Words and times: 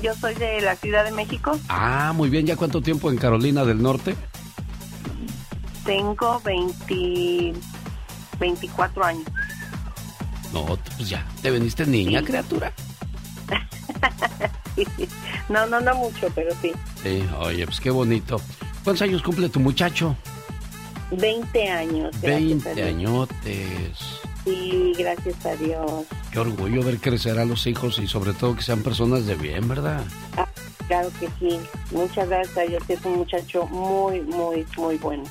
Yo 0.02 0.14
soy 0.16 0.34
de 0.36 0.62
la 0.62 0.76
Ciudad 0.76 1.06
de 1.06 1.12
México. 1.12 1.58
Ah, 1.70 2.14
muy 2.16 2.30
bien. 2.30 2.46
¿Ya 2.46 2.56
cuánto 2.56 2.82
tiempo 2.82 3.12
en 3.12 3.18
Carolina 3.18 3.64
del 3.64 3.82
Norte? 3.82 4.16
Tengo 5.86 6.42
20... 6.44 7.54
24 8.44 9.06
años. 9.06 9.24
No, 10.52 10.66
pues 10.98 11.10
ya, 11.10 11.26
te 11.42 11.50
veniste 11.50 11.86
niña, 11.86 12.22
criatura. 12.22 12.74
No, 15.50 15.68
no, 15.68 15.80
no 15.80 15.94
mucho, 15.96 16.32
pero 16.34 16.50
sí. 16.62 16.72
Sí, 17.04 17.24
oye, 17.38 17.66
pues 17.66 17.80
qué 17.80 17.92
bonito. 17.92 18.42
¿Cuántos 18.84 19.04
años 19.04 19.22
cumple 19.22 19.48
tu 19.50 19.60
muchacho? 19.60 20.16
20 21.12 21.70
años. 21.70 22.22
20 22.22 22.82
añotes. 22.82 24.00
Sí, 24.44 24.94
gracias 24.98 25.46
a 25.46 25.56
Dios. 25.58 26.06
Qué 26.32 26.40
orgullo 26.40 26.82
ver 26.82 26.98
crecer 26.98 27.38
a 27.38 27.46
los 27.46 27.68
hijos 27.68 28.00
y 28.00 28.08
sobre 28.08 28.34
todo 28.34 28.56
que 28.56 28.64
sean 28.64 28.82
personas 28.82 29.28
de 29.28 29.36
bien, 29.36 29.68
¿verdad? 29.68 30.04
Ah, 30.38 30.48
claro 30.88 31.12
que 31.20 31.28
sí. 31.40 31.60
Muchas 31.92 32.28
gracias 32.28 32.58
a 32.58 32.62
Dios, 32.62 32.84
es 32.88 33.06
un 33.06 33.18
muchacho 33.18 33.68
muy, 33.68 34.22
muy, 34.22 34.66
muy 34.76 34.98
bueno. 34.98 35.24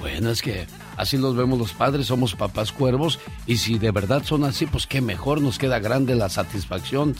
Bueno, 0.00 0.30
es 0.30 0.42
que 0.42 0.66
así 0.96 1.16
los 1.16 1.36
vemos 1.36 1.58
los 1.58 1.72
padres, 1.72 2.06
somos 2.06 2.34
papás 2.34 2.72
cuervos 2.72 3.18
y 3.46 3.58
si 3.58 3.78
de 3.78 3.90
verdad 3.90 4.24
son 4.24 4.44
así, 4.44 4.66
pues 4.66 4.86
qué 4.86 5.00
mejor, 5.00 5.40
nos 5.40 5.58
queda 5.58 5.78
grande 5.78 6.14
la 6.14 6.28
satisfacción. 6.28 7.14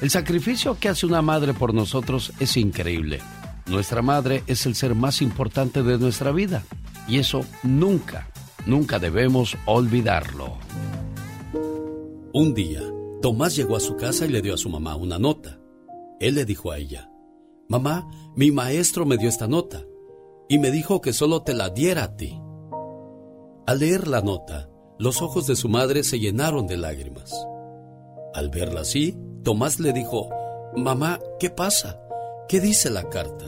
El 0.00 0.10
sacrificio 0.10 0.78
que 0.78 0.88
hace 0.88 1.06
una 1.06 1.22
madre 1.22 1.54
por 1.54 1.72
nosotros 1.72 2.32
es 2.38 2.56
increíble. 2.56 3.20
Nuestra 3.66 4.02
madre 4.02 4.44
es 4.46 4.66
el 4.66 4.74
ser 4.74 4.94
más 4.94 5.22
importante 5.22 5.82
de 5.82 5.98
nuestra 5.98 6.32
vida 6.32 6.62
y 7.08 7.18
eso 7.18 7.44
nunca, 7.62 8.28
nunca 8.66 8.98
debemos 8.98 9.56
olvidarlo. 9.64 10.58
Un 12.32 12.54
día, 12.54 12.82
Tomás 13.22 13.56
llegó 13.56 13.76
a 13.76 13.80
su 13.80 13.96
casa 13.96 14.26
y 14.26 14.28
le 14.28 14.42
dio 14.42 14.54
a 14.54 14.58
su 14.58 14.68
mamá 14.68 14.94
una 14.94 15.18
nota. 15.18 15.58
Él 16.20 16.34
le 16.34 16.44
dijo 16.44 16.70
a 16.70 16.78
ella, 16.78 17.10
Mamá, 17.68 18.06
mi 18.36 18.52
maestro 18.52 19.06
me 19.06 19.16
dio 19.16 19.28
esta 19.28 19.48
nota 19.48 19.82
y 20.48 20.58
me 20.58 20.70
dijo 20.70 21.00
que 21.00 21.12
solo 21.12 21.42
te 21.42 21.54
la 21.54 21.70
diera 21.70 22.04
a 22.04 22.16
ti. 22.16 22.38
Al 23.66 23.80
leer 23.80 24.06
la 24.06 24.20
nota, 24.20 24.70
los 24.96 25.20
ojos 25.22 25.48
de 25.48 25.56
su 25.56 25.68
madre 25.68 26.04
se 26.04 26.20
llenaron 26.20 26.68
de 26.68 26.76
lágrimas. 26.76 27.34
Al 28.32 28.48
verla 28.48 28.82
así, 28.82 29.18
Tomás 29.42 29.80
le 29.80 29.92
dijo, 29.92 30.30
Mamá, 30.76 31.18
¿qué 31.40 31.50
pasa? 31.50 32.00
¿Qué 32.48 32.60
dice 32.60 32.90
la 32.90 33.08
carta? 33.08 33.44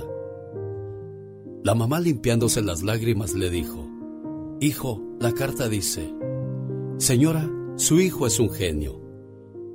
La 1.62 1.76
mamá 1.76 2.00
limpiándose 2.00 2.62
las 2.62 2.82
lágrimas 2.82 3.34
le 3.34 3.48
dijo, 3.48 3.88
Hijo, 4.60 5.00
la 5.20 5.32
carta 5.34 5.68
dice, 5.68 6.12
Señora, 6.96 7.48
su 7.76 8.00
hijo 8.00 8.26
es 8.26 8.40
un 8.40 8.50
genio, 8.50 9.00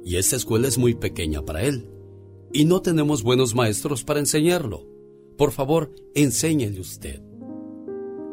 y 0.03 0.17
esta 0.17 0.35
escuela 0.35 0.67
es 0.67 0.77
muy 0.77 0.93
pequeña 0.93 1.43
para 1.43 1.63
él, 1.63 1.89
y 2.51 2.65
no 2.65 2.81
tenemos 2.81 3.23
buenos 3.23 3.55
maestros 3.55 4.03
para 4.03 4.19
enseñarlo. 4.19 4.85
Por 5.37 5.53
favor, 5.53 5.95
enséñele 6.15 6.81
usted. 6.81 7.21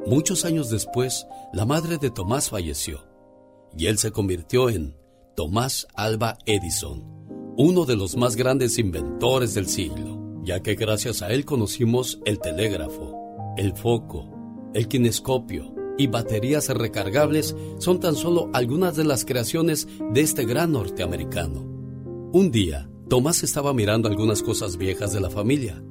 Muchos 0.06 0.46
años 0.46 0.70
después, 0.70 1.26
la 1.52 1.66
madre 1.66 1.98
de 1.98 2.10
Tomás 2.10 2.48
falleció 2.48 3.04
y 3.76 3.86
él 3.86 3.98
se 3.98 4.10
convirtió 4.10 4.70
en 4.70 4.96
Tomás 5.36 5.86
Alba 5.94 6.38
Edison, 6.46 7.04
uno 7.56 7.84
de 7.84 7.96
los 7.96 8.16
más 8.16 8.34
grandes 8.34 8.78
inventores 8.78 9.54
del 9.54 9.68
siglo, 9.68 10.18
ya 10.42 10.62
que 10.62 10.74
gracias 10.74 11.20
a 11.20 11.28
él 11.28 11.44
conocimos 11.44 12.18
el 12.24 12.40
telégrafo, 12.40 13.54
el 13.58 13.74
foco, 13.76 14.28
el 14.72 14.88
kinescopio 14.88 15.74
y 15.98 16.06
baterías 16.06 16.68
recargables 16.70 17.54
son 17.78 18.00
tan 18.00 18.16
solo 18.16 18.48
algunas 18.54 18.96
de 18.96 19.04
las 19.04 19.26
creaciones 19.26 19.86
de 20.12 20.22
este 20.22 20.46
gran 20.46 20.72
norteamericano. 20.72 21.60
Un 22.32 22.50
día, 22.50 22.88
Tomás 23.08 23.42
estaba 23.42 23.74
mirando 23.74 24.08
algunas 24.08 24.42
cosas 24.42 24.78
viejas 24.78 25.12
de 25.12 25.20
la 25.20 25.28
familia 25.28 25.82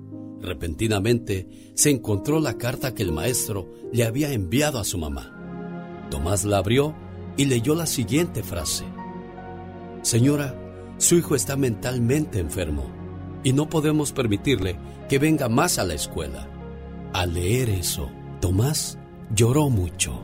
Repentinamente 0.42 1.72
se 1.74 1.90
encontró 1.90 2.40
la 2.40 2.58
carta 2.58 2.94
que 2.94 3.04
el 3.04 3.12
maestro 3.12 3.68
le 3.92 4.06
había 4.06 4.32
enviado 4.32 4.80
a 4.80 4.84
su 4.84 4.98
mamá. 4.98 6.08
Tomás 6.10 6.46
la 6.46 6.58
abrió 6.58 6.96
y 7.38 7.46
leyó 7.46 7.76
la 7.76 7.86
siguiente 7.86 8.44
frase. 8.44 8.86
Señora, 10.02 10.56
su 10.98 11.16
hijo 11.16 11.36
está 11.36 11.56
mentalmente 11.56 12.40
enfermo 12.40 12.86
y 13.44 13.54
no 13.54 13.70
podemos 13.70 14.12
permitirle 14.12 14.78
que 15.08 15.20
venga 15.20 15.50
más 15.50 15.80
a 15.80 15.86
la 15.86 15.94
escuela. 15.94 16.48
Al 17.14 17.34
leer 17.34 17.70
eso, 17.70 18.10
Tomás 18.40 18.98
lloró 19.34 19.70
mucho. 19.70 20.22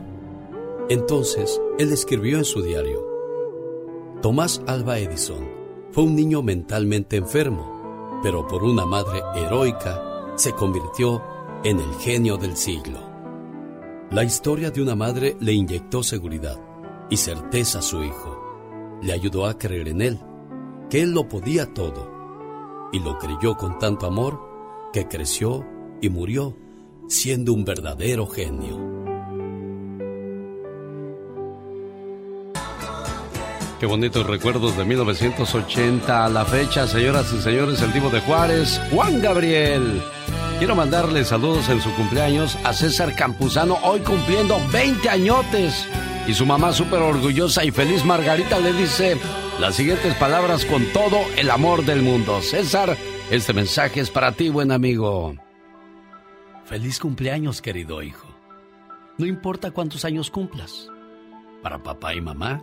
Entonces, 0.88 1.60
él 1.78 1.92
escribió 1.92 2.38
en 2.38 2.44
su 2.44 2.62
diario, 2.62 3.04
Tomás 4.22 4.62
Alba 4.66 4.98
Edison 4.98 5.44
fue 5.92 6.04
un 6.04 6.14
niño 6.14 6.42
mentalmente 6.42 7.16
enfermo, 7.16 7.75
pero 8.22 8.46
por 8.46 8.64
una 8.64 8.86
madre 8.86 9.22
heroica 9.34 10.34
se 10.36 10.52
convirtió 10.52 11.22
en 11.64 11.80
el 11.80 11.94
genio 11.94 12.36
del 12.36 12.56
siglo. 12.56 12.98
La 14.10 14.22
historia 14.22 14.70
de 14.70 14.82
una 14.82 14.94
madre 14.94 15.36
le 15.40 15.52
inyectó 15.52 16.02
seguridad 16.02 16.60
y 17.10 17.16
certeza 17.16 17.80
a 17.80 17.82
su 17.82 18.02
hijo. 18.02 18.98
Le 19.02 19.12
ayudó 19.12 19.46
a 19.46 19.58
creer 19.58 19.88
en 19.88 20.00
él, 20.00 20.20
que 20.88 21.02
él 21.02 21.12
lo 21.12 21.28
podía 21.28 21.72
todo. 21.74 22.14
Y 22.92 23.00
lo 23.00 23.18
creyó 23.18 23.56
con 23.56 23.78
tanto 23.78 24.06
amor 24.06 24.40
que 24.92 25.08
creció 25.08 25.66
y 26.00 26.08
murió 26.08 26.56
siendo 27.08 27.52
un 27.52 27.64
verdadero 27.64 28.26
genio. 28.26 28.95
Qué 33.78 33.84
bonitos 33.84 34.26
recuerdos 34.26 34.74
de 34.78 34.86
1980 34.86 36.24
a 36.24 36.28
la 36.30 36.46
fecha, 36.46 36.86
señoras 36.86 37.30
y 37.34 37.42
señores, 37.42 37.82
el 37.82 37.92
divo 37.92 38.08
de 38.08 38.20
Juárez, 38.20 38.80
Juan 38.90 39.20
Gabriel. 39.20 40.02
Quiero 40.58 40.74
mandarle 40.74 41.26
saludos 41.26 41.68
en 41.68 41.82
su 41.82 41.94
cumpleaños 41.94 42.56
a 42.64 42.72
César 42.72 43.14
Campuzano, 43.14 43.76
hoy 43.82 44.00
cumpliendo 44.00 44.58
20 44.72 45.10
añotes. 45.10 45.86
Y 46.26 46.32
su 46.32 46.46
mamá 46.46 46.72
súper 46.72 47.02
orgullosa 47.02 47.64
y 47.66 47.70
feliz 47.70 48.02
Margarita 48.02 48.58
le 48.60 48.72
dice 48.72 49.18
las 49.60 49.74
siguientes 49.74 50.14
palabras 50.14 50.64
con 50.64 50.82
todo 50.94 51.18
el 51.36 51.50
amor 51.50 51.84
del 51.84 52.00
mundo. 52.00 52.40
César, 52.40 52.96
este 53.30 53.52
mensaje 53.52 54.00
es 54.00 54.08
para 54.08 54.32
ti, 54.32 54.48
buen 54.48 54.72
amigo. 54.72 55.36
Feliz 56.64 56.98
cumpleaños, 56.98 57.60
querido 57.60 58.02
hijo. 58.02 58.26
No 59.18 59.26
importa 59.26 59.70
cuántos 59.70 60.06
años 60.06 60.30
cumplas. 60.30 60.88
Para 61.62 61.82
papá 61.82 62.14
y 62.14 62.22
mamá, 62.22 62.62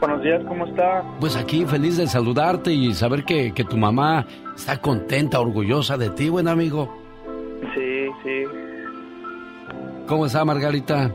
Buenos 0.00 0.22
días, 0.22 0.42
¿cómo 0.48 0.64
está? 0.64 1.04
Pues 1.20 1.36
aquí 1.36 1.66
feliz 1.66 1.98
de 1.98 2.06
saludarte 2.06 2.72
y 2.72 2.94
saber 2.94 3.22
que, 3.22 3.52
tu 3.68 3.76
mamá 3.76 4.24
está 4.56 4.80
contenta, 4.80 5.38
orgullosa 5.38 5.98
de 5.98 6.08
ti, 6.08 6.30
buen 6.30 6.48
amigo. 6.48 6.90
Sí, 7.74 8.08
sí. 8.24 8.44
¿Cómo 10.06 10.24
está 10.24 10.42
Margarita? 10.42 11.10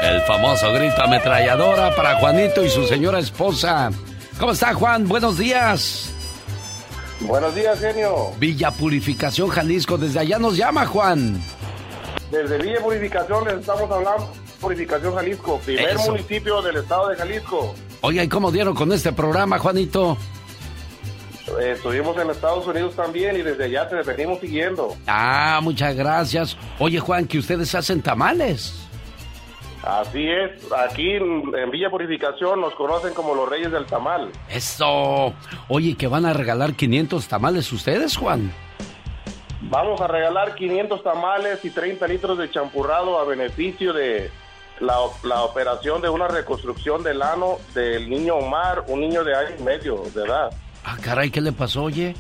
El 0.02 0.22
famoso 0.22 0.72
grito 0.74 1.02
ametralladora 1.02 1.96
para 1.96 2.20
Juanito 2.20 2.64
y 2.64 2.70
su 2.70 2.86
señora 2.86 3.20
esposa. 3.20 3.90
¿Cómo 4.40 4.52
está 4.52 4.74
Juan? 4.74 5.08
Buenos 5.08 5.38
días. 5.38 6.14
Buenos 7.22 7.56
días, 7.56 7.80
genio. 7.80 8.32
Villa 8.40 8.72
Purificación, 8.72 9.50
Jalisco. 9.50 9.98
Desde 9.98 10.20
allá 10.20 10.38
nos 10.40 10.56
llama, 10.56 10.86
Juan. 10.86 11.42
Desde 12.32 12.58
Villa 12.60 12.80
Purificación 12.82 13.46
les 13.46 13.60
estamos 13.60 13.90
hablando. 13.90 14.32
Purificación, 14.62 15.16
Jalisco. 15.16 15.60
Primer 15.60 15.98
municipio 15.98 16.62
del 16.62 16.78
estado 16.78 17.10
de 17.10 17.16
Jalisco. 17.16 17.74
Oye, 18.02 18.24
¿y 18.24 18.28
cómo 18.28 18.52
dieron 18.52 18.76
con 18.76 18.92
este 18.92 19.12
programa, 19.12 19.58
Juanito? 19.58 20.18
Eh, 21.60 21.74
estuvimos 21.76 22.18
en 22.18 22.30
Estados 22.30 22.68
Unidos 22.68 22.96
también 22.96 23.36
y 23.38 23.42
desde 23.42 23.64
allá 23.66 23.88
te 23.88 23.96
venimos 24.04 24.40
siguiendo. 24.40 24.96
Ah, 25.08 25.60
muchas 25.64 25.96
gracias. 25.96 26.58
Oye, 26.78 27.00
Juan, 27.00 27.26
que 27.26 27.40
ustedes 27.40 27.74
hacen 27.74 28.02
tamales. 28.02 28.87
Así 29.84 30.28
es, 30.28 30.72
aquí 30.72 31.12
en, 31.12 31.52
Villa 31.72 31.90
Purificación 31.90 32.60
nos 32.60 32.74
conocen 32.74 33.14
como 33.14 33.36
los 33.36 33.48
Reyes 33.48 33.72
del 33.72 33.86
Tamal. 33.86 34.32
Eso. 34.50 35.34
Oye, 35.68 35.96
¿que 35.96 36.08
van 36.08 36.26
a 36.26 36.34
regalar 36.34 36.74
500 36.74 37.28
tamales 37.28 37.72
ustedes, 37.72 38.18
Juan? 38.18 38.52
Vamos 39.62 40.02
a 40.02 40.08
regalar 40.08 40.56
500 40.56 41.04
tamales 41.04 41.64
y 41.64 41.70
30 41.70 42.08
litros 42.08 42.38
de 42.38 42.50
champurrado 42.50 43.20
a 43.20 43.26
beneficio 43.26 43.94
de 43.94 44.32
la, 44.80 45.00
operación 45.42 46.02
de 46.02 46.10
una 46.10 46.28
reconstrucción 46.28 47.04
del 47.04 47.22
ano 47.22 47.58
del 47.74 48.10
niño 48.10 48.36
Omar, 48.36 48.86
un 48.88 49.02
niño 49.02 49.24
de 49.24 49.36
año 49.36 49.56
y 49.60 49.64
medio 49.64 50.04
de 50.14 50.24
edad. 50.24 50.52
Ah, 50.84 50.98
caray, 51.02 51.30
¿qué 51.32 51.42
le 51.42 51.52
pasó, 51.52 51.84
oye? 51.84 52.16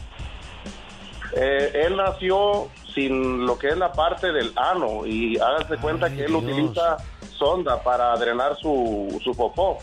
Eh, 1.39 1.85
él 1.85 1.95
nació 1.95 2.67
sin 2.95 3.45
lo 3.45 3.59
que 3.59 3.69
es 3.69 3.77
la 3.77 3.91
parte 3.91 4.31
del 4.31 4.51
ano 4.55 5.05
y 5.05 5.37
háganse 5.37 5.77
cuenta 5.77 6.09
que 6.09 6.25
él 6.25 6.35
utiliza 6.35 6.97
sonda 7.37 7.81
para 7.83 8.15
drenar 8.17 8.57
su, 8.57 9.21
su 9.23 9.31
popó. 9.35 9.77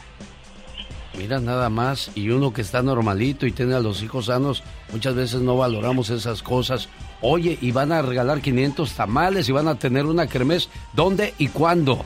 Mira 1.17 1.39
nada 1.39 1.69
más, 1.69 2.11
y 2.17 2.31
uno 2.31 2.53
que 2.53 2.61
está 2.61 2.83
normalito 2.83 3.47
y 3.47 3.53
tiene 3.53 3.75
a 3.75 3.81
los 3.81 4.03
hijos 4.03 4.27
sanos, 4.27 4.65
muchas 4.91 5.15
veces 5.15 5.43
no 5.43 5.57
valoramos 5.57 6.11
esas 6.11 6.43
cosas. 6.43 6.89
Oye, 7.21 7.57
y 7.61 7.71
van 7.71 7.93
a 7.93 8.03
regalar 8.03 8.41
500 8.41 8.93
tamales 8.93 9.49
y 9.49 9.53
van 9.53 9.69
a 9.69 9.77
tener 9.77 10.07
una 10.07 10.27
kermés. 10.27 10.69
¿Dónde 10.93 11.35
y 11.39 11.49
cuándo? 11.49 12.05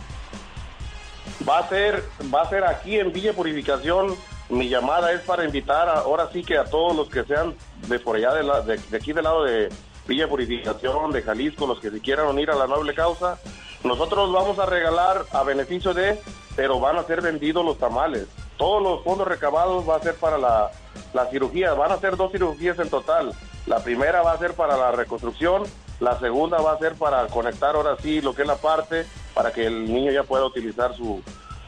Va 1.46 1.58
a 1.58 1.68
ser, 1.68 2.02
va 2.34 2.42
a 2.42 2.48
ser 2.48 2.64
aquí 2.64 2.98
en 2.98 3.12
Villa 3.12 3.32
Purificación. 3.32 4.14
Mi 4.48 4.68
llamada 4.68 5.12
es 5.12 5.20
para 5.20 5.44
invitar 5.44 5.88
ahora 5.88 6.30
sí 6.32 6.42
que 6.42 6.56
a 6.56 6.64
todos 6.64 6.96
los 6.96 7.08
que 7.08 7.24
sean 7.24 7.54
de 7.86 7.98
por 7.98 8.16
allá 8.16 8.32
de, 8.34 8.78
de 8.78 8.96
aquí 8.96 9.12
del 9.12 9.24
lado 9.24 9.44
de 9.44 9.68
Villa 10.06 10.26
Purificación, 10.26 11.12
de 11.12 11.22
Jalisco, 11.22 11.66
los 11.66 11.80
que 11.80 11.90
se 11.90 12.00
quieran 12.00 12.26
unir 12.26 12.50
a 12.50 12.54
la 12.54 12.66
noble 12.66 12.94
causa, 12.94 13.38
nosotros 13.84 14.32
vamos 14.32 14.58
a 14.58 14.66
regalar 14.66 15.26
a 15.32 15.42
beneficio 15.42 15.92
de, 15.92 16.18
pero 16.56 16.80
van 16.80 16.96
a 16.96 17.04
ser 17.04 17.20
vendidos 17.20 17.64
los 17.64 17.78
tamales. 17.78 18.26
Todos 18.56 18.82
los 18.82 19.04
fondos 19.04 19.28
recabados 19.28 19.88
va 19.88 19.96
a 19.96 20.00
ser 20.00 20.14
para 20.14 20.38
la, 20.38 20.70
la 21.12 21.26
cirugía. 21.26 21.74
Van 21.74 21.92
a 21.92 21.98
ser 21.98 22.16
dos 22.16 22.32
cirugías 22.32 22.78
en 22.78 22.90
total. 22.90 23.32
La 23.66 23.84
primera 23.84 24.22
va 24.22 24.32
a 24.32 24.38
ser 24.38 24.54
para 24.54 24.76
la 24.76 24.90
reconstrucción, 24.92 25.64
la 26.00 26.18
segunda 26.18 26.60
va 26.60 26.72
a 26.72 26.78
ser 26.78 26.94
para 26.94 27.26
conectar 27.26 27.74
ahora 27.74 27.96
sí 28.00 28.20
lo 28.20 28.34
que 28.34 28.42
es 28.42 28.48
la 28.48 28.56
parte 28.56 29.06
para 29.34 29.52
que 29.52 29.66
el 29.66 29.92
niño 29.92 30.12
ya 30.12 30.22
pueda 30.22 30.44
utilizar 30.44 30.94
su, 30.96 31.22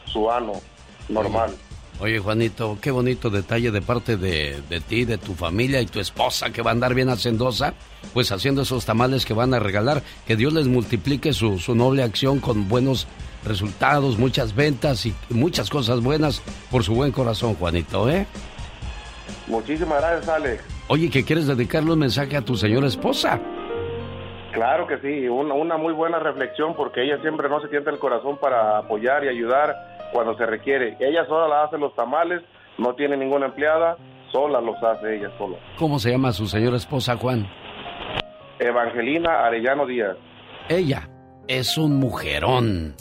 su 0.05 0.31
ano 0.31 0.53
normal. 1.09 1.51
Oye, 1.99 2.17
Juanito, 2.17 2.79
qué 2.81 2.89
bonito 2.89 3.29
detalle 3.29 3.69
de 3.69 3.81
parte 3.81 4.17
de, 4.17 4.59
de, 4.69 4.79
ti, 4.79 5.05
de 5.05 5.19
tu 5.19 5.35
familia 5.35 5.81
y 5.81 5.85
tu 5.85 5.99
esposa 5.99 6.49
que 6.49 6.63
va 6.63 6.71
a 6.71 6.73
andar 6.73 6.95
bien 6.95 7.09
hacendosa, 7.09 7.75
pues 8.13 8.31
haciendo 8.31 8.63
esos 8.63 8.85
tamales 8.85 9.23
que 9.23 9.35
van 9.35 9.53
a 9.53 9.59
regalar. 9.59 10.01
Que 10.25 10.35
Dios 10.35 10.51
les 10.53 10.67
multiplique 10.67 11.31
su, 11.31 11.59
su 11.59 11.75
noble 11.75 12.01
acción 12.01 12.39
con 12.39 12.67
buenos 12.67 13.07
resultados, 13.45 14.17
muchas 14.17 14.55
ventas 14.55 15.05
y 15.05 15.13
muchas 15.29 15.69
cosas 15.69 16.01
buenas 16.01 16.41
por 16.71 16.83
su 16.83 16.95
buen 16.95 17.11
corazón, 17.11 17.53
Juanito, 17.55 18.09
¿eh? 18.09 18.25
Muchísimas 19.45 20.01
gracias, 20.01 20.29
Alex. 20.29 20.63
Oye, 20.87 21.09
¿que 21.09 21.23
quieres 21.23 21.45
dedicarle 21.45 21.93
un 21.93 21.99
mensaje 21.99 22.35
a 22.35 22.41
tu 22.41 22.55
señora 22.55 22.87
esposa? 22.87 23.39
Claro 24.51 24.85
que 24.85 24.97
sí, 24.99 25.27
una, 25.29 25.53
una 25.53 25.77
muy 25.77 25.93
buena 25.93 26.19
reflexión 26.19 26.75
porque 26.75 27.03
ella 27.03 27.17
siempre 27.21 27.47
no 27.47 27.61
se 27.61 27.69
tienta 27.69 27.89
el 27.89 27.99
corazón 27.99 28.37
para 28.37 28.77
apoyar 28.77 29.23
y 29.23 29.29
ayudar 29.29 29.75
cuando 30.11 30.35
se 30.35 30.45
requiere. 30.45 30.97
Ella 30.99 31.25
sola 31.25 31.47
la 31.47 31.63
hace 31.63 31.77
los 31.77 31.95
tamales, 31.95 32.41
no 32.77 32.93
tiene 32.95 33.15
ninguna 33.15 33.45
empleada, 33.47 33.97
sola 34.31 34.59
los 34.59 34.75
hace 34.83 35.17
ella 35.17 35.29
sola. 35.37 35.57
¿Cómo 35.77 35.99
se 35.99 36.11
llama 36.11 36.33
su 36.33 36.47
señora 36.47 36.75
esposa, 36.75 37.15
Juan? 37.15 37.47
Evangelina 38.59 39.45
Arellano 39.45 39.85
Díaz. 39.85 40.17
Ella 40.67 41.09
es 41.47 41.77
un 41.77 41.97
mujerón. 41.99 42.95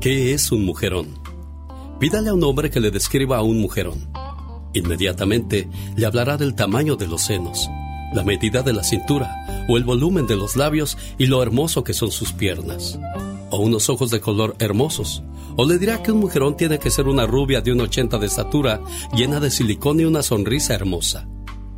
¿Qué 0.00 0.34
es 0.34 0.50
un 0.50 0.66
mujerón? 0.66 1.14
Pídale 2.00 2.30
a 2.30 2.34
un 2.34 2.42
hombre 2.42 2.70
que 2.70 2.80
le 2.80 2.90
describa 2.90 3.36
a 3.36 3.42
un 3.42 3.60
mujerón. 3.60 4.12
Inmediatamente 4.74 5.68
le 5.96 6.06
hablará 6.06 6.36
del 6.36 6.56
tamaño 6.56 6.96
de 6.96 7.06
los 7.06 7.22
senos, 7.22 7.70
la 8.12 8.24
medida 8.24 8.62
de 8.62 8.72
la 8.72 8.82
cintura 8.82 9.41
o 9.68 9.76
el 9.76 9.84
volumen 9.84 10.26
de 10.26 10.36
los 10.36 10.56
labios 10.56 10.96
y 11.18 11.26
lo 11.26 11.42
hermoso 11.42 11.84
que 11.84 11.94
son 11.94 12.10
sus 12.10 12.32
piernas 12.32 12.98
o 13.52 13.58
unos 13.58 13.90
ojos 13.90 14.10
de 14.10 14.20
color 14.20 14.56
hermosos. 14.58 15.22
O 15.56 15.66
le 15.66 15.78
dirá 15.78 16.02
que 16.02 16.10
un 16.10 16.20
mujerón 16.20 16.56
tiene 16.56 16.78
que 16.78 16.90
ser 16.90 17.06
una 17.06 17.26
rubia 17.26 17.60
de 17.60 17.70
un 17.70 17.82
80 17.82 18.18
de 18.18 18.26
estatura, 18.26 18.80
llena 19.14 19.40
de 19.40 19.50
silicón 19.50 20.00
y 20.00 20.04
una 20.04 20.22
sonrisa 20.22 20.74
hermosa. 20.74 21.28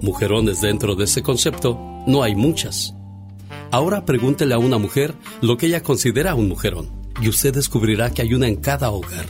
Mujerones 0.01 0.61
dentro 0.61 0.95
de 0.95 1.05
ese 1.05 1.23
concepto 1.23 1.77
no 2.07 2.23
hay 2.23 2.37
muchas. 2.37 2.95
Ahora 3.73 4.05
pregúntele 4.05 4.55
a 4.55 4.59
una 4.59 4.79
mujer 4.79 5.15
lo 5.41 5.57
que 5.57 5.67
ella 5.67 5.83
considera 5.83 6.37
un 6.37 6.49
mujerón 6.49 6.91
y 7.21 7.29
usted 7.29 7.53
descubrirá 7.53 8.11
que 8.11 8.23
hay 8.23 8.35
una 8.35 8.47
en 8.47 8.57
cada 8.57 8.91
hogar. 8.91 9.27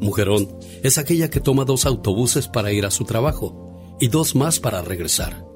Mujerón 0.00 0.48
es 0.82 0.98
aquella 0.98 1.30
que 1.30 1.38
toma 1.38 1.64
dos 1.64 1.86
autobuses 1.86 2.48
para 2.48 2.72
ir 2.72 2.84
a 2.84 2.90
su 2.90 3.04
trabajo 3.04 3.96
y 4.00 4.08
dos 4.08 4.34
más 4.34 4.58
para 4.58 4.82
regresar. 4.82 5.51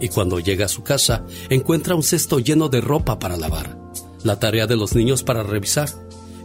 Y 0.00 0.08
cuando 0.08 0.40
llega 0.40 0.66
a 0.66 0.68
su 0.68 0.82
casa 0.82 1.24
encuentra 1.48 1.94
un 1.94 2.02
cesto 2.02 2.38
lleno 2.38 2.68
de 2.68 2.80
ropa 2.80 3.18
para 3.18 3.36
lavar, 3.36 3.78
la 4.22 4.38
tarea 4.38 4.66
de 4.66 4.76
los 4.76 4.94
niños 4.94 5.22
para 5.22 5.42
revisar 5.42 5.88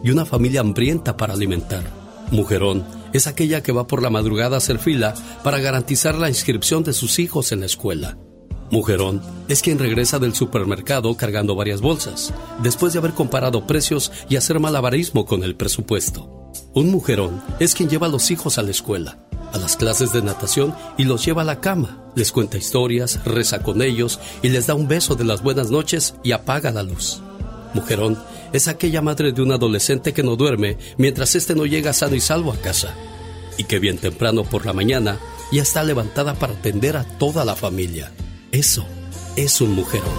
y 0.03 0.11
una 0.11 0.25
familia 0.25 0.61
hambrienta 0.61 1.17
para 1.17 1.33
alimentar. 1.33 1.83
Mujerón 2.31 2.85
es 3.13 3.27
aquella 3.27 3.61
que 3.61 3.73
va 3.73 3.87
por 3.87 4.01
la 4.01 4.09
madrugada 4.09 4.55
a 4.55 4.57
hacer 4.59 4.79
fila 4.79 5.13
para 5.43 5.59
garantizar 5.59 6.15
la 6.15 6.29
inscripción 6.29 6.83
de 6.83 6.93
sus 6.93 7.19
hijos 7.19 7.51
en 7.51 7.59
la 7.59 7.65
escuela. 7.65 8.17
Mujerón 8.71 9.21
es 9.49 9.61
quien 9.61 9.79
regresa 9.79 10.17
del 10.17 10.33
supermercado 10.33 11.13
cargando 11.17 11.55
varias 11.55 11.81
bolsas, 11.81 12.33
después 12.63 12.93
de 12.93 12.99
haber 12.99 13.11
comparado 13.11 13.67
precios 13.67 14.13
y 14.29 14.37
hacer 14.37 14.61
malabarismo 14.61 15.25
con 15.25 15.43
el 15.43 15.55
presupuesto. 15.55 16.51
Un 16.73 16.89
mujerón 16.89 17.43
es 17.59 17.75
quien 17.75 17.89
lleva 17.89 18.07
a 18.07 18.09
los 18.09 18.31
hijos 18.31 18.57
a 18.57 18.63
la 18.63 18.71
escuela, 18.71 19.27
a 19.53 19.57
las 19.57 19.75
clases 19.75 20.11
de 20.13 20.21
natación 20.21 20.75
y 20.97 21.03
los 21.03 21.25
lleva 21.25 21.41
a 21.41 21.45
la 21.45 21.59
cama, 21.59 21.97
les 22.15 22.31
cuenta 22.31 22.57
historias, 22.57 23.23
reza 23.25 23.63
con 23.63 23.81
ellos 23.81 24.19
y 24.41 24.49
les 24.49 24.67
da 24.67 24.73
un 24.73 24.87
beso 24.87 25.15
de 25.15 25.23
las 25.23 25.43
buenas 25.43 25.71
noches 25.71 26.15
y 26.23 26.31
apaga 26.31 26.71
la 26.71 26.83
luz. 26.83 27.21
Mujerón 27.73 28.17
es 28.53 28.67
aquella 28.67 29.01
madre 29.01 29.31
de 29.31 29.41
un 29.41 29.51
adolescente 29.51 30.13
que 30.13 30.23
no 30.23 30.35
duerme 30.35 30.77
mientras 30.97 31.35
éste 31.35 31.55
no 31.55 31.65
llega 31.65 31.93
sano 31.93 32.15
y 32.15 32.21
salvo 32.21 32.51
a 32.51 32.57
casa 32.57 32.95
y 33.57 33.63
que 33.63 33.79
bien 33.79 33.97
temprano 33.97 34.43
por 34.43 34.65
la 34.65 34.73
mañana 34.73 35.19
ya 35.51 35.61
está 35.61 35.83
levantada 35.83 36.33
para 36.35 36.53
atender 36.53 36.97
a 36.97 37.03
toda 37.03 37.45
la 37.45 37.55
familia. 37.55 38.11
Eso 38.51 38.85
es 39.35 39.61
un 39.61 39.73
mujerón. 39.73 40.09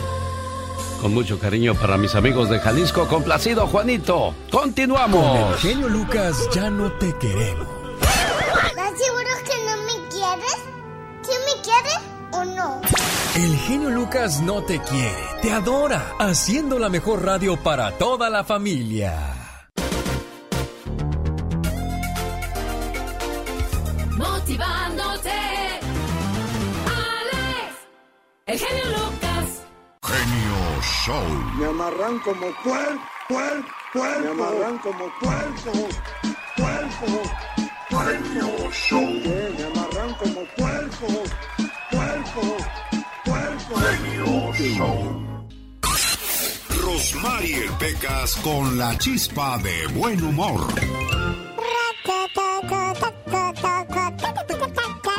Con 1.00 1.14
mucho 1.14 1.38
cariño 1.38 1.74
para 1.74 1.98
mis 1.98 2.14
amigos 2.14 2.48
de 2.48 2.60
Jalisco, 2.60 3.08
complacido 3.08 3.66
Juanito. 3.66 4.34
Continuamos. 4.50 5.50
Con 5.50 5.58
genio 5.58 5.88
Lucas 5.88 6.48
ya 6.54 6.70
no 6.70 6.92
te 6.92 7.12
queremos. 7.18 7.81
El 13.34 13.56
genio 13.56 13.88
Lucas 13.88 14.42
no 14.42 14.62
te 14.62 14.78
quiere, 14.80 15.24
te 15.40 15.50
adora, 15.52 16.12
haciendo 16.18 16.78
la 16.78 16.90
mejor 16.90 17.24
radio 17.24 17.56
para 17.56 17.92
toda 17.92 18.28
la 18.28 18.44
familia. 18.44 19.14
Motivándote 24.10 25.30
el 28.44 28.58
genio 28.58 28.84
Lucas. 28.84 29.62
Genio 30.02 30.82
Show. 30.82 31.24
Me 31.58 31.66
amarran 31.66 32.18
como 32.18 32.46
puerco, 32.62 33.02
puerco, 33.28 33.68
puerco. 33.94 34.20
Me 34.20 34.30
amarran 34.30 34.78
como 34.78 35.10
puerco, 35.20 35.72
puerco. 36.58 37.06
Genio 37.88 38.70
Show. 38.72 39.00
Me 39.56 39.64
amarran 39.64 40.14
como 40.16 40.44
puerco, 40.56 41.06
puerco, 41.90 42.56
Rosmarie 46.82 47.70
Pecas 47.78 48.36
con 48.36 48.76
la 48.78 48.96
chispa 48.98 49.58
de 49.58 49.86
buen 49.94 50.22
humor. 50.22 50.60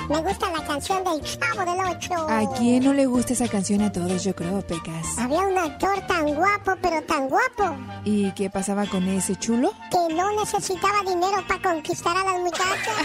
Me 0.10 0.18
gusta 0.22 0.50
la 0.52 0.64
canción 0.66 1.04
del 1.04 1.22
Chavo 1.22 1.60
del 1.72 1.80
Ocho. 1.96 2.14
¿A 2.30 2.54
quién 2.58 2.84
no 2.84 2.94
le 2.94 3.06
gusta 3.06 3.34
esa 3.34 3.48
canción 3.48 3.82
a 3.82 3.92
todos, 3.92 4.24
yo 4.24 4.36
creo, 4.36 4.62
Pecas? 4.62 5.18
Había 5.18 5.40
un 5.40 5.58
actor 5.58 6.00
tan 6.08 6.34
guapo, 6.36 6.74
pero 6.82 7.02
tan 7.04 7.30
guapo. 7.30 7.76
¿Y 8.04 8.32
qué 8.32 8.50
pasaba 8.50 8.86
con 8.86 9.08
ese 9.08 9.36
chulo? 9.38 9.72
Que 9.90 10.14
no 10.14 10.32
necesitaba 10.40 11.00
dinero 11.02 11.44
para 11.48 11.62
conquistar 11.62 12.18
a 12.18 12.24
las 12.24 12.40
muchachas. 12.40 12.96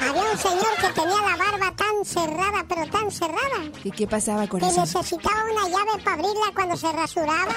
Había 0.00 0.22
un 0.22 0.38
señor 0.38 0.74
que 0.80 0.88
tenía 1.00 1.20
la 1.20 1.36
barba 1.36 1.72
tan 1.76 2.04
cerrada, 2.04 2.64
pero 2.68 2.86
tan 2.86 3.10
cerrada. 3.10 3.64
¿Y 3.84 3.90
qué 3.90 4.06
pasaba 4.06 4.46
con 4.46 4.60
que 4.60 4.66
eso? 4.66 4.76
Que 4.76 4.80
necesitaba 4.80 5.44
una 5.44 5.68
llave 5.68 6.02
para 6.02 6.14
abrirla 6.14 6.52
cuando 6.54 6.76
se 6.76 6.90
rasuraba. 6.92 7.52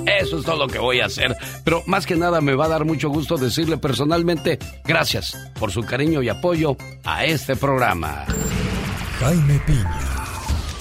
Eso 0.05 0.39
es 0.39 0.45
todo 0.45 0.57
lo 0.57 0.67
que 0.67 0.79
voy 0.79 1.01
a 1.01 1.05
hacer. 1.05 1.35
Pero 1.63 1.83
más 1.87 2.05
que 2.05 2.15
nada 2.15 2.41
me 2.41 2.55
va 2.55 2.65
a 2.65 2.69
dar 2.69 2.85
mucho 2.85 3.09
gusto 3.09 3.37
decirle 3.37 3.77
personalmente 3.77 4.59
gracias 4.85 5.37
por 5.59 5.71
su 5.71 5.81
cariño 5.81 6.21
y 6.21 6.29
apoyo 6.29 6.75
a 7.03 7.25
este 7.25 7.55
programa. 7.55 8.25
Jaime 9.19 9.59
Piña, 9.65 9.99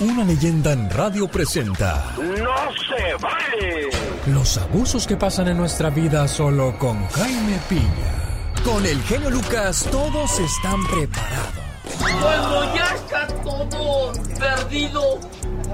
una 0.00 0.24
leyenda 0.24 0.72
en 0.72 0.90
radio 0.90 1.26
presenta. 1.28 2.14
¡No 2.16 2.26
se 2.26 3.14
vale! 3.20 3.88
Los 4.26 4.58
abusos 4.58 5.06
que 5.06 5.16
pasan 5.16 5.48
en 5.48 5.56
nuestra 5.56 5.90
vida 5.90 6.28
solo 6.28 6.78
con 6.78 7.06
Jaime 7.08 7.58
Piña. 7.68 8.62
Con 8.64 8.84
el 8.84 9.00
genio 9.02 9.30
Lucas 9.30 9.88
todos 9.90 10.38
están 10.38 10.86
preparados. 10.86 11.68
Cuando 11.98 12.74
ya 12.74 12.94
está 12.94 13.26
todo 13.42 14.12
perdido, 14.38 15.02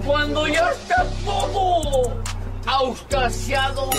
cuando 0.07 0.47
ya 0.47 0.71
está 0.71 1.05
todo 1.25 2.23
auscasiado 2.67 3.91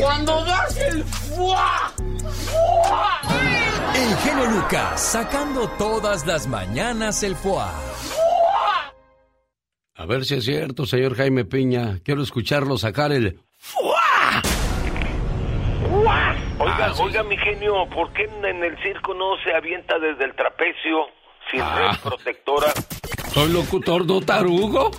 cuando 0.00 0.44
das 0.44 0.76
el 0.78 1.04
fuá. 1.04 1.92
¡Fuá! 2.28 3.20
El 3.94 4.16
genio 4.18 4.46
Lucas 4.50 5.00
sacando 5.00 5.68
todas 5.78 6.26
las 6.26 6.46
mañanas 6.46 7.22
el 7.22 7.34
foie. 7.36 7.64
A 9.96 10.06
ver 10.06 10.24
si 10.24 10.36
es 10.36 10.44
cierto, 10.44 10.86
señor 10.86 11.16
Jaime 11.16 11.44
Piña. 11.44 11.98
Quiero 12.04 12.22
escucharlo 12.22 12.78
sacar 12.78 13.10
el 13.12 13.40
¡Fua! 13.58 14.42
Oiga, 16.60 16.86
Ah, 16.86 16.92
sí, 16.94 17.02
oiga, 17.02 17.22
mi 17.24 17.36
genio, 17.36 17.88
¿por 17.94 18.12
qué 18.12 18.24
en 18.24 18.44
en 18.44 18.64
el 18.64 18.76
circo 18.82 19.14
no 19.14 19.36
se 19.44 19.52
avienta 19.54 19.98
desde 19.98 20.24
el 20.24 20.34
trapecio 20.34 21.06
sin 21.50 21.60
Ah. 21.60 21.92
red 21.92 21.98
protectora? 22.02 22.66
¿Soy 23.32 23.52
locutor 23.52 24.06
no 24.06 24.20
tarugo? 24.20 24.90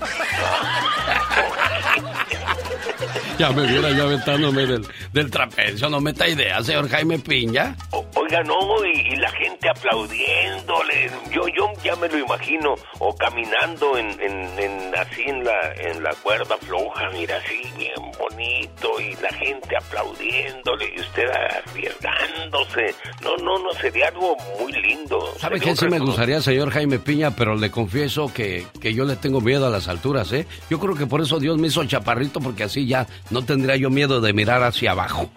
Ya 3.39 3.51
me 3.51 3.65
viera 3.65 3.89
ya 3.91 4.03
aventándome 4.03 4.65
del, 4.67 4.85
del 5.13 5.31
trapecio. 5.31 5.89
No 5.89 5.99
meta 6.01 6.27
idea, 6.27 6.61
señor 6.63 6.89
Jaime 6.89 7.17
Piña. 7.19 7.75
Oiga, 8.15 8.43
no, 8.43 8.55
y, 8.85 9.13
y 9.13 9.15
la 9.15 9.31
gente 9.31 9.69
aplaudiéndole. 9.69 11.09
Yo, 11.31 11.47
yo 11.47 11.71
ya 11.83 11.95
me 11.95 12.07
lo 12.09 12.19
imagino, 12.19 12.75
o 12.99 13.15
caminando 13.15 13.97
en, 13.97 14.07
en, 14.21 14.59
en- 14.59 14.95
así 14.95 15.21
en 15.25 15.43
la, 15.43 15.71
en 15.77 16.03
la 16.03 16.11
cuerda 16.21 16.57
floja, 16.57 17.09
mira, 17.13 17.37
así 17.37 17.61
bien 17.77 17.93
bonito, 18.19 18.99
y 18.99 19.15
la 19.21 19.29
gente 19.29 19.77
aplaudiéndole, 19.77 20.93
y 20.95 20.99
usted 20.99 21.23
arriesgándose. 21.29 22.95
No, 23.23 23.37
no, 23.37 23.59
no, 23.59 23.71
sería 23.79 24.07
algo 24.09 24.35
muy 24.59 24.71
lindo. 24.73 25.19
¿Sabe 25.39 25.59
qué 25.59 25.75
sí 25.75 25.87
me 25.87 25.99
gustaría, 25.99 26.41
señor 26.41 26.71
Jaime 26.71 26.99
Piña? 26.99 27.31
Pero 27.35 27.55
le 27.55 27.71
confieso 27.71 28.31
que, 28.33 28.65
que 28.81 28.93
yo 28.93 29.05
le 29.05 29.15
tengo 29.15 29.41
miedo 29.41 29.65
a 29.67 29.69
las 29.69 29.87
alturas, 29.87 30.31
¿eh? 30.33 30.45
Yo 30.69 30.79
creo 30.79 30.95
que 30.95 31.05
por 31.07 31.21
eso 31.21 31.39
Dios 31.39 31.57
me 31.57 31.67
hizo 31.67 31.83
chaparrito, 31.85 32.39
porque 32.39 32.63
así 32.63 32.85
ya 32.85 33.07
no 33.29 33.43
tendría 33.43 33.75
yo 33.75 33.89
miedo 33.89 34.21
de 34.21 34.33
mirar 34.33 34.63
hacia 34.63 34.91
abajo. 34.91 35.29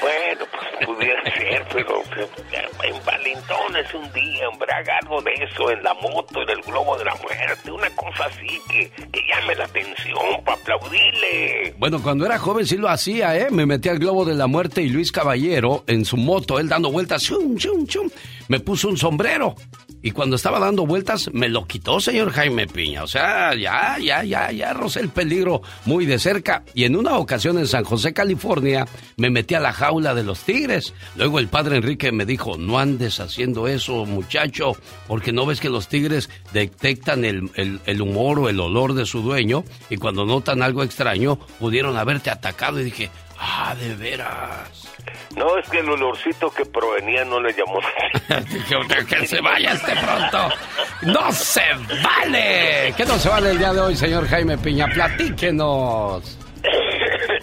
Bueno, 0.00 0.44
pues 0.50 0.86
pudiera 0.86 1.22
ser, 1.36 1.66
pero 1.72 2.02
en 2.82 3.04
Valentones 3.04 3.94
un 3.94 4.12
día, 4.12 4.48
hombre, 4.48 4.68
haga 4.72 4.98
algo 5.02 5.20
de 5.22 5.32
eso 5.34 5.70
en 5.70 5.82
la 5.82 5.94
moto, 5.94 6.42
en 6.42 6.50
el 6.50 6.60
globo 6.62 6.96
de 6.98 7.04
la 7.04 7.14
muerte, 7.16 7.70
una 7.70 7.90
cosa 7.90 8.24
así 8.26 8.60
que, 8.68 8.90
que 9.10 9.20
llame 9.28 9.54
la 9.54 9.64
atención 9.64 10.44
para 10.44 10.58
aplaudirle. 10.58 11.74
Bueno, 11.78 12.02
cuando 12.02 12.26
era 12.26 12.38
joven 12.38 12.66
sí 12.66 12.76
lo 12.76 12.88
hacía, 12.88 13.36
¿eh? 13.36 13.48
Me 13.50 13.66
metí 13.66 13.88
al 13.88 13.98
globo 13.98 14.24
de 14.24 14.34
la 14.34 14.46
muerte 14.46 14.82
y 14.82 14.88
Luis 14.88 15.12
Caballero, 15.12 15.84
en 15.86 16.04
su 16.04 16.16
moto, 16.16 16.58
él 16.58 16.68
dando 16.68 16.90
vueltas, 16.90 17.22
chum, 17.22 17.56
chum, 17.56 17.86
chum, 17.86 18.08
me 18.48 18.60
puso 18.60 18.88
un 18.88 18.96
sombrero. 18.96 19.54
Y 20.02 20.12
cuando 20.12 20.36
estaba 20.36 20.60
dando 20.60 20.86
vueltas, 20.86 21.30
me 21.32 21.48
lo 21.48 21.66
quitó, 21.66 21.98
señor 21.98 22.30
Jaime 22.30 22.66
Piña. 22.68 23.02
O 23.02 23.06
sea, 23.08 23.54
ya, 23.56 23.98
ya, 23.98 24.22
ya, 24.22 24.52
ya 24.52 24.72
rocé 24.72 25.00
el 25.00 25.08
peligro 25.08 25.62
muy 25.84 26.06
de 26.06 26.18
cerca. 26.20 26.62
Y 26.74 26.84
en 26.84 26.94
una 26.94 27.16
ocasión 27.16 27.58
en 27.58 27.66
San 27.66 27.82
José, 27.84 28.12
California, 28.12 28.86
me 29.16 29.30
metí 29.30 29.54
a 29.54 29.60
la 29.60 29.72
jaula 29.72 30.14
de 30.14 30.22
los 30.22 30.40
tigres. 30.40 30.94
Luego 31.16 31.40
el 31.40 31.48
padre 31.48 31.78
Enrique 31.78 32.12
me 32.12 32.24
dijo, 32.24 32.56
no 32.56 32.78
andes 32.78 33.18
haciendo 33.18 33.66
eso, 33.66 34.04
muchacho, 34.06 34.76
porque 35.08 35.32
no 35.32 35.44
ves 35.44 35.60
que 35.60 35.70
los 35.70 35.88
tigres 35.88 36.30
detectan 36.52 37.24
el, 37.24 37.50
el- 37.54 37.80
el 37.86 38.00
humor 38.00 38.38
o 38.38 38.48
el 38.48 38.60
olor 38.60 38.94
de 38.94 39.06
su 39.06 39.22
dueño 39.22 39.64
y 39.90 39.96
cuando 39.96 40.24
notan 40.24 40.62
algo 40.62 40.84
extraño, 40.84 41.36
pudieron 41.58 41.96
haberte 41.96 42.30
atacado. 42.30 42.80
Y 42.80 42.84
dije, 42.84 43.10
ah, 43.40 43.74
de 43.74 43.94
veras. 43.96 44.85
No, 45.36 45.58
es 45.58 45.68
que 45.68 45.78
el 45.78 45.88
olorcito 45.90 46.50
que 46.50 46.64
provenía 46.64 47.24
no 47.24 47.40
le 47.40 47.52
llamó 47.52 47.80
la 48.28 48.42
que, 48.88 49.06
que 49.06 49.26
se 49.26 49.40
vaya 49.40 49.72
este 49.72 49.92
pronto. 49.96 50.48
¡No 51.02 51.32
se 51.32 51.62
vale! 52.02 52.94
¿Qué 52.96 53.04
no 53.04 53.18
se 53.18 53.28
vale 53.28 53.50
el 53.50 53.58
día 53.58 53.72
de 53.72 53.80
hoy, 53.80 53.96
señor 53.96 54.26
Jaime 54.28 54.56
Piña? 54.58 54.86
Platíquenos. 54.88 56.38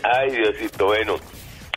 Ay, 0.03 0.31
Diosito, 0.31 0.87
bueno. 0.87 1.15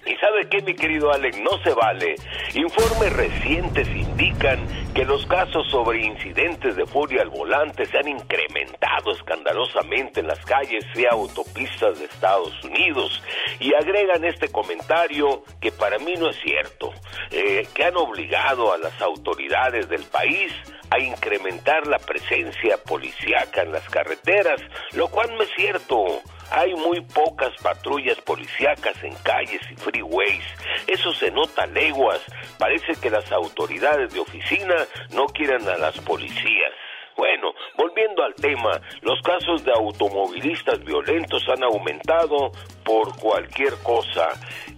¿Y 0.07 0.15
sabe 0.17 0.49
qué, 0.49 0.63
mi 0.63 0.75
querido 0.75 1.13
Alex? 1.13 1.39
No 1.41 1.59
se 1.65 1.75
vale. 1.75 2.15
Informes 2.55 3.13
recientes 3.13 3.89
indican 3.89 4.65
que 4.95 5.05
los 5.05 5.27
casos 5.27 5.69
sobre 5.69 6.07
incidentes 6.07 6.77
de 6.77 6.87
furia 6.87 7.23
al 7.23 7.31
volante 7.31 7.85
se 7.87 7.99
han 7.99 8.07
incrementado 8.07 9.13
escandalosamente 9.13 10.21
en 10.21 10.29
las 10.29 10.39
calles 10.45 10.85
y 10.95 11.05
autopistas 11.07 11.99
de 11.99 12.05
Estados 12.05 12.63
Unidos. 12.63 13.21
Y 13.59 13.75
agregan 13.75 14.25
este 14.25 14.49
comentario 14.49 15.43
que 15.61 15.73
para 15.73 15.99
mí 15.99 16.15
no 16.17 16.31
es 16.31 16.37
cierto, 16.37 16.93
eh, 17.33 17.67
que 17.75 17.85
han 17.85 17.97
obligado 17.97 18.73
a 18.73 18.79
las 18.79 19.01
autoridades 19.03 19.89
del 19.89 20.05
país 20.05 20.53
a 20.91 21.01
incrementar 21.01 21.87
la 21.89 21.99
presencia 21.99 22.77
policíaca 22.85 23.63
en 23.63 23.73
las 23.73 23.89
carreteras, 23.89 24.61
lo 24.93 25.09
cual 25.09 25.35
no 25.37 25.43
es 25.43 25.51
cierto. 25.57 26.23
Hay 26.51 26.75
muy 26.75 27.01
pocas 27.01 27.53
patrullas 27.63 28.21
policíacas 28.23 29.03
en 29.03 29.15
calles 29.17 29.61
y 29.71 29.77
freeways. 29.77 30.45
Eso 30.87 31.13
se 31.13 31.31
nota 31.31 31.67
leguas. 31.67 32.21
Parece 32.59 32.95
que 33.01 33.11
las 33.11 33.31
autoridades 33.33 34.13
de 34.13 34.21
oficina 34.21 34.77
no 35.11 35.27
quieren 35.27 35.69
a 35.69 35.77
las 35.77 35.99
policías. 36.01 36.73
Bueno, 37.17 37.55
volviendo 37.79 38.23
al 38.23 38.35
tema, 38.35 38.79
los 39.01 39.21
casos 39.23 39.65
de 39.65 39.73
automovilistas 39.73 40.85
violentos 40.85 41.49
han 41.49 41.65
aumentado 41.65 42.53
por 42.85 43.17
cualquier 43.17 43.73
cosa. 43.83 44.29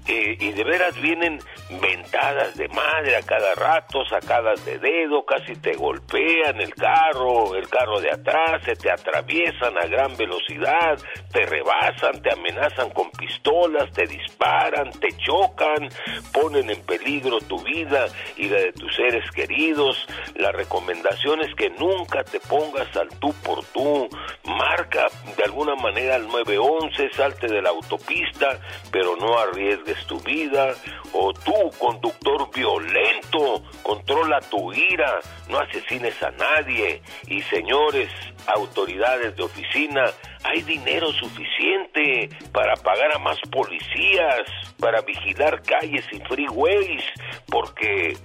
Y 0.08 0.52
de 0.52 0.64
veras 0.64 0.98
vienen 1.00 1.38
ventadas 1.68 2.56
de 2.56 2.66
madre 2.68 3.16
a 3.16 3.22
cada 3.22 3.54
rato, 3.54 4.04
sacadas 4.06 4.64
de 4.64 4.78
dedo, 4.78 5.24
casi 5.26 5.54
te 5.60 5.74
golpean 5.74 6.60
el 6.60 6.74
carro, 6.74 7.54
el 7.54 7.68
carro 7.68 8.00
de 8.00 8.10
atrás, 8.10 8.62
se 8.64 8.74
te 8.74 8.90
atraviesan 8.90 9.76
a 9.76 9.86
gran 9.86 10.16
velocidad, 10.16 10.98
te 11.30 11.44
rebasan, 11.44 12.22
te 12.22 12.32
amenazan 12.32 12.88
con 12.90 13.10
pistolas, 13.10 13.92
te 13.92 14.06
disparan, 14.06 14.90
te 14.92 15.08
chocan, 15.18 15.90
ponen 16.32 16.70
en 16.70 16.80
peligro 16.86 17.38
tu 17.40 17.62
vida 17.62 18.06
y 18.36 18.48
la 18.48 18.60
de 18.60 18.72
tus 18.72 18.94
seres 18.96 19.30
queridos. 19.32 20.06
La 20.36 20.52
recomendación 20.52 21.42
es 21.42 21.54
que 21.54 21.68
nunca 21.70 22.24
te 22.24 22.40
pongas 22.40 22.96
al 22.96 23.10
tú 23.18 23.34
por 23.44 23.62
tú, 23.66 24.08
marca 24.44 25.06
de 25.36 25.44
alguna 25.44 25.74
manera 25.74 26.14
al 26.14 26.28
911, 26.28 27.10
salte 27.10 27.46
de 27.46 27.60
la 27.60 27.70
autopista, 27.70 28.58
pero 28.90 29.14
no 29.16 29.38
arriesgues 29.38 29.97
tu 30.06 30.18
vida. 30.20 30.74
O 31.12 31.32
tú, 31.32 31.70
conductor 31.78 32.50
violento, 32.54 33.62
controla 33.82 34.40
tu 34.40 34.72
ira, 34.72 35.20
no 35.48 35.58
asesines 35.58 36.22
a 36.22 36.30
nadie. 36.32 37.02
Y 37.26 37.40
señores, 37.42 38.10
autoridades 38.46 39.36
de 39.36 39.42
oficina, 39.42 40.04
hay 40.44 40.62
dinero 40.62 41.12
suficiente 41.12 42.28
para 42.52 42.74
pagar 42.76 43.14
a 43.14 43.18
más 43.18 43.38
policías, 43.50 44.44
para 44.78 45.00
vigilar 45.02 45.62
calles 45.62 46.04
y 46.12 46.20
freeways, 46.20 47.04
porque, 47.46 48.16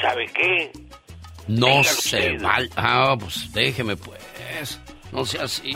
¿sabe 0.00 0.26
qué? 0.26 0.72
No 1.48 1.66
Dígalo 1.66 1.82
se 1.82 2.38
vale. 2.38 2.68
Ah, 2.76 3.16
pues 3.18 3.52
déjeme 3.52 3.96
pues. 3.96 4.20
No 5.12 5.24
sea 5.24 5.44
así. 5.44 5.74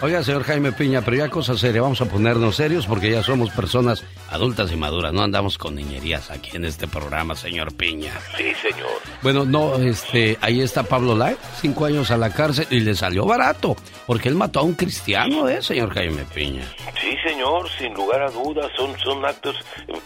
Oiga, 0.00 0.22
señor 0.22 0.44
Jaime 0.44 0.72
Piña, 0.72 1.02
pero 1.02 1.16
ya 1.16 1.28
cosa 1.28 1.56
seria, 1.56 1.82
vamos 1.82 2.00
a 2.00 2.06
ponernos 2.06 2.56
serios 2.56 2.86
porque 2.86 3.10
ya 3.10 3.22
somos 3.22 3.50
personas 3.50 4.04
adultas 4.30 4.72
y 4.72 4.76
maduras, 4.76 5.12
no 5.12 5.22
andamos 5.22 5.58
con 5.58 5.74
niñerías 5.74 6.30
aquí 6.30 6.56
en 6.56 6.64
este 6.64 6.86
programa, 6.86 7.34
señor 7.34 7.74
Piña. 7.74 8.12
Sí, 8.36 8.52
señor. 8.54 8.90
Bueno, 9.22 9.44
no, 9.44 9.76
este, 9.76 10.38
ahí 10.40 10.60
está 10.60 10.84
Pablo 10.84 11.16
Lai, 11.16 11.36
cinco 11.60 11.84
años 11.84 12.10
a 12.10 12.16
la 12.16 12.32
cárcel 12.32 12.66
y 12.70 12.80
le 12.80 12.94
salió 12.94 13.26
barato, 13.26 13.76
porque 14.06 14.28
él 14.28 14.36
mató 14.36 14.60
a 14.60 14.62
un 14.62 14.74
cristiano, 14.74 15.48
¿eh, 15.48 15.60
señor 15.62 15.92
Jaime 15.92 16.24
Piña? 16.32 16.64
Sí, 17.00 17.16
señor, 17.26 17.68
sin 17.78 17.92
lugar 17.94 18.22
a 18.22 18.30
dudas, 18.30 18.70
son, 18.76 18.98
son 19.00 19.24
actos 19.24 19.56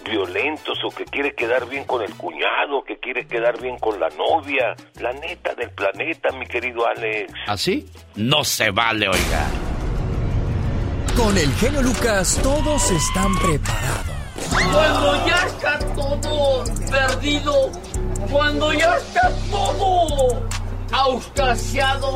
violentos 0.05 0.79
o 0.85 0.91
que 0.91 1.05
quiere 1.05 1.35
quedar 1.35 1.69
bien 1.69 1.85
con 1.85 2.03
el 2.03 2.15
cuñado, 2.15 2.83
que 2.87 2.99
quiere 2.99 3.27
quedar 3.27 3.61
bien 3.61 3.79
con 3.79 3.99
la 4.01 4.09
novia, 4.11 4.75
la 5.01 5.13
neta 5.13 5.55
del 5.55 5.71
planeta, 5.71 6.31
mi 6.33 6.47
querido 6.47 6.87
Alex. 6.87 7.33
¿Así? 7.47 7.87
No 8.17 8.45
se 8.55 8.71
vale, 8.71 9.09
oiga. 9.09 9.47
Con 11.17 11.37
el 11.37 11.53
genio 11.55 11.83
Lucas 11.83 12.39
todos 12.41 12.89
están 12.89 13.37
preparados. 13.39 14.15
Cuando 14.49 15.27
ya 15.27 15.47
está 15.47 15.79
todo 15.97 16.65
perdido, 16.89 17.73
cuando 18.31 18.73
ya 18.73 18.97
está 18.97 19.33
todo 19.51 20.49
auscasiado, 20.93 22.15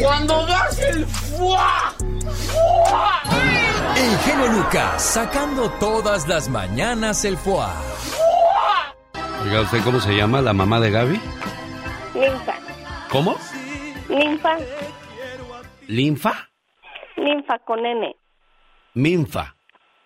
cuando 0.00 0.46
das 0.46 0.78
el 0.78 1.06
fuá, 1.06 1.92
fuá, 2.52 3.22
El 3.96 4.18
genio 4.18 4.46
Lucas 4.52 5.02
sacando 5.02 5.68
todas 5.80 6.28
las 6.28 6.48
mañanas 6.48 7.24
el 7.24 7.36
foie. 7.36 7.66
Oiga, 9.42 9.62
¿usted 9.62 9.82
cómo 9.82 9.98
se 9.98 10.14
llama, 10.14 10.40
la 10.40 10.52
mamá 10.52 10.78
de 10.78 10.92
Gaby? 10.92 11.20
Ninfa. 12.14 12.54
¿Cómo? 13.10 13.36
Ninfa. 14.08 14.56
¿Linfa? 15.88 16.48
Ninfa 17.16 17.58
con 17.60 17.84
N. 17.84 18.14
Minfa. 18.94 19.54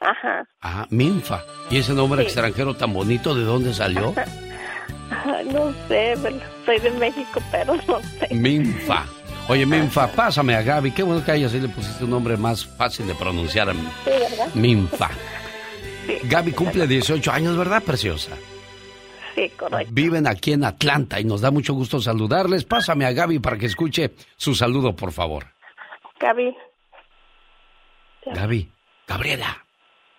Ajá. 0.01 0.45
Ajá, 0.61 0.87
Minfa. 0.91 1.43
¿Y 1.71 1.79
ese 1.79 1.93
nombre 1.93 2.21
Sí. 2.23 2.27
extranjero 2.27 2.75
tan 2.75 2.93
bonito, 2.93 3.35
de 3.35 3.45
dónde 3.45 3.73
salió? 3.75 4.15
No 5.53 5.73
sé, 5.89 6.15
soy 6.67 6.79
de 6.81 6.91
México, 6.93 7.41
pero 7.51 7.75
no 7.87 7.99
sé. 8.01 8.35
Minfa. 8.35 9.07
Oye, 9.49 9.65
Minfa, 9.65 10.07
pásame 10.09 10.55
a 10.55 10.63
Gaby. 10.63 10.91
Qué 10.93 11.03
bueno 11.03 11.25
que 11.25 11.31
a 11.33 11.35
ella 11.35 11.49
sí 11.49 11.59
le 11.59 11.69
pusiste 11.69 12.05
un 12.05 12.11
nombre 12.11 12.37
más 12.37 12.67
fácil 12.67 13.07
de 13.07 13.15
pronunciar. 13.15 13.73
Sí, 13.73 14.11
¿verdad? 14.11 14.55
Minfa. 14.55 15.09
Gaby 16.25 16.53
cumple 16.53 16.87
18 16.87 17.33
años, 17.33 17.57
¿verdad, 17.57 17.83
preciosa? 17.83 18.33
Sí, 19.35 19.49
correcto. 19.51 19.91
Viven 19.95 20.27
aquí 20.27 20.53
en 20.53 20.65
Atlanta 20.65 21.19
y 21.21 21.25
nos 21.25 21.41
da 21.41 21.51
mucho 21.51 21.73
gusto 21.73 22.01
saludarles. 22.01 22.65
Pásame 22.65 23.07
a 23.07 23.13
Gaby 23.13 23.39
para 23.39 23.57
que 23.57 23.67
escuche 23.67 24.13
su 24.37 24.55
saludo, 24.55 24.95
por 24.95 25.13
favor. 25.13 25.47
Gaby. 26.21 26.57
Gaby. 28.35 28.69
Gabriela. 29.07 29.68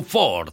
Ford. 0.00 0.52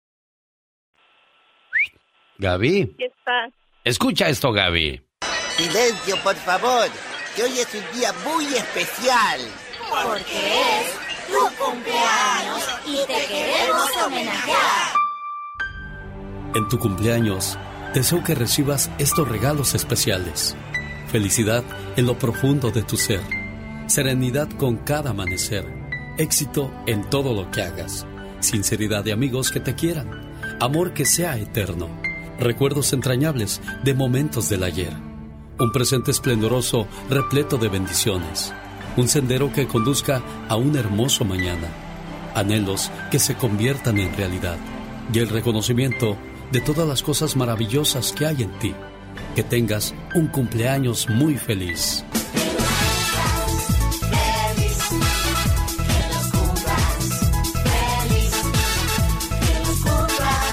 Gaby. 2.41 2.95
¿Qué 2.97 3.05
está? 3.05 3.55
Escucha 3.83 4.27
esto, 4.27 4.51
Gaby. 4.51 4.99
Silencio, 5.57 6.17
por 6.23 6.35
favor, 6.35 6.87
que 7.35 7.43
hoy 7.43 7.59
es 7.59 7.67
un 7.75 7.99
día 7.99 8.11
muy 8.25 8.45
especial. 8.45 9.39
Porque 10.03 10.79
es 10.81 11.27
tu 11.27 11.63
cumpleaños 11.63 12.79
y 12.87 12.97
te 13.05 13.27
queremos 13.27 13.89
homenajear. 14.03 14.91
En 16.55 16.67
tu 16.67 16.79
cumpleaños, 16.79 17.59
deseo 17.93 18.23
que 18.23 18.33
recibas 18.33 18.89
estos 18.97 19.27
regalos 19.27 19.75
especiales. 19.75 20.55
Felicidad 21.11 21.63
en 21.95 22.07
lo 22.07 22.17
profundo 22.17 22.71
de 22.71 22.81
tu 22.81 22.97
ser. 22.97 23.21
Serenidad 23.85 24.49
con 24.57 24.77
cada 24.77 25.11
amanecer. 25.11 25.65
Éxito 26.17 26.71
en 26.87 27.07
todo 27.07 27.35
lo 27.35 27.51
que 27.51 27.61
hagas. 27.61 28.07
Sinceridad 28.39 29.03
de 29.03 29.11
amigos 29.11 29.51
que 29.51 29.59
te 29.59 29.75
quieran. 29.75 30.09
Amor 30.59 30.93
que 30.93 31.05
sea 31.05 31.37
eterno. 31.37 32.10
Recuerdos 32.41 32.91
entrañables 32.91 33.61
de 33.83 33.93
momentos 33.93 34.49
del 34.49 34.63
ayer. 34.63 34.91
Un 35.59 35.71
presente 35.71 36.09
esplendoroso 36.09 36.87
repleto 37.07 37.59
de 37.59 37.69
bendiciones. 37.69 38.51
Un 38.97 39.07
sendero 39.07 39.53
que 39.53 39.67
conduzca 39.67 40.23
a 40.49 40.55
un 40.55 40.75
hermoso 40.75 41.23
mañana. 41.23 41.67
Anhelos 42.33 42.89
que 43.11 43.19
se 43.19 43.35
conviertan 43.35 43.99
en 43.99 44.17
realidad. 44.17 44.57
Y 45.13 45.19
el 45.19 45.29
reconocimiento 45.29 46.17
de 46.51 46.61
todas 46.61 46.87
las 46.87 47.03
cosas 47.03 47.35
maravillosas 47.35 48.11
que 48.11 48.25
hay 48.25 48.41
en 48.41 48.51
ti. 48.57 48.73
Que 49.35 49.43
tengas 49.43 49.93
un 50.15 50.25
cumpleaños 50.25 51.07
muy 51.09 51.37
feliz. 51.37 52.03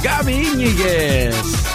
Gaby. 0.02 1.67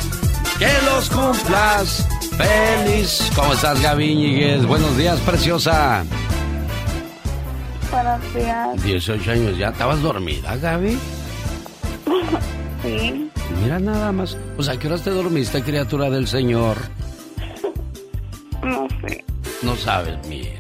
Que 0.60 0.70
los 0.86 1.10
cumplas 1.10 2.08
feliz. 2.38 3.32
¿Cómo 3.36 3.54
estás, 3.54 3.82
Gaby 3.82 4.06
Íñiguez? 4.06 4.66
Buenos 4.66 4.96
días, 4.98 5.20
preciosa. 5.22 6.04
Buenos 7.92 8.34
días. 8.34 8.84
18 8.84 9.32
años 9.32 9.58
ya. 9.58 9.70
¿Estabas 9.70 10.02
dormida, 10.02 10.56
Gaby? 10.58 10.98
Sí. 12.84 13.30
Mira 13.62 13.80
nada 13.80 14.12
más. 14.12 14.36
O 14.58 14.64
sea, 14.64 14.76
¿qué 14.78 14.88
horas 14.88 15.04
te 15.04 15.10
dormiste, 15.10 15.64
criatura 15.64 16.10
del 16.10 16.28
Señor? 16.28 16.78
No 18.62 18.88
sé. 19.02 19.24
No 19.62 19.76
sabes, 19.78 20.18
mira. 20.28 20.60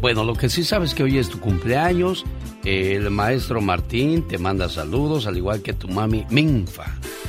Bueno, 0.00 0.24
lo 0.24 0.34
que 0.34 0.48
sí 0.48 0.64
sabes 0.64 0.94
que 0.94 1.02
hoy 1.02 1.18
es 1.18 1.28
tu 1.28 1.38
cumpleaños. 1.40 2.24
El 2.64 3.10
maestro 3.10 3.60
Martín 3.60 4.26
te 4.28 4.38
manda 4.38 4.68
saludos, 4.68 5.26
al 5.26 5.36
igual 5.38 5.60
que 5.62 5.72
tu 5.74 5.88
mami 5.88 6.26
Minfa, 6.30 6.86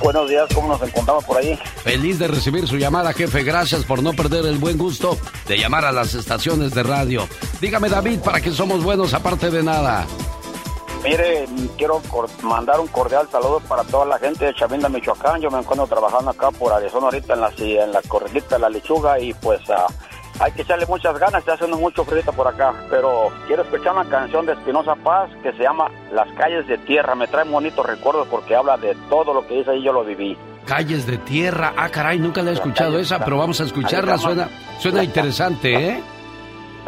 Buenos 0.04 0.30
días, 0.30 0.50
¿cómo 0.54 0.68
nos 0.68 0.82
encontramos 0.82 1.24
por 1.24 1.38
ahí? 1.38 1.58
Feliz 1.82 2.20
de 2.20 2.28
recibir 2.28 2.68
su 2.68 2.76
llamada, 2.76 3.14
jefe. 3.14 3.42
Gracias 3.44 3.86
por 3.86 4.04
no 4.04 4.12
perder 4.12 4.46
el 4.46 4.58
buen 4.58 4.78
gusto 4.78 5.18
de 5.48 5.58
llamar 5.58 5.86
a 5.86 5.94
las 5.94 6.14
estaciones 6.14 6.74
de 6.74 6.84
radio. 6.84 7.26
Dígame, 7.62 7.88
David, 7.88 8.20
¿para 8.20 8.42
qué 8.42 8.52
somos 8.52 8.84
buenos 8.84 9.14
aparte 9.14 9.50
de 9.50 9.64
nada? 9.64 10.06
Mire, 11.06 11.46
quiero 11.78 12.02
mandar 12.42 12.82
un 12.82 12.88
cordial 12.88 13.30
saludo 13.32 13.62
para 13.62 13.84
toda 13.86 14.06
la 14.06 14.20
gente 14.20 14.46
de 14.46 14.54
Chavinda, 14.54 14.90
Michoacán. 14.90 15.40
Yo 15.40 15.50
me 15.50 15.60
encuentro 15.60 15.88
trabajando 15.88 16.32
acá 16.32 16.52
por 16.52 16.74
Arizona 16.74 17.06
ahorita 17.06 17.34
en 17.36 17.42
la, 17.42 17.54
en 17.58 17.92
la 17.94 18.02
corredita 18.02 18.56
de 18.56 18.62
la 18.62 18.70
lechuga 18.70 19.20
y 19.20 19.34
pues 19.34 19.62
ah, 19.70 19.88
hay 20.40 20.52
que 20.52 20.64
echarle 20.64 20.86
muchas 20.88 21.18
ganas, 21.20 21.40
está 21.40 21.54
haciendo 21.54 21.78
mucho 21.78 22.04
frío 22.04 22.24
por 22.36 22.48
acá. 22.48 22.74
Pero 22.90 23.32
quiero 23.48 23.64
escuchar 23.64 23.94
una 23.94 24.06
canción 24.10 24.46
de 24.46 24.54
Espinosa 24.54 24.96
Paz 24.96 25.30
que 25.42 25.52
se 25.54 25.64
llama 25.64 25.90
Las 26.12 26.32
calles 26.34 26.68
de 26.68 26.78
tierra. 26.80 27.16
Me 27.16 27.28
trae 27.28 27.48
bonitos 27.48 27.86
recuerdos 27.86 28.28
porque 28.28 28.56
habla 28.56 28.78
de 28.78 28.96
todo 29.10 29.34
lo 29.34 29.46
que 29.48 29.56
dice 29.56 29.72
ahí, 29.72 29.84
yo 29.84 29.94
lo 29.94 30.04
viví. 30.04 30.38
Calles 30.66 31.06
de 31.06 31.18
tierra. 31.20 31.74
Ah, 31.76 31.90
caray, 31.90 32.20
nunca 32.20 32.42
la 32.42 32.52
he 32.52 32.54
escuchado 32.54 32.98
esa, 32.98 33.24
pero 33.24 33.38
vamos 33.38 33.60
a 33.62 33.66
escucharla. 33.66 34.18
Suena, 34.18 34.48
suena 34.80 35.04
interesante, 35.04 35.74
¿eh? 35.74 36.04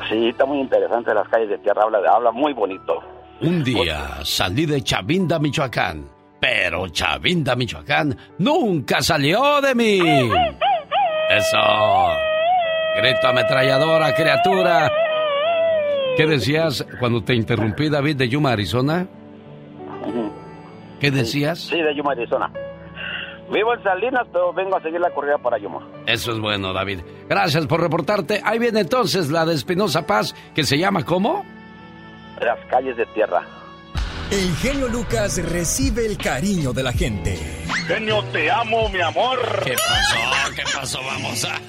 Sí, 0.09 0.27
está 0.27 0.45
muy 0.45 0.59
interesante 0.59 1.13
Las 1.13 1.27
calles 1.29 1.49
de 1.49 1.57
tierra, 1.59 1.83
habla, 1.83 1.99
habla 2.09 2.31
muy 2.31 2.53
bonito. 2.53 3.01
Un 3.41 3.63
día 3.63 4.19
salí 4.23 4.65
de 4.65 4.81
Chavinda, 4.81 5.39
Michoacán. 5.39 6.09
Pero 6.39 6.87
Chavinda, 6.89 7.55
Michoacán 7.55 8.17
nunca 8.39 9.01
salió 9.01 9.61
de 9.61 9.75
mí. 9.75 9.99
Eso. 11.29 11.57
Grito 12.95 13.27
ametralladora, 13.27 14.13
criatura. 14.13 14.91
¿Qué 16.17 16.25
decías 16.25 16.85
cuando 16.99 17.23
te 17.23 17.35
interrumpí, 17.35 17.89
David, 17.89 18.15
de 18.15 18.29
Yuma, 18.29 18.51
Arizona? 18.51 19.07
¿Qué 20.99 21.11
decías? 21.11 21.59
Sí, 21.59 21.81
de 21.81 21.93
Yuma, 21.95 22.13
Arizona. 22.13 22.51
Vivo 23.51 23.73
en 23.75 23.83
Salinas, 23.83 24.25
pero 24.31 24.53
vengo 24.53 24.77
a 24.77 24.81
seguir 24.81 24.99
la 24.99 25.11
corrida 25.11 25.37
para 25.37 25.57
Yuma. 25.57 25.87
Eso 26.07 26.31
es 26.31 26.39
bueno, 26.39 26.73
David. 26.73 27.01
Gracias 27.29 27.67
por 27.67 27.81
reportarte. 27.81 28.41
Ahí 28.43 28.57
viene 28.59 28.79
entonces 28.79 29.29
la 29.29 29.45
de 29.45 29.53
Espinosa 29.53 30.07
Paz, 30.07 30.33
que 30.55 30.63
se 30.63 30.77
llama 30.77 31.03
¿cómo? 31.03 31.45
Las 32.41 32.59
calles 32.69 32.97
de 32.97 33.05
tierra. 33.07 33.43
El 34.31 34.55
genio 34.55 34.87
Lucas 34.87 35.37
recibe 35.51 36.05
el 36.05 36.17
cariño 36.17 36.73
de 36.73 36.81
la 36.81 36.91
gente. 36.91 37.37
Genio, 37.87 38.23
te 38.31 38.49
amo, 38.49 38.89
mi 38.89 38.99
amor. 38.99 39.37
¿Qué 39.63 39.73
pasó? 39.73 40.44
¿Qué 40.55 40.63
pasó? 40.73 40.99
Vamos 41.03 41.43
a... 41.43 41.61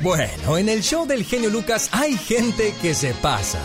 Bueno, 0.00 0.56
en 0.56 0.68
el 0.68 0.82
show 0.82 1.06
del 1.06 1.24
genio 1.24 1.50
Lucas 1.50 1.90
hay 1.92 2.16
gente 2.16 2.74
que 2.80 2.94
se 2.94 3.12
pasa. 3.14 3.58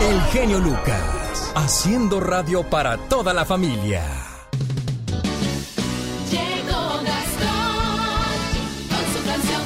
El 0.00 0.20
genio 0.32 0.58
Lucas, 0.58 1.52
haciendo 1.54 2.18
radio 2.18 2.68
para 2.68 2.96
toda 3.08 3.32
la 3.32 3.44
familia. 3.44 4.02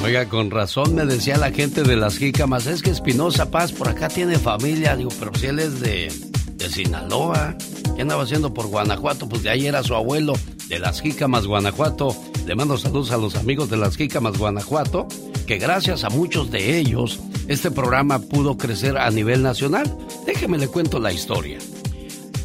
Oiga, 0.05 0.29
con 0.29 0.51
razón 0.51 0.95
me 0.95 1.07
decía 1.07 1.39
la 1.39 1.51
gente 1.51 1.83
de 1.83 1.97
las 1.97 2.19
jícamas, 2.19 2.67
es 2.67 2.83
que 2.83 2.91
Espinosa 2.91 3.51
Paz 3.51 3.73
por 3.73 3.89
acá 3.89 4.09
tiene 4.09 4.39
familia. 4.39 4.95
Digo, 4.95 5.11
pero 5.19 5.35
si 5.35 5.47
él 5.47 5.59
es 5.59 5.81
de, 5.81 6.13
de 6.53 6.69
Sinaloa, 6.69 7.57
¿qué 7.97 8.03
andaba 8.03 8.23
haciendo 8.23 8.53
por 8.55 8.67
Guanajuato? 8.67 9.29
Pues 9.29 9.43
de 9.43 9.51
ahí 9.51 9.67
era 9.67 9.83
su 9.83 9.95
abuelo, 9.95 10.35
de 10.69 10.79
las 10.79 11.01
jícamas 11.01 11.47
Guanajuato. 11.47 12.15
Le 12.47 12.55
mando 12.55 12.77
saludos 12.77 13.11
a 13.11 13.17
los 13.17 13.35
amigos 13.35 13.71
de 13.71 13.79
las 13.79 13.97
jícamas 13.97 14.39
Guanajuato, 14.39 15.09
que 15.47 15.59
gracias 15.59 16.05
a 16.05 16.11
muchos 16.11 16.51
de 16.51 16.79
ellos, 16.79 17.21
este 17.49 17.71
programa 17.71 18.21
pudo 18.21 18.57
crecer 18.57 18.99
a 18.99 19.11
nivel 19.11 19.43
nacional. 19.43 19.97
Déjeme 20.27 20.59
le 20.59 20.69
cuento 20.69 21.01
la 21.01 21.13
historia. 21.13 21.59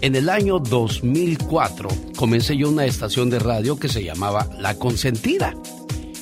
En 0.01 0.15
el 0.15 0.29
año 0.29 0.57
2004 0.57 1.89
comencé 2.15 2.57
yo 2.57 2.69
una 2.69 2.85
estación 2.85 3.29
de 3.29 3.37
radio 3.37 3.77
que 3.77 3.87
se 3.87 4.03
llamaba 4.03 4.49
La 4.57 4.75
Consentida. 4.75 5.53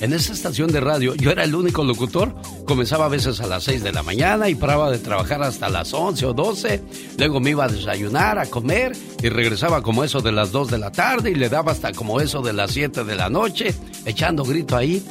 En 0.00 0.14
esa 0.14 0.32
estación 0.32 0.72
de 0.72 0.80
radio 0.80 1.14
yo 1.14 1.30
era 1.30 1.44
el 1.44 1.54
único 1.54 1.84
locutor. 1.84 2.34
Comenzaba 2.64 3.04
a 3.04 3.08
veces 3.08 3.38
a 3.40 3.46
las 3.46 3.64
6 3.64 3.82
de 3.82 3.92
la 3.92 4.02
mañana 4.02 4.48
y 4.48 4.54
paraba 4.54 4.90
de 4.90 4.98
trabajar 4.98 5.42
hasta 5.42 5.68
las 5.68 5.92
11 5.92 6.24
o 6.24 6.32
12. 6.32 6.82
Luego 7.18 7.38
me 7.38 7.50
iba 7.50 7.64
a 7.64 7.68
desayunar, 7.68 8.38
a 8.38 8.46
comer 8.46 8.92
y 9.22 9.28
regresaba 9.28 9.82
como 9.82 10.02
eso 10.02 10.22
de 10.22 10.32
las 10.32 10.52
2 10.52 10.70
de 10.70 10.78
la 10.78 10.90
tarde 10.90 11.32
y 11.32 11.34
le 11.34 11.50
daba 11.50 11.72
hasta 11.72 11.92
como 11.92 12.18
eso 12.20 12.40
de 12.40 12.54
las 12.54 12.70
7 12.70 13.04
de 13.04 13.14
la 13.14 13.28
noche, 13.28 13.74
echando 14.06 14.42
grito 14.44 14.76
ahí. 14.76 15.04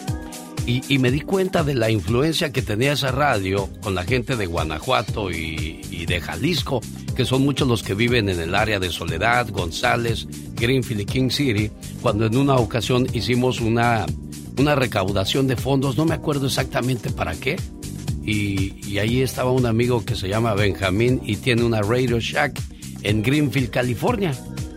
Y, 0.66 1.00
me 1.00 1.10
di 1.10 1.22
cuenta 1.22 1.64
de 1.64 1.74
la 1.74 1.90
influencia 1.90 2.52
que 2.52 2.62
tenía 2.62 2.92
esa 2.92 3.10
radio 3.10 3.70
con 3.82 3.96
la 3.96 4.04
gente 4.04 4.36
de 4.36 4.46
Guanajuato 4.46 5.32
y, 5.32 5.82
y 5.90 6.06
de 6.06 6.22
Jalisco, 6.22 6.80
que 7.16 7.26
son 7.26 7.42
muchos 7.42 7.68
los 7.68 7.82
que 7.82 7.96
viven 7.96 8.30
en 8.30 8.40
el 8.40 8.54
área 8.54 8.80
de 8.80 8.92
Soledad, 8.92 9.50
González, 9.50 10.28
Greenfield 10.54 11.02
y 11.02 11.06
King 11.06 11.30
City, 11.32 11.72
cuando 12.04 12.28
en 12.28 12.38
una 12.38 12.58
ocasión 12.58 13.08
hicimos 13.14 13.62
una 13.62 14.06
una 14.60 14.76
recaudación 14.76 15.48
de 15.48 15.56
fondos, 15.56 15.98
no 15.98 16.06
me 16.06 16.14
acuerdo 16.14 16.48
exactamente 16.48 17.10
para 17.10 17.34
qué. 17.36 17.58
Y, 18.24 18.76
y, 18.88 19.00
ahí 19.00 19.22
estaba 19.22 19.52
un 19.52 19.66
amigo 19.66 20.06
que 20.06 20.16
se 20.16 20.28
llama 20.28 20.54
Benjamín 20.54 21.22
y 21.26 21.38
tiene 21.38 21.64
una 21.64 21.82
Radio 21.82 22.20
Shack 22.20 22.60
en 23.02 23.24
Greenfield, 23.24 23.70
California. 23.72 24.34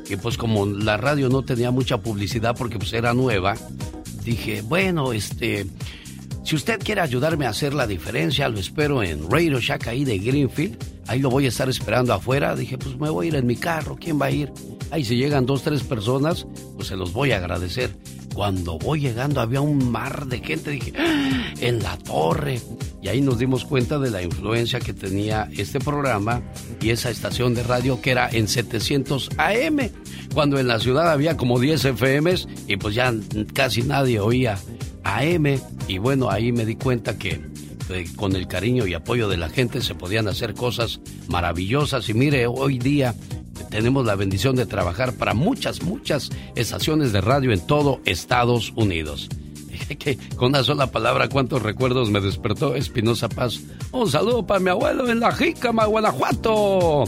Y 0.08 0.16
pues 0.16 0.36
como 0.38 0.64
la 0.64 0.96
radio 0.96 1.28
no 1.28 1.42
tenía 1.42 1.70
mucha 1.70 1.98
publicidad 1.98 2.56
porque 2.56 2.78
pues 2.78 2.92
era 2.92 3.12
nueva, 3.12 3.56
dije, 4.24 4.62
bueno, 4.62 5.12
este, 5.12 5.66
si 6.44 6.56
usted 6.56 6.80
quiere 6.80 7.00
ayudarme 7.00 7.46
a 7.46 7.50
hacer 7.50 7.72
la 7.72 7.86
diferencia, 7.86 8.48
lo 8.48 8.58
espero 8.58 9.02
en 9.02 9.30
Radio 9.30 9.60
Shack 9.60 9.88
ahí 9.88 10.04
de 10.04 10.18
Greenfield. 10.18 10.76
Ahí 11.06 11.20
lo 11.20 11.30
voy 11.30 11.46
a 11.46 11.48
estar 11.48 11.68
esperando 11.68 12.12
afuera. 12.12 12.54
Dije, 12.54 12.78
pues 12.78 12.96
me 12.98 13.10
voy 13.10 13.26
a 13.26 13.28
ir 13.30 13.36
en 13.36 13.46
mi 13.46 13.56
carro, 13.56 13.96
¿quién 13.98 14.20
va 14.20 14.26
a 14.26 14.30
ir? 14.30 14.52
Ahí 14.90 15.04
si 15.04 15.16
llegan 15.16 15.46
dos, 15.46 15.62
tres 15.62 15.82
personas, 15.82 16.46
pues 16.76 16.88
se 16.88 16.96
los 16.96 17.12
voy 17.12 17.32
a 17.32 17.38
agradecer. 17.38 17.96
Cuando 18.34 18.78
voy 18.78 19.00
llegando 19.00 19.40
había 19.40 19.60
un 19.60 19.90
mar 19.90 20.26
de 20.26 20.38
gente, 20.38 20.70
dije, 20.70 20.92
¡Ah! 20.96 21.52
en 21.60 21.82
la 21.82 21.96
torre. 21.98 22.60
Y 23.00 23.08
ahí 23.08 23.20
nos 23.20 23.38
dimos 23.38 23.64
cuenta 23.64 23.98
de 23.98 24.10
la 24.10 24.22
influencia 24.22 24.80
que 24.80 24.92
tenía 24.92 25.48
este 25.56 25.80
programa 25.80 26.42
y 26.80 26.90
esa 26.90 27.10
estación 27.10 27.54
de 27.54 27.62
radio 27.62 28.00
que 28.00 28.10
era 28.10 28.28
en 28.30 28.48
700 28.48 29.30
AM, 29.38 29.90
cuando 30.34 30.58
en 30.58 30.68
la 30.68 30.78
ciudad 30.78 31.10
había 31.10 31.36
como 31.36 31.58
10 31.58 31.84
FMs 31.96 32.48
y 32.66 32.76
pues 32.76 32.94
ya 32.94 33.12
casi 33.54 33.82
nadie 33.82 34.20
oía 34.20 34.58
AM. 35.04 35.58
Y 35.88 35.98
bueno, 35.98 36.30
ahí 36.30 36.52
me 36.52 36.64
di 36.64 36.76
cuenta 36.76 37.18
que 37.18 37.40
eh, 37.90 38.06
con 38.16 38.36
el 38.36 38.46
cariño 38.46 38.86
y 38.86 38.94
apoyo 38.94 39.28
de 39.28 39.36
la 39.36 39.48
gente 39.48 39.82
se 39.82 39.94
podían 39.94 40.28
hacer 40.28 40.54
cosas 40.54 41.00
maravillosas. 41.28 42.08
Y 42.08 42.14
mire, 42.14 42.46
hoy 42.46 42.78
día 42.78 43.14
tenemos 43.70 44.06
la 44.06 44.14
bendición 44.14 44.56
de 44.56 44.66
trabajar 44.66 45.14
para 45.14 45.34
muchas, 45.34 45.82
muchas 45.82 46.30
estaciones 46.54 47.12
de 47.12 47.20
radio 47.20 47.52
en 47.52 47.60
todo 47.66 48.00
Estados 48.04 48.72
Unidos. 48.76 49.28
Que 49.98 50.16
con 50.36 50.48
una 50.48 50.62
sola 50.62 50.90
palabra, 50.90 51.28
cuántos 51.28 51.62
recuerdos 51.62 52.10
me 52.10 52.20
despertó 52.20 52.74
Espinosa 52.74 53.28
Paz. 53.28 53.60
Un 53.90 54.10
saludo 54.10 54.46
para 54.46 54.60
mi 54.60 54.70
abuelo 54.70 55.08
en 55.08 55.20
la 55.20 55.32
Jícama, 55.32 55.84
Guanajuato. 55.84 57.04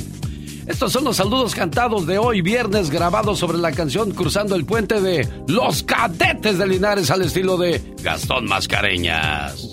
Estos 0.67 0.93
son 0.93 1.05
los 1.05 1.17
saludos 1.17 1.55
cantados 1.55 2.07
de 2.07 2.17
hoy, 2.17 2.41
viernes, 2.41 2.89
grabados 2.89 3.39
sobre 3.39 3.59
la 3.59 3.73
canción 3.73 4.13
Cruzando 4.13 4.55
el 4.55 4.65
Puente 4.65 5.01
de 5.01 5.29
Los 5.47 5.83
Cadetes 5.83 6.57
de 6.59 6.67
Linares 6.67 7.11
al 7.11 7.23
estilo 7.23 7.59
de 7.59 7.83
Gastón 8.03 8.47
Mascareñas. 8.47 9.69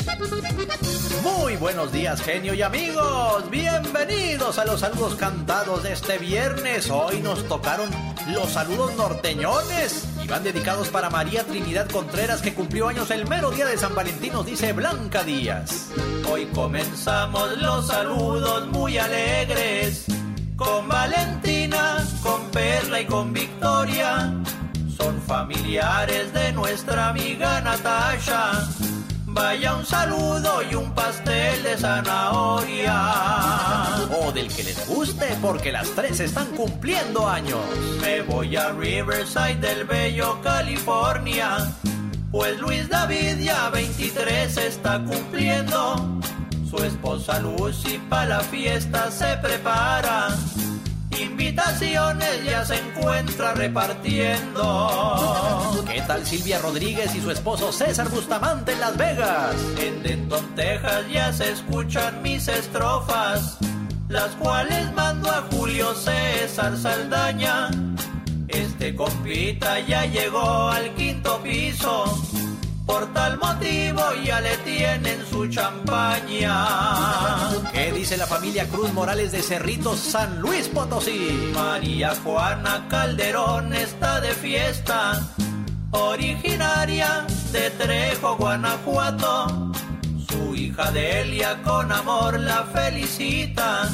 Muy 1.24 1.56
buenos 1.56 1.92
días, 1.92 2.20
genio 2.22 2.56
y 2.56 2.64
amigos. 2.64 3.48
Bienvenidos 3.52 4.58
a 4.58 4.66
los 4.66 4.80
saludos 4.80 5.16
cantados 5.16 5.84
de 5.84 5.94
este 5.94 6.18
viernes. 6.18 6.90
Hoy 6.90 7.20
nos 7.20 7.48
tocaron 7.48 7.90
los 8.30 8.50
saludos 8.50 8.96
norteñones 8.96 10.06
y 10.24 10.28
van 10.28 10.44
dedicados 10.44 10.90
para 10.90 11.12
María 11.12 11.44
Trinidad 11.44 11.88
Contreras, 11.90 12.42
que 12.42 12.56
cumplió 12.56 12.88
años 12.88 13.12
el 13.12 13.28
mero 13.28 13.52
día 13.52 13.68
de 13.68 13.78
San 13.78 13.94
Valentín, 13.94 14.34
nos 14.34 14.48
dice 14.48 14.74
Blanca 14.74 15.24
Díaz. 15.24 15.90
Hoy 16.32 16.46
comenzamos 16.48 17.56
los 17.58 17.88
saludos 17.88 18.68
muy 18.70 18.98
alegres 18.98 20.06
con 20.56 20.88
Valentina, 20.88 22.04
con 22.24 22.50
Perla 22.50 23.02
y 23.02 23.06
con 23.06 23.32
Victoria. 23.32 24.34
Son 24.98 25.22
familiares 25.22 26.34
de 26.34 26.52
nuestra 26.54 27.10
amiga 27.10 27.62
Natasha. 27.62 28.68
Vaya 29.34 29.76
un 29.76 29.86
saludo 29.86 30.62
y 30.70 30.76
un 30.76 30.92
pastel 30.94 31.64
de 31.64 31.78
zanahoria. 31.78 33.02
O 34.22 34.32
del 34.34 34.54
que 34.54 34.64
les 34.64 34.86
guste, 34.88 35.38
porque 35.42 35.72
las 35.72 35.90
tres 35.92 36.20
están 36.20 36.48
cumpliendo 36.48 37.28
años. 37.30 37.62
Me 38.02 38.22
voy 38.24 38.58
a 38.58 38.72
Riverside 38.72 39.56
del 39.56 39.86
Bello, 39.86 40.42
California. 40.42 41.72
Pues 42.30 42.60
Luis 42.60 42.90
David 42.90 43.38
ya 43.40 43.70
23 43.70 44.58
está 44.58 45.02
cumpliendo. 45.02 46.20
Su 46.70 46.78
esposa 46.84 47.40
Lucy 47.40 48.00
para 48.10 48.38
la 48.38 48.40
fiesta 48.42 49.10
se 49.12 49.38
prepara. 49.38 50.36
Invitaciones 51.20 52.44
ya 52.46 52.66
se 52.66 52.78
encuentra 52.78 53.54
repartiendo. 53.54 55.84
¿Qué 55.88 56.02
tal 56.02 56.26
Silvia 56.26 56.60
Rodríguez 56.60 57.14
y 57.16 57.22
su 57.22 57.32
esposo 57.32 57.72
César 57.72 58.10
Bustamante 58.10 58.74
en 58.74 58.80
Las 58.80 58.98
Vegas? 58.98 59.56
En 59.78 60.04
Denton, 60.04 60.56
Texas 60.56 61.06
ya 61.12 61.34
se 61.34 61.52
escuchan 61.52 62.22
mis 62.22 62.48
estrofas, 62.48 63.58
las 64.10 64.30
cuales 64.36 64.94
mando 64.94 65.30
a 65.30 65.48
Julio 65.52 65.94
César 65.96 66.78
Saldaña. 66.78 67.70
Este 68.48 68.96
compita 68.96 69.80
ya 69.82 70.06
llegó 70.06 70.70
al 70.70 70.94
quinto 70.96 71.42
piso. 71.42 72.06
Por 72.86 73.14
tal 73.14 73.38
motivo 73.38 74.02
ya 74.24 74.42
le 74.42 74.58
tienen 74.58 75.26
su 75.30 75.48
champaña. 75.48 76.66
¿Qué 77.72 77.92
dice 77.92 78.18
la 78.18 78.28
familia 78.28 78.68
Cruz 78.68 78.92
Morales 78.94 79.32
de 79.32 79.42
Cerritos, 79.42 80.00
San 80.00 80.40
Luis 80.40 80.68
Potosí? 80.68 81.52
María 81.54 82.14
Juana 82.24 82.88
Calderón 82.90 83.74
está 83.74 84.20
de 84.20 84.34
fiesta, 84.34 85.22
originaria 85.92 87.26
de 87.52 87.70
Trejo, 87.72 88.36
Guanajuato. 88.38 89.72
Su 90.28 90.56
hija 90.56 90.92
Delia 90.92 91.62
con 91.64 91.92
amor 91.92 92.40
la 92.40 92.64
felicita. 92.64 93.90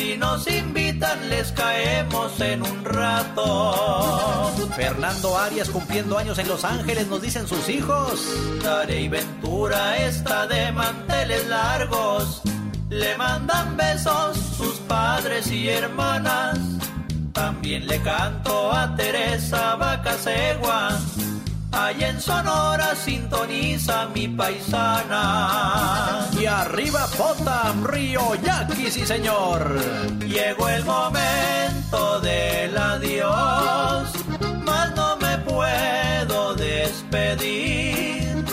Si 0.00 0.16
nos 0.16 0.46
invitan 0.48 1.28
les 1.28 1.52
caemos 1.52 2.40
en 2.40 2.62
un 2.62 2.84
rato. 2.86 4.50
Fernando 4.74 5.36
Arias 5.36 5.68
cumpliendo 5.68 6.16
años 6.16 6.38
en 6.38 6.48
Los 6.48 6.64
Ángeles 6.64 7.06
nos 7.08 7.20
dicen 7.20 7.46
sus 7.46 7.68
hijos. 7.68 8.24
Daré 8.64 9.02
y 9.02 9.08
Ventura 9.08 9.98
está 9.98 10.46
de 10.46 10.72
manteles 10.72 11.46
largos. 11.48 12.40
Le 12.88 13.14
mandan 13.18 13.76
besos 13.76 14.38
sus 14.56 14.76
padres 14.88 15.52
y 15.52 15.68
hermanas. 15.68 16.58
También 17.34 17.86
le 17.86 18.00
canto 18.00 18.72
a 18.72 18.96
Teresa 18.96 19.76
Bacasegua. 19.76 20.98
Allá 21.72 22.08
en 22.08 22.20
Sonora 22.20 22.94
sintoniza 22.96 24.08
mi 24.14 24.26
paisana. 24.28 26.26
Y 26.38 26.46
arriba 26.46 27.06
Potam, 27.16 27.84
Río 27.84 28.34
Yaqui, 28.42 28.90
sí 28.90 29.06
señor. 29.06 29.78
Llegó 30.26 30.68
el 30.68 30.84
momento 30.84 32.20
del 32.20 32.76
adiós, 32.76 34.10
mas 34.64 34.94
no 34.96 35.16
me 35.16 35.38
puedo 35.38 36.54
despedir 36.54 38.44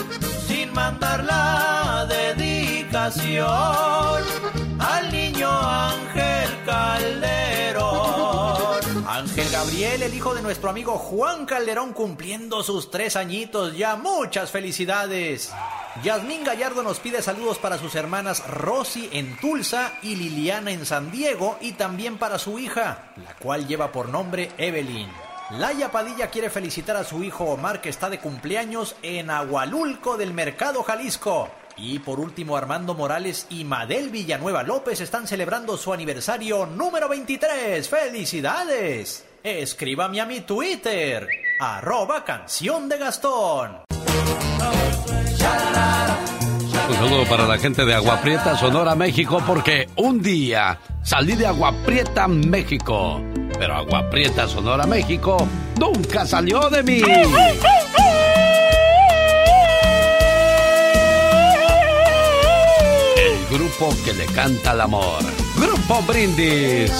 sin 0.46 0.72
mandar 0.72 1.24
la 1.24 2.06
dedicación 2.08 3.97
Gabriel, 9.58 10.04
el 10.04 10.14
hijo 10.14 10.36
de 10.36 10.42
nuestro 10.42 10.70
amigo 10.70 10.92
Juan 10.98 11.44
Calderón, 11.44 11.92
cumpliendo 11.92 12.62
sus 12.62 12.92
tres 12.92 13.16
añitos. 13.16 13.76
Ya 13.76 13.96
muchas 13.96 14.52
felicidades. 14.52 15.52
Yasmín 16.04 16.44
Gallardo 16.44 16.84
nos 16.84 17.00
pide 17.00 17.22
saludos 17.22 17.58
para 17.58 17.76
sus 17.76 17.96
hermanas 17.96 18.46
Rosy 18.46 19.08
en 19.10 19.36
Tulsa 19.38 19.94
y 20.00 20.14
Liliana 20.14 20.70
en 20.70 20.86
San 20.86 21.10
Diego 21.10 21.58
y 21.60 21.72
también 21.72 22.18
para 22.18 22.38
su 22.38 22.60
hija, 22.60 23.12
la 23.16 23.34
cual 23.34 23.66
lleva 23.66 23.90
por 23.90 24.08
nombre 24.10 24.52
Evelyn. 24.58 25.10
Laia 25.50 25.90
Padilla 25.90 26.30
quiere 26.30 26.50
felicitar 26.50 26.96
a 26.96 27.02
su 27.02 27.24
hijo 27.24 27.42
Omar 27.46 27.80
que 27.80 27.88
está 27.88 28.08
de 28.08 28.20
cumpleaños 28.20 28.94
en 29.02 29.28
Agualulco 29.28 30.16
del 30.16 30.32
Mercado 30.34 30.84
Jalisco. 30.84 31.48
Y 31.76 31.98
por 31.98 32.20
último, 32.20 32.56
Armando 32.56 32.94
Morales 32.94 33.48
y 33.50 33.64
Madel 33.64 34.10
Villanueva 34.10 34.62
López 34.62 35.00
están 35.00 35.26
celebrando 35.26 35.76
su 35.76 35.92
aniversario 35.92 36.64
número 36.64 37.08
23. 37.08 37.88
¡Felicidades! 37.88 39.24
Escríbame 39.48 40.20
a 40.20 40.26
mi 40.26 40.42
Twitter, 40.42 41.26
arroba 41.58 42.22
canción 42.22 42.86
de 42.86 42.98
Gastón. 42.98 43.78
Un 46.88 46.94
saludo 46.94 47.24
para 47.24 47.46
la 47.46 47.56
gente 47.56 47.86
de 47.86 47.94
Agua 47.94 48.20
Prieta, 48.20 48.58
Sonora, 48.58 48.94
México, 48.94 49.42
porque 49.46 49.88
un 49.96 50.20
día 50.20 50.78
salí 51.02 51.34
de 51.34 51.46
Agua 51.46 51.72
Prieta, 51.86 52.28
México. 52.28 53.22
Pero 53.58 53.74
Agua 53.74 54.10
Prieta, 54.10 54.46
Sonora, 54.46 54.86
México, 54.86 55.38
nunca 55.80 56.26
salió 56.26 56.68
de 56.68 56.82
mí. 56.82 57.00
El 63.16 63.58
grupo 63.58 63.96
que 64.04 64.12
le 64.12 64.26
canta 64.26 64.72
al 64.72 64.82
amor. 64.82 65.22
Grupo 65.56 66.02
Brindis. 66.02 66.92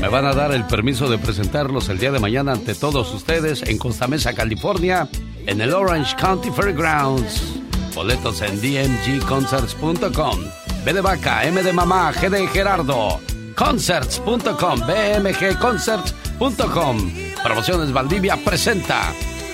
Me 0.00 0.08
van 0.08 0.24
a 0.24 0.32
dar 0.32 0.52
el 0.52 0.66
permiso 0.66 1.10
de 1.10 1.18
presentarlos 1.18 1.90
el 1.90 1.98
día 1.98 2.10
de 2.10 2.18
mañana 2.18 2.52
ante 2.52 2.74
todos 2.74 3.12
ustedes 3.12 3.62
en 3.62 3.76
Costa 3.76 4.08
Mesa, 4.08 4.32
California, 4.32 5.06
en 5.46 5.60
el 5.60 5.74
Orange 5.74 6.16
County 6.16 6.50
Fairgrounds. 6.50 7.60
Boletos 7.94 8.40
en 8.40 8.58
dmgconcerts.com. 8.60 10.40
B 10.84 10.92
de 10.94 11.00
vaca, 11.02 11.44
M 11.44 11.62
de 11.62 11.74
mamá, 11.74 12.14
G 12.14 12.30
de 12.30 12.48
Gerardo. 12.48 13.20
Concerts.com, 13.54 14.80
bmgconcerts.com. 14.86 17.12
Promociones 17.42 17.92
Valdivia 17.92 18.38
presenta. 18.42 19.12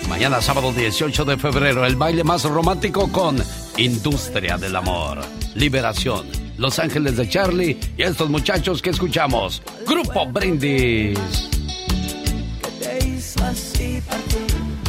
Mañana 0.08 0.40
sábado 0.40 0.72
18 0.72 1.24
de 1.24 1.38
febrero, 1.38 1.84
el 1.84 1.96
baile 1.96 2.22
más 2.22 2.44
romántico 2.44 3.10
con 3.10 3.42
Industria 3.76 4.56
del 4.56 4.76
Amor. 4.76 5.18
Liberación. 5.56 6.45
Los 6.58 6.78
Ángeles 6.78 7.16
de 7.16 7.28
Charlie 7.28 7.78
y 7.96 8.02
estos 8.02 8.30
muchachos 8.30 8.80
que 8.80 8.90
escuchamos. 8.90 9.62
Grupo 9.86 10.26
Brindis. 10.26 11.18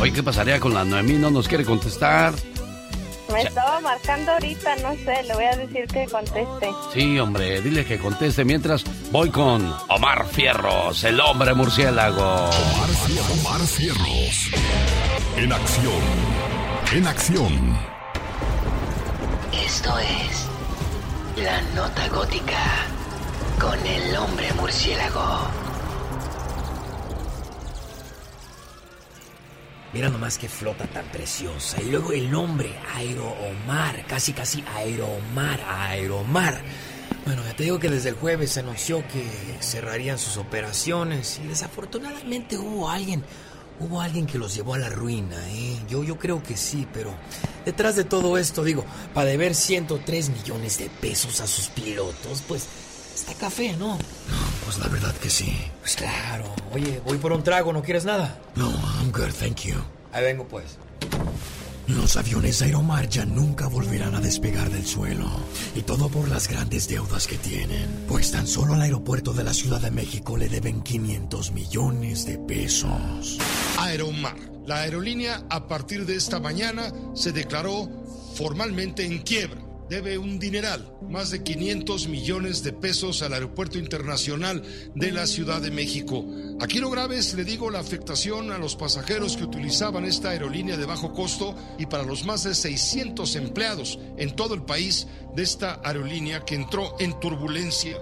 Oye, 0.01 0.13
¿qué 0.13 0.23
pasaría 0.23 0.59
con 0.59 0.73
la 0.73 0.83
Noemí? 0.83 1.13
No 1.13 1.29
nos 1.29 1.47
quiere 1.47 1.65
contestar. 1.65 2.33
Me 3.33 3.41
estaba 3.41 3.81
marcando 3.81 4.31
ahorita, 4.31 4.75
no 4.77 4.95
sé, 4.95 5.23
le 5.23 5.33
voy 5.33 5.43
a 5.43 5.57
decir 5.57 5.85
que 5.87 6.05
conteste. 6.05 6.69
Sí, 6.93 7.19
hombre, 7.19 7.61
dile 7.61 7.83
que 7.83 7.97
conteste 7.97 8.45
mientras 8.45 8.85
voy 9.11 9.29
con 9.29 9.73
Omar 9.89 10.25
Fierros, 10.27 11.03
el 11.03 11.19
hombre 11.19 11.53
murciélago. 11.53 12.21
Omar 12.21 12.89
Fierros. 13.05 13.45
Omar 13.45 13.61
Fierros. 13.61 14.51
En 15.35 15.51
acción. 15.51 16.01
En 16.93 17.07
acción. 17.07 17.77
Esto 19.51 19.93
es 19.99 20.47
La 21.37 21.61
Nota 21.75 22.07
Gótica 22.09 22.87
con 23.61 23.77
el 23.85 24.15
hombre 24.15 24.51
murciélago. 24.53 25.51
Mira 29.93 30.09
nomás 30.09 30.39
qué 30.39 30.49
flota 30.49 30.87
tan 30.87 31.05
preciosa. 31.11 31.79
Y 31.79 31.91
luego 31.91 32.11
el 32.11 32.31
nombre, 32.31 32.73
Aeroomar. 32.95 34.03
Casi, 34.07 34.33
casi 34.33 34.63
Aeromar, 34.75 35.59
Aeromar. 35.61 36.59
Bueno, 37.27 37.43
ya 37.45 37.55
te 37.55 37.65
digo 37.65 37.77
que 37.77 37.91
desde 37.91 38.09
el 38.09 38.15
jueves 38.15 38.53
se 38.53 38.61
anunció 38.61 39.07
que 39.07 39.23
cerrarían 39.59 40.17
sus 40.17 40.37
operaciones 40.37 41.39
y 41.43 41.47
desafortunadamente 41.47 42.57
hubo 42.57 42.89
alguien, 42.89 43.23
hubo 43.79 44.01
alguien 44.01 44.25
que 44.25 44.37
los 44.37 44.55
llevó 44.55 44.73
a 44.73 44.77
la 44.77 44.89
ruina, 44.89 45.35
¿eh? 45.49 45.79
Yo, 45.89 46.03
yo 46.03 46.17
creo 46.17 46.41
que 46.43 46.57
sí, 46.57 46.87
pero 46.93 47.13
detrás 47.65 47.95
de 47.95 48.03
todo 48.03 48.37
esto, 48.37 48.63
digo, 48.63 48.85
para 49.13 49.29
deber 49.29 49.55
103 49.55 50.29
millones 50.29 50.77
de 50.77 50.89
pesos 50.89 51.41
a 51.41 51.47
sus 51.47 51.67
pilotos, 51.67 52.43
pues 52.47 52.67
está 53.15 53.33
café, 53.33 53.75
¿no? 53.77 53.97
Pues 54.65 54.79
la 54.79 54.87
verdad 54.87 55.15
que 55.15 55.29
sí. 55.29 55.55
Pues 55.81 55.95
claro. 55.95 56.53
Oye, 56.73 57.01
voy 57.05 57.17
por 57.17 57.31
un 57.31 57.43
trago, 57.43 57.71
¿no 57.73 57.81
quieres 57.81 58.05
nada? 58.05 58.39
No, 58.55 58.69
I'm 58.69 59.11
good, 59.11 59.33
thank 59.39 59.61
you. 59.61 59.75
Ahí 60.11 60.23
vengo 60.23 60.47
pues. 60.47 60.77
Los 61.87 62.17
aviones 62.17 62.61
Aeromar 62.61 63.07
ya 63.07 63.25
nunca 63.25 63.67
volverán 63.67 64.13
a 64.13 64.19
despegar 64.19 64.69
del 64.69 64.85
suelo. 64.85 65.29
Y 65.73 65.81
todo 65.83 66.09
por 66.09 66.27
las 66.27 66.49
grandes 66.49 66.87
deudas 66.89 67.27
que 67.27 67.37
tienen. 67.37 67.87
Pues 68.07 68.31
tan 68.31 68.45
solo 68.45 68.73
al 68.73 68.81
aeropuerto 68.81 69.33
de 69.33 69.45
la 69.45 69.53
Ciudad 69.53 69.79
de 69.79 69.91
México 69.91 70.35
le 70.35 70.49
deben 70.49 70.81
500 70.81 71.51
millones 71.53 72.25
de 72.25 72.37
pesos. 72.37 73.37
Aeromar. 73.77 74.35
La 74.65 74.81
aerolínea 74.81 75.45
a 75.49 75.65
partir 75.67 76.05
de 76.05 76.17
esta 76.17 76.41
mañana 76.41 76.91
se 77.13 77.31
declaró 77.31 77.89
formalmente 78.35 79.05
en 79.05 79.19
quiebra. 79.19 79.66
Debe 79.89 80.17
un 80.17 80.37
dineral, 80.37 80.85
más 81.09 81.29
de 81.29 81.43
500 81.43 82.09
millones 82.09 82.61
de 82.61 82.73
pesos 82.73 83.21
al 83.21 83.31
Aeropuerto 83.33 83.77
Internacional 83.77 84.61
de 84.95 85.11
la 85.13 85.25
Ciudad 85.25 85.61
de 85.61 85.71
México. 85.71 86.25
Aquí 86.59 86.79
lo 86.79 86.89
grave 86.89 87.17
es, 87.17 87.33
le 87.35 87.45
digo, 87.45 87.69
la 87.69 87.79
afectación 87.79 88.51
a 88.51 88.57
los 88.57 88.75
pasajeros 88.75 89.37
que 89.37 89.45
utilizaban 89.45 90.03
esta 90.03 90.31
aerolínea 90.31 90.75
de 90.75 90.85
bajo 90.85 91.13
costo 91.13 91.55
y 91.79 91.85
para 91.85 92.03
los 92.03 92.25
más 92.25 92.43
de 92.43 92.53
600 92.53 93.35
empleados 93.37 93.97
en 94.17 94.35
todo 94.35 94.55
el 94.55 94.63
país 94.63 95.07
de 95.35 95.43
esta 95.43 95.79
aerolínea 95.83 96.43
que 96.43 96.55
entró 96.55 96.95
en 96.99 97.17
turbulencia. 97.21 97.95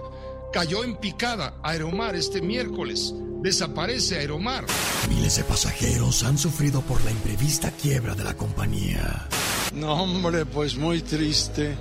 Cayó 0.52 0.84
en 0.84 0.96
picada 0.96 1.54
Aeromar 1.62 2.16
este 2.16 2.40
miércoles. 2.40 3.12
Desaparece 3.42 4.18
Aeromar. 4.18 4.64
Miles 5.08 5.36
de 5.36 5.44
pasajeros 5.44 6.22
han 6.22 6.38
sufrido 6.38 6.80
por 6.82 7.04
la 7.04 7.10
imprevista 7.10 7.70
quiebra 7.70 8.14
de 8.14 8.24
la 8.24 8.34
compañía. 8.34 9.28
No, 9.74 10.02
hombre, 10.02 10.46
pues 10.46 10.76
muy 10.76 11.02
triste, 11.02 11.76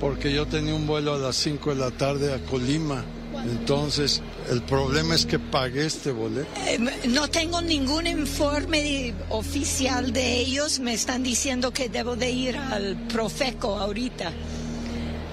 porque 0.00 0.32
yo 0.32 0.46
tenía 0.46 0.74
un 0.74 0.86
vuelo 0.86 1.14
a 1.14 1.18
las 1.18 1.36
5 1.36 1.74
de 1.74 1.80
la 1.80 1.90
tarde 1.90 2.32
a 2.32 2.38
Colima. 2.46 3.04
Entonces, 3.44 4.22
el 4.50 4.62
problema 4.62 5.14
es 5.14 5.24
que 5.24 5.38
pagué 5.38 5.86
este 5.86 6.12
boleto. 6.12 6.48
Eh, 6.66 6.78
no 7.08 7.28
tengo 7.28 7.62
ningún 7.62 8.06
informe 8.06 9.14
oficial 9.30 10.12
de 10.12 10.40
ellos. 10.40 10.78
Me 10.80 10.94
están 10.94 11.22
diciendo 11.22 11.72
que 11.72 11.88
debo 11.88 12.16
de 12.16 12.30
ir 12.30 12.56
al 12.56 12.96
Profeco 13.08 13.78
ahorita. 13.78 14.32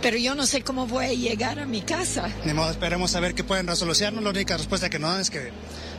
Pero 0.08 0.20
yo 0.20 0.36
no 0.36 0.46
sé 0.46 0.62
cómo 0.62 0.88
voy 0.88 1.04
a 1.04 1.14
llegar 1.14 1.60
a 1.60 1.66
mi 1.66 1.82
casa. 1.82 2.30
Ni 2.46 2.54
modo, 2.54 2.72
esperemos 2.72 3.14
a 3.18 3.20
ver 3.20 3.36
qué 3.36 3.44
pueden 3.44 3.68
resolucionarnos. 3.68 4.24
La 4.24 4.30
única 4.30 4.56
respuesta 4.56 4.90
que 4.90 5.00
nos 5.00 5.12
dan 5.12 5.20
es 5.20 5.30
que 5.30 5.52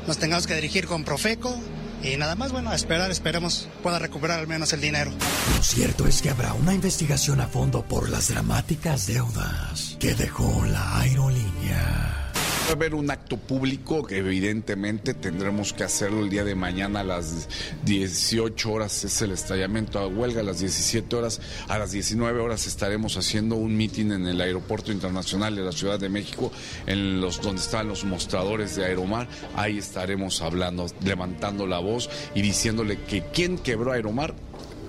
nos 0.07 0.17
tengamos 0.17 0.47
que 0.47 0.55
dirigir 0.55 0.87
con 0.87 1.05
Profeco. 1.05 1.55
Y 2.03 2.17
nada 2.17 2.35
más, 2.35 2.51
bueno, 2.51 2.71
a 2.71 2.75
esperar, 2.75 3.11
esperemos 3.11 3.69
pueda 3.83 3.99
recuperar 3.99 4.39
al 4.39 4.47
menos 4.47 4.73
el 4.73 4.81
dinero. 4.81 5.11
Lo 5.55 5.63
cierto 5.63 6.07
es 6.07 6.23
que 6.23 6.31
habrá 6.31 6.55
una 6.55 6.73
investigación 6.73 7.43
a 7.43 7.49
fondo 7.49 7.85
por 7.85 8.09
las 8.09 8.29
dramáticas 8.29 9.07
deudas 9.07 9.99
que 10.01 10.15
dejó 10.15 10.65
la 10.65 11.01
aerolínea. 11.01 12.28
Va 12.69 12.73
a 12.73 12.77
haber 12.77 12.95
un 12.95 13.11
acto 13.11 13.39
público 13.39 14.05
que 14.05 14.19
evidentemente 14.19 15.15
tendremos 15.15 15.73
que 15.73 15.85
hacerlo 15.85 16.21
el 16.21 16.29
día 16.29 16.45
de 16.45 16.55
mañana 16.55 17.01
a 17.01 17.05
las 17.05 17.49
18 17.87 18.71
horas 18.71 19.05
es 19.05 19.23
el 19.23 19.33
estallamiento 19.33 19.99
a 19.99 20.07
huelga, 20.07 20.43
a 20.43 20.45
las 20.45 20.59
17 20.59 21.17
horas, 21.17 21.41
a 21.67 21.79
las 21.79 21.93
19 21.93 22.39
horas 22.43 22.67
estaremos 22.67 23.17
haciendo 23.17 23.57
un 23.57 23.75
meeting 23.75 24.13
en 24.13 24.27
el 24.27 24.39
Aeropuerto 24.43 24.93
Internacional 24.93 25.57
de 25.57 25.63
la 25.63 25.73
Ciudad 25.73 25.99
de 25.99 26.11
México, 26.11 26.53
en 26.87 27.23
los 27.23 27.41
donde 27.41 27.63
están 27.63 27.89
los 27.89 28.05
mostradores 28.05 28.77
de 28.77 28.85
Aeromar, 28.85 29.29
ahí 29.57 29.79
estaremos 29.79 30.43
hablando, 30.43 30.89
levantando 31.03 31.67
la 31.67 31.79
voz 31.79 32.11
y 32.35 32.43
diciéndole 32.43 32.99
que 33.01 33.23
quien 33.33 33.57
quebró 33.57 33.93
Aeromar, 33.93 34.35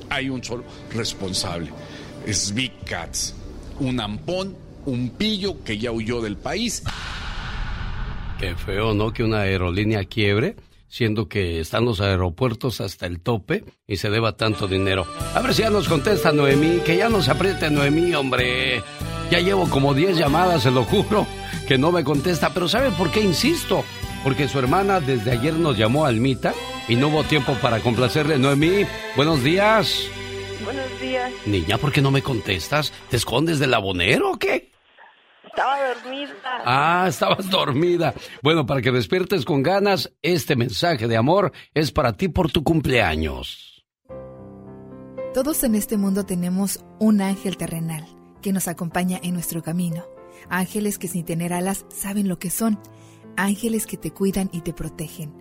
hay 0.09 0.29
un 0.29 0.43
solo 0.43 0.65
responsable, 0.93 1.71
es 2.25 2.53
Big 2.53 2.73
un 3.79 4.01
ampón, 4.01 4.57
un 4.85 5.11
pillo 5.11 5.63
que 5.63 5.77
ya 5.77 5.93
huyó 5.93 6.21
del 6.21 6.35
país. 6.35 6.83
Qué 8.39 8.55
feo, 8.55 8.93
¿no? 8.93 9.11
Que 9.11 9.23
una 9.23 9.41
aerolínea 9.41 10.05
quiebre, 10.05 10.55
siendo 10.87 11.27
que 11.27 11.59
están 11.59 11.83
los 11.83 11.99
aeropuertos 11.99 12.79
hasta 12.79 13.05
el 13.05 13.19
tope 13.19 13.65
y 13.85 13.97
se 13.97 14.09
deba 14.09 14.37
tanto 14.37 14.69
dinero. 14.69 15.05
A 15.35 15.41
ver 15.41 15.53
si 15.53 15.63
ya 15.63 15.69
nos 15.69 15.89
contesta 15.89 16.31
Noemí, 16.31 16.79
que 16.85 16.95
ya 16.95 17.09
nos 17.09 17.27
apriete 17.27 17.69
Noemí, 17.69 18.15
hombre. 18.15 18.81
Ya 19.29 19.39
llevo 19.39 19.69
como 19.69 19.93
10 19.93 20.17
llamadas, 20.17 20.63
se 20.63 20.71
lo 20.71 20.85
juro, 20.85 21.27
que 21.67 21.77
no 21.77 21.91
me 21.91 22.05
contesta. 22.05 22.53
Pero 22.53 22.69
¿sabe 22.69 22.91
por 22.91 23.11
qué 23.11 23.19
insisto? 23.21 23.83
Porque 24.23 24.47
su 24.47 24.57
hermana 24.57 25.01
desde 25.01 25.31
ayer 25.31 25.55
nos 25.55 25.77
llamó 25.77 26.05
a 26.05 26.07
Almita 26.07 26.53
y 26.87 26.95
no 26.95 27.09
hubo 27.09 27.25
tiempo 27.25 27.55
para 27.61 27.81
complacerle. 27.81 28.39
Noemí, 28.39 28.85
buenos 29.17 29.43
días. 29.43 30.07
Buenos 30.63 31.01
días. 31.01 31.29
Niña, 31.45 31.77
¿por 31.77 31.91
qué 31.91 32.01
no 32.01 32.09
me 32.09 32.21
contestas? 32.21 32.93
¿Te 33.09 33.17
escondes 33.17 33.59
del 33.59 33.73
abonero 33.73 34.31
o 34.31 34.39
qué? 34.39 34.68
Estaba 35.49 35.77
dormida. 35.87 36.33
Ah, 36.65 37.05
estabas 37.07 37.49
dormida. 37.49 38.13
Bueno, 38.41 38.65
para 38.65 38.81
que 38.81 38.91
despiertes 38.91 39.45
con 39.45 39.63
ganas, 39.63 40.13
este 40.21 40.55
mensaje 40.55 41.07
de 41.07 41.17
amor 41.17 41.51
es 41.73 41.91
para 41.91 42.13
ti 42.13 42.27
por 42.27 42.51
tu 42.51 42.63
cumpleaños. 42.63 43.83
Todos 45.33 45.63
en 45.63 45.75
este 45.75 45.97
mundo 45.97 46.25
tenemos 46.25 46.83
un 46.99 47.21
ángel 47.21 47.57
terrenal 47.57 48.05
que 48.41 48.53
nos 48.53 48.67
acompaña 48.67 49.19
en 49.21 49.33
nuestro 49.33 49.61
camino. 49.61 50.05
Ángeles 50.49 50.97
que 50.97 51.07
sin 51.07 51.25
tener 51.25 51.53
alas 51.53 51.85
saben 51.89 52.27
lo 52.27 52.39
que 52.39 52.49
son. 52.49 52.79
Ángeles 53.35 53.85
que 53.85 53.97
te 53.97 54.11
cuidan 54.11 54.49
y 54.53 54.61
te 54.61 54.73
protegen. 54.73 55.33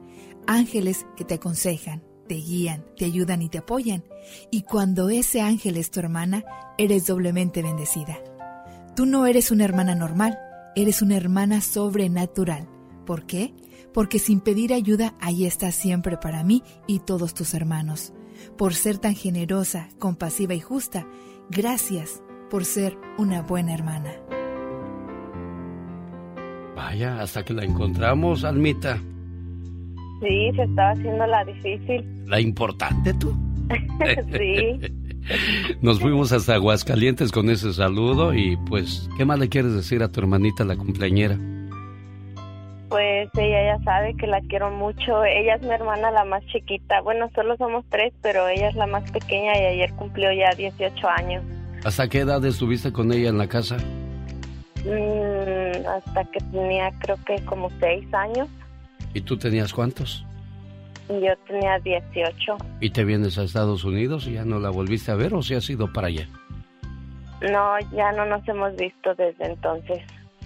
Ángeles 0.47 1.07
que 1.17 1.25
te 1.25 1.35
aconsejan, 1.35 2.03
te 2.29 2.37
guían, 2.37 2.85
te 2.97 3.05
ayudan 3.05 3.43
y 3.43 3.49
te 3.49 3.59
apoyan. 3.59 4.05
Y 4.51 4.63
cuando 4.63 5.11
ese 5.11 5.41
ángel 5.41 5.77
es 5.77 5.91
tu 5.91 6.01
hermana, 6.01 6.45
eres 6.79 7.07
doblemente 7.07 7.63
bendecida. 7.63 8.19
Tú 8.99 9.07
no 9.07 9.27
eres 9.27 9.53
una 9.53 9.65
hermana 9.65 9.95
normal, 9.95 10.41
eres 10.75 11.03
una 11.03 11.17
hermana 11.17 11.61
sobrenatural. 11.61 12.67
¿Por 13.07 13.27
qué? 13.27 13.55
Porque 13.95 14.19
sin 14.19 14.41
pedir 14.41 14.75
ayuda, 14.75 15.15
ahí 15.21 15.47
estás 15.47 15.77
siempre 15.77 16.17
para 16.17 16.43
mí 16.43 16.65
y 16.89 16.99
todos 16.99 17.33
tus 17.33 17.55
hermanos. 17.55 18.13
Por 18.57 18.75
ser 18.75 18.99
tan 18.99 19.15
generosa, 19.15 19.89
compasiva 20.01 20.55
y 20.55 20.59
justa, 20.59 21.07
gracias 21.49 22.25
por 22.51 22.65
ser 22.65 22.99
una 23.19 23.43
buena 23.43 23.73
hermana. 23.73 24.11
Vaya, 26.75 27.21
hasta 27.21 27.45
que 27.45 27.55
la 27.55 27.65
encontramos, 27.65 28.43
Almita. 28.43 28.97
Sí, 28.97 30.51
se 30.57 30.63
estaba 30.65 30.91
haciendo 30.91 31.25
la 31.25 31.45
difícil. 31.45 32.25
La 32.27 32.41
importante 32.41 33.15
tú. 33.15 33.33
sí. 34.37 34.98
Nos 35.81 36.01
fuimos 36.01 36.33
hasta 36.33 36.55
Aguascalientes 36.55 37.33
con 37.33 37.51
ese 37.51 37.73
saludo 37.73 38.35
y 38.35 38.57
pues, 38.69 39.09
¿qué 39.17 39.25
más 39.25 39.39
le 39.39 39.49
quieres 39.49 39.75
decir 39.75 40.03
a 40.03 40.09
tu 40.09 40.21
hermanita 40.21 40.65
la 40.65 40.77
cumpleañera? 40.77 41.39
Pues 42.89 43.29
ella 43.37 43.77
ya 43.77 43.85
sabe 43.85 44.15
que 44.17 44.27
la 44.27 44.41
quiero 44.43 44.71
mucho. 44.71 45.23
Ella 45.25 45.57
es 45.57 45.63
mi 45.63 45.71
hermana 45.71 46.11
la 46.11 46.25
más 46.25 46.45
chiquita. 46.47 47.03
Bueno, 47.03 47.31
solo 47.35 47.57
somos 47.59 47.85
tres, 47.91 48.15
pero 48.23 48.49
ella 48.49 48.71
es 48.71 48.75
la 48.77 48.87
más 48.87 49.11
pequeña 49.11 49.59
y 49.61 49.65
ayer 49.65 49.93
cumplió 49.95 50.33
ya 50.33 50.55
18 50.57 51.09
años. 51.09 51.45
¿Hasta 51.85 52.09
qué 52.09 52.21
edad 52.21 52.43
estuviste 52.45 52.91
con 52.93 53.13
ella 53.13 53.29
en 53.29 53.39
la 53.39 53.47
casa? 53.47 53.77
Mm, 54.85 55.87
hasta 55.87 56.25
que 56.33 56.41
tenía 56.51 56.91
creo 57.01 57.17
que 57.27 57.45
como 57.45 57.71
6 57.79 58.13
años. 58.15 58.49
¿Y 59.13 59.21
tú 59.21 59.37
tenías 59.37 59.73
cuántos? 59.73 60.25
Yo 61.09 61.35
tenía 61.47 61.79
18. 61.79 62.57
¿Y 62.81 62.91
te 62.91 63.05
vienes 63.05 63.39
a 63.39 63.43
Estados 63.43 63.85
Unidos 63.85 64.27
y 64.27 64.35
ya 64.35 64.45
no 64.45 64.59
la 64.59 64.71
volviste 64.71 65.11
a 65.11 65.15
ver 65.15 65.35
o 65.35 65.43
si 65.43 65.55
has 65.55 65.69
ido 65.71 65.93
para 65.93 66.09
allá? 66.09 66.29
No, 67.41 67.79
ya 67.97 68.13
no 68.13 68.27
nos 68.27 68.47
hemos 68.49 68.77
visto 68.77 69.15
desde 69.15 69.47
entonces. 69.47 70.01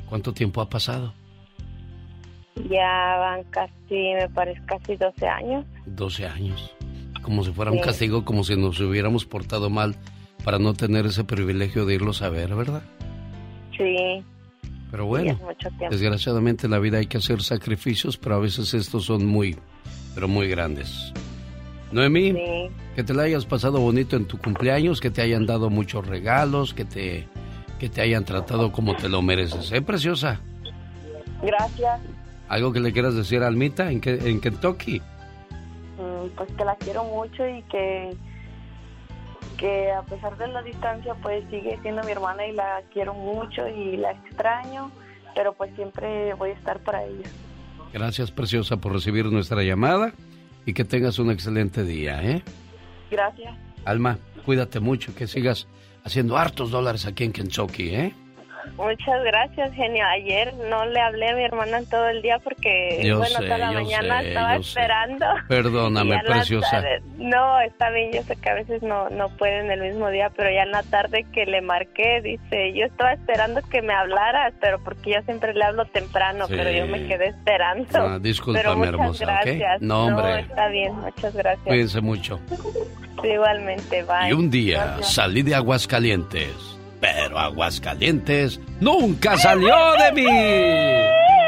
¿Cuánto 0.08 0.32
tiempo 0.32 0.60
ha 0.60 0.68
pasado? 0.68 1.14
Ya 2.68 3.16
van 3.18 3.44
casi, 3.44 4.14
me 4.14 4.28
parece, 4.28 4.60
casi 4.66 4.96
12 4.96 5.26
años. 5.26 5.64
12 5.86 6.26
años. 6.26 6.74
Como 7.22 7.44
si 7.44 7.52
fuera 7.52 7.70
un 7.70 7.80
castigo, 7.80 8.24
como 8.24 8.44
si 8.44 8.56
nos 8.56 8.78
hubiéramos 8.80 9.24
portado 9.24 9.70
mal 9.70 9.96
para 10.44 10.58
no 10.58 10.74
tener 10.74 11.06
ese 11.06 11.24
privilegio 11.24 11.86
de 11.86 11.94
irlos 11.94 12.22
a 12.22 12.28
ver, 12.28 12.54
¿verdad? 12.54 12.82
Sí. 13.76 14.22
Pero 14.92 15.06
bueno, 15.06 15.38
desgraciadamente 15.88 16.66
en 16.66 16.72
la 16.72 16.78
vida 16.78 16.98
hay 16.98 17.06
que 17.06 17.16
hacer 17.16 17.42
sacrificios, 17.42 18.18
pero 18.18 18.34
a 18.34 18.38
veces 18.38 18.74
estos 18.74 19.06
son 19.06 19.24
muy, 19.24 19.56
pero 20.14 20.28
muy 20.28 20.48
grandes. 20.48 21.14
Noemí, 21.92 22.34
que 22.94 23.02
te 23.02 23.14
la 23.14 23.22
hayas 23.22 23.46
pasado 23.46 23.80
bonito 23.80 24.16
en 24.16 24.26
tu 24.26 24.36
cumpleaños, 24.36 25.00
que 25.00 25.10
te 25.10 25.22
hayan 25.22 25.46
dado 25.46 25.70
muchos 25.70 26.06
regalos, 26.06 26.74
que 26.74 26.84
te, 26.84 27.26
que 27.80 27.88
te 27.88 28.02
hayan 28.02 28.26
tratado 28.26 28.70
como 28.70 28.94
te 28.94 29.08
lo 29.08 29.22
mereces. 29.22 29.72
¿Eh, 29.72 29.80
preciosa? 29.80 30.42
Gracias. 31.42 31.98
¿Algo 32.50 32.70
que 32.70 32.80
le 32.80 32.92
quieras 32.92 33.14
decir 33.14 33.42
a 33.42 33.46
Almita 33.46 33.90
en, 33.90 34.02
en 34.04 34.40
Kentucky? 34.42 35.00
Mm, 35.00 36.28
pues 36.36 36.50
que 36.52 36.64
la 36.66 36.76
quiero 36.76 37.04
mucho 37.04 37.48
y 37.48 37.62
que, 37.62 38.14
que 39.62 39.92
a 39.92 40.02
pesar 40.02 40.36
de 40.38 40.48
la 40.48 40.60
distancia, 40.60 41.14
pues 41.22 41.44
sigue 41.48 41.78
siendo 41.82 42.02
mi 42.02 42.10
hermana 42.10 42.44
y 42.44 42.52
la 42.52 42.82
quiero 42.92 43.14
mucho 43.14 43.68
y 43.68 43.96
la 43.96 44.10
extraño, 44.10 44.90
pero 45.36 45.52
pues 45.52 45.72
siempre 45.76 46.34
voy 46.34 46.50
a 46.50 46.54
estar 46.54 46.80
para 46.80 47.04
ella. 47.04 47.28
Gracias, 47.92 48.32
preciosa, 48.32 48.78
por 48.78 48.92
recibir 48.92 49.26
nuestra 49.26 49.62
llamada 49.62 50.14
y 50.66 50.74
que 50.74 50.82
tengas 50.82 51.20
un 51.20 51.30
excelente 51.30 51.84
día, 51.84 52.20
¿eh? 52.24 52.42
Gracias. 53.08 53.54
Alma, 53.84 54.18
cuídate 54.44 54.80
mucho, 54.80 55.14
que 55.14 55.28
sigas 55.28 55.68
haciendo 56.02 56.36
hartos 56.36 56.72
dólares 56.72 57.06
aquí 57.06 57.22
en 57.22 57.32
Kentucky, 57.32 57.94
¿eh? 57.94 58.14
Muchas 58.76 59.22
gracias, 59.24 59.72
genio. 59.74 60.04
Ayer 60.06 60.52
no 60.68 60.86
le 60.86 61.00
hablé 61.00 61.28
a 61.28 61.34
mi 61.34 61.44
hermana 61.44 61.80
todo 61.90 62.08
el 62.08 62.22
día 62.22 62.38
porque, 62.38 63.12
bueno, 63.16 63.38
toda 63.38 63.58
la 63.58 63.72
mañana 63.72 64.22
estaba 64.22 64.56
esperando. 64.56 65.26
Perdóname, 65.48 66.20
preciosa. 66.24 66.82
no, 67.16 67.60
está 67.60 67.90
bien, 67.90 68.12
yo 68.12 68.22
sé 68.22 68.36
que 68.36 68.50
a 68.50 68.54
veces 68.54 68.82
no, 68.82 69.08
no 69.10 69.28
pueden 69.36 69.70
el 69.70 69.80
mismo 69.80 70.08
día, 70.10 70.30
pero 70.36 70.50
ya 70.50 70.62
en 70.62 70.72
la 70.72 70.82
tarde 70.82 71.26
que 71.32 71.46
le 71.46 71.60
marqué, 71.60 72.20
dice, 72.22 72.72
yo 72.74 72.86
estaba 72.86 73.12
esperando 73.12 73.60
que 73.62 73.82
me 73.82 73.92
hablaras, 73.92 74.52
pero 74.60 74.82
porque 74.82 75.12
yo 75.14 75.22
siempre 75.22 75.54
le 75.54 75.64
hablo 75.64 75.84
temprano, 75.86 76.46
pero 76.48 76.70
yo 76.70 76.86
me 76.86 77.06
quedé 77.06 77.28
esperando. 77.28 77.98
Ah, 77.98 78.18
discúlpame, 78.20 78.88
hermosa, 78.88 79.24
gracias. 79.24 79.82
No, 79.82 80.06
hombre. 80.06 80.40
está 80.40 80.68
bien, 80.68 80.94
muchas 80.94 81.34
gracias. 81.34 81.64
Cuídense 81.64 82.00
mucho. 82.00 82.40
igualmente, 83.22 84.02
bye. 84.02 84.30
Y 84.30 84.32
un 84.32 84.50
día 84.50 84.98
salí 85.02 85.42
de 85.42 85.54
Aguascalientes 85.54 86.81
pero 87.02 87.36
Aguascalientes 87.36 88.60
nunca 88.80 89.36
salió 89.36 89.74
de 89.98 90.12
mí. 90.12 91.41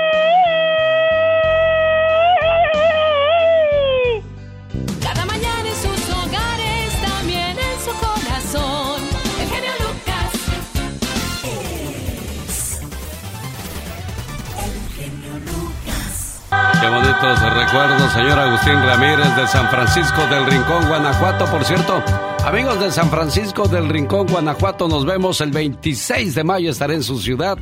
Qué 16.84 16.90
bonitos 16.90 17.40
recuerdos, 17.54 18.12
señor 18.12 18.38
Agustín 18.38 18.74
Ramírez 18.74 19.34
de 19.36 19.46
San 19.46 19.70
Francisco 19.70 20.26
del 20.26 20.44
Rincón, 20.44 20.86
Guanajuato. 20.86 21.46
Por 21.46 21.64
cierto, 21.64 22.02
Amigos 22.44 22.78
de 22.78 22.92
San 22.92 23.08
Francisco 23.08 23.66
del 23.66 23.88
Rincón, 23.88 24.26
Guanajuato, 24.26 24.86
nos 24.86 25.06
vemos 25.06 25.40
el 25.40 25.50
26 25.50 26.34
de 26.34 26.44
mayo, 26.44 26.70
estaré 26.70 26.96
en 26.96 27.02
su 27.02 27.18
ciudad. 27.18 27.56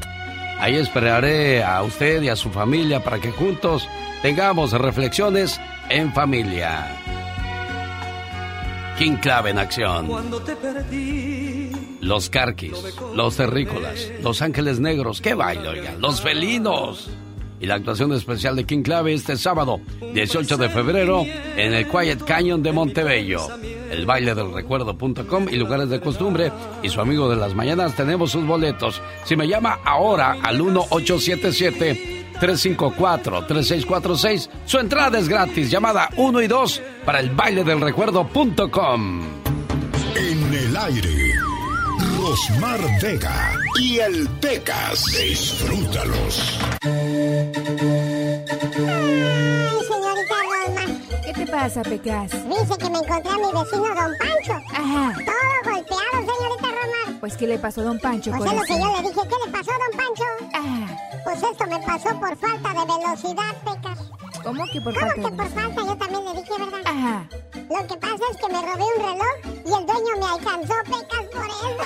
Ahí 0.59 0.75
esperaré 0.75 1.63
a 1.63 1.85
usted 1.85 2.21
y 2.23 2.31
a 2.31 2.35
su 2.35 2.51
familia 2.51 3.05
para 3.05 3.21
que 3.21 3.31
juntos 3.31 3.89
tengamos 4.23 4.73
reflexiones 4.73 5.61
en 5.89 6.13
familia. 6.13 6.89
King 8.99 9.19
Clave 9.19 9.51
en 9.51 9.59
acción. 9.61 10.09
Los 12.01 12.29
Carquis, 12.29 12.73
los 13.15 13.37
Terrícolas, 13.37 14.11
los 14.21 14.43
Ángeles 14.43 14.81
Negros, 14.81 15.21
qué 15.21 15.35
baile, 15.35 15.69
oigan, 15.69 16.01
los 16.01 16.21
felinos 16.21 17.09
y 17.63 17.67
la 17.67 17.77
actuación 17.77 18.13
especial 18.13 18.57
de 18.57 18.65
King 18.65 18.83
Clave 18.83 19.15
este 19.15 19.37
sábado, 19.37 19.81
18 20.13 20.57
de 20.57 20.69
febrero, 20.69 21.25
en 21.57 21.73
el 21.73 21.87
Quiet 21.87 22.25
Canyon 22.25 22.61
de 22.63 22.73
Montebello. 22.73 23.39
El 23.89 24.05
baile 24.05 24.35
del 24.35 24.53
recuerdo.com 24.53 25.47
y 25.49 25.57
lugares 25.57 25.89
de 25.89 26.01
costumbre 26.01 26.51
y 26.83 26.89
su 26.89 27.01
amigo 27.01 27.31
de 27.31 27.37
las 27.37 27.55
mañanas 27.55 27.95
tenemos 27.95 28.33
sus 28.33 28.45
boletos. 28.45 29.01
Si 29.25 29.37
me 29.37 29.47
llama 29.47 29.79
ahora 29.85 30.39
al 30.43 30.59
1877 30.59 32.25
354 32.41 33.47
3646, 33.47 34.51
su 34.67 34.79
entrada 34.79 35.21
es 35.21 35.29
gratis. 35.29 35.71
Llamada 35.71 36.09
1 36.17 36.43
y 36.43 36.49
2 36.49 36.83
para 37.05 37.21
el 37.21 37.31
baile 37.31 37.63
del 37.63 37.81
recuerdo.com. 37.81 39.23
En 40.17 40.55
el 40.55 40.77
aire. 40.77 41.52
Rosmar 42.23 42.79
Vega 43.01 43.59
y 43.81 43.99
el 43.99 44.29
Pecas. 44.41 45.07
Disfrútalos. 45.07 46.57
¿Qué 51.25 51.33
te 51.33 51.47
pasa, 51.49 51.83
Pecas? 51.83 52.31
Dice 52.31 52.79
que 52.79 52.91
me 52.91 52.99
encontré 52.99 53.29
a 53.29 53.39
mi 53.39 53.53
vecino 53.53 53.89
Don 53.89 54.13
Pancho. 54.19 54.53
Ajá. 54.71 55.15
Todo 55.17 55.73
golpeado, 55.73 56.13
señorita 56.13 56.69
Romar. 56.69 57.21
Pues, 57.21 57.37
¿qué 57.37 57.47
le 57.49 57.59
pasó 57.59 57.81
a 57.81 57.85
Don 57.85 57.99
Pancho, 57.99 58.31
Pues 58.31 58.53
es 58.53 58.57
lo 58.57 58.63
que 58.63 58.79
yo 58.79 58.93
le 58.93 59.09
dije. 59.09 59.21
¿Qué 59.29 59.37
le 59.45 59.53
pasó 59.53 59.71
a 59.73 59.79
Don 59.79 59.97
Pancho? 59.97 60.25
Ah. 60.55 61.21
Pues 61.25 61.43
esto 61.43 61.67
me 61.67 61.79
pasó 61.81 62.21
por 62.21 62.37
falta 62.37 62.69
de 62.69 62.87
velocidad, 62.87 63.57
Pecas. 63.65 63.99
¿Cómo 64.45 64.65
que 64.73 64.81
por 64.81 64.95
¿Cómo 64.95 65.07
falta 65.07 65.15
que 65.15 65.31
de 65.31 65.37
por 65.37 65.49
falta? 65.49 65.83
Yo 65.85 65.97
también 65.97 66.25
le 66.25 66.41
dije, 66.41 66.53
¿verdad? 66.57 66.83
Ajá. 66.85 67.29
Lo 67.73 67.87
que 67.87 67.97
pasa 67.97 68.25
es 68.31 68.37
que 68.37 68.49
me 68.53 68.61
robé 68.61 68.85
un 68.97 69.03
reloj 69.03 69.37
y 69.45 69.73
el 69.73 69.87
dueño 69.87 70.17
me 70.21 70.27
alcanzó, 70.27 70.75
Pecas, 70.85 71.25
por 71.33 71.47
eso. 71.47 71.77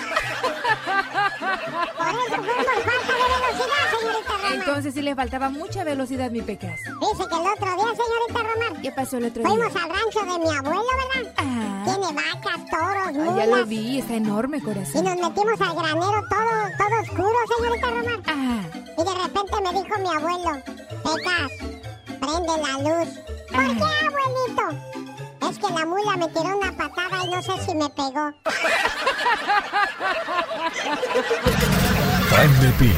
por 1.96 2.08
eso 2.08 2.36
fue 2.42 2.54
por 2.54 2.64
falta 2.64 3.12
de 3.12 3.26
velocidad, 3.36 3.84
señorita 3.98 4.34
Entonces 4.54 4.90
sí 4.94 5.02
le 5.02 5.14
faltaba 5.14 5.48
mucha 5.50 5.84
velocidad, 5.84 6.30
mi 6.30 6.40
pecas. 6.42 6.80
Dice 6.80 7.24
que 7.28 7.34
el 7.34 7.46
otro 7.46 7.76
día, 7.76 7.94
señorita 7.94 8.42
Romar. 8.42 8.72
¿Qué 8.82 8.90
pasó 8.92 9.16
el 9.18 9.24
otro 9.26 9.42
Fuimos 9.42 9.72
día? 9.72 9.82
al 9.84 9.90
rancho 9.90 10.20
de 10.20 10.38
mi 10.38 10.48
abuelo, 10.56 10.84
¿verdad? 11.14 11.32
Ah. 11.36 11.82
Tiene 11.84 12.12
vacas, 12.12 12.60
toros, 12.70 13.06
Ah, 13.06 13.12
mulas. 13.12 13.36
ya 13.36 13.46
lo 13.56 13.66
vi, 13.66 13.98
está 14.00 14.14
enorme, 14.14 14.56
Y 14.58 14.62
corazón. 14.62 15.04
nos 15.04 15.16
metimos 15.16 15.60
al 15.60 15.74
granero 15.76 16.22
todo, 16.28 16.52
todo 16.78 17.00
oscuro, 17.02 17.38
señorita 17.56 17.86
Romar. 17.90 18.20
Ah. 18.26 18.62
Y 18.98 19.02
de 19.04 19.14
repente 19.14 19.56
me 19.62 19.70
dijo 19.82 19.94
mi 20.00 20.08
abuelo, 20.16 20.52
Pecas, 21.04 21.50
prende 22.20 22.54
la 22.62 22.72
luz. 22.82 23.08
¿Por 23.50 23.60
Ah. 23.60 23.62
qué, 23.78 23.84
abuelito? 24.06 24.66
Es 25.50 25.58
que 25.58 25.72
la 25.72 25.86
mula 25.86 26.16
me 26.16 26.28
tiró 26.28 26.56
una 26.58 26.72
patada 26.76 27.24
y 27.24 27.30
no 27.30 27.42
sé 27.42 27.52
si 27.64 27.74
me 27.74 27.88
pegó. 27.90 28.32
Jaime 32.30 32.72
Piña, 32.78 32.94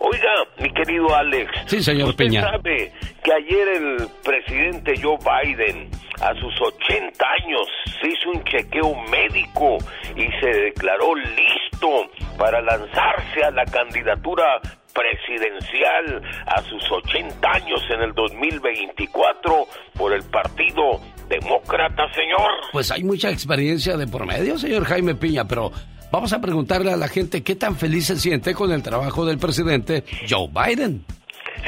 Oiga, 0.00 0.30
mi 0.58 0.72
querido 0.72 1.14
Alex. 1.14 1.50
Sí, 1.66 1.82
señor 1.82 2.08
usted 2.10 2.26
Piña. 2.26 2.42
sabe 2.42 2.92
que 3.22 3.32
ayer 3.32 3.68
el 3.68 4.08
presidente 4.24 4.94
Joe 5.00 5.16
Biden, 5.18 5.88
a 6.20 6.34
sus 6.34 6.60
80 6.60 7.24
años, 7.44 7.68
se 8.00 8.08
hizo 8.08 8.30
un 8.30 8.44
chequeo 8.44 8.94
médico 9.10 9.78
y 10.16 10.28
se 10.40 10.48
declaró 10.48 11.14
listo 11.14 12.10
para 12.36 12.60
lanzarse 12.60 13.44
a 13.44 13.50
la 13.52 13.64
candidatura 13.64 14.60
presidencial 14.92 16.22
a 16.46 16.60
sus 16.62 16.90
80 16.90 17.50
años 17.50 17.80
en 17.90 18.02
el 18.02 18.12
2024 18.12 19.66
por 19.96 20.12
el 20.12 20.22
Partido 20.24 21.00
Demócrata, 21.32 22.12
señor. 22.12 22.50
Pues 22.72 22.90
hay 22.90 23.02
mucha 23.04 23.30
experiencia 23.30 23.96
de 23.96 24.06
por 24.06 24.26
medio, 24.26 24.58
señor 24.58 24.84
Jaime 24.84 25.14
Piña, 25.14 25.48
pero 25.48 25.72
vamos 26.10 26.30
a 26.34 26.40
preguntarle 26.42 26.92
a 26.92 26.96
la 26.96 27.08
gente 27.08 27.42
qué 27.42 27.54
tan 27.54 27.74
feliz 27.76 28.06
se 28.06 28.16
siente 28.18 28.52
con 28.52 28.70
el 28.70 28.82
trabajo 28.82 29.24
del 29.24 29.38
presidente 29.38 30.04
Joe 30.28 30.48
Biden. 30.48 31.02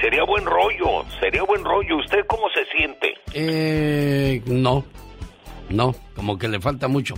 Sería 0.03 0.23
buen 0.25 0.45
rollo, 0.45 1.07
sería 1.19 1.43
buen 1.45 1.65
rollo. 1.65 1.97
¿Usted 1.97 2.27
cómo 2.27 2.45
se 2.51 2.77
siente? 2.77 3.15
Eh, 3.33 4.43
no, 4.45 4.85
no, 5.71 5.95
como 6.15 6.39
que 6.39 6.49
le 6.49 6.61
falta 6.61 6.87
mucho. 6.87 7.15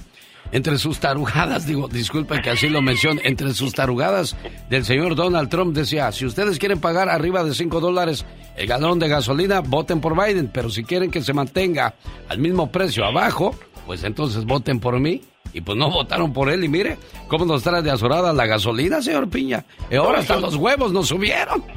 Entre 0.52 0.78
sus 0.78 1.00
tarugadas, 1.00 1.66
digo, 1.66 1.88
disculpen 1.88 2.40
que 2.40 2.50
así 2.50 2.68
lo 2.68 2.80
mencione, 2.80 3.20
entre 3.24 3.52
sus 3.52 3.74
tarugadas 3.74 4.36
del 4.70 4.84
señor 4.84 5.14
Donald 5.14 5.48
Trump 5.48 5.74
decía, 5.74 6.12
si 6.12 6.24
ustedes 6.24 6.58
quieren 6.58 6.80
pagar 6.80 7.08
arriba 7.08 7.42
de 7.44 7.52
5 7.52 7.80
dólares 7.80 8.24
el 8.56 8.66
galón 8.66 8.98
de 8.98 9.08
gasolina, 9.08 9.60
voten 9.60 10.00
por 10.00 10.14
Biden, 10.16 10.48
pero 10.52 10.70
si 10.70 10.84
quieren 10.84 11.10
que 11.10 11.22
se 11.22 11.32
mantenga 11.32 11.94
al 12.28 12.38
mismo 12.38 12.70
precio 12.70 13.04
abajo, 13.04 13.54
pues 13.86 14.02
entonces 14.04 14.44
voten 14.44 14.80
por 14.80 14.98
mí. 14.98 15.22
Y 15.52 15.60
pues 15.62 15.78
no 15.78 15.90
votaron 15.90 16.32
por 16.34 16.50
él 16.50 16.64
y 16.64 16.68
mire 16.68 16.98
cómo 17.28 17.46
nos 17.46 17.62
trae 17.62 17.80
de 17.80 17.90
azorada 17.90 18.32
la 18.32 18.44
gasolina, 18.46 19.00
señor 19.00 19.30
Piña. 19.30 19.64
Y 19.90 19.96
ahora 19.96 20.18
hasta 20.18 20.36
los 20.36 20.56
huevos 20.56 20.92
nos 20.92 21.08
subieron. 21.08 21.64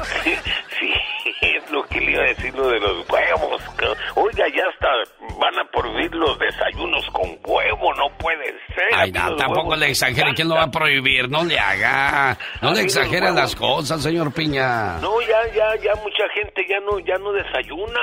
Sí, 1.42 1.48
es 1.48 1.72
lo 1.72 1.84
que 1.84 2.02
le 2.02 2.12
iba 2.12 2.22
a 2.22 2.28
decir 2.28 2.54
lo 2.54 2.68
de 2.68 2.80
los 2.82 3.10
huevos. 3.10 3.62
Oiga, 4.16 4.46
ya 4.54 4.64
hasta 4.74 4.88
van 5.40 5.58
a 5.58 5.70
prohibir 5.72 6.14
los 6.14 6.38
desayunos 6.38 7.06
con 7.12 7.30
huevo, 7.46 7.94
no 7.96 8.10
puede 8.18 8.46
ser. 8.76 8.94
Ay, 8.94 9.12
no, 9.12 9.36
tampoco 9.36 9.76
le 9.76 9.90
exagere. 9.90 10.34
¿Quién 10.34 10.50
lo 10.50 10.56
va 10.56 10.64
a 10.64 10.72
prohibir? 10.72 11.30
No 11.30 11.44
le 11.44 11.58
haga. 11.58 12.38
No 12.62 12.74
le 12.74 12.82
exagere 12.82 13.32
las 13.32 13.56
cosas, 13.56 14.02
señor 14.04 14.34
Piña. 14.34 15.00
No, 15.00 15.22
ya, 15.22 15.42
ya, 15.56 15.76
ya 15.82 15.96
mucha 15.96 16.24
gente 16.34 16.66
ya 16.70 16.80
no, 16.82 17.00
ya 17.00 17.18
no 17.18 17.32
desayuna. 17.32 18.00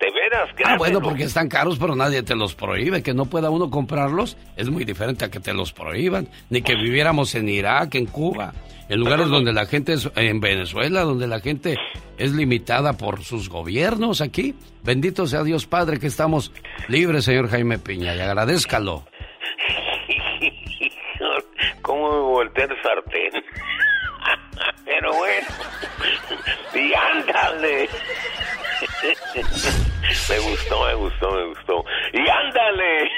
De 0.00 0.10
veras, 0.12 0.48
Ah, 0.64 0.76
bueno, 0.78 1.00
porque 1.00 1.24
están 1.24 1.48
caros, 1.48 1.78
pero 1.78 1.94
nadie 1.94 2.22
te 2.22 2.34
los 2.34 2.54
prohíbe. 2.54 3.02
Que 3.02 3.14
no 3.14 3.26
pueda 3.26 3.50
uno 3.50 3.70
comprarlos 3.70 4.36
es 4.56 4.68
muy 4.70 4.84
diferente 4.84 5.24
a 5.24 5.30
que 5.30 5.40
te 5.40 5.52
los 5.52 5.72
prohíban. 5.72 6.28
Ni 6.50 6.62
que 6.62 6.74
viviéramos 6.74 7.34
en 7.34 7.48
Irak, 7.48 7.94
en 7.96 8.06
Cuba, 8.06 8.52
en 8.88 9.00
lugares 9.00 9.28
donde 9.28 9.52
la 9.52 9.66
gente 9.66 9.94
es, 9.94 10.10
en 10.16 10.40
Venezuela, 10.40 11.02
donde 11.02 11.26
la 11.26 11.40
gente 11.40 11.76
es 12.16 12.32
limitada 12.32 12.94
por 12.94 13.22
sus 13.22 13.48
gobiernos 13.48 14.20
aquí. 14.20 14.54
Bendito 14.82 15.26
sea 15.26 15.42
Dios 15.42 15.66
Padre 15.66 15.98
que 15.98 16.06
estamos 16.06 16.52
libres, 16.88 17.24
señor 17.24 17.50
Jaime 17.50 17.78
Piña, 17.78 18.14
y 18.14 18.20
agradézcalo. 18.20 19.06
¿Cómo 21.82 22.10
me 22.10 22.20
volteé 22.20 22.64
el 22.64 22.82
sartén? 22.82 23.32
Pero 24.84 25.12
bueno. 25.14 25.46
Y 26.74 26.92
ándale. 26.94 27.88
Me 30.28 30.38
gustó, 30.38 30.86
me 30.86 30.94
gustó, 30.94 31.30
me 31.32 31.44
gustó. 31.46 31.84
Y 32.12 32.28
ándale. 32.28 33.10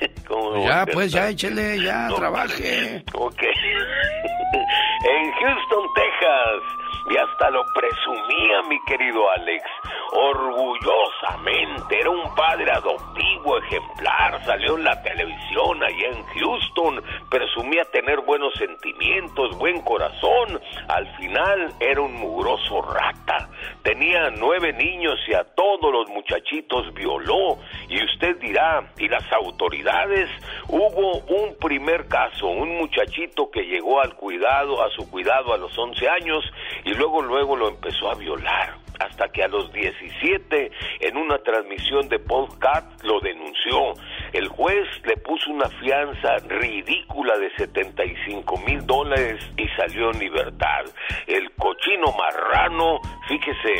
¿Cómo 0.28 0.52
me 0.52 0.64
Ya, 0.64 0.86
pues, 0.86 1.12
ya, 1.12 1.28
échele, 1.28 1.82
ya, 1.82 2.08
No, 2.08 2.16
trabaje. 2.16 3.04
Ok. 3.14 3.42
en 3.42 5.32
Houston, 5.32 5.86
Texas. 5.94 6.83
Y 7.10 7.16
hasta 7.18 7.50
lo 7.50 7.64
presumía 7.74 8.62
mi 8.68 8.80
querido 8.84 9.28
Alex. 9.30 9.64
Orgullosamente. 10.12 12.00
Era 12.00 12.10
un 12.10 12.34
padre 12.34 12.70
adoptivo 12.72 13.58
ejemplar. 13.58 14.42
Salió 14.44 14.76
en 14.78 14.84
la 14.84 15.02
televisión 15.02 15.82
allá 15.82 16.08
en 16.08 16.24
Houston. 16.24 17.02
Presumía 17.28 17.84
tener 17.92 18.20
buenos 18.20 18.54
sentimientos, 18.54 19.56
buen 19.58 19.82
corazón. 19.82 20.60
Al 20.88 21.06
final 21.16 21.74
era 21.80 22.00
un 22.00 22.14
mugroso 22.14 22.80
rata. 22.82 23.50
Tenía 23.82 24.30
nueve 24.30 24.72
niños 24.72 25.18
y 25.28 25.34
a 25.34 25.44
todos 25.44 25.92
los 25.92 26.08
muchachitos 26.08 26.92
violó. 26.94 27.58
Y 27.88 28.02
usted 28.02 28.38
dirá, 28.38 28.92
¿y 28.98 29.08
las 29.08 29.30
autoridades? 29.32 30.30
Hubo 30.68 31.18
un 31.18 31.56
primer 31.58 32.08
caso, 32.08 32.46
un 32.46 32.78
muchachito 32.78 33.50
que 33.50 33.62
llegó 33.62 34.00
al 34.00 34.14
cuidado, 34.14 34.82
a 34.82 34.90
su 34.90 35.10
cuidado 35.10 35.52
a 35.52 35.58
los 35.58 35.76
11 35.76 36.08
años 36.08 36.44
y 36.84 36.93
luego 36.94 37.22
luego 37.22 37.56
lo 37.56 37.68
empezó 37.68 38.10
a 38.10 38.14
violar. 38.14 38.84
Hasta 39.00 39.28
que 39.28 39.42
a 39.42 39.48
los 39.48 39.72
17, 39.72 40.70
en 41.00 41.16
una 41.16 41.38
transmisión 41.38 42.08
de 42.08 42.20
podcast, 42.20 43.02
lo 43.02 43.18
denunció. 43.20 43.94
El 44.32 44.48
juez 44.48 44.86
le 45.04 45.16
puso 45.16 45.50
una 45.50 45.68
fianza 45.68 46.36
ridícula 46.48 47.36
de 47.36 47.50
75 47.56 48.56
mil 48.58 48.86
dólares 48.86 49.44
y 49.56 49.66
salió 49.76 50.12
en 50.12 50.20
libertad. 50.20 50.84
El 51.26 51.50
cochino 51.56 52.14
marrano, 52.16 53.00
fíjese, 53.26 53.72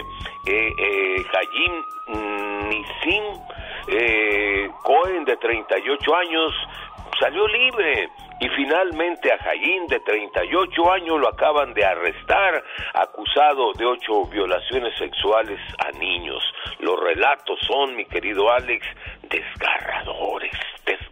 eh, 0.46 0.72
eh, 0.78 1.24
Hayim 1.32 2.68
Nisim 2.68 3.24
eh, 3.88 4.68
Cohen, 4.82 5.24
de 5.24 5.36
38 5.36 6.16
años, 6.16 6.52
salió 7.20 7.46
libre. 7.48 8.08
Y 8.44 8.48
finalmente 8.50 9.32
a 9.32 9.38
Jayín, 9.38 9.86
de 9.86 10.00
38 10.00 10.92
años, 10.92 11.18
lo 11.18 11.28
acaban 11.28 11.72
de 11.72 11.82
arrestar, 11.82 12.62
acusado 12.92 13.72
de 13.72 13.86
ocho 13.86 14.26
violaciones 14.26 14.94
sexuales 14.98 15.58
a 15.78 15.90
niños. 15.92 16.42
Los 16.78 17.00
relatos 17.00 17.58
son, 17.66 17.96
mi 17.96 18.04
querido 18.04 18.52
Alex, 18.52 18.86
desgarradores, 19.30 20.52
desgarradores. 20.84 21.03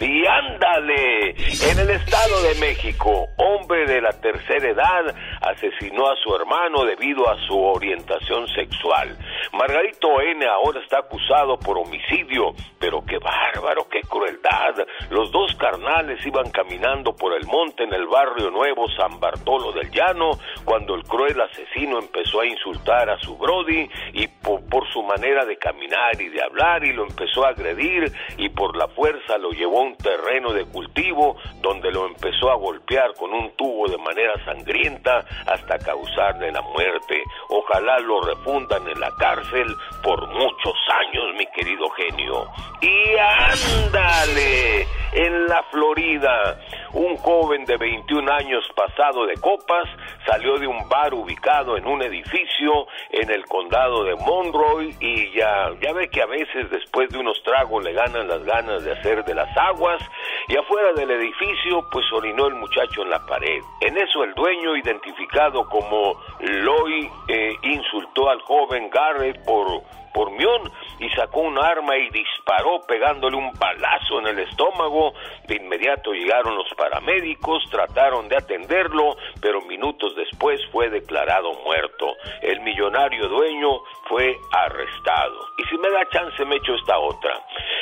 Y 0.00 0.24
ándale, 0.26 1.30
en 1.30 1.78
el 1.78 1.90
Estado 1.90 2.42
de 2.42 2.54
México, 2.60 3.26
hombre 3.36 3.84
de 3.84 4.00
la 4.00 4.12
tercera 4.12 4.68
edad 4.68 5.14
asesinó 5.42 6.08
a 6.08 6.16
su 6.22 6.34
hermano 6.36 6.84
debido 6.84 7.28
a 7.28 7.36
su 7.46 7.58
orientación 7.58 8.46
sexual. 8.48 9.18
Margarito 9.52 10.20
N. 10.20 10.46
ahora 10.46 10.80
está 10.80 11.00
acusado 11.00 11.58
por 11.58 11.78
homicidio, 11.78 12.54
pero 12.78 13.04
qué 13.04 13.18
bárbaro, 13.18 13.88
qué 13.88 14.02
crueldad. 14.02 14.86
Los 15.10 15.32
dos 15.32 15.54
carnales 15.56 16.24
iban 16.24 16.50
caminando 16.50 17.16
por 17.16 17.34
el 17.34 17.46
monte 17.46 17.82
en 17.82 17.92
el 17.92 18.06
barrio 18.06 18.50
nuevo 18.50 18.88
San 18.96 19.18
Bartolo 19.18 19.72
del 19.72 19.90
Llano 19.90 20.30
cuando 20.64 20.94
el 20.94 21.02
cruel 21.02 21.40
asesino 21.40 21.98
empezó 21.98 22.40
a 22.40 22.46
insultar 22.46 23.10
a 23.10 23.18
su 23.18 23.36
Brody 23.36 23.88
y 24.12 24.28
por, 24.28 24.64
por 24.68 24.88
su 24.92 25.02
manera 25.02 25.44
de 25.44 25.56
caminar 25.56 26.20
y 26.20 26.28
de 26.28 26.42
hablar 26.42 26.84
y 26.84 26.92
lo 26.92 27.04
empezó 27.04 27.44
a 27.44 27.48
agredir 27.48 28.12
y 28.36 28.48
por 28.58 28.76
la 28.76 28.88
fuerza 28.88 29.38
lo 29.38 29.52
llevó 29.52 29.78
a 29.78 29.84
un 29.84 29.96
terreno 29.96 30.52
de 30.52 30.64
cultivo 30.66 31.36
donde 31.62 31.92
lo 31.92 32.06
empezó 32.06 32.50
a 32.50 32.56
golpear 32.56 33.14
con 33.14 33.32
un 33.32 33.52
tubo 33.52 33.88
de 33.88 33.96
manera 33.98 34.34
sangrienta 34.44 35.24
hasta 35.46 35.78
causarle 35.78 36.50
la 36.50 36.60
muerte. 36.62 37.22
Ojalá 37.50 38.00
lo 38.00 38.20
refundan 38.20 38.86
en 38.88 38.98
la 38.98 39.12
cárcel 39.16 39.72
por 40.02 40.26
muchos 40.28 40.74
años, 40.92 41.24
mi 41.38 41.46
querido 41.54 41.88
genio. 41.90 42.48
Y 42.80 43.16
ándale, 43.16 44.86
en 45.12 45.46
la 45.46 45.62
Florida, 45.64 46.58
un 46.92 47.16
joven 47.16 47.64
de 47.64 47.76
21 47.76 48.30
años 48.32 48.68
pasado 48.74 49.26
de 49.26 49.34
copas 49.34 49.88
salió 50.26 50.58
de 50.58 50.66
un 50.66 50.88
bar 50.88 51.14
ubicado 51.14 51.76
en 51.76 51.86
un 51.86 52.02
edificio 52.02 52.86
en 53.10 53.30
el 53.30 53.44
condado 53.46 54.04
de 54.04 54.14
Monroe 54.16 54.94
y 55.00 55.30
ya, 55.32 55.70
ya 55.80 55.92
ve 55.92 56.08
que 56.08 56.22
a 56.22 56.26
veces 56.26 56.70
después 56.70 57.08
de 57.10 57.18
unos 57.18 57.42
tragos 57.42 57.84
le 57.84 57.92
ganan 57.92 58.28
las 58.28 58.44
ganas 58.44 58.84
de 58.84 58.92
hacer 58.92 59.24
de 59.24 59.34
las 59.34 59.54
aguas 59.56 60.02
y 60.48 60.56
afuera 60.56 60.92
del 60.92 61.10
edificio 61.10 61.86
pues 61.90 62.04
orinó 62.12 62.46
el 62.46 62.54
muchacho 62.54 63.02
en 63.02 63.10
la 63.10 63.24
pared. 63.26 63.60
En 63.80 63.96
eso 63.96 64.24
el 64.24 64.34
dueño 64.34 64.76
identificado 64.76 65.66
como 65.68 66.20
Loy 66.40 67.10
eh, 67.28 67.54
insultó 67.62 68.30
al 68.30 68.40
joven 68.42 68.90
Garrett 68.90 69.44
por 69.44 69.82
por 70.12 70.30
Mion 70.30 70.70
y 70.98 71.08
sacó 71.10 71.40
un 71.40 71.58
arma 71.58 71.96
y 71.96 72.10
disparó 72.10 72.80
pegándole 72.86 73.36
un 73.36 73.52
balazo 73.58 74.20
en 74.20 74.28
el 74.28 74.38
estómago. 74.40 75.12
De 75.46 75.56
inmediato 75.56 76.12
llegaron 76.12 76.56
los 76.56 76.68
paramédicos, 76.74 77.64
trataron 77.70 78.28
de 78.28 78.36
atenderlo, 78.36 79.16
pero 79.40 79.60
minutos 79.62 80.14
después 80.16 80.60
fue 80.72 80.90
declarado 80.90 81.52
muerto. 81.64 82.16
El 82.42 82.60
millonario 82.60 83.28
dueño 83.28 83.80
fue 84.08 84.36
arrestado. 84.52 85.48
Y 85.58 85.64
si 85.64 85.78
me 85.78 85.90
da 85.90 86.08
chance 86.10 86.44
me 86.44 86.56
echo 86.56 86.74
esta 86.74 86.98
otra. 86.98 87.32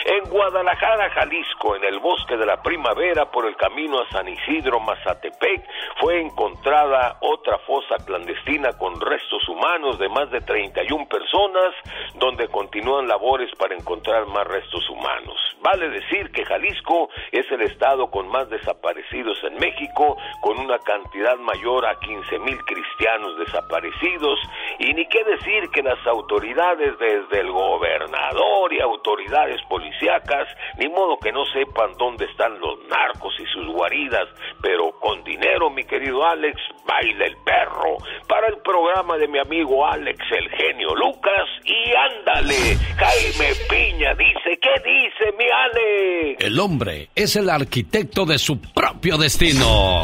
En 0.05 0.31
Guadalajara, 0.31 1.11
Jalisco, 1.11 1.74
en 1.77 1.85
el 1.85 1.99
bosque 1.99 2.37
de 2.37 2.47
la 2.47 2.62
primavera, 2.62 3.31
por 3.31 3.47
el 3.47 3.57
camino 3.57 4.01
a 4.01 4.09
San 4.11 4.29
Isidro, 4.29 4.79
Mazatepec, 4.81 5.66
fue 6.01 6.20
encontrada 6.20 7.16
otra 7.20 7.59
fosa 7.66 7.97
clandestina 8.05 8.72
con 8.79 9.01
restos 9.01 9.49
humanos 9.49 9.99
de 9.99 10.09
más 10.09 10.31
de 10.31 10.41
31 10.41 11.09
personas, 11.09 11.74
donde 12.19 12.49
continúan 12.49 13.09
labores 13.09 13.51
para 13.59 13.75
encontrar 13.75 14.27
más 14.27 14.47
restos 14.47 14.89
humanos. 14.91 15.37
Vale 15.61 15.89
decir 15.89 16.31
que 16.31 16.45
Jalisco 16.45 17.09
es 17.33 17.51
el 17.51 17.62
estado 17.62 18.11
con 18.11 18.29
más 18.29 18.49
desaparecidos 18.51 19.43
en 19.45 19.55
México, 19.55 20.17
con 20.41 20.59
una 20.59 20.79
cantidad 20.79 21.37
mayor 21.39 21.87
a 21.87 21.99
15 21.99 22.39
mil 22.41 22.59
cristianos 22.64 23.39
desaparecidos, 23.39 24.39
y 24.79 24.93
ni 24.95 25.07
qué 25.09 25.25
decir 25.25 25.69
que 25.71 25.83
las 25.83 25.99
autoridades 26.07 26.99
desde 26.99 27.41
el 27.41 27.51
gobernador 27.51 28.73
y 28.73 28.81
autoridades 28.81 29.61
policíacas, 29.69 30.49
ni 30.79 30.89
modo 30.89 31.19
que 31.19 31.33
no 31.33 31.45
sepan 31.47 31.93
dónde 31.99 32.27
están 32.27 32.59
los 32.61 32.79
narcos 32.89 33.35
y 33.41 33.47
sus 33.47 33.67
guaridas, 33.67 34.29
pero 34.62 34.93
con 35.01 35.25
dinero, 35.25 35.71
mi 35.71 35.85
querido 35.85 36.25
Alex, 36.25 36.61
baila 36.87 37.27
el 37.27 37.37
perro. 37.39 37.97
Para 38.29 38.49
el 38.49 38.59
programa 38.59 39.17
de 39.17 39.29
mi 39.29 39.39
amigo 39.39 39.87
Alex, 39.87 40.21
el 40.31 40.49
genio 40.51 40.95
Lucas, 40.95 41.49
y 41.64 41.93
ándale, 42.07 42.79
Jaime 42.97 43.55
Piña 43.69 44.15
dice, 44.15 44.59
¿qué 44.61 44.71
dice 44.85 45.37
mi 45.39 45.45
Alex? 45.45 46.45
El 46.45 46.59
hombre 46.59 47.11
es 47.15 47.37
el 47.37 47.51
arquitecto 47.51 48.27
de 48.27 48.39
su 48.39 48.61
propio 48.61 49.19
destino. 49.19 50.03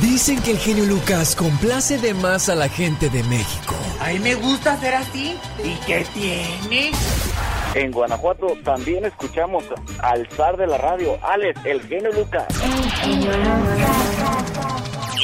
Dicen 0.00 0.42
que 0.42 0.52
el 0.52 0.58
genio 0.58 0.84
Lucas 0.84 1.34
complace 1.34 1.98
de 1.98 2.14
más 2.14 2.48
a 2.48 2.54
la 2.54 2.68
gente 2.68 3.08
de 3.08 3.22
México. 3.24 3.74
A 4.00 4.10
mí 4.10 4.18
me 4.18 4.34
gusta 4.34 4.76
ser 4.78 4.94
así. 4.94 5.36
¿Y 5.62 5.74
qué 5.86 6.04
tiene? 6.12 6.92
En 7.74 7.90
Guanajuato 7.90 8.56
también 8.62 9.04
escuchamos 9.04 9.64
al 10.00 10.28
zar 10.28 10.56
de 10.56 10.66
la 10.66 10.78
radio, 10.78 11.18
Alex, 11.22 11.58
el 11.64 11.82
genio 11.82 12.12
Lucas. 12.12 12.46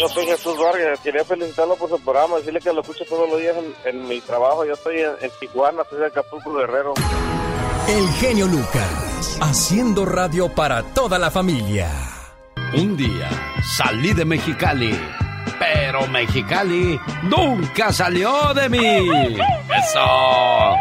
Yo 0.00 0.08
soy 0.08 0.24
Jesús 0.24 0.56
Vargas, 0.56 0.98
quería 1.00 1.22
felicitarlo 1.26 1.76
por 1.76 1.90
su 1.90 2.00
programa, 2.00 2.38
decirle 2.38 2.58
que 2.60 2.72
lo 2.72 2.80
escucho 2.80 3.04
todos 3.04 3.28
los 3.28 3.38
días 3.38 3.54
en, 3.84 4.08
mi 4.08 4.18
trabajo. 4.22 4.64
Yo 4.64 4.72
estoy 4.72 4.98
en, 4.98 5.10
en 5.20 5.30
Tijuana, 5.38 5.82
soy 5.90 5.98
de 6.00 6.06
Acapulco 6.06 6.54
Guerrero. 6.54 6.94
El 7.86 8.08
genio 8.14 8.46
Lucas, 8.46 9.38
haciendo 9.42 10.06
radio 10.06 10.48
para 10.48 10.82
toda 10.94 11.18
la 11.18 11.30
familia. 11.30 11.90
Un 12.72 12.96
día 12.96 13.28
salí 13.76 14.14
de 14.14 14.24
Mexicali, 14.24 14.98
pero 15.58 16.06
Mexicali 16.06 16.98
nunca 17.24 17.92
salió 17.92 18.54
de 18.54 18.70
mí. 18.70 18.78
Eso. 18.78 20.76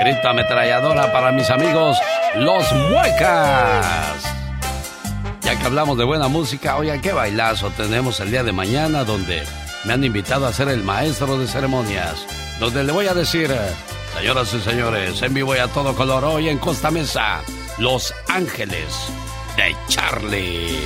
Grito 0.00 0.28
ametralladora 0.30 1.12
para 1.12 1.30
mis 1.30 1.50
amigos, 1.50 1.98
los 2.36 2.72
muecas. 2.72 4.41
Ya 5.44 5.58
que 5.58 5.66
hablamos 5.66 5.98
de 5.98 6.04
buena 6.04 6.28
música, 6.28 6.76
oigan, 6.76 7.00
qué 7.00 7.12
bailazo 7.12 7.70
tenemos 7.70 8.20
el 8.20 8.30
día 8.30 8.44
de 8.44 8.52
mañana 8.52 9.04
donde 9.04 9.42
me 9.84 9.92
han 9.92 10.04
invitado 10.04 10.46
a 10.46 10.52
ser 10.52 10.68
el 10.68 10.84
maestro 10.84 11.38
de 11.38 11.48
ceremonias. 11.48 12.26
Donde 12.60 12.84
le 12.84 12.92
voy 12.92 13.06
a 13.06 13.14
decir, 13.14 13.50
señoras 14.16 14.54
y 14.54 14.60
señores, 14.60 15.20
en 15.20 15.34
vivo 15.34 15.56
y 15.56 15.58
a 15.58 15.66
todo 15.68 15.94
color 15.96 16.24
hoy 16.24 16.48
en 16.48 16.58
Costa 16.58 16.90
Mesa, 16.92 17.40
Los 17.78 18.14
Ángeles 18.28 19.08
de 19.56 19.74
Charlie. 19.88 20.78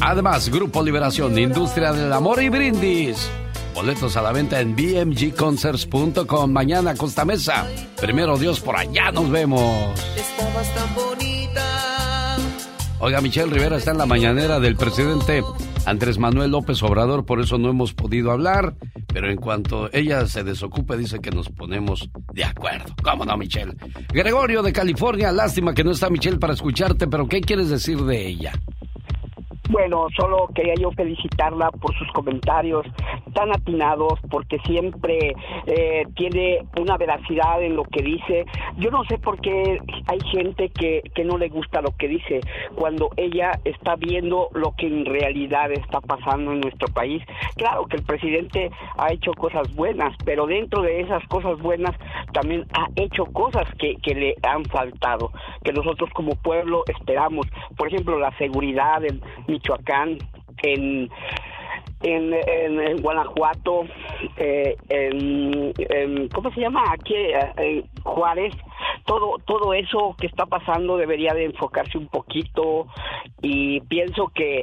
Además, 0.00 0.48
Grupo 0.48 0.82
Liberación, 0.82 1.38
Industria 1.38 1.92
del 1.92 2.12
Amor 2.12 2.42
y 2.42 2.48
Brindis. 2.48 3.28
Boletos 3.74 4.16
a 4.16 4.22
la 4.22 4.32
venta 4.32 4.60
en 4.60 4.74
bmgconcerts.com. 4.74 6.50
Mañana, 6.50 6.94
Costa 6.94 7.24
Mesa. 7.24 7.66
Primero 8.00 8.38
Dios, 8.38 8.60
por 8.60 8.76
allá 8.76 9.10
nos 9.10 9.30
vemos. 9.30 9.98
Estabas 10.16 10.74
tan 10.74 10.94
bonita. 10.94 11.33
Oiga, 13.04 13.20
Michelle 13.20 13.52
Rivera 13.52 13.76
está 13.76 13.90
en 13.90 13.98
la 13.98 14.06
mañanera 14.06 14.58
del 14.60 14.76
presidente 14.76 15.42
Andrés 15.84 16.16
Manuel 16.16 16.52
López 16.52 16.82
Obrador, 16.82 17.26
por 17.26 17.38
eso 17.38 17.58
no 17.58 17.68
hemos 17.68 17.92
podido 17.92 18.30
hablar, 18.30 18.76
pero 19.12 19.30
en 19.30 19.36
cuanto 19.36 19.92
ella 19.92 20.26
se 20.26 20.42
desocupe 20.42 20.96
dice 20.96 21.20
que 21.20 21.30
nos 21.30 21.50
ponemos 21.50 22.08
de 22.32 22.44
acuerdo. 22.44 22.94
¿Cómo 23.02 23.26
no, 23.26 23.36
Michelle? 23.36 23.74
Gregorio 24.08 24.62
de 24.62 24.72
California, 24.72 25.32
lástima 25.32 25.74
que 25.74 25.84
no 25.84 25.90
está 25.90 26.08
Michelle 26.08 26.38
para 26.38 26.54
escucharte, 26.54 27.06
pero 27.06 27.28
¿qué 27.28 27.42
quieres 27.42 27.68
decir 27.68 28.00
de 28.00 28.26
ella? 28.26 28.52
Bueno, 29.70 30.08
solo 30.14 30.48
quería 30.54 30.74
yo 30.74 30.90
felicitarla 30.92 31.70
por 31.70 31.96
sus 31.96 32.06
comentarios 32.12 32.86
tan 33.32 33.50
atinados, 33.50 34.20
porque 34.30 34.58
siempre 34.60 35.34
eh, 35.66 36.04
tiene 36.14 36.60
una 36.78 36.98
veracidad 36.98 37.62
en 37.62 37.74
lo 37.74 37.84
que 37.84 38.02
dice. 38.02 38.44
Yo 38.76 38.90
no 38.90 39.04
sé 39.04 39.18
por 39.18 39.40
qué 39.40 39.80
hay 40.06 40.20
gente 40.30 40.68
que, 40.68 41.02
que 41.14 41.24
no 41.24 41.38
le 41.38 41.48
gusta 41.48 41.80
lo 41.80 41.96
que 41.96 42.08
dice 42.08 42.40
cuando 42.76 43.08
ella 43.16 43.52
está 43.64 43.96
viendo 43.96 44.48
lo 44.52 44.74
que 44.76 44.86
en 44.86 45.06
realidad 45.06 45.72
está 45.72 46.00
pasando 46.00 46.52
en 46.52 46.60
nuestro 46.60 46.88
país. 46.88 47.22
Claro 47.56 47.86
que 47.86 47.96
el 47.96 48.02
presidente 48.04 48.70
ha 48.98 49.12
hecho 49.12 49.32
cosas 49.32 49.74
buenas, 49.74 50.14
pero 50.24 50.46
dentro 50.46 50.82
de 50.82 51.00
esas 51.00 51.26
cosas 51.28 51.58
buenas 51.60 51.96
también 52.32 52.66
ha 52.74 52.88
hecho 52.96 53.24
cosas 53.26 53.64
que, 53.78 53.96
que 53.96 54.14
le 54.14 54.34
han 54.42 54.64
faltado, 54.66 55.32
que 55.62 55.72
nosotros 55.72 56.10
como 56.12 56.34
pueblo 56.36 56.84
esperamos. 56.86 57.46
Por 57.76 57.88
ejemplo, 57.88 58.18
la 58.18 58.36
seguridad 58.36 59.02
en 59.04 59.22
Michoacán, 59.54 60.18
en 60.62 61.08
en, 62.04 62.34
en, 62.34 63.02
Guanajuato, 63.02 63.84
eh, 64.36 64.76
en, 64.88 66.28
¿cómo 66.28 66.52
se 66.52 66.60
llama? 66.60 66.84
Aquí, 66.92 67.14
eh, 67.14 67.52
en 67.56 68.02
Juárez, 68.02 68.54
todo, 69.06 69.38
todo 69.46 69.72
eso 69.72 70.14
que 70.18 70.26
está 70.26 70.46
pasando 70.46 70.96
debería 70.96 71.32
de 71.32 71.46
enfocarse 71.46 71.98
un 71.98 72.08
poquito 72.08 72.86
y 73.40 73.80
pienso 73.82 74.28
que, 74.34 74.62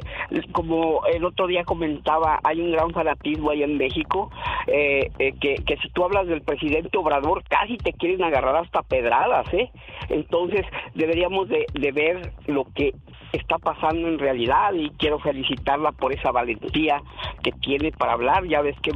como 0.52 1.04
el 1.06 1.24
otro 1.24 1.46
día 1.46 1.64
comentaba, 1.64 2.38
hay 2.44 2.60
un 2.60 2.72
gran 2.72 2.90
fanatismo 2.90 3.50
ahí 3.50 3.62
en 3.62 3.76
México, 3.76 4.30
eh, 4.66 5.10
que, 5.18 5.56
que 5.66 5.76
si 5.78 5.88
tú 5.90 6.04
hablas 6.04 6.26
del 6.28 6.42
presidente 6.42 6.96
Obrador, 6.96 7.42
casi 7.48 7.76
te 7.76 7.92
quieren 7.92 8.22
agarrar 8.22 8.56
hasta 8.56 8.82
pedradas, 8.82 9.52
¿eh? 9.52 9.70
Entonces, 10.08 10.64
deberíamos 10.94 11.48
de, 11.48 11.66
de 11.74 11.92
ver 11.92 12.32
lo 12.46 12.64
que 12.74 12.94
está 13.32 13.58
pasando 13.58 14.08
en 14.08 14.18
realidad 14.18 14.72
y 14.74 14.90
quiero 14.90 15.18
felicitarla 15.18 15.92
por 15.92 16.12
esa 16.12 16.30
valentía 16.30 17.02
que 17.42 17.52
tiene 17.52 17.92
para 17.92 18.12
hablar. 18.12 18.46
Ya 18.46 18.60
ves 18.60 18.76
que 18.80 18.92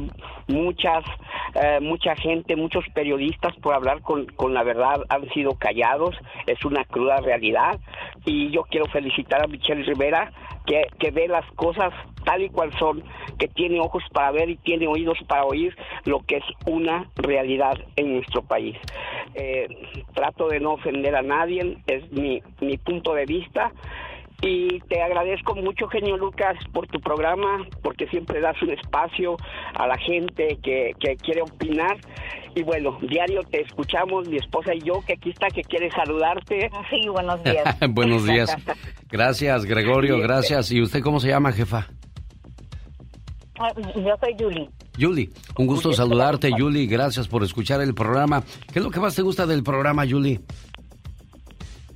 muchas, 0.47 1.03
eh, 1.55 1.79
mucha 1.81 2.15
gente, 2.15 2.55
muchos 2.55 2.85
periodistas 2.93 3.55
por 3.57 3.73
hablar 3.73 4.01
con, 4.01 4.25
con 4.27 4.53
la 4.53 4.63
verdad 4.63 5.01
han 5.09 5.27
sido 5.29 5.55
callados. 5.55 6.15
Es 6.45 6.63
una 6.65 6.83
cruda 6.85 7.17
realidad 7.17 7.79
y 8.25 8.51
yo 8.51 8.63
quiero 8.63 8.85
felicitar 8.85 9.43
a 9.43 9.47
Michelle 9.47 9.83
Rivera 9.83 10.31
que, 10.65 10.83
que 10.99 11.11
ve 11.11 11.27
las 11.27 11.45
cosas 11.53 11.93
tal 12.27 12.43
y 12.43 12.49
cual 12.49 12.77
son, 12.77 13.03
que 13.39 13.47
tiene 13.47 13.79
ojos 13.79 14.03
para 14.11 14.31
ver 14.31 14.49
y 14.49 14.57
tiene 14.57 14.85
oídos 14.85 15.17
para 15.27 15.45
oír 15.45 15.73
lo 16.03 16.19
que 16.19 16.37
es 16.37 16.43
una 16.65 17.09
realidad 17.15 17.77
en 17.95 18.15
nuestro 18.15 18.41
país. 18.41 18.75
Eh, 19.33 19.67
trato 20.13 20.49
de 20.49 20.59
no 20.59 20.73
ofender 20.73 21.15
a 21.15 21.21
nadie, 21.21 21.77
es 21.87 22.11
mi, 22.11 22.41
mi 22.59 22.77
punto 22.77 23.13
de 23.13 23.25
vista 23.25 23.71
y 24.41 24.79
te 24.81 25.01
agradezco 25.01 25.55
mucho, 25.55 25.87
genio 25.87 26.15
Lucas, 26.17 26.55
por 26.71 26.87
tu 26.87 26.99
programa, 26.99 27.65
porque 27.81 28.07
siempre 28.07 28.39
das 28.39 28.61
un 28.61 28.69
espacio 28.69 29.35
a 29.73 29.87
la 29.87 29.97
gente 29.97 30.59
que, 30.61 30.91
que 30.99 31.15
quiere 31.17 31.41
opinar. 31.41 31.97
Y 32.55 32.63
bueno, 32.63 32.97
diario 33.01 33.41
te 33.49 33.61
escuchamos, 33.61 34.27
mi 34.27 34.37
esposa 34.37 34.73
y 34.73 34.81
yo, 34.81 35.01
que 35.05 35.13
aquí 35.13 35.29
está, 35.31 35.47
que 35.47 35.61
quiere 35.61 35.89
saludarte. 35.91 36.69
Sí, 36.89 37.07
buenos 37.09 37.43
días. 37.43 37.77
Buenos 37.89 38.25
días. 38.25 38.55
Gracias, 39.09 39.65
Gregorio, 39.65 40.19
gracias. 40.19 40.71
¿Y 40.71 40.81
usted 40.81 41.01
cómo 41.01 41.19
se 41.19 41.29
llama, 41.29 41.51
jefa? 41.51 41.87
Ah, 43.59 43.71
Yo 43.95 44.15
soy 44.19 44.35
Julie. 44.39 44.69
Julie, 44.99 45.29
un 45.57 45.67
gusto 45.67 45.93
saludarte, 45.93 46.51
Julie. 46.57 46.87
Gracias 46.87 47.27
por 47.27 47.43
escuchar 47.43 47.81
el 47.81 47.93
programa. 47.93 48.43
¿Qué 48.71 48.79
es 48.79 48.85
lo 48.85 48.91
que 48.91 48.99
más 48.99 49.15
te 49.15 49.21
gusta 49.21 49.45
del 49.45 49.63
programa, 49.63 50.05
Julie? 50.07 50.39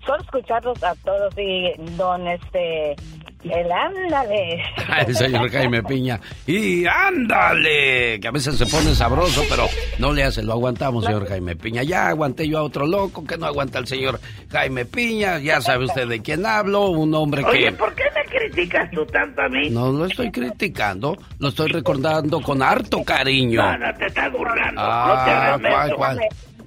Solo 0.05 0.21
escucharlos 0.21 0.83
a 0.83 0.95
todos 1.03 1.33
y 1.37 1.73
don 1.95 2.27
este 2.27 2.95
el 3.43 3.71
ándale. 3.71 4.61
El 5.07 5.15
señor 5.15 5.49
Jaime 5.49 5.81
Piña. 5.83 6.19
Y 6.45 6.85
ándale, 6.85 8.19
que 8.19 8.27
a 8.27 8.31
veces 8.31 8.57
se 8.57 8.65
pone 8.65 8.93
sabroso, 8.93 9.43
pero 9.49 9.67
no 9.97 10.13
le 10.13 10.23
hace, 10.23 10.43
lo 10.43 10.53
aguantamos, 10.53 11.05
señor 11.05 11.27
Jaime 11.27 11.55
Piña. 11.55 11.83
Ya 11.83 12.09
aguanté 12.09 12.47
yo 12.47 12.59
a 12.59 12.63
otro 12.63 12.85
loco 12.85 13.25
que 13.25 13.37
no 13.37 13.45
aguanta 13.45 13.79
el 13.79 13.87
señor 13.87 14.19
Jaime 14.51 14.85
Piña. 14.85 15.39
Ya 15.39 15.59
sabe 15.61 15.85
usted 15.85 16.07
de 16.07 16.21
quién 16.21 16.45
hablo, 16.45 16.89
un 16.89 17.13
hombre 17.15 17.43
que... 17.43 17.49
Oye, 17.49 17.71
¿por 17.71 17.93
qué 17.95 18.03
me 18.15 18.23
criticas 18.25 18.91
tú 18.91 19.05
tanto 19.07 19.41
a 19.41 19.49
mí? 19.49 19.69
No 19.69 19.91
lo 19.91 20.05
estoy 20.05 20.31
criticando, 20.31 21.17
lo 21.39 21.47
estoy 21.47 21.71
recordando 21.71 22.41
con 22.41 22.61
harto 22.61 23.03
cariño. 23.03 23.63
No, 23.63 23.77
no 23.77 23.93
te 23.95 24.05
estás 24.05 24.31
burlando. 24.31 24.81
Ah, 24.83 25.57
no 25.57 25.61
te 25.61 25.67
hagas 25.67 25.95
¿cuál, 25.95 25.95
cuál? 25.95 26.19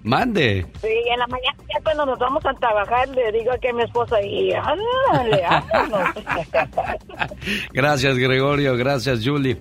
Mande. 0.05 0.67
Sí, 0.83 0.89
en 1.11 1.19
la 1.19 1.27
mañana 1.27 1.57
ya 1.67 1.83
cuando 1.83 2.05
nos 2.05 2.19
vamos 2.19 2.45
a 2.45 2.53
trabajar 2.53 3.09
le 3.09 3.33
digo 3.33 3.53
que 3.61 3.73
mi 3.73 3.83
esposa 3.83 4.21
y 4.21 4.53
ándale. 4.53 5.43
Gracias, 7.73 8.19
Gregorio. 8.19 8.77
Gracias, 8.77 9.21
Julie. 9.25 9.57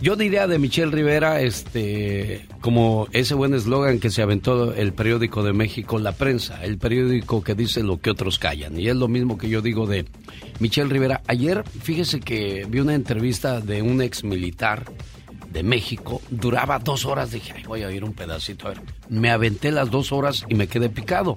Yo 0.00 0.16
diría 0.16 0.46
de 0.46 0.58
Michelle 0.58 0.90
Rivera, 0.90 1.42
este, 1.42 2.46
como 2.62 3.08
ese 3.12 3.34
buen 3.34 3.52
eslogan 3.52 4.00
que 4.00 4.10
se 4.10 4.22
aventó 4.22 4.72
el 4.72 4.94
periódico 4.94 5.42
de 5.42 5.52
México, 5.52 5.98
La 5.98 6.12
Prensa, 6.12 6.64
el 6.64 6.78
periódico 6.78 7.44
que 7.44 7.54
dice 7.54 7.82
lo 7.82 8.00
que 8.00 8.10
otros 8.10 8.38
callan. 8.38 8.80
Y 8.80 8.88
es 8.88 8.96
lo 8.96 9.08
mismo 9.08 9.36
que 9.36 9.50
yo 9.50 9.60
digo 9.60 9.86
de 9.86 10.06
Michelle 10.60 10.88
Rivera. 10.88 11.20
Ayer, 11.26 11.62
fíjese 11.62 12.20
que 12.20 12.66
vi 12.68 12.80
una 12.80 12.94
entrevista 12.94 13.60
de 13.60 13.82
un 13.82 14.00
ex 14.00 14.24
militar 14.24 14.84
de 15.54 15.62
México, 15.62 16.20
duraba 16.28 16.80
dos 16.80 17.06
horas. 17.06 17.30
Dije, 17.30 17.54
"Ay, 17.56 17.62
voy 17.62 17.82
a 17.84 17.86
oír 17.86 18.04
un 18.04 18.12
pedacito. 18.12 18.66
A 18.66 18.70
ver, 18.70 18.82
me 19.08 19.30
aventé 19.30 19.70
las 19.70 19.88
dos 19.88 20.12
horas 20.12 20.44
y 20.48 20.54
me 20.56 20.66
quedé 20.66 20.90
picado. 20.90 21.36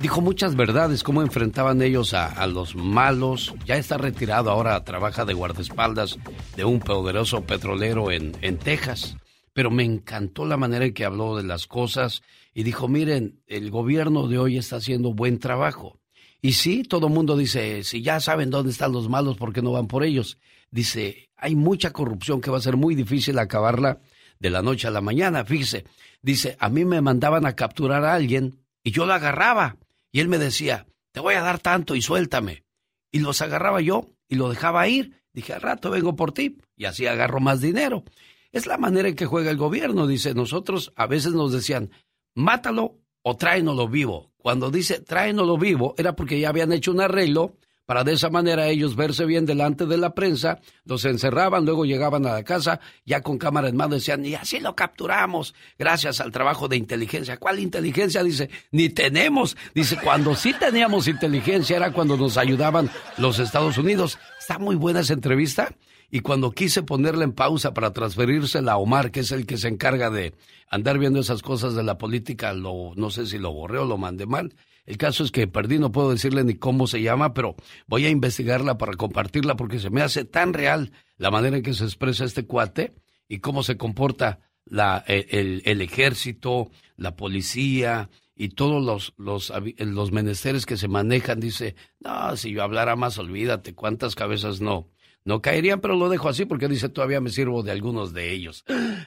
Dijo 0.00 0.22
muchas 0.22 0.56
verdades, 0.56 1.02
cómo 1.02 1.20
enfrentaban 1.20 1.82
ellos 1.82 2.14
a, 2.14 2.46
los 2.46 2.74
malos. 2.74 3.54
Ya 3.66 3.76
está 3.76 3.98
retirado, 3.98 4.50
ahora 4.50 4.82
trabaja 4.82 5.26
de 5.26 5.34
guardaespaldas 5.34 6.18
de 6.56 6.64
un 6.64 6.80
poderoso 6.80 7.42
petrolero 7.42 8.10
en, 8.10 8.32
en 8.40 8.56
Texas. 8.56 9.18
Pero 9.52 9.70
me 9.70 9.84
encantó 9.84 10.46
la 10.46 10.56
manera 10.56 10.86
en 10.86 10.94
que 10.94 11.04
habló 11.04 11.36
de 11.36 11.42
las 11.42 11.66
cosas 11.66 12.22
y 12.54 12.62
dijo, 12.62 12.88
miren, 12.88 13.42
el 13.46 13.70
gobierno 13.70 14.26
de 14.26 14.38
hoy 14.38 14.56
está 14.56 14.76
haciendo 14.76 15.12
buen 15.12 15.38
trabajo. 15.38 16.00
Y 16.40 16.52
sí, 16.54 16.82
todo 16.82 17.08
el 17.08 17.12
mundo 17.12 17.36
dice, 17.36 17.84
si 17.84 18.00
ya 18.00 18.20
saben 18.20 18.48
dónde 18.48 18.72
están 18.72 18.92
los 18.92 19.10
malos, 19.10 19.36
¿por 19.36 19.52
qué 19.52 19.60
no 19.60 19.72
van 19.72 19.86
por 19.86 20.02
ellos? 20.02 20.38
Dice, 20.70 21.30
hay 21.36 21.56
mucha 21.56 21.92
corrupción 21.92 22.40
que 22.40 22.50
va 22.50 22.58
a 22.58 22.62
ser 22.62 22.76
muy 22.76 22.94
difícil 22.94 23.38
acabarla 23.38 24.00
de 24.38 24.50
la 24.50 24.62
noche 24.62 24.88
a 24.88 24.90
la 24.90 25.00
mañana. 25.00 25.44
Fíjese, 25.44 25.84
dice, 26.22 26.56
a 26.60 26.68
mí 26.68 26.84
me 26.84 27.00
mandaban 27.00 27.46
a 27.46 27.56
capturar 27.56 28.04
a 28.04 28.14
alguien 28.14 28.60
y 28.82 28.92
yo 28.92 29.06
lo 29.06 29.14
agarraba. 29.14 29.76
Y 30.12 30.20
él 30.20 30.28
me 30.28 30.38
decía, 30.38 30.86
te 31.12 31.20
voy 31.20 31.34
a 31.34 31.42
dar 31.42 31.58
tanto 31.58 31.94
y 31.94 32.02
suéltame. 32.02 32.64
Y 33.10 33.18
los 33.20 33.42
agarraba 33.42 33.80
yo 33.80 34.08
y 34.28 34.36
lo 34.36 34.48
dejaba 34.48 34.86
ir. 34.88 35.22
Dije, 35.32 35.52
al 35.52 35.60
rato 35.60 35.90
vengo 35.90 36.16
por 36.16 36.32
ti 36.32 36.58
y 36.76 36.84
así 36.84 37.06
agarro 37.06 37.40
más 37.40 37.60
dinero. 37.60 38.04
Es 38.52 38.66
la 38.66 38.78
manera 38.78 39.08
en 39.08 39.16
que 39.16 39.26
juega 39.26 39.50
el 39.50 39.56
gobierno. 39.56 40.06
Dice, 40.06 40.34
nosotros 40.34 40.92
a 40.96 41.06
veces 41.06 41.32
nos 41.32 41.52
decían, 41.52 41.90
mátalo 42.34 42.98
o 43.22 43.36
tráenoslo 43.36 43.88
vivo. 43.88 44.32
Cuando 44.36 44.70
dice 44.70 45.00
tráenoslo 45.00 45.58
vivo, 45.58 45.94
era 45.98 46.16
porque 46.16 46.40
ya 46.40 46.48
habían 46.48 46.72
hecho 46.72 46.92
un 46.92 47.00
arreglo 47.00 47.56
para 47.90 48.04
de 48.04 48.12
esa 48.12 48.30
manera 48.30 48.68
ellos 48.68 48.94
verse 48.94 49.24
bien 49.24 49.46
delante 49.46 49.84
de 49.84 49.96
la 49.96 50.14
prensa, 50.14 50.60
los 50.84 51.04
encerraban, 51.04 51.64
luego 51.64 51.84
llegaban 51.84 52.24
a 52.24 52.34
la 52.34 52.44
casa, 52.44 52.78
ya 53.04 53.20
con 53.20 53.36
cámara 53.36 53.68
en 53.68 53.76
mano 53.76 53.96
decían, 53.96 54.24
y 54.24 54.36
así 54.36 54.60
lo 54.60 54.76
capturamos, 54.76 55.56
gracias 55.76 56.20
al 56.20 56.30
trabajo 56.30 56.68
de 56.68 56.76
inteligencia. 56.76 57.38
¿Cuál 57.38 57.58
inteligencia? 57.58 58.22
Dice, 58.22 58.48
ni 58.70 58.90
tenemos. 58.90 59.56
Dice, 59.74 59.98
cuando 60.00 60.36
sí 60.36 60.54
teníamos 60.54 61.08
inteligencia 61.08 61.78
era 61.78 61.92
cuando 61.92 62.16
nos 62.16 62.36
ayudaban 62.36 62.88
los 63.16 63.40
Estados 63.40 63.76
Unidos. 63.76 64.20
Está 64.38 64.60
muy 64.60 64.76
buena 64.76 65.00
esa 65.00 65.14
entrevista. 65.14 65.74
Y 66.12 66.20
cuando 66.20 66.52
quise 66.52 66.84
ponerla 66.84 67.24
en 67.24 67.32
pausa 67.32 67.74
para 67.74 67.92
transferírsela 67.92 68.74
a 68.74 68.76
Omar, 68.76 69.10
que 69.10 69.18
es 69.18 69.32
el 69.32 69.46
que 69.46 69.56
se 69.56 69.66
encarga 69.66 70.10
de 70.10 70.32
andar 70.70 70.96
viendo 70.96 71.18
esas 71.18 71.42
cosas 71.42 71.74
de 71.74 71.82
la 71.82 71.98
política, 71.98 72.52
lo, 72.52 72.92
no 72.94 73.10
sé 73.10 73.26
si 73.26 73.38
lo 73.38 73.52
borré 73.52 73.78
o 73.78 73.84
lo 73.84 73.98
mandé 73.98 74.26
mal. 74.26 74.54
El 74.86 74.96
caso 74.96 75.24
es 75.24 75.30
que 75.30 75.46
perdí, 75.46 75.78
no 75.78 75.92
puedo 75.92 76.10
decirle 76.10 76.44
ni 76.44 76.54
cómo 76.54 76.86
se 76.86 77.02
llama, 77.02 77.34
pero 77.34 77.54
voy 77.86 78.06
a 78.06 78.10
investigarla 78.10 78.78
para 78.78 78.94
compartirla 78.94 79.56
porque 79.56 79.78
se 79.78 79.90
me 79.90 80.02
hace 80.02 80.24
tan 80.24 80.52
real 80.52 80.92
la 81.16 81.30
manera 81.30 81.56
en 81.56 81.62
que 81.62 81.74
se 81.74 81.84
expresa 81.84 82.24
este 82.24 82.46
cuate 82.46 82.94
y 83.28 83.38
cómo 83.38 83.62
se 83.62 83.76
comporta 83.76 84.40
la, 84.64 85.04
eh, 85.06 85.26
el, 85.30 85.62
el 85.64 85.82
ejército, 85.82 86.70
la 86.96 87.16
policía 87.16 88.10
y 88.40 88.48
todos 88.48 89.12
los, 89.18 89.52
los 89.78 90.12
menesteres 90.12 90.64
que 90.64 90.78
se 90.78 90.88
manejan. 90.88 91.40
Dice, 91.40 91.76
no, 92.00 92.36
si 92.36 92.52
yo 92.52 92.62
hablara 92.62 92.96
más, 92.96 93.18
olvídate, 93.18 93.74
cuántas 93.74 94.14
cabezas 94.14 94.62
no, 94.62 94.88
no 95.24 95.42
caerían, 95.42 95.80
pero 95.80 95.94
lo 95.94 96.08
dejo 96.08 96.28
así 96.28 96.46
porque 96.46 96.66
dice, 96.66 96.88
todavía 96.88 97.20
me 97.20 97.30
sirvo 97.30 97.62
de 97.62 97.72
algunos 97.72 98.14
de 98.14 98.32
ellos. 98.32 98.64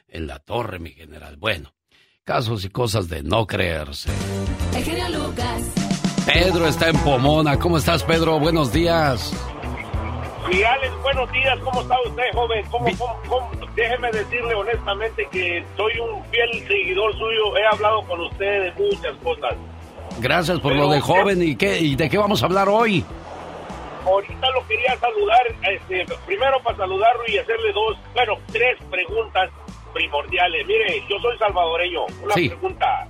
En 0.08 0.28
la 0.28 0.38
torre, 0.38 0.78
mi 0.78 0.92
general. 0.92 1.38
Bueno, 1.38 1.74
casos 2.26 2.64
y 2.64 2.70
cosas 2.70 3.10
de 3.10 3.22
no 3.22 3.46
creerse. 3.46 4.10
El 4.74 4.84
genio 4.84 5.10
Lucas. 5.10 5.74
Pedro 6.26 6.68
está 6.68 6.88
en 6.88 6.98
Pomona. 7.00 7.60
¿Cómo 7.60 7.78
estás, 7.78 8.02
Pedro? 8.04 8.40
Buenos 8.40 8.72
días. 8.72 9.34
Alex, 10.46 10.94
buenos 11.02 11.32
días, 11.32 11.58
¿cómo 11.64 11.82
está 11.82 11.96
usted, 12.06 12.24
joven? 12.34 12.66
¿Cómo, 12.70 12.86
cómo, 12.98 13.20
cómo? 13.28 13.52
Déjeme 13.76 14.12
decirle 14.12 14.54
honestamente 14.54 15.28
que 15.32 15.66
soy 15.76 16.00
un 16.00 16.24
fiel 16.26 16.68
seguidor 16.68 17.12
suyo, 17.14 17.58
he 17.58 17.66
hablado 17.66 18.04
con 18.04 18.22
usted 18.22 18.64
de 18.66 18.72
muchas 18.74 19.16
cosas. 19.24 19.56
Gracias 20.20 20.60
por 20.60 20.76
lo 20.76 20.92
de 20.92 21.02
joven. 21.02 21.42
¿Y, 21.42 21.56
qué, 21.56 21.80
¿Y 21.80 21.96
de 21.96 22.10
qué 22.10 22.18
vamos 22.18 22.44
a 22.44 22.46
hablar 22.46 22.70
hoy? 22.70 23.04
Ahorita 24.06 24.50
lo 24.52 24.68
quería 24.68 24.96
saludar, 25.00 25.42
este, 25.64 26.06
primero 26.26 26.62
para 26.64 26.78
saludarlo 26.78 27.24
y 27.28 27.38
hacerle 27.38 27.74
dos, 27.74 27.98
bueno, 28.14 28.34
tres 28.52 28.78
preguntas 28.92 29.50
primordiales. 29.94 30.66
Mire, 30.68 31.04
yo 31.10 31.20
soy 31.20 31.38
salvadoreño, 31.38 32.06
una 32.22 32.34
Sí. 32.34 32.50
pregunta. 32.50 33.08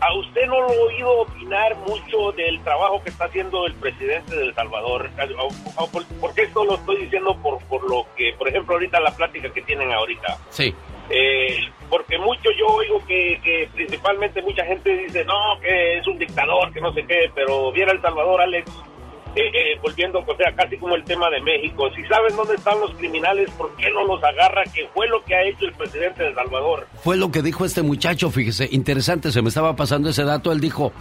¿A 0.00 0.12
usted 0.18 0.46
no 0.48 0.60
lo 0.60 0.72
he 0.72 0.78
oído 0.78 1.20
opinar 1.20 1.76
mucho 1.76 2.32
del 2.32 2.62
trabajo 2.62 3.02
que 3.02 3.08
está 3.10 3.24
haciendo 3.24 3.64
el 3.66 3.74
presidente 3.74 4.34
de 4.36 4.42
El 4.46 4.54
Salvador? 4.54 5.08
¿O- 5.38 5.82
o 5.82 5.88
por- 5.90 6.04
¿Por 6.20 6.34
qué 6.34 6.42
esto 6.42 6.62
lo 6.64 6.74
estoy 6.74 6.96
diciendo? 7.04 7.34
Por, 7.42 7.58
por 7.68 7.88
lo 7.88 8.04
que, 8.14 8.34
por 8.36 8.48
ejemplo, 8.48 8.74
ahorita 8.74 9.00
la 9.00 9.16
plática 9.16 9.50
que 9.52 9.62
tienen 9.62 9.92
ahorita. 9.92 10.36
Sí. 10.50 10.74
Eh, 11.08 11.58
porque 11.88 12.18
mucho 12.18 12.50
yo 12.58 12.66
oigo 12.66 13.02
que, 13.06 13.40
que 13.42 13.68
principalmente 13.74 14.42
mucha 14.42 14.64
gente 14.66 14.94
dice, 14.96 15.24
no, 15.24 15.58
que 15.62 15.98
es 15.98 16.06
un 16.06 16.18
dictador, 16.18 16.72
que 16.72 16.80
no 16.80 16.92
sé 16.92 17.06
qué, 17.06 17.30
pero 17.34 17.72
viera 17.72 17.92
El 17.92 18.02
Salvador, 18.02 18.42
Alex, 18.42 18.70
eh, 19.36 19.42
eh, 19.52 19.78
volviendo, 19.82 20.20
o 20.20 20.36
sea, 20.36 20.54
casi 20.54 20.76
como 20.76 20.94
el 20.94 21.04
tema 21.04 21.28
de 21.30 21.40
México. 21.40 21.88
Si 21.94 22.02
saben 22.04 22.36
dónde 22.36 22.54
están 22.54 22.80
los 22.80 22.92
criminales, 22.94 23.50
¿por 23.52 23.74
qué 23.76 23.90
no 23.90 24.04
los 24.04 24.22
agarra? 24.22 24.62
Que 24.72 24.86
fue 24.94 25.08
lo 25.08 25.24
que 25.24 25.34
ha 25.34 25.42
hecho 25.42 25.64
el 25.64 25.72
presidente 25.72 26.22
de 26.22 26.34
Salvador. 26.34 26.86
Fue 27.02 27.16
lo 27.16 27.30
que 27.30 27.42
dijo 27.42 27.64
este 27.64 27.82
muchacho, 27.82 28.30
fíjese, 28.30 28.68
interesante, 28.70 29.32
se 29.32 29.42
me 29.42 29.48
estaba 29.48 29.76
pasando 29.76 30.08
ese 30.08 30.24
dato. 30.24 30.52
Él 30.52 30.60
dijo, 30.60 30.92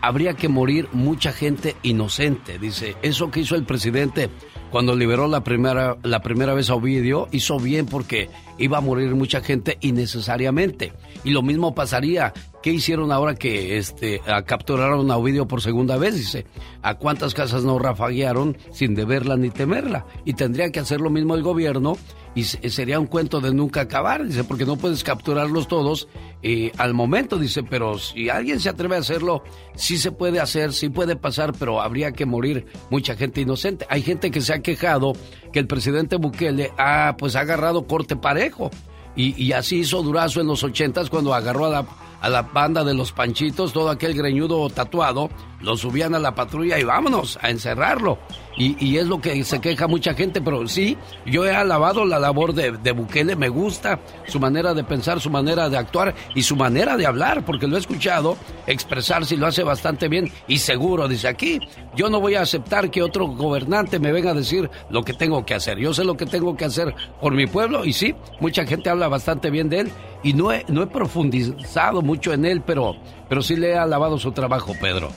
habría 0.00 0.34
que 0.34 0.48
morir 0.48 0.88
mucha 0.92 1.32
gente 1.32 1.76
inocente. 1.82 2.58
Dice, 2.58 2.96
eso 3.02 3.30
que 3.30 3.40
hizo 3.40 3.54
el 3.56 3.64
presidente 3.64 4.30
cuando 4.70 4.94
liberó 4.94 5.28
la 5.28 5.42
primera, 5.42 5.96
la 6.02 6.20
primera 6.20 6.54
vez 6.54 6.70
a 6.70 6.74
Ovidio, 6.74 7.28
hizo 7.30 7.58
bien 7.58 7.86
porque 7.86 8.28
iba 8.58 8.78
a 8.78 8.80
morir 8.80 9.14
mucha 9.14 9.40
gente 9.40 9.78
innecesariamente. 9.80 10.92
Y 11.24 11.30
lo 11.30 11.42
mismo 11.42 11.74
pasaría. 11.74 12.32
¿Qué 12.62 12.72
hicieron 12.72 13.12
ahora 13.12 13.36
que 13.36 13.78
este, 13.78 14.20
a- 14.26 14.42
capturaron 14.42 15.08
a 15.10 15.16
Ovidio 15.16 15.46
por 15.46 15.62
segunda 15.62 15.96
vez? 15.98 16.16
Dice, 16.16 16.46
¿a 16.82 16.94
cuántas 16.94 17.32
casas 17.32 17.62
no 17.62 17.78
rafaguearon 17.78 18.56
sin 18.72 18.94
deberla 18.96 19.36
ni 19.36 19.50
temerla? 19.50 20.04
Y 20.24 20.32
tendría 20.34 20.72
que 20.72 20.80
hacer 20.80 21.00
lo 21.00 21.08
mismo 21.10 21.36
el 21.36 21.44
gobierno 21.44 21.96
y 22.34 22.42
se- 22.42 22.68
sería 22.70 22.98
un 22.98 23.06
cuento 23.06 23.40
de 23.40 23.54
nunca 23.54 23.82
acabar, 23.82 24.24
dice, 24.26 24.42
porque 24.42 24.66
no 24.66 24.76
puedes 24.76 25.04
capturarlos 25.04 25.68
todos 25.68 26.08
eh, 26.42 26.72
al 26.76 26.92
momento, 26.92 27.38
dice, 27.38 27.62
pero 27.62 27.98
si 27.98 28.28
alguien 28.30 28.58
se 28.58 28.68
atreve 28.68 28.96
a 28.96 29.00
hacerlo, 29.00 29.44
sí 29.76 29.96
se 29.96 30.10
puede 30.10 30.40
hacer, 30.40 30.72
sí 30.72 30.88
puede 30.88 31.14
pasar, 31.14 31.52
pero 31.56 31.80
habría 31.80 32.10
que 32.12 32.26
morir 32.26 32.66
mucha 32.90 33.14
gente 33.14 33.40
inocente. 33.42 33.86
Hay 33.88 34.02
gente 34.02 34.30
que 34.32 34.40
se 34.40 34.52
ha 34.52 34.58
quejado 34.60 35.12
que 35.56 35.60
el 35.60 35.66
presidente 35.66 36.16
Bukele 36.16 36.70
ha, 36.76 37.16
pues, 37.18 37.34
ha 37.34 37.40
agarrado 37.40 37.86
corte 37.86 38.14
parejo. 38.14 38.70
Y, 39.16 39.42
y 39.42 39.52
así 39.52 39.78
hizo 39.78 40.02
Durazo 40.02 40.42
en 40.42 40.48
los 40.48 40.62
ochentas 40.62 41.08
cuando 41.08 41.32
agarró 41.32 41.64
a 41.64 41.70
la, 41.70 41.86
a 42.20 42.28
la 42.28 42.42
banda 42.42 42.84
de 42.84 42.92
los 42.92 43.10
panchitos, 43.12 43.72
todo 43.72 43.88
aquel 43.88 44.12
greñudo 44.12 44.68
tatuado, 44.68 45.30
lo 45.66 45.76
subían 45.76 46.14
a 46.14 46.20
la 46.20 46.32
patrulla 46.32 46.78
y 46.78 46.84
vámonos 46.84 47.38
a 47.42 47.50
encerrarlo. 47.50 48.18
Y, 48.58 48.96
es 48.96 49.06
lo 49.06 49.20
que 49.20 49.44
se 49.44 49.60
queja 49.60 49.86
mucha 49.86 50.14
gente, 50.14 50.40
pero 50.40 50.66
sí, 50.66 50.96
yo 51.26 51.44
he 51.44 51.54
alabado 51.54 52.06
la 52.06 52.18
labor 52.18 52.54
de, 52.54 52.72
de, 52.72 52.92
Bukele, 52.92 53.36
me 53.36 53.50
gusta 53.50 54.00
su 54.26 54.40
manera 54.40 54.72
de 54.72 54.82
pensar, 54.82 55.20
su 55.20 55.28
manera 55.28 55.68
de 55.68 55.76
actuar 55.76 56.14
y 56.34 56.42
su 56.42 56.56
manera 56.56 56.96
de 56.96 57.04
hablar, 57.04 57.44
porque 57.44 57.66
lo 57.66 57.76
he 57.76 57.80
escuchado 57.80 58.38
expresarse 58.66 59.34
y 59.34 59.38
lo 59.38 59.46
hace 59.46 59.62
bastante 59.62 60.08
bien 60.08 60.32
y 60.48 60.56
seguro. 60.56 61.06
Dice 61.06 61.28
aquí, 61.28 61.60
yo 61.94 62.08
no 62.08 62.18
voy 62.18 62.36
a 62.36 62.42
aceptar 62.42 62.90
que 62.90 63.02
otro 63.02 63.26
gobernante 63.26 63.98
me 63.98 64.12
venga 64.12 64.30
a 64.30 64.34
decir 64.34 64.70
lo 64.88 65.02
que 65.02 65.12
tengo 65.12 65.44
que 65.44 65.52
hacer. 65.52 65.78
Yo 65.78 65.92
sé 65.92 66.04
lo 66.04 66.16
que 66.16 66.24
tengo 66.24 66.56
que 66.56 66.64
hacer 66.64 66.94
por 67.20 67.34
mi 67.34 67.46
pueblo 67.46 67.84
y 67.84 67.92
sí, 67.92 68.14
mucha 68.40 68.64
gente 68.64 68.88
habla 68.88 69.08
bastante 69.08 69.50
bien 69.50 69.68
de 69.68 69.80
él 69.80 69.92
y 70.22 70.32
no 70.32 70.50
he, 70.50 70.64
no 70.68 70.88
profundizado 70.88 72.00
mucho 72.00 72.32
en 72.32 72.46
él, 72.46 72.62
pero, 72.64 72.96
pero 73.28 73.42
sí 73.42 73.56
le 73.56 73.72
he 73.72 73.76
alabado 73.76 74.16
su 74.16 74.32
trabajo, 74.32 74.72
Pedro. 74.80 75.10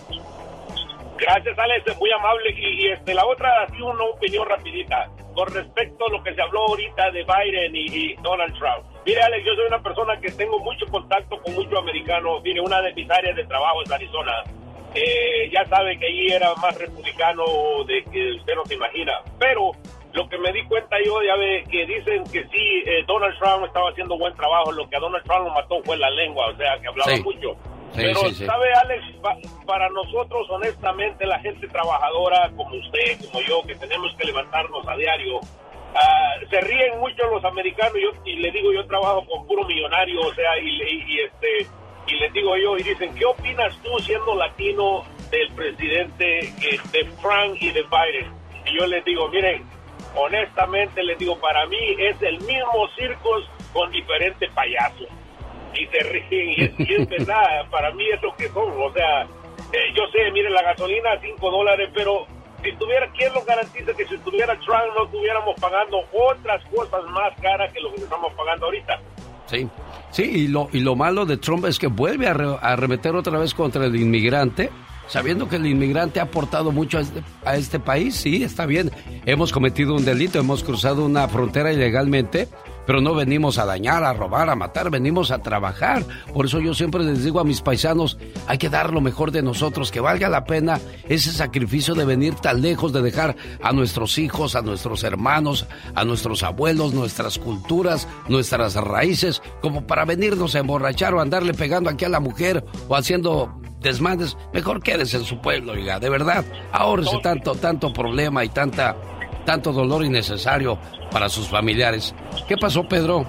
Gracias, 1.19 1.59
Alex, 1.59 1.97
muy 1.99 2.11
amable. 2.11 2.51
Y, 2.57 2.87
este, 2.87 3.13
la 3.13 3.25
otra, 3.25 3.63
así 3.63 3.81
una 3.81 4.03
opinión 4.05 4.47
rapidita. 4.47 5.09
Con 5.33 5.47
respecto 5.53 6.05
a 6.07 6.09
lo 6.09 6.23
que 6.23 6.33
se 6.33 6.41
habló 6.41 6.61
ahorita 6.67 7.11
de 7.11 7.23
Biden 7.23 7.75
y, 7.75 8.15
Donald 8.21 8.57
Trump. 8.57 8.85
Mire, 9.05 9.21
Alex, 9.21 9.45
yo 9.45 9.55
soy 9.55 9.65
una 9.67 9.81
persona 9.81 10.19
que 10.19 10.31
tengo 10.31 10.59
mucho 10.59 10.85
contacto 10.87 11.39
con 11.41 11.53
muchos 11.55 11.77
americanos. 11.77 12.41
Mire, 12.43 12.61
una 12.61 12.81
de 12.81 12.93
mis 12.93 13.09
áreas 13.09 13.35
de 13.35 13.45
trabajo 13.45 13.81
es 13.83 13.91
Arizona. 13.91 14.43
Eh, 14.95 15.49
ya 15.51 15.63
sabe 15.65 15.97
que 15.99 16.07
allí 16.07 16.27
era 16.31 16.53
más 16.55 16.75
republicano 16.77 17.43
de 17.85 18.03
que 18.05 18.31
usted 18.33 18.55
no 18.55 18.65
se 18.65 18.75
imagina. 18.75 19.13
Pero 19.37 19.71
lo 20.13 20.27
que 20.27 20.37
me 20.39 20.51
di 20.51 20.63
cuenta 20.65 20.97
yo, 21.05 21.21
ya 21.21 21.35
ve, 21.35 21.63
que 21.69 21.85
dicen 21.85 22.23
que 22.31 22.43
sí, 22.45 22.83
eh, 22.85 23.03
Donald 23.07 23.37
Trump 23.37 23.65
estaba 23.65 23.91
haciendo 23.91 24.17
buen 24.17 24.33
trabajo. 24.35 24.71
Lo 24.71 24.89
que 24.89 24.95
a 24.95 24.99
Donald 24.99 25.23
Trump 25.23 25.45
lo 25.45 25.53
mató 25.53 25.81
fue 25.83 25.97
la 25.97 26.09
lengua, 26.09 26.47
o 26.47 26.55
sea, 26.57 26.79
que 26.79 26.87
hablaba 26.87 27.15
mucho. 27.23 27.55
Pero, 27.95 28.19
¿sabe, 28.31 28.73
Alex? 28.73 29.03
para 29.65 29.89
nosotros, 29.89 30.47
honestamente, 30.49 31.25
la 31.25 31.39
gente 31.39 31.67
trabajadora 31.67 32.49
como 32.55 32.75
usted, 32.75 33.19
como 33.25 33.41
yo, 33.41 33.61
que 33.63 33.75
tenemos 33.75 34.15
que 34.15 34.25
levantarnos 34.25 34.87
a 34.87 34.95
diario, 34.95 35.39
ah, 35.95 36.33
se 36.49 36.61
ríen 36.61 36.99
mucho 36.99 37.27
los 37.27 37.43
americanos. 37.43 37.95
Yo, 38.01 38.11
y 38.25 38.37
le 38.37 38.51
digo, 38.51 38.71
yo 38.73 38.85
trabajo 38.87 39.25
con 39.27 39.45
puro 39.47 39.65
millonario, 39.65 40.21
o 40.21 40.33
sea, 40.33 40.57
y, 40.59 41.19
este 41.19 41.67
y 42.07 42.15
les 42.15 42.33
digo 42.33 42.57
yo, 42.57 42.77
y 42.77 42.83
dicen, 42.83 43.13
¿qué 43.13 43.25
opinas 43.25 43.77
tú 43.83 43.99
siendo 43.99 44.33
latino 44.35 45.03
del 45.29 45.51
presidente 45.51 46.39
eh, 46.39 46.79
de 46.91 47.05
Frank 47.21 47.57
y 47.59 47.71
de 47.71 47.83
Biden? 47.83 48.33
Y 48.65 48.79
yo 48.79 48.87
les 48.87 49.05
digo, 49.05 49.27
miren, 49.29 49.63
honestamente 50.15 51.03
les 51.03 51.17
digo, 51.19 51.37
para 51.39 51.67
mí 51.67 51.77
es 51.99 52.19
el 52.23 52.39
mismo 52.39 52.87
circo 52.97 53.29
con 53.73 53.91
diferentes 53.91 54.51
payasos 54.53 55.07
y 55.73 55.85
se 55.87 55.99
ríen 55.99 56.75
y 56.77 56.93
es, 56.93 57.09
verdad, 57.09 57.69
para 57.69 57.91
mí 57.91 58.05
es 58.09 58.21
lo 58.21 58.35
que 58.35 58.47
son, 58.49 58.71
o 58.81 58.91
sea, 58.93 59.23
eh, 59.23 59.93
yo 59.95 60.03
sé, 60.11 60.31
mire, 60.31 60.49
la 60.49 60.63
gasolina 60.63 61.11
a 61.11 61.19
5 61.19 61.51
dólares, 61.51 61.89
pero 61.93 62.25
si 62.63 62.73
tuviera, 62.73 63.09
¿quién 63.17 63.33
nos 63.33 63.45
garantiza 63.45 63.93
que 63.93 64.05
si 64.05 64.15
estuviera 64.15 64.57
Trump 64.59 64.93
no 64.95 65.05
estuviéramos 65.05 65.59
pagando 65.59 65.97
otras 66.11 66.63
cosas 66.65 67.03
más 67.11 67.33
caras 67.41 67.71
que 67.71 67.79
lo 67.79 67.93
que 67.93 68.01
estamos 68.01 68.33
pagando 68.33 68.65
ahorita? 68.65 68.99
Sí, 69.45 69.67
sí, 70.11 70.23
y 70.23 70.47
lo, 70.47 70.69
y 70.71 70.79
lo 70.81 70.95
malo 70.95 71.25
de 71.25 71.37
Trump 71.37 71.65
es 71.65 71.79
que 71.79 71.87
vuelve 71.87 72.27
a, 72.27 72.31
arremeter 72.31 73.15
otra 73.15 73.39
vez 73.39 73.53
contra 73.53 73.85
el 73.85 73.95
inmigrante, 73.95 74.69
sabiendo 75.07 75.47
que 75.49 75.55
el 75.55 75.65
inmigrante 75.65 76.19
ha 76.19 76.23
aportado 76.23 76.71
mucho 76.71 76.99
a 76.99 77.01
este, 77.01 77.23
a 77.45 77.55
este 77.55 77.79
país, 77.79 78.15
sí, 78.15 78.43
está 78.43 78.65
bien, 78.65 78.91
hemos 79.25 79.51
cometido 79.51 79.95
un 79.95 80.05
delito, 80.05 80.39
hemos 80.39 80.63
cruzado 80.63 81.05
una 81.05 81.27
frontera 81.27 81.71
ilegalmente, 81.73 82.47
pero 82.89 83.01
no 83.01 83.13
venimos 83.13 83.59
a 83.59 83.65
dañar, 83.65 84.03
a 84.03 84.13
robar, 84.13 84.49
a 84.49 84.55
matar, 84.55 84.89
venimos 84.89 85.29
a 85.29 85.43
trabajar. 85.43 86.03
Por 86.33 86.47
eso 86.47 86.59
yo 86.59 86.73
siempre 86.73 87.03
les 87.03 87.23
digo 87.23 87.39
a 87.39 87.43
mis 87.43 87.61
paisanos, 87.61 88.17
hay 88.47 88.57
que 88.57 88.67
dar 88.67 88.91
lo 88.91 88.99
mejor 88.99 89.29
de 89.29 89.43
nosotros, 89.43 89.91
que 89.91 89.99
valga 89.99 90.27
la 90.27 90.45
pena 90.45 90.79
ese 91.07 91.31
sacrificio 91.31 91.93
de 91.93 92.03
venir 92.03 92.33
tan 92.33 92.63
lejos, 92.63 92.91
de 92.91 93.03
dejar 93.03 93.35
a 93.61 93.73
nuestros 93.73 94.17
hijos, 94.17 94.55
a 94.55 94.63
nuestros 94.63 95.03
hermanos, 95.03 95.67
a 95.93 96.03
nuestros 96.03 96.41
abuelos, 96.41 96.95
nuestras 96.95 97.37
culturas, 97.37 98.07
nuestras 98.27 98.73
raíces, 98.73 99.43
como 99.61 99.85
para 99.85 100.03
venirnos 100.03 100.55
a 100.55 100.59
emborrachar 100.61 101.13
o 101.13 101.21
andarle 101.21 101.53
pegando 101.53 101.91
aquí 101.91 102.05
a 102.05 102.09
la 102.09 102.19
mujer 102.19 102.65
o 102.87 102.95
haciendo 102.95 103.53
desmandes. 103.81 104.35
Mejor 104.51 104.81
quédese 104.81 105.17
en 105.17 105.25
su 105.25 105.39
pueblo, 105.41 105.73
oiga, 105.73 105.99
de 105.99 106.09
verdad, 106.09 106.43
ahorrese 106.71 107.19
tanto, 107.21 107.53
tanto 107.53 107.93
problema 107.93 108.43
y 108.43 108.49
tanta 108.49 108.95
tanto 109.49 109.73
dolor 109.73 110.05
innecesario 110.05 110.77
para 111.09 111.27
sus 111.27 111.49
familiares. 111.49 112.13
¿Qué 112.47 112.55
pasó, 112.55 112.87
Pedro? 112.87 113.25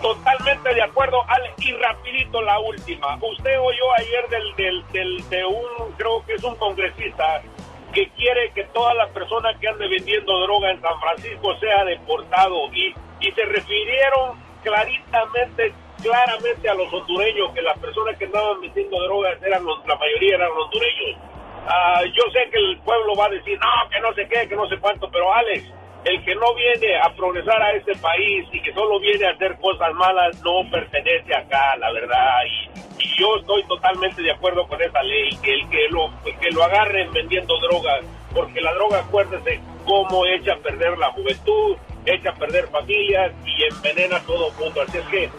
Totalmente 0.00 0.72
de 0.72 0.80
acuerdo, 0.80 1.18
Alex. 1.26 1.54
Y 1.66 1.72
rapidito 1.72 2.40
la 2.40 2.60
última. 2.60 3.16
Usted 3.16 3.58
oyó 3.58 3.92
ayer 3.98 4.28
del, 4.30 4.86
del, 4.92 5.28
de 5.28 5.44
un, 5.44 5.92
creo 5.96 6.24
que 6.24 6.34
es 6.34 6.44
un 6.44 6.54
congresista, 6.54 7.42
que 7.92 8.08
quiere 8.10 8.52
que 8.54 8.62
todas 8.72 8.94
las 8.94 9.08
personas 9.10 9.56
que 9.58 9.66
ande 9.66 9.88
vendiendo 9.88 10.38
droga 10.38 10.70
en 10.70 10.80
San 10.80 11.00
Francisco 11.00 11.56
sea 11.58 11.84
deportado. 11.84 12.72
Y, 12.72 12.94
y 13.18 13.32
se 13.32 13.44
refirieron 13.44 14.38
claritamente, 14.62 15.74
claramente 16.00 16.68
a 16.68 16.74
los 16.74 16.94
hondureños, 16.94 17.50
que 17.54 17.62
las 17.62 17.76
personas 17.80 18.16
que 18.18 18.26
andaban 18.26 18.60
vendiendo 18.60 19.02
drogas 19.02 19.42
eran 19.42 19.64
la 19.66 19.96
mayoría 19.96 20.36
eran 20.36 20.50
hondureños. 20.52 21.18
Ah, 21.70 22.00
yo 22.02 22.22
sé 22.32 22.48
que 22.50 22.56
el 22.56 22.78
pueblo 22.78 23.14
va 23.14 23.26
a 23.26 23.28
decir, 23.28 23.58
no, 23.58 23.90
que 23.90 24.00
no 24.00 24.14
sé 24.14 24.26
qué, 24.26 24.48
que 24.48 24.56
no 24.56 24.66
sé 24.68 24.78
cuánto, 24.78 25.10
pero 25.10 25.30
Alex, 25.34 25.64
el 26.04 26.24
que 26.24 26.34
no 26.34 26.54
viene 26.54 26.96
a 26.98 27.14
progresar 27.14 27.60
a 27.60 27.72
este 27.72 27.94
país 27.96 28.46
y 28.50 28.62
que 28.62 28.72
solo 28.72 28.98
viene 28.98 29.26
a 29.26 29.32
hacer 29.32 29.54
cosas 29.60 29.92
malas 29.92 30.40
no 30.42 30.68
pertenece 30.70 31.34
acá, 31.34 31.76
la 31.76 31.92
verdad. 31.92 32.40
Y, 32.46 32.88
yo 33.18 33.36
estoy 33.36 33.64
totalmente 33.64 34.22
de 34.22 34.30
acuerdo 34.30 34.66
con 34.68 34.80
esa 34.80 35.02
ley, 35.02 35.30
que 35.42 35.52
el 35.52 35.68
que 35.68 35.88
lo, 35.90 36.10
que 36.40 36.50
lo 36.52 36.62
agarren 36.62 37.12
vendiendo 37.12 37.58
drogas, 37.58 38.00
porque 38.32 38.60
la 38.60 38.72
droga, 38.74 39.00
acuérdese, 39.00 39.60
cómo 39.84 40.24
echa 40.24 40.52
a 40.52 40.58
perder 40.58 40.96
la 40.98 41.10
juventud, 41.10 41.76
echa 42.06 42.30
a 42.30 42.34
perder 42.34 42.68
familias 42.68 43.32
y 43.44 43.64
envenena 43.64 44.18
a 44.18 44.22
todo 44.22 44.50
el 44.50 44.54
mundo. 44.54 44.82
Así 44.82 44.98
es 44.98 45.06
que 45.06 45.30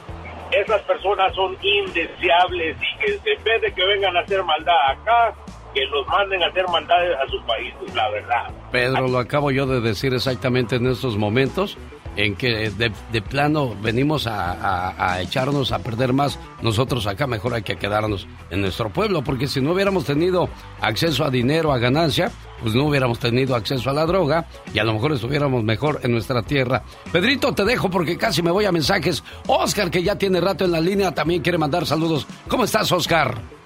esas 0.51 0.81
personas 0.81 1.33
son 1.35 1.57
indeseables 1.61 2.75
y 2.81 2.97
que 2.97 3.31
en 3.31 3.43
vez 3.43 3.61
de 3.61 3.73
que 3.73 3.85
vengan 3.85 4.17
a 4.17 4.21
hacer 4.21 4.43
maldad 4.43 4.77
acá, 4.89 5.33
que 5.73 5.85
los 5.85 6.07
manden 6.07 6.43
a 6.43 6.47
hacer 6.47 6.65
maldades 6.67 7.17
a 7.17 7.29
sus 7.29 7.41
países, 7.43 7.95
la 7.95 8.09
verdad. 8.09 8.51
Pedro, 8.71 9.07
lo 9.07 9.19
acabo 9.19 9.51
yo 9.51 9.65
de 9.65 9.81
decir 9.81 10.13
exactamente 10.13 10.75
en 10.75 10.87
estos 10.87 11.17
momentos, 11.17 11.77
en 12.15 12.35
que 12.35 12.69
de, 12.69 13.21
plano 13.21 13.75
venimos 13.81 14.27
a, 14.27 15.17
echarnos 15.21 15.71
a 15.71 15.79
perder 15.79 16.11
más. 16.13 16.39
Nosotros 16.61 17.07
acá 17.07 17.27
mejor 17.27 17.53
hay 17.53 17.61
que 17.61 17.77
quedarnos 17.77 18.27
en 18.49 18.61
nuestro 18.61 18.89
pueblo, 18.89 19.23
porque 19.23 19.47
si 19.47 19.61
no 19.61 19.71
hubiéramos 19.71 20.05
tenido 20.05 20.49
acceso 20.81 21.23
a 21.23 21.29
dinero, 21.29 21.71
a 21.71 21.77
ganancia, 21.77 22.31
pues 22.61 22.75
no 22.75 22.85
hubiéramos 22.85 23.19
tenido 23.19 23.55
acceso 23.55 23.89
a 23.89 23.93
la 23.93 24.05
droga 24.05 24.47
y 24.73 24.79
a 24.79 24.83
lo 24.83 24.93
mejor 24.93 25.13
estuviéramos 25.13 25.63
mejor 25.63 26.01
en 26.03 26.11
nuestra 26.11 26.41
tierra. 26.41 26.83
Pedrito, 27.11 27.53
te 27.53 27.63
dejo 27.63 27.89
porque 27.89 28.17
casi 28.17 28.41
me 28.41 28.51
voy 28.51 28.65
a 28.65 28.71
mensajes. 28.71 29.23
Oscar, 29.47 29.89
que 29.89 30.03
ya 30.03 30.17
tiene 30.17 30.41
rato 30.41 30.65
en 30.65 30.71
la 30.71 30.81
línea, 30.81 31.13
también 31.13 31.41
quiere 31.41 31.57
mandar 31.57 31.85
saludos. 31.85 32.27
¿Cómo 32.47 32.65
estás, 32.65 32.91
Oscar? 32.91 33.58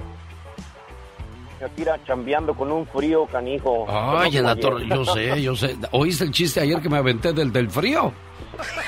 Tira 1.70 2.00
chambeando 2.06 2.54
con 2.54 2.72
un 2.72 2.86
frío 2.88 3.26
canijo. 3.26 3.86
Ay, 3.90 4.38
en 4.38 4.44
la 4.44 4.56
torre, 4.56 4.88
yo 4.88 5.06
sé, 5.06 5.42
yo 5.42 5.56
sé. 5.56 5.76
¿Oíste 5.92 6.24
el 6.26 6.32
chiste 6.32 6.60
ayer 6.62 6.82
que 6.82 6.90
me 6.90 6.98
aventé 6.98 7.34
del, 7.34 7.52
del 7.52 7.70
frío? 7.70 8.14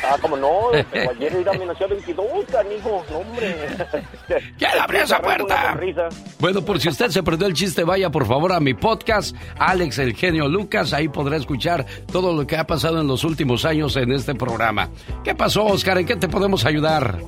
Ah, 0.03 0.15
como 0.21 0.37
no, 0.37 0.69
ayer 0.71 1.35
era 1.35 1.51
amenazado 1.51 1.89
22, 1.89 2.25
canijo, 2.51 3.03
hombre. 3.13 3.55
¿Quién 4.57 4.71
abrió 4.79 5.01
esa 5.01 5.19
puerta? 5.19 5.77
Bueno, 6.39 6.63
por 6.63 6.79
si 6.79 6.89
usted 6.89 7.09
se 7.09 7.23
perdió 7.23 7.47
el 7.47 7.53
chiste, 7.53 7.83
vaya 7.83 8.11
por 8.11 8.25
favor 8.27 8.53
a 8.53 8.59
mi 8.59 8.73
podcast, 8.73 9.35
Alex 9.57 9.97
el 9.99 10.15
genio 10.15 10.47
Lucas, 10.47 10.93
ahí 10.93 11.07
podrá 11.07 11.37
escuchar 11.37 11.85
todo 12.11 12.33
lo 12.33 12.45
que 12.45 12.57
ha 12.57 12.67
pasado 12.67 13.01
en 13.01 13.07
los 13.07 13.23
últimos 13.23 13.65
años 13.65 13.95
en 13.97 14.11
este 14.11 14.35
programa. 14.35 14.89
¿Qué 15.23 15.33
pasó, 15.33 15.65
Oscar? 15.65 15.97
¿En 15.97 16.05
qué 16.05 16.15
te 16.15 16.27
podemos 16.27 16.65
ayudar? 16.65 17.19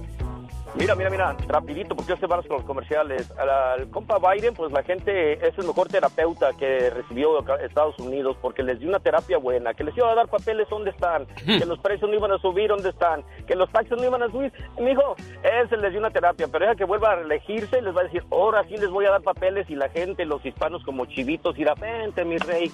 Mira, 0.77 0.93
mira, 0.93 1.09
mira, 1.09 1.35
rapidito, 1.47 1.95
porque 1.95 2.11
yo 2.11 2.17
sé 2.17 2.27
varios 2.27 2.45
con 2.45 2.57
los 2.57 2.65
comerciales. 2.65 3.31
Al, 3.31 3.89
compa 3.89 4.19
Biden, 4.19 4.53
pues 4.53 4.71
la 4.71 4.83
gente 4.83 5.33
es 5.33 5.57
el 5.57 5.65
mejor 5.65 5.87
terapeuta 5.87 6.51
que 6.53 6.91
recibió 6.91 7.39
Estados 7.57 7.97
Unidos, 7.97 8.37
porque 8.43 8.61
les 8.61 8.79
dio 8.79 8.87
una 8.87 8.99
terapia 8.99 9.39
buena, 9.39 9.73
que 9.73 9.83
les 9.83 9.97
iba 9.97 10.11
a 10.11 10.13
dar 10.13 10.27
papeles, 10.27 10.67
¿dónde 10.69 10.91
están? 10.91 11.25
Que 11.45 11.65
los 11.65 11.79
precios 11.79 12.07
no 12.07 12.15
iban 12.15 12.31
a 12.31 12.37
subir, 12.37 12.69
¿dónde 12.69 12.89
están? 12.89 13.23
Que 13.47 13.55
los 13.55 13.71
taxes 13.71 13.97
no 13.97 14.05
iban 14.05 14.21
a 14.21 14.29
subir. 14.29 14.53
Mijo, 14.79 15.15
ese 15.41 15.77
les 15.77 15.89
dio 15.91 15.99
una 15.99 16.11
terapia, 16.11 16.47
pero 16.47 16.65
deja 16.65 16.75
que 16.75 16.85
vuelva 16.85 17.13
a 17.13 17.21
elegirse, 17.21 17.81
les 17.81 17.95
va 17.95 18.01
a 18.01 18.03
decir, 18.03 18.23
ahora 18.29 18.63
sí 18.65 18.77
les 18.77 18.91
voy 18.91 19.05
a 19.05 19.11
dar 19.11 19.23
papeles, 19.23 19.67
y 19.71 19.75
la 19.75 19.89
gente, 19.89 20.25
los 20.25 20.45
hispanos 20.45 20.83
como 20.83 21.07
chivitos, 21.07 21.57
irá, 21.57 21.73
vente, 21.73 22.23
mi 22.23 22.37
rey. 22.37 22.71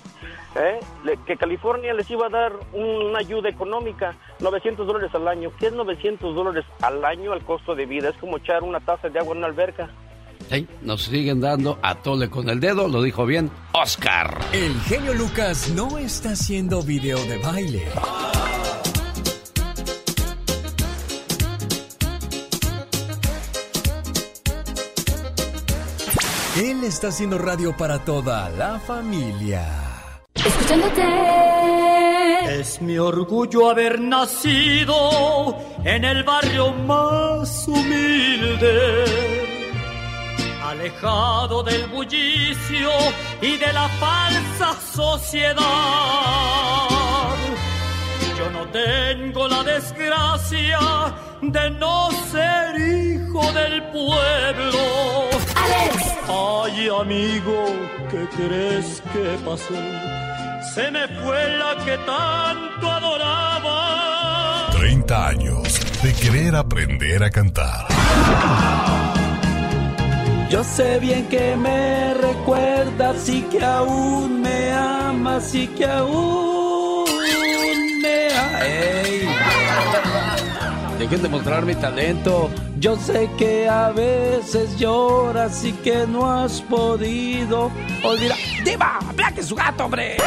¿Eh? 0.56 0.80
que 1.26 1.36
California 1.36 1.94
les 1.94 2.10
iba 2.12 2.28
a 2.28 2.30
dar 2.30 2.52
una 2.74 3.20
ayuda 3.20 3.50
económica, 3.50 4.14
900 4.40 4.86
dólares 4.86 5.10
al 5.16 5.28
año. 5.28 5.52
¿Qué 5.60 5.68
es 5.68 5.74
900 5.74 6.36
dólares 6.36 6.66
al 6.82 7.04
año 7.06 7.32
al 7.32 7.44
costo 7.44 7.74
de 7.74 7.86
vida? 7.86 7.93
Es 8.00 8.18
como 8.18 8.38
echar 8.38 8.64
una 8.64 8.80
taza 8.80 9.10
de 9.10 9.20
agua 9.20 9.34
en 9.34 9.38
una 9.40 9.48
alberca. 9.48 9.90
Sí, 10.50 10.68
nos 10.82 11.04
siguen 11.04 11.40
dando 11.40 11.80
a 11.82 11.96
tole 11.96 12.30
con 12.30 12.50
el 12.50 12.60
dedo, 12.60 12.88
lo 12.88 13.02
dijo 13.02 13.26
bien 13.26 13.50
Oscar. 13.72 14.40
El 14.52 14.80
genio 14.82 15.14
Lucas 15.14 15.72
no 15.76 15.98
está 15.98 16.32
haciendo 16.32 16.82
video 16.82 17.18
de 17.26 17.38
baile. 17.38 17.84
Él 26.58 26.84
está 26.84 27.08
haciendo 27.08 27.40
radio 27.40 27.76
para 27.76 28.06
toda 28.06 28.50
la 28.52 28.80
familia. 28.80 29.93
Escuchándote. 30.36 31.04
Es 32.60 32.82
mi 32.82 32.98
orgullo 32.98 33.70
haber 33.70 34.00
nacido 34.00 35.58
en 35.84 36.04
el 36.06 36.24
barrio 36.24 36.72
más 36.72 37.68
humilde, 37.68 39.06
alejado 40.64 41.64
del 41.64 41.88
bullicio 41.88 42.90
y 43.42 43.58
de 43.58 43.74
la 43.74 43.88
falsa 43.90 44.76
sociedad. 44.94 45.64
Yo 48.44 48.50
no 48.50 48.68
tengo 48.68 49.48
la 49.48 49.64
desgracia 49.64 50.80
de 51.42 51.70
no 51.72 52.10
ser 52.30 52.76
hijo 52.76 53.42
del 53.54 53.82
pueblo. 53.84 55.30
¡Alex! 55.56 55.96
Ay, 56.28 56.90
amigo, 56.90 57.66
¿qué 58.12 58.28
crees 58.36 59.02
que 59.14 59.38
pasó? 59.46 59.76
Se 60.74 60.92
me 60.92 61.08
fue 61.08 61.58
la 61.58 61.86
que 61.86 61.98
tanto 62.00 62.92
adoraba. 62.92 64.72
30 64.74 65.28
años 65.28 65.80
de 66.02 66.14
querer 66.14 66.58
aprender 66.58 67.24
a 67.24 67.30
cantar. 67.30 67.88
Yo 70.50 70.66
sé 70.66 71.00
bien 71.00 71.30
que 71.30 71.56
me 71.56 72.14
recuerdas 72.16 73.30
y 73.30 73.42
que 73.44 73.64
aún 73.64 74.42
me 74.42 74.72
amas 74.74 75.56
y 75.56 75.68
que 75.68 75.86
aún 75.86 76.53
amas. 78.64 80.44
Dejen 81.00 81.22
de 81.22 81.30
mostrar 81.30 81.66
mi 81.66 81.76
talento. 81.76 82.50
Yo 82.80 82.96
sé 82.98 83.30
que 83.38 83.68
a 83.68 83.90
veces 83.92 84.78
lloras 84.78 85.64
y 85.64 85.72
que 85.72 86.06
no 86.08 86.30
has 86.32 86.62
podido 86.62 87.72
olvidar. 88.04 88.38
¡Diva! 88.64 89.00
¡Black 89.16 89.38
es 89.38 89.48
su 89.48 89.56
gato, 89.56 89.86
hombre! 89.86 90.18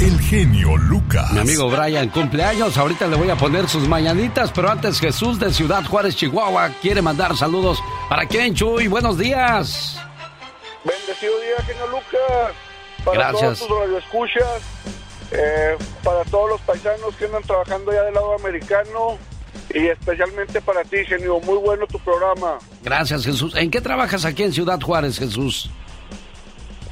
El 0.00 0.20
genio 0.20 0.76
Lucas. 0.76 1.32
Mi 1.32 1.40
amigo 1.40 1.68
Brian, 1.70 2.08
cumpleaños. 2.08 2.76
Ahorita 2.76 3.06
le 3.06 3.16
voy 3.16 3.30
a 3.30 3.36
poner 3.36 3.68
sus 3.68 3.88
mañanitas, 3.88 4.50
pero 4.52 4.70
antes 4.70 5.00
Jesús 5.00 5.38
de 5.38 5.52
Ciudad 5.52 5.84
Juárez, 5.84 6.16
Chihuahua, 6.16 6.70
quiere 6.82 7.00
mandar 7.00 7.36
saludos. 7.36 7.78
¿Para 8.08 8.26
quién, 8.26 8.54
Chuy? 8.54 8.86
Buenos 8.86 9.18
días. 9.18 9.98
Bendecido 10.84 11.32
día, 11.40 11.64
genio 11.66 11.86
Lucas. 11.88 12.52
Para 13.04 13.18
Gracias. 13.30 13.58
todos 13.58 13.68
tus 13.68 13.78
radioescuchas, 13.78 14.62
eh, 15.30 15.76
para 16.02 16.24
todos 16.24 16.50
los 16.50 16.60
paisanos 16.62 17.14
que 17.16 17.26
andan 17.26 17.42
trabajando 17.42 17.92
ya 17.92 18.02
del 18.02 18.14
lado 18.14 18.34
americano 18.34 19.18
y 19.72 19.88
especialmente 19.88 20.60
para 20.60 20.84
ti, 20.84 21.04
genio. 21.06 21.40
Muy 21.40 21.58
bueno 21.58 21.86
tu 21.86 21.98
programa. 21.98 22.58
Gracias, 22.82 23.24
Jesús. 23.24 23.54
¿En 23.56 23.70
qué 23.70 23.80
trabajas 23.80 24.24
aquí 24.24 24.42
en 24.42 24.52
Ciudad 24.52 24.80
Juárez, 24.80 25.18
Jesús? 25.18 25.70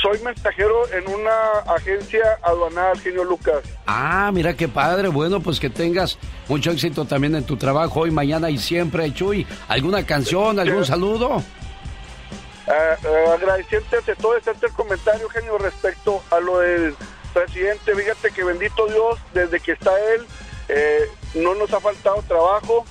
Soy 0.03 0.18
mensajero 0.18 0.93
en 0.93 1.07
una 1.09 1.61
agencia 1.76 2.22
aduanal, 2.43 2.99
genio 2.99 3.22
Lucas. 3.22 3.62
Ah, 3.87 4.30
mira 4.35 4.55
qué 4.55 4.66
padre. 4.66 5.07
Bueno, 5.07 5.41
pues 5.41 5.61
que 5.61 5.70
tengas 5.70 6.18
mucho 6.49 6.72
éxito 6.72 7.05
también 7.05 7.37
en 7.37 7.45
tu 7.45 7.57
trabajo 7.57 8.01
hoy, 8.01 8.11
mañana 8.11 8.51
y 8.51 8.59
siempre, 8.59 9.14
Chuy. 9.14 9.47
¿Alguna 9.68 10.05
canción, 10.05 10.59
algún 10.59 10.85
saludo? 10.85 11.41
Eh, 12.66 12.97
eh, 13.05 13.24
agradeciente 13.33 13.97
ante 13.97 14.16
todo 14.16 14.37
este 14.37 14.51
el 14.51 14.72
comentario, 14.72 15.28
genio, 15.28 15.57
respecto 15.59 16.20
a 16.30 16.41
lo 16.41 16.59
del 16.59 16.97
presidente. 17.33 17.95
Fíjate 17.95 18.30
que 18.30 18.45
bendito 18.45 18.87
Dios, 18.87 19.18
desde 19.33 19.61
que 19.61 19.72
está 19.72 19.93
él, 20.14 20.26
eh, 20.68 21.07
no 21.35 21.55
nos 21.55 21.72
ha 21.72 21.80
faltado 21.80 22.22
trabajo, 22.28 22.85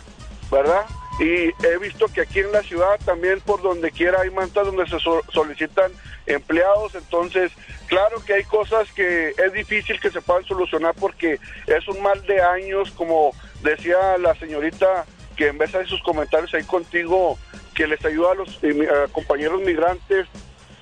¿verdad? 0.52 0.86
Y 1.20 1.52
he 1.66 1.78
visto 1.80 2.08
que 2.08 2.22
aquí 2.22 2.40
en 2.40 2.52
la 2.52 2.64
ciudad 2.64 3.00
también 3.06 3.42
por 3.42 3.62
donde 3.62 3.92
quiera 3.92 4.22
hay 4.22 4.30
mantas 4.32 4.66
donde 4.66 4.88
se 4.88 5.00
so- 5.00 5.24
solicitan 5.32 5.92
empleados, 6.26 6.96
entonces 6.96 7.52
claro 7.88 8.24
que 8.26 8.34
hay 8.34 8.44
cosas 8.46 8.92
que 8.94 9.30
es 9.38 9.54
difícil 9.54 10.00
que 10.00 10.10
se 10.10 10.22
puedan 10.22 10.46
solucionar 10.46 10.96
porque 11.00 11.40
es 11.68 11.88
un 11.88 12.02
mal 12.02 12.26
de 12.26 12.42
años, 12.42 12.92
como 12.92 13.34
decía 13.62 14.18
la 14.20 14.34
señorita 14.36 15.06
que 15.36 15.48
en 15.48 15.58
vez 15.58 15.72
de 15.74 15.86
sus 15.86 16.02
comentarios 16.02 16.54
ahí 16.54 16.64
contigo, 16.64 17.38
que 17.76 17.88
les 17.88 18.04
ayuda 18.06 18.32
a 18.32 18.36
los 18.36 18.60
eh, 18.64 18.88
a 18.90 19.08
compañeros 19.12 19.62
migrantes, 19.62 20.28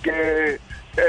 que 0.03 0.60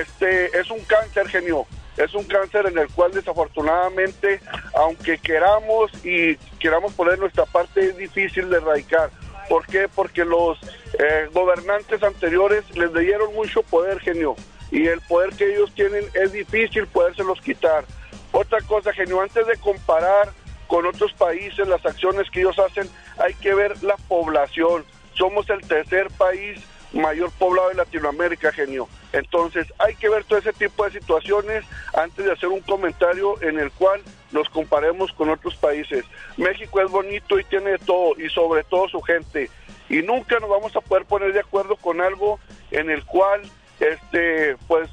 este 0.01 0.59
es 0.59 0.71
un 0.71 0.81
cáncer 0.85 1.29
genio, 1.29 1.67
es 2.05 2.15
un 2.15 2.25
cáncer 2.25 2.67
en 2.67 2.79
el 2.79 2.89
cual 2.89 3.13
desafortunadamente, 3.13 4.41
aunque 4.75 5.19
queramos 5.19 5.93
y 6.05 6.37
queramos 6.59 6.95
poner 6.95 7.19
nuestra 7.19 7.45
parte, 7.45 7.81
es 7.81 7.97
difícil 7.97 8.49
de 8.49 8.57
erradicar. 8.57 9.11
¿Por 9.49 9.67
qué? 9.67 9.87
Porque 9.95 10.25
los 10.25 10.59
eh, 10.99 11.29
gobernantes 11.33 12.03
anteriores 12.03 12.65
les 12.77 12.93
dieron 12.95 13.35
mucho 13.35 13.63
poder, 13.63 14.01
genio, 14.01 14.35
y 14.71 14.87
el 14.87 15.01
poder 15.03 15.31
que 15.31 15.53
ellos 15.55 15.73
tienen 15.75 16.05
es 16.15 16.33
difícil 16.33 16.87
podérselos 16.87 17.41
quitar. 17.41 17.85
Otra 18.33 18.61
cosa, 18.63 18.93
genio, 18.93 19.21
antes 19.21 19.47
de 19.47 19.57
comparar 19.57 20.31
con 20.69 20.87
otros 20.87 21.13
países 21.15 21.67
las 21.67 21.85
acciones 21.85 22.31
que 22.31 22.41
ellos 22.41 22.59
hacen, 22.59 22.89
hay 23.19 23.35
que 23.35 23.53
ver 23.55 23.83
la 23.83 23.97
población. 24.09 24.85
Somos 25.15 25.51
el 25.51 25.61
tercer 25.63 26.09
país 26.17 26.61
mayor 26.93 27.31
poblado 27.33 27.69
de 27.69 27.75
Latinoamérica, 27.75 28.53
genio. 28.53 28.89
Entonces, 29.13 29.67
hay 29.79 29.95
que 29.97 30.09
ver 30.09 30.25
todo 30.25 30.39
ese 30.39 30.53
tipo 30.53 30.85
de 30.85 30.93
situaciones 30.93 31.65
antes 31.95 32.25
de 32.25 32.33
hacer 32.33 32.49
un 32.49 32.61
comentario 32.61 33.41
en 33.43 33.59
el 33.59 33.71
cual 33.73 34.01
nos 34.31 34.49
comparemos 34.49 35.13
con 35.13 35.31
otros 35.31 35.57
países. 35.57 36.05
México 36.37 36.81
es 36.81 36.91
bonito 36.91 37.39
y 37.39 37.45
tiene 37.45 37.79
todo, 37.79 38.13
y 38.21 38.29
sobre 38.31 38.63
todo 38.65 38.89
su 38.89 39.01
gente. 39.03 39.51
Y 39.89 40.03
nunca 40.03 40.39
nos 40.39 40.49
vamos 40.51 40.75
a 40.77 40.81
poder 40.81 41.05
poner 41.05 41.33
de 41.33 41.41
acuerdo 41.41 41.75
con 41.77 42.01
algo 42.01 42.39
en 42.71 42.91
el 42.91 43.05
cual, 43.05 43.43
este, 43.81 44.57
pues, 44.69 44.89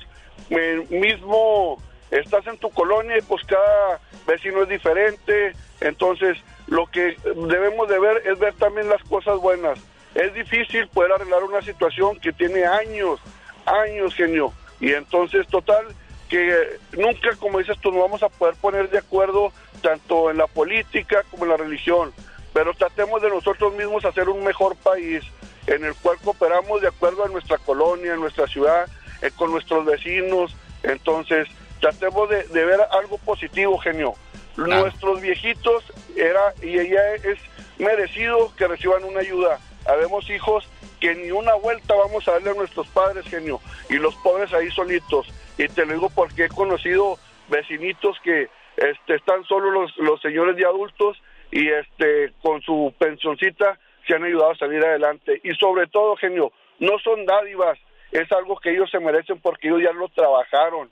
me- 0.49 0.77
mismo 0.89 1.81
estás 2.09 2.47
en 2.47 2.57
tu 2.57 2.69
colonia 2.71 3.17
y 3.17 3.21
pues 3.21 3.43
cada 3.45 3.99
vecino 4.25 4.63
es 4.63 4.69
diferente. 4.69 5.53
Entonces, 5.81 6.37
lo 6.67 6.87
que 6.87 7.15
debemos 7.47 7.87
de 7.89 7.99
ver 7.99 8.23
es 8.25 8.39
ver 8.39 8.53
también 8.55 8.89
las 8.89 9.03
cosas 9.03 9.37
buenas. 9.39 9.77
Es 10.15 10.33
difícil 10.33 10.87
poder 10.87 11.11
arreglar 11.11 11.43
una 11.43 11.61
situación 11.61 12.19
que 12.19 12.33
tiene 12.33 12.65
años, 12.65 13.19
años, 13.67 14.13
genio. 14.15 14.53
Y 14.79 14.93
entonces, 14.93 15.47
total, 15.47 15.85
que 16.29 16.77
nunca, 16.93 17.35
como 17.39 17.59
dices 17.59 17.77
tú, 17.81 17.91
nos 17.91 18.01
vamos 18.01 18.23
a 18.23 18.29
poder 18.29 18.55
poner 18.55 18.89
de 18.89 18.99
acuerdo 18.99 19.51
tanto 19.81 20.29
en 20.29 20.37
la 20.37 20.47
política 20.47 21.23
como 21.29 21.45
en 21.45 21.51
la 21.51 21.57
religión. 21.57 22.13
Pero 22.53 22.73
tratemos 22.73 23.21
de 23.21 23.29
nosotros 23.29 23.73
mismos 23.73 24.05
hacer 24.05 24.29
un 24.29 24.43
mejor 24.43 24.75
país 24.77 25.23
en 25.67 25.83
el 25.83 25.93
cual 25.95 26.17
cooperamos 26.23 26.81
de 26.81 26.87
acuerdo 26.87 27.25
a 27.25 27.29
nuestra 27.29 27.57
colonia, 27.57 28.13
a 28.13 28.17
nuestra 28.17 28.47
ciudad, 28.47 28.87
eh, 29.21 29.31
con 29.35 29.51
nuestros 29.51 29.85
vecinos. 29.85 30.55
Entonces, 30.83 31.47
tratemos 31.79 32.29
de, 32.29 32.43
de 32.47 32.65
ver 32.65 32.79
algo 32.91 33.17
positivo, 33.19 33.77
genio. 33.77 34.13
Nuestros 34.55 35.21
viejitos 35.21 35.83
era 36.15 36.53
y 36.63 36.79
ella 36.79 37.13
es 37.15 37.37
merecido 37.77 38.51
que 38.55 38.67
reciban 38.67 39.03
una 39.03 39.19
ayuda. 39.19 39.59
Habemos 39.85 40.27
hijos 40.31 40.67
que 40.99 41.15
ni 41.15 41.31
una 41.31 41.55
vuelta 41.55 41.95
vamos 41.95 42.27
a 42.27 42.33
darle 42.33 42.51
a 42.51 42.53
nuestros 42.55 42.87
padres, 42.87 43.25
genio, 43.27 43.59
y 43.89 43.95
los 43.95 44.15
pobres 44.15 44.53
ahí 44.53 44.69
solitos. 44.71 45.27
Y 45.57 45.67
te 45.67 45.85
lo 45.85 45.93
digo 45.93 46.09
porque 46.13 46.45
he 46.45 46.49
conocido 46.49 47.17
vecinitos 47.49 48.17
que 48.23 48.49
este, 48.77 49.15
están 49.15 49.43
solo 49.45 49.71
los, 49.71 49.95
los 49.97 50.21
señores 50.21 50.55
de 50.55 50.65
adultos 50.65 51.21
y 51.51 51.67
este 51.69 52.33
con 52.41 52.61
su 52.61 52.93
pensioncita 52.97 53.79
se 54.05 54.15
han 54.15 54.23
ayudado 54.23 54.51
a 54.51 54.57
salir 54.57 54.83
adelante. 54.83 55.41
Y 55.43 55.53
sobre 55.55 55.87
todo, 55.87 56.15
genio, 56.15 56.51
no 56.79 56.99
son 56.99 57.25
dádivas, 57.25 57.77
es 58.11 58.31
algo 58.31 58.57
que 58.57 58.71
ellos 58.71 58.89
se 58.89 58.99
merecen 58.99 59.39
porque 59.39 59.67
ellos 59.67 59.81
ya 59.83 59.91
lo 59.91 60.07
trabajaron. 60.09 60.89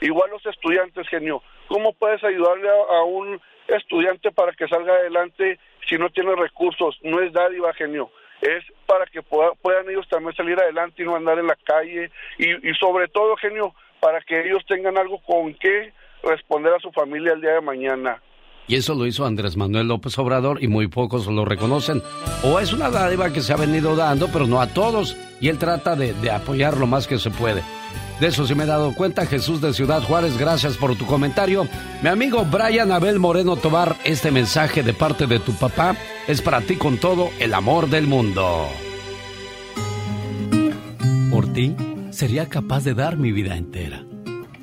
Igual 0.00 0.30
los 0.30 0.44
estudiantes, 0.44 1.08
genio, 1.08 1.42
¿cómo 1.68 1.92
puedes 1.92 2.22
ayudarle 2.24 2.68
a, 2.68 2.98
a 2.98 3.04
un 3.04 3.40
estudiante 3.68 4.30
para 4.32 4.52
que 4.52 4.68
salga 4.68 4.92
adelante 4.92 5.58
si 5.88 5.96
no 5.96 6.10
tiene 6.10 6.34
recursos? 6.34 6.98
No 7.02 7.20
es 7.20 7.32
dádiva, 7.32 7.72
genio. 7.74 8.10
Es 8.42 8.64
para 8.86 9.06
que 9.06 9.22
pueda- 9.22 9.52
puedan 9.62 9.88
ellos 9.88 10.06
también 10.08 10.34
salir 10.36 10.58
adelante 10.58 11.02
y 11.02 11.06
no 11.06 11.16
andar 11.16 11.38
en 11.38 11.46
la 11.46 11.56
calle. 11.64 12.10
Y, 12.38 12.50
y 12.68 12.74
sobre 12.74 13.08
todo, 13.08 13.36
genio, 13.36 13.74
para 14.00 14.20
que 14.20 14.46
ellos 14.46 14.62
tengan 14.68 14.98
algo 14.98 15.20
con 15.22 15.54
qué 15.54 15.92
responder 16.22 16.74
a 16.74 16.80
su 16.80 16.90
familia 16.92 17.32
el 17.32 17.40
día 17.40 17.52
de 17.54 17.60
mañana. 17.60 18.20
Y 18.68 18.74
eso 18.74 18.94
lo 18.96 19.06
hizo 19.06 19.24
Andrés 19.24 19.56
Manuel 19.56 19.86
López 19.86 20.18
Obrador 20.18 20.60
y 20.60 20.66
muy 20.66 20.88
pocos 20.88 21.26
lo 21.28 21.44
reconocen. 21.44 22.02
O 22.42 22.58
es 22.58 22.72
una 22.72 22.90
dádiva 22.90 23.32
que 23.32 23.40
se 23.40 23.52
ha 23.52 23.56
venido 23.56 23.94
dando, 23.94 24.26
pero 24.32 24.46
no 24.46 24.60
a 24.60 24.66
todos. 24.66 25.16
Y 25.40 25.48
él 25.48 25.58
trata 25.58 25.94
de, 25.94 26.12
de 26.14 26.30
apoyar 26.32 26.76
lo 26.76 26.86
más 26.88 27.06
que 27.06 27.18
se 27.18 27.30
puede. 27.30 27.62
De 28.20 28.28
eso 28.28 28.46
sí 28.46 28.54
me 28.54 28.64
he 28.64 28.66
dado 28.66 28.94
cuenta, 28.94 29.26
Jesús 29.26 29.60
de 29.60 29.74
Ciudad 29.74 30.02
Juárez, 30.02 30.38
gracias 30.38 30.78
por 30.78 30.96
tu 30.96 31.04
comentario. 31.04 31.68
Mi 32.02 32.08
amigo 32.08 32.46
Brian 32.46 32.90
Abel 32.90 33.18
Moreno 33.18 33.56
Tobar, 33.56 33.96
este 34.04 34.30
mensaje 34.30 34.82
de 34.82 34.94
parte 34.94 35.26
de 35.26 35.38
tu 35.38 35.52
papá 35.52 35.96
es 36.26 36.40
para 36.40 36.62
ti 36.62 36.76
con 36.76 36.96
todo 36.96 37.28
el 37.38 37.52
amor 37.52 37.90
del 37.90 38.06
mundo. 38.06 38.68
Por 41.30 41.52
ti 41.52 41.76
sería 42.10 42.48
capaz 42.48 42.84
de 42.84 42.94
dar 42.94 43.18
mi 43.18 43.32
vida 43.32 43.56
entera, 43.58 44.06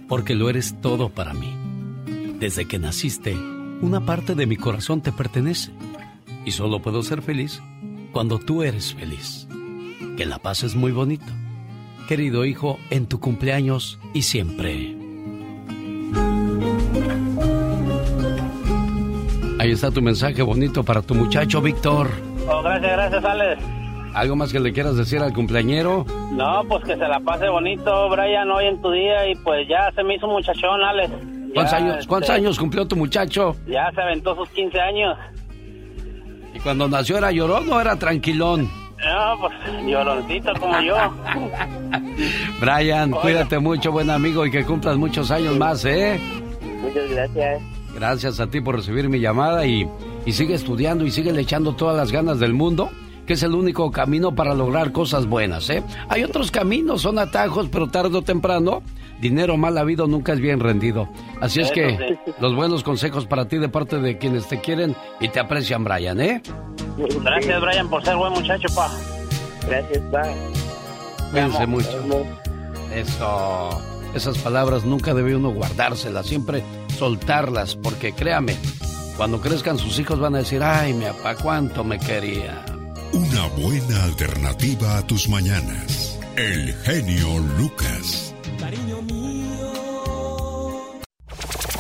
porque 0.08 0.34
lo 0.34 0.50
eres 0.50 0.82
todo 0.82 1.10
para 1.10 1.36
mí. 1.36 1.56
Desde 2.40 2.66
que 2.66 2.80
naciste, 2.80 3.36
una 3.82 4.04
parte 4.04 4.34
de 4.34 4.48
mi 4.48 4.58
corazón 4.58 5.02
te 5.02 5.12
pertenece 5.12 5.72
y 6.44 6.52
solo 6.52 6.82
puedo 6.82 7.04
ser 7.04 7.22
feliz 7.22 7.62
cuando 8.12 8.40
tú 8.40 8.64
eres 8.64 8.96
feliz. 8.96 9.48
que 10.18 10.26
la 10.26 10.40
pases 10.40 10.76
muy 10.76 10.92
bonito. 10.92 11.26
Querido 12.08 12.44
hijo, 12.46 12.80
en 12.90 13.08
tu 13.08 13.20
cumpleaños 13.20 14.00
y 14.14 14.24
siempre. 14.24 14.96
Ahí 19.60 19.72
está 19.72 19.90
tu 19.92 20.02
mensaje 20.02 20.42
bonito 20.42 20.84
para 20.84 21.02
tu 21.02 21.16
muchacho, 21.16 21.62
Víctor. 21.62 22.10
Oh, 22.50 22.62
gracias, 22.62 22.92
gracias, 22.92 23.24
Alex. 23.24 23.64
¿Algo 24.14 24.36
más 24.36 24.52
que 24.52 24.60
le 24.60 24.74
quieras 24.74 24.98
decir 24.98 25.20
al 25.20 25.34
cumpleañero? 25.34 26.06
No, 26.34 26.64
pues 26.68 26.84
que 26.84 26.98
se 26.98 27.08
la 27.08 27.20
pase 27.22 27.48
bonito, 27.48 28.10
Brian, 28.10 28.52
hoy 28.52 28.66
en 28.66 28.82
tu 28.82 28.92
día 28.92 29.30
y 29.30 29.36
pues 29.36 29.68
ya 29.70 29.90
se 29.96 30.04
me 30.04 30.16
hizo 30.16 30.28
muchachón, 30.28 30.84
Alex. 30.84 31.12
¿Cuántos, 31.54 31.74
años, 31.74 32.08
¿cuántos 32.08 32.30
este, 32.30 32.42
años 32.42 32.60
cumplió 32.60 32.86
tu 32.86 32.96
muchacho? 32.96 33.56
Ya 33.68 33.90
se 33.96 34.02
aventó 34.02 34.36
sus 34.36 34.50
15 34.50 34.82
años. 34.82 35.18
¿Y 36.54 36.60
cuando 36.60 36.88
nació 36.90 37.18
era 37.18 37.32
llorón 37.32 37.72
o 37.72 37.80
era 37.80 37.96
tranquilón? 37.96 38.70
No, 39.06 39.38
pues 39.40 39.54
lloroncito 39.86 40.54
como 40.60 40.80
yo. 40.82 40.96
Brian, 42.62 43.12
cuídate 43.12 43.60
mucho, 43.60 43.92
buen 43.92 44.10
amigo, 44.10 44.46
y 44.46 44.52
que 44.52 44.64
cumplas 44.64 44.98
muchos 44.98 45.30
años 45.32 45.58
más, 45.58 45.84
¿eh? 45.86 46.20
Muchas 46.82 47.10
gracias. 47.10 47.62
Gracias 47.96 48.40
a 48.40 48.48
ti 48.48 48.62
por 48.62 48.76
recibir 48.76 49.10
mi 49.10 49.20
llamada 49.20 49.66
y, 49.66 49.88
y 50.26 50.32
sigue 50.32 50.56
estudiando 50.56 51.06
y 51.06 51.12
sigue 51.12 51.32
le 51.32 51.42
echando 51.42 51.76
todas 51.76 51.96
las 51.96 52.12
ganas 52.12 52.40
del 52.40 52.54
mundo, 52.54 52.90
que 53.28 53.34
es 53.34 53.44
el 53.44 53.54
único 53.54 53.92
camino 53.92 54.34
para 54.34 54.54
lograr 54.54 54.92
cosas 54.92 55.26
buenas, 55.28 55.70
¿eh? 55.70 55.84
Hay 56.10 56.24
otros 56.24 56.50
caminos, 56.52 57.02
son 57.02 57.20
atajos, 57.20 57.70
pero 57.72 57.88
tarde 57.88 58.18
o 58.18 58.22
temprano, 58.22 58.82
dinero 59.24 59.58
mal 59.58 59.78
habido 59.78 60.06
nunca 60.06 60.34
es 60.34 60.40
bien 60.40 60.60
rendido. 60.60 61.08
Así 61.42 61.62
es 61.62 61.72
que 61.72 61.98
sí. 61.98 62.32
los 62.40 62.54
buenos 62.56 62.84
consejos 62.84 63.26
para 63.26 63.48
ti 63.48 63.58
de 63.58 63.70
parte 63.70 64.00
de 64.00 64.18
quienes 64.18 64.48
te 64.48 64.60
quieren 64.60 64.96
y 65.20 65.30
te 65.30 65.40
aprecian, 65.40 65.84
Brian, 65.84 66.20
¿eh? 66.20 66.44
Gracias, 66.98 67.62
Brian, 67.62 67.90
por 67.90 68.04
ser 68.04 68.18
buen 68.18 68.34
muchacho, 68.34 68.68
pa. 68.76 68.92
Gracias, 69.68 70.04
pa. 70.12 70.24
Cuídense 71.32 71.66
mucho. 71.66 72.26
Eso. 72.94 73.82
Esas 74.14 74.38
palabras 74.38 74.86
nunca 74.86 75.14
debe 75.14 75.36
uno 75.36 75.50
guardárselas, 75.50 76.28
siempre 76.28 76.62
soltarlas, 77.00 77.76
porque 77.76 78.14
créame, 78.14 78.56
cuando 79.18 79.42
crezcan 79.42 79.80
sus 79.80 79.98
hijos 79.98 80.20
van 80.20 80.36
a 80.36 80.40
decir, 80.40 80.62
ay, 80.62 80.94
mi 80.94 81.06
papá, 81.06 81.36
cuánto 81.36 81.84
me 81.84 81.98
quería. 81.98 82.64
Una 83.14 83.48
buena 83.58 84.04
alternativa 84.04 84.98
a 84.98 85.08
tus 85.08 85.30
mañanas. 85.30 86.20
El 86.36 86.74
genio 86.84 87.40
Lucas. 87.58 88.33
Cariño 88.64 89.02
mío. 89.02 89.74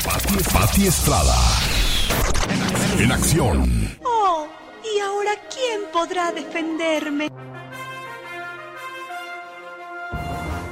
Pati, 0.03 0.35
Pati 0.53 0.87
Estrada. 0.87 1.33
En 2.99 3.09
acción. 3.09 3.97
Oh, 4.03 4.45
¿y 4.83 4.99
ahora 4.99 5.31
quién 5.49 5.83
podrá 5.93 6.33
defenderme? 6.33 7.29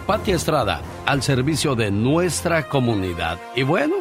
Pati 0.06 0.32
Estrada, 0.32 0.82
al 1.06 1.24
servicio 1.24 1.76
de 1.76 1.92
nuestra 1.92 2.68
comunidad. 2.68 3.40
Y 3.56 3.64
bueno, 3.64 3.96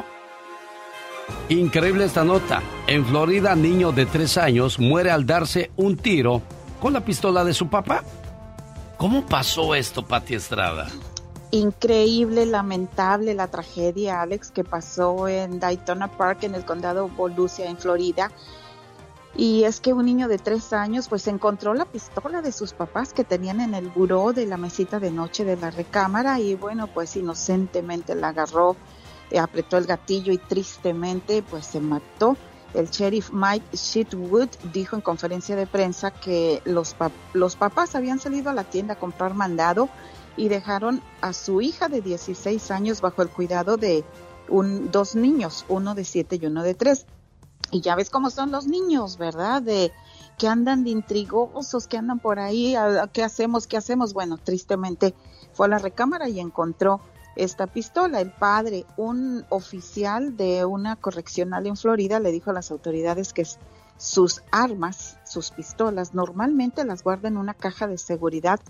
increíble 1.48 2.06
esta 2.06 2.24
nota. 2.24 2.60
En 2.88 3.06
Florida, 3.06 3.54
niño 3.54 3.92
de 3.92 4.06
tres 4.06 4.36
años 4.36 4.80
muere 4.80 5.12
al 5.12 5.26
darse 5.26 5.70
un 5.76 5.96
tiro 5.96 6.42
con 6.80 6.92
la 6.92 7.04
pistola 7.04 7.44
de 7.44 7.54
su 7.54 7.68
papá. 7.68 8.02
¿Cómo 8.96 9.24
pasó 9.24 9.76
esto, 9.76 10.04
Pati 10.04 10.34
Estrada? 10.34 10.88
Increíble, 11.52 12.46
lamentable 12.46 13.34
la 13.34 13.48
tragedia, 13.48 14.22
Alex, 14.22 14.52
que 14.52 14.62
pasó 14.62 15.26
en 15.26 15.58
Daytona 15.58 16.08
Park, 16.08 16.44
en 16.44 16.54
el 16.54 16.64
condado 16.64 17.08
Volusia, 17.08 17.68
en 17.68 17.76
Florida. 17.76 18.30
Y 19.34 19.64
es 19.64 19.80
que 19.80 19.92
un 19.92 20.04
niño 20.04 20.28
de 20.28 20.38
tres 20.38 20.72
años 20.72 21.08
pues 21.08 21.26
encontró 21.26 21.74
la 21.74 21.86
pistola 21.86 22.40
de 22.40 22.52
sus 22.52 22.72
papás 22.72 23.12
que 23.12 23.24
tenían 23.24 23.60
en 23.60 23.74
el 23.74 23.88
buró 23.88 24.32
de 24.32 24.46
la 24.46 24.56
mesita 24.56 25.00
de 25.00 25.10
noche 25.10 25.44
de 25.44 25.56
la 25.56 25.70
recámara 25.70 26.40
y 26.40 26.56
bueno 26.56 26.88
pues 26.88 27.14
inocentemente 27.14 28.16
la 28.16 28.28
agarró, 28.28 28.76
eh, 29.30 29.38
apretó 29.38 29.76
el 29.76 29.86
gatillo 29.86 30.32
y 30.32 30.38
tristemente 30.38 31.42
pues 31.42 31.66
se 31.66 31.80
mató. 31.80 32.36
El 32.74 32.88
sheriff 32.88 33.30
Mike 33.32 33.76
Shitwood 33.76 34.48
dijo 34.72 34.94
en 34.94 35.02
conferencia 35.02 35.56
de 35.56 35.66
prensa 35.66 36.12
que 36.12 36.62
los, 36.64 36.94
los 37.32 37.56
papás 37.56 37.96
habían 37.96 38.20
salido 38.20 38.50
a 38.50 38.54
la 38.54 38.64
tienda 38.64 38.94
a 38.94 38.98
comprar 38.98 39.34
mandado 39.34 39.88
y 40.36 40.48
dejaron 40.48 41.02
a 41.20 41.32
su 41.32 41.60
hija 41.60 41.88
de 41.88 42.00
16 42.00 42.70
años 42.70 43.00
bajo 43.00 43.22
el 43.22 43.28
cuidado 43.28 43.76
de 43.76 44.04
un, 44.48 44.90
dos 44.90 45.14
niños, 45.14 45.64
uno 45.68 45.94
de 45.94 46.04
7 46.04 46.38
y 46.40 46.46
uno 46.46 46.62
de 46.62 46.74
3. 46.74 47.06
Y 47.72 47.80
ya 47.80 47.94
ves 47.94 48.10
cómo 48.10 48.30
son 48.30 48.50
los 48.50 48.66
niños, 48.66 49.16
¿verdad? 49.16 49.62
De 49.62 49.92
que 50.38 50.48
andan 50.48 50.84
de 50.84 50.90
intrigosos, 50.90 51.86
que 51.86 51.98
andan 51.98 52.18
por 52.18 52.38
ahí, 52.38 52.74
¿qué 53.12 53.22
hacemos? 53.22 53.66
¿Qué 53.66 53.76
hacemos? 53.76 54.14
Bueno, 54.14 54.38
tristemente 54.38 55.14
fue 55.52 55.66
a 55.66 55.68
la 55.70 55.78
recámara 55.78 56.28
y 56.28 56.40
encontró 56.40 57.00
esta 57.36 57.66
pistola. 57.66 58.20
El 58.20 58.32
padre, 58.32 58.86
un 58.96 59.44
oficial 59.50 60.36
de 60.36 60.64
una 60.64 60.96
correccional 60.96 61.66
en 61.66 61.76
Florida, 61.76 62.20
le 62.20 62.32
dijo 62.32 62.50
a 62.50 62.54
las 62.54 62.70
autoridades 62.70 63.32
que 63.32 63.46
sus 63.96 64.42
armas, 64.50 65.18
sus 65.26 65.50
pistolas, 65.50 66.14
normalmente 66.14 66.84
las 66.84 67.02
guarda 67.02 67.28
en 67.28 67.36
una 67.36 67.54
caja 67.54 67.86
de 67.86 67.98
seguridad 67.98 68.60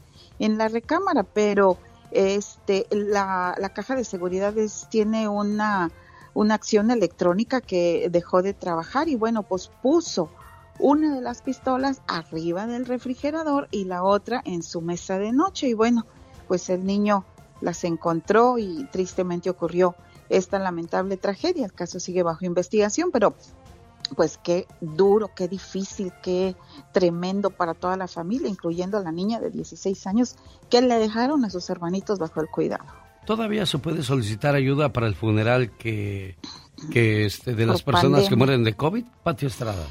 en 0.41 0.59
la 0.59 0.67
recámara, 0.67 1.23
pero 1.23 1.79
este 2.11 2.87
la, 2.91 3.55
la 3.59 3.69
caja 3.69 3.95
de 3.95 4.03
seguridad 4.05 4.59
es- 4.59 4.89
tiene 4.91 5.29
una, 5.29 5.93
una 6.35 6.55
acción 6.55 6.91
electrónica 6.91 7.61
que 7.61 8.09
dejó 8.11 8.43
de 8.43 8.53
trabajar 8.55 9.09
y 9.09 9.15
bueno, 9.15 9.45
pues 9.45 9.71
puso 9.83 10.29
una 10.81 11.15
de 11.15 11.21
las 11.21 11.43
pistolas 11.43 12.03
arriba 12.09 12.67
del 12.67 12.87
refrigerador 12.87 13.69
y 13.71 13.85
la 13.85 14.03
otra 14.03 14.43
en 14.45 14.63
su 14.65 14.81
mesa 14.81 15.19
de 15.19 15.31
noche 15.31 15.69
y 15.69 15.75
bueno, 15.75 16.05
pues 16.49 16.69
el 16.71 16.85
niño 16.85 17.25
las 17.61 17.85
encontró 17.85 18.59
y 18.59 18.89
tristemente 18.91 19.51
ocurrió 19.51 19.95
esta 20.31 20.59
lamentable 20.59 21.17
tragedia. 21.19 21.67
El 21.67 21.75
caso 21.75 22.01
sigue 22.01 22.23
bajo 22.23 22.45
investigación, 22.47 23.11
pero 23.13 23.35
pues 24.17 24.39
qué 24.43 24.67
duro, 24.81 25.31
qué 25.35 25.49
difícil, 25.49 26.13
qué 26.23 26.57
tremendo 26.93 27.51
para 27.51 27.75
toda 27.75 27.97
la 27.97 28.09
familia, 28.09 28.49
incluyendo 28.49 28.99
a 28.99 29.01
la 29.03 29.13
niña 29.13 29.41
de 29.41 29.51
16 29.51 30.07
años 30.07 30.37
que 30.69 30.83
le 30.83 30.95
dejaron 30.99 31.45
a 31.45 31.51
sus 31.51 31.69
hermanitos 31.71 32.19
bajo 32.19 32.41
el 32.41 32.49
cuidado. 32.49 32.85
¿Todavía 33.27 33.67
se 33.67 33.79
puede 33.79 34.03
solicitar 34.03 34.55
ayuda 34.55 34.93
para 34.93 35.07
el 35.07 35.15
funeral 35.15 35.71
que, 35.77 36.37
que 36.91 37.27
este, 37.27 37.55
de 37.55 37.67
las 37.67 37.83
Por 37.83 37.95
personas 37.95 38.29
que 38.29 38.35
mueren 38.37 38.65
de 38.65 38.75
COVID, 38.75 39.05
Pati 39.23 39.47
Estrada? 39.47 39.87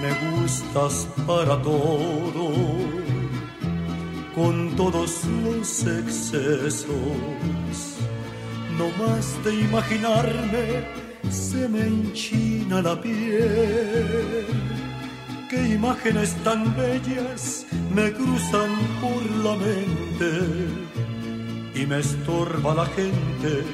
Me 0.00 0.30
gustas 0.30 1.08
para 1.26 1.60
todo, 1.60 2.52
con 4.32 4.76
todos 4.76 5.24
los 5.42 5.86
excesos. 5.86 6.86
No 8.78 8.86
más 9.04 9.44
de 9.44 9.54
imaginarme, 9.54 10.84
se 11.28 11.68
me 11.68 11.80
enchina 11.80 12.80
la 12.80 13.00
piel. 13.00 14.46
Qué 15.50 15.74
imágenes 15.74 16.36
tan 16.44 16.76
bellas 16.76 17.66
me 17.92 18.12
cruzan 18.12 18.70
por 19.00 19.22
la 19.44 19.56
mente 19.56 20.88
y 21.78 21.86
me 21.86 22.00
estorba 22.00 22.74
la 22.74 22.86
gente, 22.86 23.64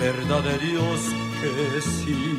verdad 0.00 0.44
Dios 0.62 1.00
que 1.40 1.80
sí. 1.80 2.36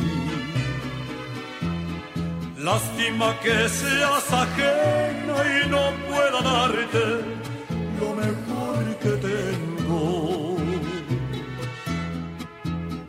Lástima 2.58 3.40
que 3.40 3.70
seas 3.70 4.34
ajena 4.34 5.36
y 5.58 5.70
no 5.70 5.84
pueda 6.10 6.42
darte 6.42 7.06
lo 8.00 8.10
mejor 8.24 8.84
que 9.04 9.14
tengo. 9.28 10.58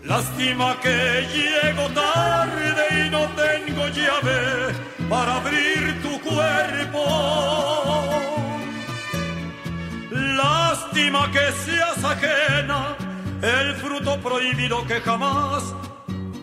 Lástima 0.05 0.79
que 0.83 0.99
llego 1.35 1.89
tarde 1.95 3.07
y 3.07 3.11
no 3.11 3.23
tengo 3.43 3.83
llave 3.89 4.41
para 5.09 5.37
abrir 5.37 6.03
tu 6.03 6.13
cuerpo. 6.29 8.30
Lástima 10.37 11.31
que 11.31 11.53
seas 11.65 12.05
ajena, 12.05 12.97
el 13.43 13.75
fruto 13.77 14.21
prohibido 14.21 14.87
que 14.87 15.01
jamás 15.01 15.75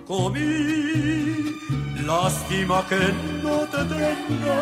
comí. 0.07 1.57
Lástima 2.05 2.85
que 2.87 2.99
no 3.43 3.59
te 3.73 3.83
tenga, 3.95 4.59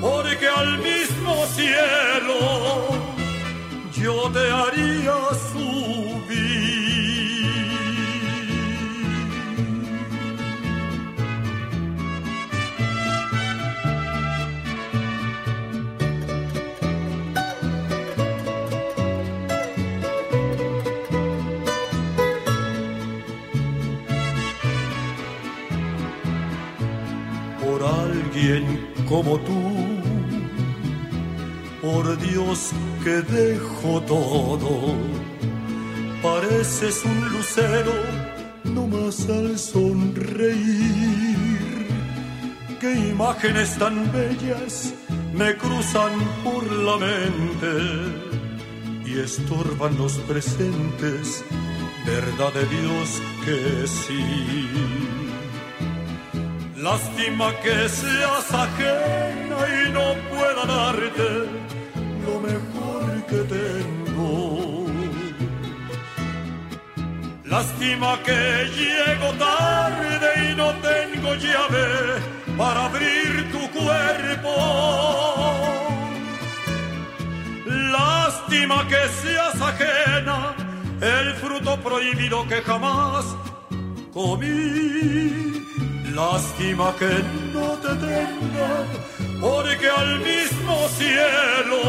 porque 0.00 0.48
al 0.48 0.78
mismo 0.78 1.46
cielo 1.54 2.38
yo 3.92 4.30
te 4.30 4.50
haría 4.50 5.16
subir. 5.52 6.49
Alguien 28.40 28.80
como 29.08 29.38
tú. 29.40 29.60
Por 31.82 32.18
Dios 32.18 32.70
que 33.02 33.22
dejo 33.22 34.02
todo, 34.02 34.94
pareces 36.22 37.02
un 37.04 37.28
lucero 37.30 37.92
no 38.64 38.86
más 38.86 39.28
al 39.28 39.58
sonreír. 39.58 40.58
Qué 42.80 42.92
imágenes 43.10 43.78
tan 43.78 44.10
bellas 44.12 44.94
me 45.32 45.56
cruzan 45.56 46.12
por 46.44 46.70
la 46.70 46.96
mente 46.98 47.72
y 49.06 49.18
estorban 49.18 49.96
los 49.96 50.12
presentes, 50.18 51.44
verdad 52.06 52.52
de 52.52 52.66
Dios 52.66 53.22
que 53.44 53.86
sí. 53.86 55.29
Lástima 56.82 57.52
que 57.60 57.88
seas 57.90 58.54
ajena 58.54 59.58
y 59.68 59.92
no 59.92 60.14
pueda 60.30 60.64
darte 60.64 61.30
lo 62.24 62.40
mejor 62.40 63.26
que 63.28 63.40
tengo. 63.56 64.86
Lástima 67.44 68.18
que 68.22 68.70
llego 68.78 69.30
tarde 69.34 70.28
y 70.50 70.56
no 70.56 70.72
tengo 70.88 71.34
llave 71.34 71.86
para 72.56 72.86
abrir 72.86 73.52
tu 73.52 73.78
cuerpo. 73.78 74.54
Lástima 77.66 78.88
que 78.88 79.02
seas 79.20 79.60
ajena, 79.60 80.54
el 81.02 81.34
fruto 81.34 81.78
prohibido 81.82 82.48
que 82.48 82.62
jamás 82.62 83.26
comí. 84.14 85.69
Lástima 86.14 86.94
que 86.98 87.22
no 87.52 87.68
te 87.78 87.94
tenga, 87.94 88.84
porque 89.40 89.88
al 89.88 90.18
mismo 90.20 90.88
cielo 90.98 91.80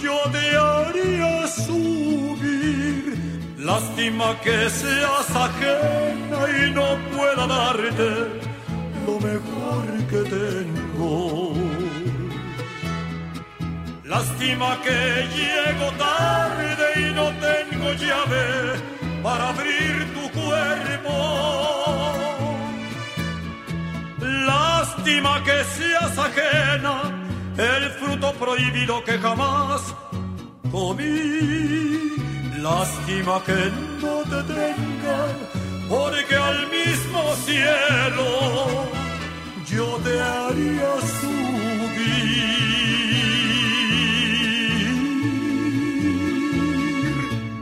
yo 0.00 0.16
te 0.30 0.56
haría 0.56 1.46
subir. 1.48 3.16
Lástima 3.58 4.38
que 4.40 4.70
seas 4.70 5.28
ajena 5.30 6.38
y 6.56 6.70
no 6.70 6.86
pueda 7.14 7.46
darte 7.46 8.10
lo 9.06 9.14
mejor 9.18 9.84
que 10.10 10.20
tengo. 10.36 11.54
Lástima 14.04 14.80
que 14.82 15.26
llego 15.34 15.90
tarde 15.98 16.86
y 16.96 17.12
no 17.12 17.26
tengo 17.46 17.92
llave 17.94 18.44
para 19.22 19.48
abrir 19.48 20.06
tu 20.14 20.40
cuerpo. 20.40 22.03
Lástima 24.24 25.42
que 25.44 25.64
seas 25.76 26.18
ajena, 26.18 27.02
el 27.58 27.90
fruto 27.90 28.32
prohibido 28.34 29.04
que 29.04 29.18
jamás 29.18 29.94
comí. 30.72 32.14
Lástima 32.58 33.42
que 33.44 33.70
no 34.00 34.22
te 34.22 34.42
tenga, 34.54 35.18
porque 35.90 36.36
al 36.36 36.70
mismo 36.70 37.20
cielo 37.44 38.84
yo 39.66 40.00
te 40.02 40.20
haría 40.20 40.92
subir. 41.20 41.74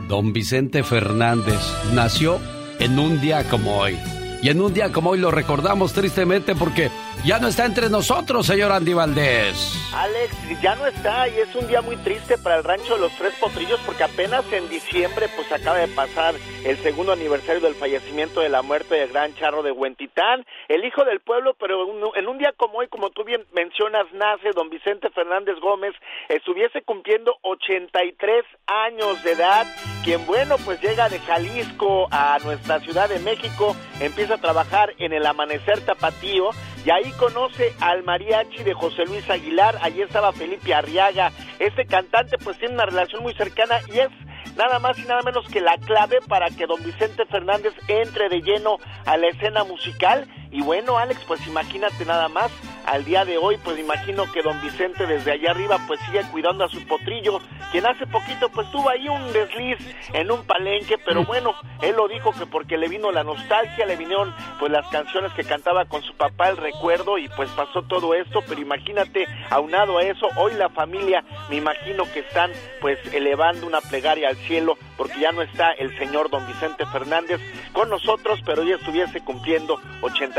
Don 0.07 0.31
Vicente 0.31 0.83
Fernández 0.83 1.59
nació 1.93 2.39
en 2.79 2.99
un 2.99 3.19
día 3.19 3.43
como 3.49 3.79
hoy. 3.79 3.97
Y 4.43 4.49
en 4.49 4.59
un 4.59 4.73
día 4.73 4.91
como 4.91 5.11
hoy 5.11 5.19
lo 5.19 5.31
recordamos 5.31 5.93
tristemente 5.93 6.53
porque 6.53 6.91
ya 7.23 7.39
no 7.39 7.47
está 7.47 7.65
entre 7.65 7.89
nosotros, 7.89 8.45
señor 8.45 8.71
Andy 8.71 8.93
Valdés. 8.93 9.79
Alex, 9.95 10.61
ya 10.61 10.75
no 10.75 10.85
está 10.87 11.29
y 11.29 11.37
es 11.37 11.55
un 11.55 11.67
día 11.67 11.81
muy 11.81 11.95
triste 11.97 12.37
para 12.37 12.57
el 12.57 12.63
rancho 12.63 12.95
de 12.95 12.99
los 12.99 13.13
Tres 13.13 13.33
Potrillos 13.39 13.79
porque 13.85 14.03
apenas 14.03 14.43
en 14.51 14.67
diciembre 14.69 15.29
pues 15.35 15.49
acaba 15.51 15.77
de 15.77 15.87
pasar 15.87 16.35
el 16.65 16.77
segundo 16.79 17.13
aniversario 17.13 17.61
del 17.61 17.75
fallecimiento 17.75 18.41
de 18.41 18.49
la 18.49 18.61
muerte 18.61 18.95
del 18.95 19.09
gran 19.09 19.33
charro 19.35 19.63
de 19.63 19.71
Huentitán, 19.71 20.45
el 20.67 20.83
hijo 20.83 21.05
del 21.05 21.21
pueblo, 21.21 21.55
pero 21.57 21.87
en 22.15 22.27
un 22.27 22.37
día 22.37 22.53
como 22.57 22.79
hoy, 22.79 22.87
como 22.89 23.09
tú 23.09 23.23
bien 23.23 23.45
mencionas, 23.53 24.05
nace 24.13 24.51
don 24.53 24.69
Vicente 24.69 25.09
Fernández 25.09 25.55
Gómez, 25.61 25.93
estuviese 26.27 26.81
cumpliendo 26.81 27.35
83 27.41 28.43
años 28.67 29.23
de 29.23 29.31
edad, 29.31 29.65
quien 30.03 30.25
bueno 30.25 30.57
pues 30.65 30.81
llega 30.81 31.07
de 31.07 31.19
Jalisco 31.19 32.07
a 32.11 32.37
nuestra 32.43 32.79
Ciudad 32.81 33.07
de 33.07 33.19
México, 33.19 33.75
empieza 34.01 34.35
a 34.35 34.41
trabajar 34.41 34.93
en 34.97 35.13
el 35.13 35.25
Amanecer 35.25 35.79
Tapatío 35.85 36.49
y 36.85 36.91
ahí 36.91 37.11
conoce 37.13 37.73
al 37.79 38.03
mariachi 38.03 38.63
de 38.63 38.73
José 38.73 39.05
Luis 39.05 39.29
Aguilar, 39.29 39.77
allí 39.81 40.01
estaba 40.01 40.33
Felipe 40.33 40.73
Arriaga, 40.73 41.31
este 41.59 41.85
cantante 41.85 42.37
pues 42.37 42.57
tiene 42.59 42.75
una 42.75 42.85
relación 42.85 43.23
muy 43.23 43.33
cercana 43.33 43.79
y 43.93 43.99
es 43.99 44.09
nada 44.55 44.79
más 44.79 44.97
y 44.99 45.03
nada 45.03 45.21
menos 45.23 45.47
que 45.47 45.61
la 45.61 45.77
clave 45.77 46.19
para 46.27 46.49
que 46.49 46.65
don 46.65 46.83
Vicente 46.83 47.25
Fernández 47.25 47.73
entre 47.87 48.29
de 48.29 48.41
lleno 48.41 48.77
a 49.05 49.17
la 49.17 49.27
escena 49.27 49.63
musical 49.63 50.27
Y 50.53 50.61
bueno, 50.61 50.99
Alex, 50.99 51.19
pues 51.27 51.45
imagínate 51.47 52.05
nada 52.05 52.29
más, 52.29 52.51
al 52.85 53.03
día 53.03 53.25
de 53.25 53.39
hoy, 53.39 53.57
pues 53.63 53.79
imagino 53.79 54.31
que 54.31 54.43
don 54.43 54.61
Vicente 54.61 55.07
desde 55.07 55.31
allá 55.31 55.49
arriba 55.49 55.79
pues 55.87 55.99
sigue 56.01 56.21
cuidando 56.31 56.63
a 56.63 56.69
su 56.69 56.85
potrillo, 56.85 57.39
quien 57.71 57.87
hace 57.87 58.05
poquito 58.05 58.49
pues 58.49 58.69
tuvo 58.71 58.87
ahí 58.87 59.09
un 59.09 59.33
desliz 59.33 59.79
en 60.13 60.29
un 60.29 60.43
palenque, 60.43 60.99
pero 60.99 61.25
bueno, 61.25 61.55
él 61.81 61.95
lo 61.95 62.07
dijo 62.07 62.31
que 62.33 62.45
porque 62.45 62.77
le 62.77 62.87
vino 62.87 63.11
la 63.11 63.23
nostalgia, 63.23 63.87
le 63.87 63.95
vinieron 63.95 64.31
pues 64.59 64.71
las 64.71 64.87
canciones 64.89 65.33
que 65.33 65.43
cantaba 65.43 65.85
con 65.85 66.03
su 66.03 66.13
papá, 66.13 66.49
el 66.49 66.57
recuerdo, 66.57 67.17
y 67.17 67.29
pues 67.29 67.49
pasó 67.51 67.81
todo 67.81 68.13
esto, 68.13 68.43
pero 68.47 68.61
imagínate, 68.61 69.27
aunado 69.49 69.97
a 69.97 70.03
eso, 70.03 70.27
hoy 70.37 70.53
la 70.53 70.69
familia, 70.69 71.23
me 71.49 71.55
imagino 71.55 72.03
que 72.13 72.19
están 72.19 72.51
pues 72.79 72.99
elevando 73.11 73.65
una 73.65 73.81
plegaria 73.81 74.29
al 74.29 74.35
cielo, 74.35 74.77
porque 74.97 75.19
ya 75.19 75.31
no 75.31 75.41
está 75.41 75.71
el 75.71 75.97
señor 75.97 76.29
don 76.29 76.45
Vicente 76.45 76.85
Fernández 76.85 77.41
con 77.71 77.89
nosotros, 77.89 78.39
pero 78.45 78.61
ya 78.63 78.75
estuviese 78.75 79.19
cumpliendo 79.21 79.79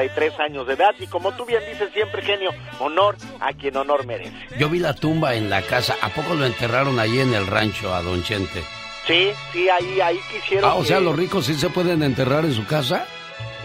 83 0.05 0.41
años 0.41 0.67
de 0.67 0.75
edad, 0.75 0.95
y 0.99 1.07
como 1.07 1.33
tú 1.33 1.45
bien 1.45 1.63
dices 1.71 1.91
siempre, 1.93 2.23
genio, 2.23 2.51
honor 2.81 3.17
a 3.41 3.53
quien 3.53 3.77
honor 3.77 4.07
merece. 4.07 4.33
Yo 4.59 4.69
vi 4.69 4.79
la 4.79 4.95
tumba 4.95 5.35
en 5.35 5.51
la 5.51 5.63
casa, 5.63 5.97
¿a 6.03 6.09
poco 6.11 6.35
lo 6.35 6.45
enterraron 6.45 6.99
ahí 6.99 7.21
en 7.21 7.35
el 7.35 7.47
rancho 7.47 7.95
a 7.95 8.03
Don 8.03 8.23
Chente? 8.23 8.63
Sí, 9.07 9.31
sí, 9.53 9.69
ahí, 9.69 10.01
ahí 10.01 10.19
quisieron. 10.33 10.71
Ah, 10.71 10.75
o 10.75 10.85
sea, 10.85 11.01
los 11.01 11.17
ricos 11.17 11.47
sí 11.47 11.55
se 11.55 11.69
pueden 11.69 12.03
enterrar 12.03 12.45
en 12.45 12.55
su 12.55 12.65
casa. 12.67 13.07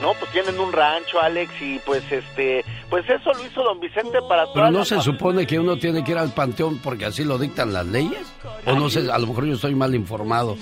No, 0.02 0.14
pues 0.14 0.32
tienen 0.32 0.58
un 0.60 0.72
rancho, 0.72 1.20
Alex, 1.20 1.52
y 1.62 1.80
pues 1.80 2.04
este, 2.10 2.64
pues 2.90 3.04
eso 3.10 3.34
lo 3.34 3.46
hizo 3.46 3.62
don 3.64 3.80
Vicente 3.82 4.20
para 4.28 4.46
Pero 4.54 4.72
no 4.72 4.86
se 4.86 5.02
supone 5.02 5.46
que 5.46 5.60
uno 5.60 5.78
tiene 5.78 6.04
que 6.04 6.12
ir 6.12 6.18
al 6.18 6.34
panteón 6.34 6.80
porque 6.80 7.06
así 7.06 7.26
lo 7.26 7.38
dictan 7.38 7.74
las 7.74 7.86
leyes. 7.86 8.26
O 8.66 8.74
no 8.74 8.90
sé, 8.90 9.12
a 9.12 9.18
lo 9.18 9.28
mejor 9.28 9.46
yo 9.46 9.56
estoy 9.56 9.76
mal 9.76 9.94
informado. 9.94 10.56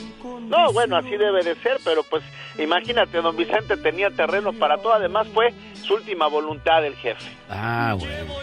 No, 0.47 0.71
bueno, 0.73 0.97
así 0.97 1.09
debe 1.11 1.43
de 1.43 1.55
ser, 1.55 1.77
pero 1.83 2.03
pues 2.03 2.23
imagínate, 2.57 3.21
don 3.21 3.35
Vicente 3.35 3.75
tenía 3.77 4.09
terreno 4.11 4.53
para 4.53 4.77
todo, 4.77 4.93
además 4.93 5.27
fue 5.33 5.53
su 5.81 5.95
última 5.95 6.27
voluntad 6.27 6.81
del 6.81 6.95
jefe. 6.95 7.29
Ah, 7.49 7.95
bueno. 7.97 8.33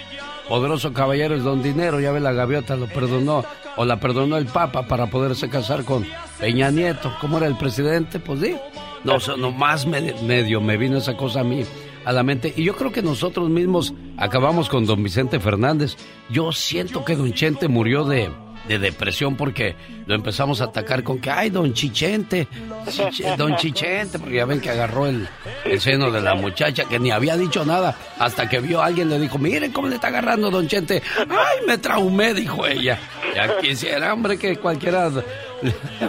Poderoso 0.48 0.92
caballero 0.92 1.34
es 1.34 1.42
don 1.42 1.62
dinero, 1.62 2.00
ya 2.00 2.12
ve 2.12 2.20
la 2.20 2.32
gaviota 2.32 2.76
lo 2.76 2.86
perdonó. 2.86 3.44
O 3.76 3.84
la 3.84 3.98
perdonó 3.98 4.36
el 4.36 4.46
Papa 4.46 4.86
para 4.86 5.06
poderse 5.06 5.48
casar 5.48 5.84
con 5.84 6.06
Peña 6.38 6.70
Nieto. 6.70 7.12
¿Cómo 7.20 7.38
era 7.38 7.46
el 7.46 7.56
presidente? 7.56 8.20
Pues 8.20 8.40
sí. 8.40 8.56
No, 9.02 9.18
so- 9.18 9.36
nomás 9.36 9.84
me- 9.86 10.12
medio 10.22 10.60
me 10.60 10.76
vino 10.76 10.98
esa 10.98 11.16
cosa 11.16 11.40
a 11.40 11.44
mí 11.44 11.64
a 12.04 12.12
la 12.12 12.22
mente. 12.22 12.52
Y 12.56 12.62
yo 12.64 12.76
creo 12.76 12.92
que 12.92 13.02
nosotros 13.02 13.48
mismos 13.48 13.94
acabamos 14.16 14.68
con 14.68 14.84
don 14.86 15.02
Vicente 15.02 15.40
Fernández. 15.40 15.96
Yo 16.28 16.52
siento 16.52 17.04
que 17.04 17.16
don 17.16 17.32
Chente 17.32 17.66
murió 17.66 18.04
de, 18.04 18.30
de 18.68 18.78
depresión 18.78 19.36
porque 19.36 19.76
lo 20.06 20.14
empezamos 20.14 20.60
a 20.60 20.64
atacar 20.64 21.02
con 21.02 21.18
que, 21.20 21.30
ay, 21.30 21.50
don 21.50 21.72
Chichente, 21.74 22.48
Chiche- 22.86 23.36
don 23.36 23.56
Chichente, 23.56 24.18
porque 24.18 24.36
ya 24.36 24.44
ven 24.46 24.60
que 24.60 24.70
agarró 24.70 25.06
el, 25.06 25.28
el 25.64 25.80
seno 25.80 26.10
de 26.10 26.20
la 26.20 26.34
muchacha 26.34 26.84
que 26.84 26.98
ni 26.98 27.10
había 27.10 27.36
dicho 27.36 27.64
nada 27.64 27.96
hasta 28.18 28.48
que 28.48 28.60
vio 28.60 28.80
a 28.82 28.86
alguien 28.86 29.08
le 29.10 29.18
dijo, 29.18 29.38
miren 29.38 29.70
cómo 29.72 29.88
le 29.88 29.96
está 29.96 30.08
agarrando 30.08 30.50
don 30.50 30.66
Chente. 30.68 31.02
Ay, 31.18 31.66
me 31.66 31.78
traumé, 31.78 32.32
dijo 32.34 32.66
ella. 32.66 32.98
Ya 33.34 33.58
quisiera, 33.58 34.12
hombre, 34.12 34.38
que 34.38 34.56
cualquiera... 34.56 35.10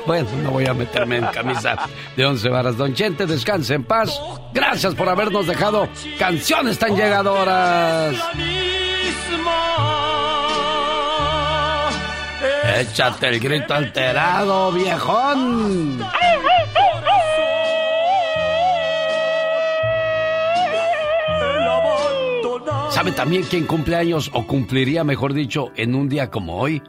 Bueno, 0.06 0.28
no 0.44 0.52
voy 0.52 0.66
a 0.66 0.74
meterme 0.74 1.16
en 1.18 1.26
camisa 1.28 1.78
de 2.18 2.26
once 2.26 2.50
varas. 2.50 2.76
Don 2.76 2.94
Chente, 2.94 3.26
descanse 3.26 3.74
en 3.76 3.86
paz. 3.86 4.20
Gracias 4.54 4.94
por 4.96 5.08
habernos 5.08 5.48
dejado 5.48 5.88
canciones 6.20 6.78
tan 6.78 6.94
llegadoras. 6.96 8.16
Échate 12.74 13.30
el 13.30 13.40
grito 13.40 13.74
alterado, 13.74 14.72
viejón. 14.72 16.00
¿Sabe 22.90 23.12
también 23.12 23.44
quién 23.44 23.66
cumple 23.66 23.98
años 23.98 24.32
o 24.34 24.48
cumpliría, 24.48 25.04
mejor 25.04 25.34
dicho, 25.34 25.72
en 25.76 25.96
un 25.96 26.10
día 26.10 26.32
como 26.32 26.58
hoy? 26.58 26.82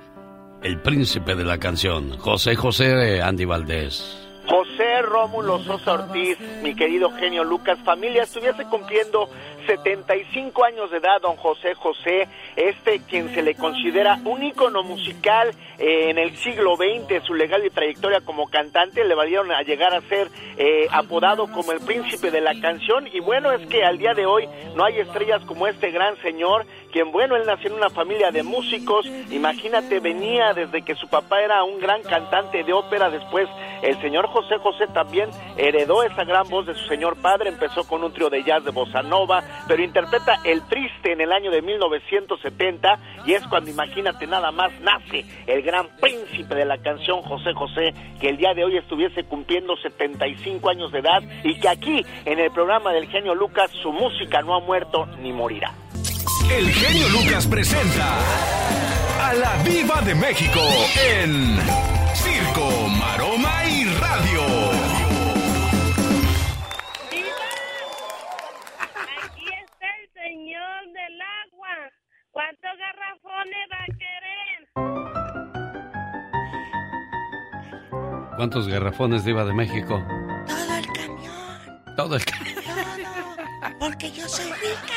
El 0.63 0.81
príncipe 0.81 1.35
de 1.35 1.45
la 1.45 1.59
canción, 1.59 2.17
José 2.19 2.57
José 2.57 3.21
Andy 3.21 3.45
Valdés. 3.45 4.17
José 4.49 4.86
Rómulo 5.03 5.59
Sosa 5.61 5.95
Ortiz, 5.95 6.39
mi 6.63 6.75
querido 6.75 7.11
genio 7.11 7.45
Lucas, 7.45 7.79
familia, 7.85 8.23
estuviese 8.23 8.65
cumpliendo 8.65 9.29
75 9.67 10.65
años 10.65 10.91
de 10.91 10.99
edad, 10.99 11.21
don 11.21 11.37
José 11.37 11.75
José, 11.75 12.29
este 12.55 13.01
quien 13.01 13.35
se 13.35 13.43
le 13.43 13.55
considera 13.55 14.19
un 14.25 14.43
ícono 14.43 14.83
musical 14.83 15.51
eh, 15.79 16.11
en 16.11 16.19
el 16.19 16.37
siglo 16.37 16.77
XX, 16.77 17.25
su 17.25 17.35
legal 17.35 17.65
y 17.67 17.71
trayectoria 17.71 18.21
como 18.21 18.49
cantante 18.49 19.05
le 19.05 19.15
valieron 19.15 19.51
a 19.53 19.63
llegar 19.63 19.93
a 19.93 20.01
ser 20.03 20.31
eh, 20.57 20.87
apodado 20.91 21.51
como 21.53 21.73
el 21.73 21.81
príncipe 21.81 22.31
de 22.31 22.41
la 22.41 22.59
canción. 22.61 23.09
Y 23.13 23.21
bueno, 23.21 23.53
es 23.53 23.67
que 23.69 23.85
al 23.85 23.99
día 23.99 24.15
de 24.15 24.27
hoy 24.27 24.49
no 24.75 24.85
hay 24.85 25.01
estrellas 25.01 25.43
como 25.47 25.67
este 25.67 25.91
gran 25.91 26.17
señor, 26.23 26.65
quien 26.93 27.11
bueno, 27.13 27.37
él 27.37 27.43
nació 27.47 27.71
en 27.71 27.77
una 27.77 27.91
familia 27.91 28.31
de 28.31 28.43
músicos, 28.43 29.07
imagínate, 29.31 30.01
venía 30.01 30.55
desde 30.55 30.83
que 30.83 30.95
su 30.95 31.09
papá 31.09 31.43
era 31.43 31.63
un 31.65 31.79
gran 31.79 32.03
cantante 32.03 32.63
de 32.63 32.73
ópera, 32.73 33.11
después 33.11 33.49
el 33.83 34.01
señor 34.01 34.27
José 34.29 34.57
José 34.59 34.86
también 34.89 35.31
heredó 35.57 36.03
esa 36.03 36.25
gran 36.25 36.49
voz 36.49 36.67
de 36.67 36.75
su 36.75 36.87
señor 36.87 37.17
padre, 37.17 37.49
empezó 37.49 37.87
con 37.87 38.03
un 38.05 38.13
trío 38.13 38.31
de 38.31 38.43
jazz 38.43 38.65
de 38.65 38.71
bossa 38.71 39.03
nova, 39.03 39.43
pero 39.67 39.83
interpreta 39.83 40.41
El 40.45 40.63
Triste 40.63 41.13
en 41.13 41.21
el 41.21 41.33
año 41.33 41.51
de 41.51 41.63
1970 41.63 42.99
y 43.27 43.33
es 43.35 43.47
cuando, 43.47 43.71
imagínate, 43.71 44.27
nada 44.27 44.51
más 44.51 44.73
nace 44.81 45.25
el 45.47 45.63
gran 45.63 45.89
príncipe 46.01 46.55
de 46.55 46.65
la 46.65 46.79
canción 46.79 47.23
José 47.23 47.53
José, 47.55 47.95
que 48.21 48.29
el 48.29 48.37
día 48.37 48.55
de 48.55 48.65
hoy 48.65 48.77
estuviese 48.77 49.25
cumpliendo 49.25 49.77
75 49.77 50.69
años 50.71 50.93
de 50.93 50.99
edad 51.01 51.23
y 51.45 51.59
que 51.59 51.69
aquí, 51.69 52.05
en 52.25 52.39
el 52.39 52.51
programa 52.51 52.93
del 52.93 53.09
genio 53.09 53.35
Lucas, 53.35 53.71
su 53.83 53.93
música 53.93 54.43
no 54.43 54.55
ha 54.55 54.61
muerto 54.61 55.07
ni 55.21 55.33
morirá. 55.33 55.73
El 56.51 56.71
genio 56.73 57.09
Lucas 57.09 57.47
presenta 57.47 58.19
a 59.21 59.35
la 59.35 59.57
Viva 59.65 60.01
de 60.03 60.15
México 60.15 60.61
en 61.19 61.59
Circo, 62.15 62.89
Maroma 62.89 63.65
y 63.69 63.85
Radio. 63.85 64.76
Señor 70.57 70.93
del 70.93 71.21
agua. 71.21 71.75
¿Cuántos 72.31 72.71
garrafones 72.79 73.69
va 73.73 73.81
a 73.83 73.87
querer? 74.03 74.59
¿Cuántos 78.37 78.69
garrafones 78.69 79.25
de 79.25 79.31
Iba 79.31 79.45
de 79.45 79.55
México? 79.55 80.03
Todo 80.47 80.77
el 80.77 80.87
camión. 80.93 81.97
Todo 81.97 82.17
el 82.17 82.23
Porque 83.79 84.11
yo 84.13 84.29
soy 84.29 84.53
rica. 84.53 84.95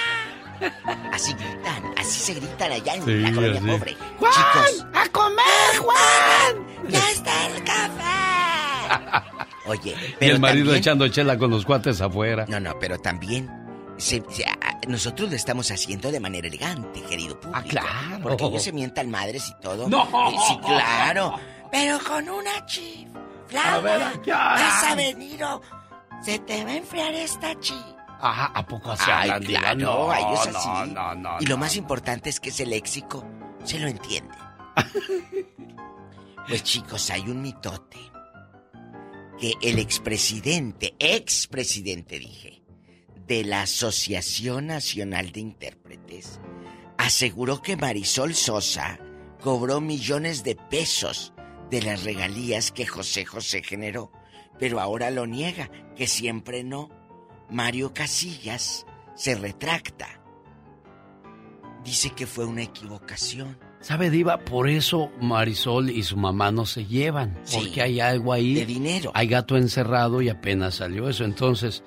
Así 1.14 1.34
gritan, 1.34 1.94
así 1.98 2.20
se 2.20 2.34
gritan 2.34 2.72
allá 2.74 2.96
en 2.96 3.04
Sí, 3.06 3.18
la 3.20 3.32
colonia 3.34 3.62
pobre. 3.78 3.96
¡Juan! 4.18 4.32
Chicos, 4.34 4.88
¡A 4.94 5.08
comer, 5.10 5.78
Juan! 5.80 6.68
¡Ya 6.90 7.10
está 7.12 7.48
el 7.48 7.64
café! 7.64 9.38
Oye, 9.68 9.92
Y 9.92 10.16
pero 10.20 10.34
el 10.36 10.40
marido 10.42 10.66
también- 10.66 10.80
echando 10.82 11.08
chela 11.08 11.38
con 11.38 11.50
los 11.52 11.66
cuates 11.66 12.02
afuera. 12.02 12.46
No, 12.50 12.60
no, 12.60 12.78
pero 12.80 12.98
también 13.00 13.48
se- 14.00 14.24
se- 14.30 14.46
a- 14.46 14.80
nosotros 14.88 15.30
lo 15.30 15.36
estamos 15.36 15.70
haciendo 15.72 16.12
de 16.12 16.20
manera 16.20 16.48
elegante, 16.48 17.02
querido 17.04 17.40
público. 17.40 17.60
Ah, 17.60 17.64
claro. 17.68 18.24
Porque 18.24 18.46
ellos 18.46 18.64
se 18.64 18.72
mientan 18.72 19.10
madres 19.10 19.48
y 19.50 19.62
todo. 19.62 19.88
No. 19.90 20.04
Eh, 20.30 20.36
Sí, 20.48 20.58
claro. 20.60 21.36
Pero 21.72 22.00
con 22.00 22.28
una 22.30 22.66
chiflada. 22.66 24.14
Vas 24.26 24.84
a 24.84 24.96
venir 24.96 25.44
o 25.44 25.62
se 26.24 26.40
te 26.40 26.64
va 26.66 26.72
a 26.72 26.76
enfriar 26.78 27.14
esta 27.14 27.60
chi. 27.60 27.80
Ajá, 28.22 28.52
¿a 28.54 28.66
poco 28.66 28.92
así 28.92 29.06
Ay, 29.10 29.30
hablan, 29.30 29.44
claro, 29.50 29.78
No, 29.80 30.12
a 30.12 30.20
ellos 30.20 30.50
no, 30.52 30.58
así. 30.60 30.92
no, 30.92 31.16
no, 31.16 31.38
y 31.40 31.46
lo 31.46 31.56
no. 31.56 31.58
más 31.62 31.76
importante 31.78 32.30
es 32.30 32.40
que 32.42 32.50
ese 32.50 32.66
léxico 32.66 33.26
se 33.64 33.80
lo 33.80 33.88
entiende. 33.88 34.36
pues 36.48 36.64
chicos, 36.64 37.10
hay 37.12 37.22
un 37.22 37.42
mitote 37.42 37.98
que 39.40 39.54
el 39.62 39.80
expresidente, 39.80 40.96
expresidente 41.00 42.20
dije, 42.20 42.59
de 43.30 43.44
la 43.44 43.62
Asociación 43.62 44.68
Nacional 44.68 45.32
de 45.32 45.40
Intérpretes, 45.40 46.42
aseguró 46.98 47.62
que 47.62 47.78
Marisol 47.78 48.34
Sosa 48.34 49.00
cobró 49.40 49.80
millones 49.80 50.44
de 50.44 50.56
pesos 50.56 51.32
de 51.70 51.84
las 51.84 52.04
regalías 52.04 52.72
que 52.72 52.88
José 52.88 53.26
José 53.26 53.62
generó, 53.62 54.12
pero 54.58 54.80
ahora 54.80 55.12
lo 55.12 55.28
niega, 55.28 55.70
que 55.96 56.08
siempre 56.08 56.64
no. 56.64 56.90
Mario 57.52 57.94
Casillas 57.94 58.88
se 59.16 59.36
retracta. 59.36 60.08
Dice 61.84 62.10
que 62.10 62.26
fue 62.26 62.46
una 62.46 62.64
equivocación. 62.64 63.60
¿Sabe, 63.80 64.10
Diva? 64.10 64.40
Por 64.40 64.68
eso 64.68 65.12
Marisol 65.22 65.92
y 65.92 66.02
su 66.04 66.18
mamá 66.18 66.52
no 66.52 66.66
se 66.66 66.86
llevan. 66.86 67.40
Sí. 67.44 67.58
Porque 67.58 67.82
hay 67.84 68.00
algo 68.00 68.34
ahí. 68.34 68.56
De 68.56 68.66
dinero. 68.66 69.12
Hay 69.14 69.28
gato 69.28 69.56
encerrado 69.56 70.22
y 70.22 70.30
apenas 70.30 70.76
salió 70.76 71.08
eso. 71.08 71.24
Entonces, 71.24 71.84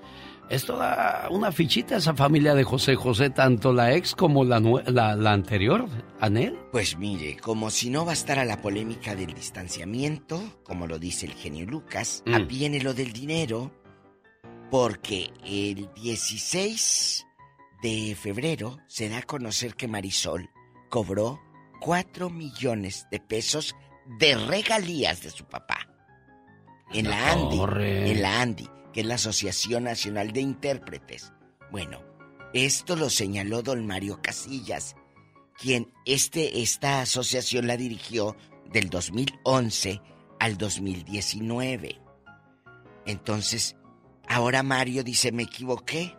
esto 0.55 0.77
da 0.77 1.29
una 1.31 1.51
fichita 1.53 1.95
a 1.95 1.99
esa 1.99 2.15
familia 2.15 2.55
de 2.55 2.65
José 2.65 2.95
José, 2.95 3.31
tanto 3.31 3.73
la 3.73 3.95
ex 3.95 4.15
como 4.15 4.45
la, 4.45 4.61
la, 4.61 5.16
la 5.16 5.33
anterior, 5.33 5.87
Anel. 6.20 6.59
Pues 6.70 6.97
mire, 6.99 7.37
como 7.39 7.70
si 7.70 7.91
no 7.91 8.05
bastara 8.05 8.45
la 8.45 8.61
polémica 8.61 9.15
del 9.15 9.35
distanciamiento, 9.35 10.43
como 10.65 10.87
lo 10.87 10.99
dice 10.99 11.27
el 11.27 11.33
genio 11.35 11.66
Lucas, 11.66 12.23
Mm. 12.27 12.35
ah, 12.35 12.39
viene 12.41 12.81
lo 12.81 12.95
del 12.95 13.12
dinero, 13.12 13.73
porque 14.70 15.31
el 15.45 15.89
16 15.95 17.27
de 17.83 18.16
febrero 18.20 18.79
se 18.87 19.09
da 19.09 19.19
a 19.19 19.23
conocer 19.23 19.74
que 19.74 19.89
Marisol 19.89 20.51
cobró 20.89 21.41
4 21.81 22.31
millones 22.31 23.07
de 23.11 23.19
pesos 23.20 23.74
de 24.19 24.35
regalías 24.37 25.23
de 25.23 25.31
su 25.31 25.45
papá. 25.47 25.79
En 26.93 27.09
la 27.09 27.33
ANDI, 27.33 27.57
torre. 27.57 28.11
en 28.11 28.23
la 28.23 28.41
ANDI, 28.43 28.69
que 28.93 29.01
es 29.01 29.06
la 29.06 29.14
Asociación 29.14 29.85
Nacional 29.85 30.32
de 30.32 30.40
Intérpretes. 30.40 31.32
Bueno, 31.70 32.02
esto 32.52 32.97
lo 32.97 33.09
señaló 33.09 33.62
don 33.62 33.86
Mario 33.86 34.20
Casillas, 34.23 34.94
quien 35.59 35.93
este, 36.05 36.62
esta 36.62 37.01
asociación 37.01 37.66
la 37.66 37.77
dirigió 37.77 38.36
del 38.73 38.90
2011 38.90 40.01
al 40.39 40.59
2019. 40.59 42.01
Entonces, 43.06 43.77
ahora 44.28 44.62
Mario 44.62 45.02
dice, 45.02 45.32
me 45.32 45.44
equivoqué. 45.44 46.16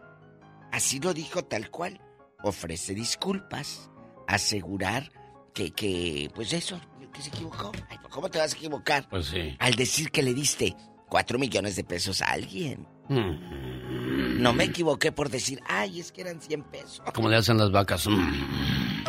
Así 0.71 0.99
lo 0.99 1.13
dijo 1.13 1.43
tal 1.43 1.69
cual. 1.69 2.01
Ofrece 2.43 2.93
disculpas, 2.93 3.89
asegurar 4.27 5.11
que, 5.53 5.71
que, 5.71 6.29
pues 6.33 6.51
eso, 6.51 6.79
que 7.13 7.21
se 7.21 7.29
equivocó. 7.29 7.71
¿Cómo 8.09 8.29
te 8.29 8.39
vas 8.39 8.53
a 8.53 8.57
equivocar? 8.57 9.07
Pues 9.07 9.27
sí. 9.27 9.55
Al 9.59 9.75
decir 9.75 10.11
que 10.11 10.23
le 10.23 10.33
diste 10.33 10.75
cuatro 11.14 11.38
millones 11.38 11.76
de 11.76 11.84
pesos 11.84 12.23
a 12.23 12.31
alguien. 12.31 12.88
No 13.07 14.52
me 14.52 14.64
equivoqué 14.64 15.11
por 15.11 15.30
decir, 15.30 15.60
ay, 15.69 15.99
es 15.99 16.11
que 16.11 16.22
eran 16.22 16.41
100 16.41 16.64
pesos. 16.64 17.02
Como 17.14 17.30
le 17.30 17.35
hacen 17.35 17.60
las 17.60 17.72
vacas. 17.72 18.07
Mm. 18.07 18.14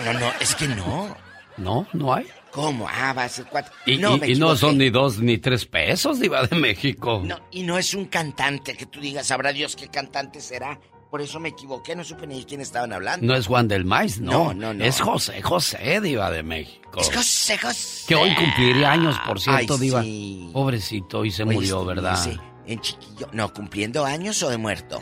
No, 0.04 0.12
no, 0.12 0.32
es 0.38 0.54
que 0.54 0.68
no. 0.68 1.16
No, 1.56 1.86
no 1.94 2.12
hay. 2.12 2.26
¿Cómo? 2.50 2.86
Ah, 2.86 3.14
va 3.14 3.24
a 3.24 3.28
ser 3.30 3.46
cuatro. 3.46 3.72
Y 3.86 3.96
no, 3.96 4.16
y- 4.22 4.32
y 4.32 4.34
no 4.34 4.54
son 4.54 4.76
ni 4.76 4.90
dos 4.90 5.18
ni 5.20 5.38
tres 5.38 5.64
pesos, 5.64 6.20
Diva 6.20 6.46
de 6.46 6.54
México. 6.56 7.22
No, 7.24 7.38
y 7.50 7.62
no 7.62 7.78
es 7.78 7.94
un 7.94 8.04
cantante 8.04 8.76
que 8.76 8.84
tú 8.84 9.00
digas, 9.00 9.28
sabrá 9.28 9.50
Dios 9.54 9.74
qué 9.74 9.88
cantante 9.88 10.42
será. 10.42 10.78
Por 11.14 11.22
eso 11.22 11.38
me 11.38 11.50
equivoqué, 11.50 11.94
no 11.94 12.02
supe 12.02 12.26
ni 12.26 12.40
de 12.40 12.44
quién 12.44 12.60
estaban 12.60 12.92
hablando. 12.92 13.24
No 13.24 13.36
es 13.36 13.46
Juan 13.46 13.68
del 13.68 13.84
Maíz, 13.84 14.18
no. 14.18 14.32
No, 14.46 14.52
no, 14.54 14.74
no. 14.74 14.84
Es 14.84 15.00
José 15.00 15.40
José, 15.42 16.00
Diva 16.00 16.28
de 16.32 16.42
México. 16.42 17.00
Es 17.00 17.08
José 17.14 17.56
José. 17.56 18.04
Que 18.08 18.16
hoy 18.16 18.34
cumpliría 18.34 18.90
años, 18.90 19.16
por 19.24 19.40
cierto, 19.40 19.74
Ay, 19.74 19.78
Diva. 19.80 20.02
sí. 20.02 20.50
Pobrecito, 20.52 21.24
y 21.24 21.30
se 21.30 21.44
murió, 21.44 21.84
¿verdad? 21.84 22.16
dice, 22.24 22.36
En 22.66 22.80
chiquillo. 22.80 23.28
No, 23.32 23.52
cumpliendo 23.54 24.04
años 24.04 24.42
o 24.42 24.50
de 24.50 24.58
muerto. 24.58 25.00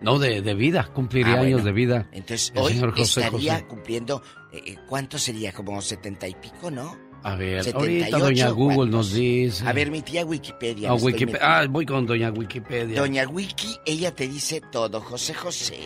No, 0.00 0.18
de, 0.18 0.42
de 0.42 0.54
vida, 0.54 0.90
cumpliría 0.92 1.34
Ah, 1.34 1.36
bueno. 1.36 1.54
años 1.58 1.64
de 1.64 1.70
vida. 1.70 2.08
Entonces, 2.10 2.50
El 2.56 2.60
hoy 2.62 2.72
señor 2.72 2.90
José 2.98 3.20
estaría 3.20 3.52
José. 3.54 3.66
cumpliendo. 3.68 4.22
eh, 4.52 4.76
¿Cuánto 4.88 5.16
sería? 5.16 5.52
Como 5.52 5.80
setenta 5.80 6.26
y 6.26 6.34
pico, 6.34 6.72
¿no? 6.72 6.98
A 7.24 7.36
ver, 7.36 7.62
78, 7.62 7.78
ahorita 7.78 8.18
doña 8.18 8.48
Google 8.50 8.76
¿cuántos? 8.76 8.96
nos 8.96 9.12
dice. 9.12 9.66
A 9.66 9.72
ver, 9.72 9.90
mi 9.90 10.02
tía 10.02 10.24
Wikipedia. 10.24 10.92
Wikipe- 10.92 11.26
metiendo. 11.32 11.38
ah, 11.40 11.66
voy 11.68 11.86
con 11.86 12.04
doña 12.06 12.30
Wikipedia. 12.30 13.00
Doña 13.00 13.26
Wiki, 13.28 13.76
ella 13.86 14.14
te 14.14 14.26
dice 14.28 14.60
todo. 14.72 15.00
José 15.00 15.34
José. 15.34 15.78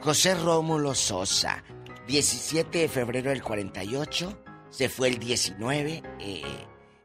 José 0.00 0.34
Rómulo 0.34 0.94
Sosa. 0.94 1.62
17 2.08 2.78
de 2.78 2.88
febrero 2.88 3.30
del 3.30 3.42
48. 3.42 4.38
Se 4.70 4.88
fue 4.88 5.08
el 5.08 5.18
19. 5.18 6.02
eh, 6.20 6.42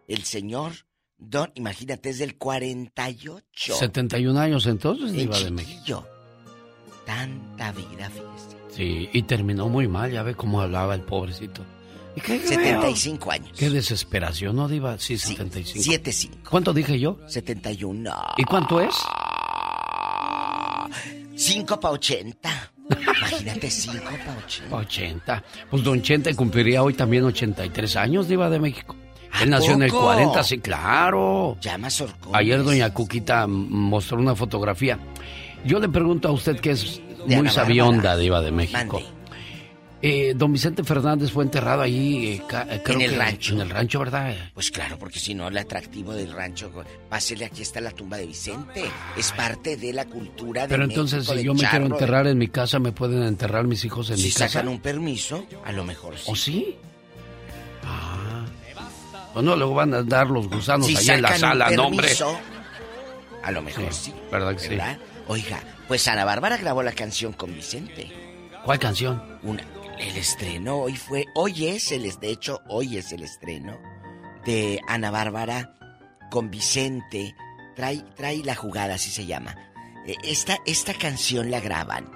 el 0.07 0.23
señor 0.23 0.73
Don, 1.21 1.51
imagínate, 1.55 2.09
es 2.09 2.19
del 2.19 2.37
48. 2.37 3.75
71 3.75 4.39
años 4.39 4.65
entonces, 4.65 5.11
El 5.13 5.29
de 5.29 5.51
México. 5.51 6.05
Tanta 7.05 7.71
vida, 7.73 8.09
fíjese. 8.09 8.57
Sí, 8.69 9.09
y 9.11 9.23
terminó 9.23 9.67
muy 9.67 9.87
mal, 9.87 10.11
ya 10.11 10.23
ve 10.23 10.33
cómo 10.35 10.61
hablaba 10.61 10.95
el 10.95 11.01
pobrecito. 11.01 11.65
¿Y 12.15 12.21
qué, 12.21 12.39
75 12.39 13.31
años. 13.31 13.51
Qué 13.57 13.69
desesperación, 13.69 14.55
¿no, 14.55 14.67
Diva? 14.67 14.97
Sí, 14.97 15.17
75. 15.17 15.83
75. 15.83 16.37
¿Cuánto 16.49 16.73
dije 16.73 16.99
yo? 16.99 17.19
71. 17.27 18.11
¿Y 18.37 18.43
cuánto 18.43 18.81
es? 18.81 18.95
5 21.35 21.79
para 21.79 21.93
80. 21.93 22.71
Imagínate, 22.89 23.69
5 23.69 23.97
para 24.03 24.37
80. 24.45 24.75
80. 24.75 25.43
Pues 25.69 25.83
Don 25.83 26.01
Chente 26.01 26.35
cumpliría 26.35 26.83
hoy 26.83 26.93
también 26.93 27.23
83 27.23 27.95
años, 27.95 28.27
Diva 28.27 28.49
de 28.49 28.59
México. 28.59 28.95
¿A 29.31 29.43
Él 29.43 29.51
nació 29.51 29.73
en 29.73 29.83
el 29.83 29.91
poco? 29.91 30.05
40, 30.05 30.43
sí, 30.43 30.57
claro. 30.57 31.57
Llama 31.61 31.89
Sorcones. 31.89 32.35
Ayer 32.35 32.63
Doña 32.63 32.93
Cuquita 32.93 33.45
mostró 33.47 34.17
una 34.17 34.35
fotografía. 34.35 34.97
Yo 35.63 35.79
le 35.79 35.87
pregunto 35.87 36.27
a 36.27 36.31
usted 36.31 36.59
que 36.59 36.71
es 36.71 36.99
muy 37.27 37.49
sabionda. 37.49 38.17
Diva 38.17 38.41
de 38.41 38.51
México. 38.51 39.01
Eh, 40.01 40.33
don 40.33 40.53
Vicente 40.53 40.81
Fernández 40.85 41.29
fue 41.29 41.43
enterrado 41.43 41.81
ahí, 41.81 42.27
eh, 42.27 42.41
eh, 42.69 42.81
creo 42.85 42.95
En 42.97 43.01
el 43.01 43.11
que- 43.11 43.17
rancho. 43.17 43.53
En 43.53 43.61
el 43.61 43.69
rancho, 43.69 43.99
¿verdad? 43.99 44.33
Pues 44.53 44.71
claro, 44.71 44.97
porque 44.97 45.19
si 45.19 45.33
no, 45.33 45.49
el 45.49 45.57
atractivo 45.57 46.13
del 46.13 46.31
rancho, 46.31 46.71
pásele, 47.09 47.43
aquí 47.45 47.63
está 47.63 47.81
la 47.81 47.91
tumba 47.91 48.15
de 48.15 48.25
Vicente. 48.25 48.85
Es 49.17 49.31
parte 49.33 49.75
de 49.75 49.91
la 49.91 50.05
cultura 50.05 50.61
de 50.63 50.67
Pero 50.69 50.85
entonces, 50.85 51.27
México, 51.27 51.37
si 51.37 51.43
yo 51.45 51.53
me 51.53 51.59
quiero 51.59 51.71
charro, 51.73 51.85
enterrar 51.95 52.27
en 52.27 52.37
mi 52.37 52.47
casa, 52.47 52.79
¿me 52.79 52.93
pueden 52.93 53.23
enterrar 53.23 53.65
mis 53.67 53.83
hijos 53.83 54.09
en 54.09 54.17
Si 54.17 54.23
mi 54.27 54.31
casa? 54.31 54.47
sacan 54.47 54.69
un 54.69 54.79
permiso, 54.79 55.45
a 55.65 55.73
lo 55.73 55.83
mejor 55.83 56.15
sí. 56.17 56.23
¿O 56.27 56.35
sí? 56.37 56.75
Ah. 57.83 58.45
O 59.35 59.41
no, 59.41 59.55
luego 59.57 59.73
van 59.75 59.93
a 59.93 60.03
dar 60.03 60.27
los 60.27 60.47
gusanos 60.47 60.87
Si 60.87 60.95
allá 60.95 61.15
en 61.15 61.21
la 61.23 61.27
sacan 61.29 61.43
un 61.43 61.49
sala, 61.59 61.71
no, 61.75 61.87
hombre. 61.87 62.07
permiso, 62.07 62.39
A 63.43 63.51
lo 63.51 63.61
mejor 63.61 63.93
sí. 63.93 64.11
Sí, 64.11 64.13
¿verdad 64.31 64.53
que 64.53 64.59
sí? 64.59 64.69
¿verdad? 64.69 64.97
Oiga, 65.27 65.59
pues 65.87 66.07
Ana 66.07 66.23
Bárbara 66.25 66.55
grabó 66.57 66.83
la 66.83 66.91
canción 66.93 67.33
con 67.33 67.53
Vicente. 67.53 68.09
¿Cuál 68.65 68.79
canción? 68.79 69.21
Una, 69.43 69.63
el 69.99 70.17
estreno 70.17 70.77
hoy 70.77 70.95
fue, 70.95 71.25
hoy 71.35 71.67
es 71.67 71.91
el, 71.91 72.03
de 72.19 72.29
hecho, 72.29 72.61
hoy 72.67 72.97
es 72.97 73.11
el 73.11 73.23
estreno 73.23 73.77
de 74.45 74.79
Ana 74.87 75.11
Bárbara 75.11 75.75
con 76.31 76.49
Vicente. 76.49 77.35
Trae, 77.75 78.03
trae 78.15 78.43
la 78.43 78.55
jugada, 78.55 78.95
así 78.95 79.09
se 79.11 79.25
llama. 79.25 79.55
Eh, 80.05 80.15
Esta, 80.23 80.57
esta 80.65 80.93
canción 80.93 81.51
la 81.51 81.59
graban. 81.59 82.11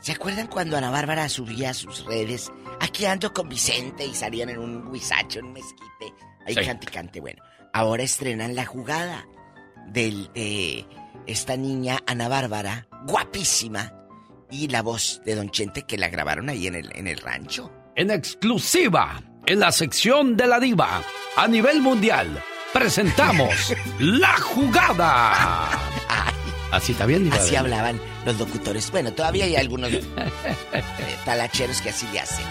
¿Se 0.00 0.12
acuerdan 0.12 0.46
cuando 0.46 0.76
Ana 0.76 0.90
Bárbara 0.90 1.28
subía 1.28 1.70
a 1.70 1.74
sus 1.74 2.04
redes? 2.04 2.50
Aquí 2.80 3.06
ando 3.06 3.32
con 3.32 3.48
Vicente 3.48 4.06
y 4.06 4.14
salían 4.14 4.50
en 4.50 4.58
un 4.58 4.92
guisacho, 4.92 5.38
en 5.40 5.46
un 5.46 5.52
mezquite. 5.54 6.14
Ahí 6.46 6.54
Sí. 6.54 6.60
cante 6.64 6.86
cante. 6.86 7.20
Bueno, 7.20 7.42
ahora 7.72 8.02
estrenan 8.02 8.54
la 8.54 8.66
jugada 8.66 9.26
del, 9.88 10.30
de 10.34 10.86
esta 11.26 11.56
niña 11.56 11.98
Ana 12.06 12.28
Bárbara, 12.28 12.86
guapísima, 13.06 13.92
y 14.50 14.68
la 14.68 14.82
voz 14.82 15.20
de 15.24 15.34
Don 15.34 15.50
Chente 15.50 15.82
que 15.82 15.98
la 15.98 16.08
grabaron 16.08 16.48
ahí 16.48 16.66
en 16.66 16.74
el, 16.74 16.90
en 16.94 17.06
el 17.08 17.18
rancho. 17.18 17.72
En 17.94 18.10
exclusiva, 18.10 19.22
en 19.46 19.60
la 19.60 19.72
sección 19.72 20.36
de 20.36 20.46
la 20.46 20.60
diva, 20.60 21.02
a 21.36 21.48
nivel 21.48 21.80
mundial, 21.80 22.42
presentamos 22.72 23.74
La 23.98 24.36
Jugada. 24.38 25.70
Así 26.72 26.92
está 26.92 27.06
bien, 27.06 27.24
Diva 27.24 27.36
Así 27.36 27.56
hablaban 27.56 27.98
los 28.26 28.38
locutores. 28.38 28.90
Bueno, 28.90 29.12
todavía 29.12 29.44
hay 29.44 29.56
algunos 29.56 29.90
eh, 29.92 30.02
talacheros 31.24 31.80
que 31.80 31.90
así 31.90 32.06
le 32.12 32.20
hacen. 32.20 32.44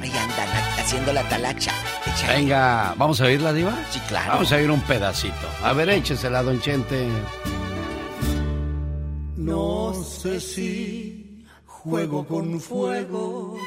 Ahí 0.00 0.10
andan 0.10 0.48
ha- 0.48 0.80
haciendo 0.80 1.12
la 1.12 1.28
talacha. 1.28 1.72
Échale. 2.06 2.36
Venga, 2.36 2.94
¿vamos 2.96 3.20
a 3.20 3.24
oír 3.24 3.40
la 3.42 3.52
diva? 3.52 3.76
Sí, 3.90 4.00
claro. 4.08 4.32
Vamos 4.34 4.52
a 4.52 4.56
oír 4.56 4.70
un 4.70 4.80
pedacito. 4.82 5.34
A 5.62 5.72
ver, 5.72 5.88
échesela, 5.90 6.42
don 6.42 6.60
Chente. 6.60 7.06
No 9.44 9.92
sé 9.92 10.40
si 10.40 11.44
juego 11.66 12.26
con 12.26 12.58
fuego 12.58 13.58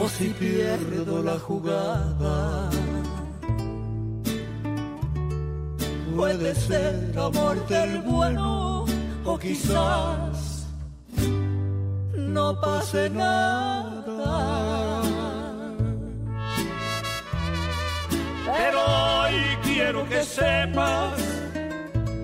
o 0.00 0.08
si 0.08 0.28
pierdo 0.30 1.22
la 1.22 1.38
jugada. 1.38 2.70
Puede 6.16 6.54
ser 6.54 7.12
amor 7.18 7.56
del 7.68 8.00
bueno 8.00 8.86
o 9.26 9.38
quizás 9.38 10.66
no 12.16 12.58
pase 12.58 13.10
nada. 13.10 15.02
Pero 18.46 18.78
hoy 18.80 19.34
quiero 19.62 20.08
que 20.08 20.24
sepas 20.24 21.29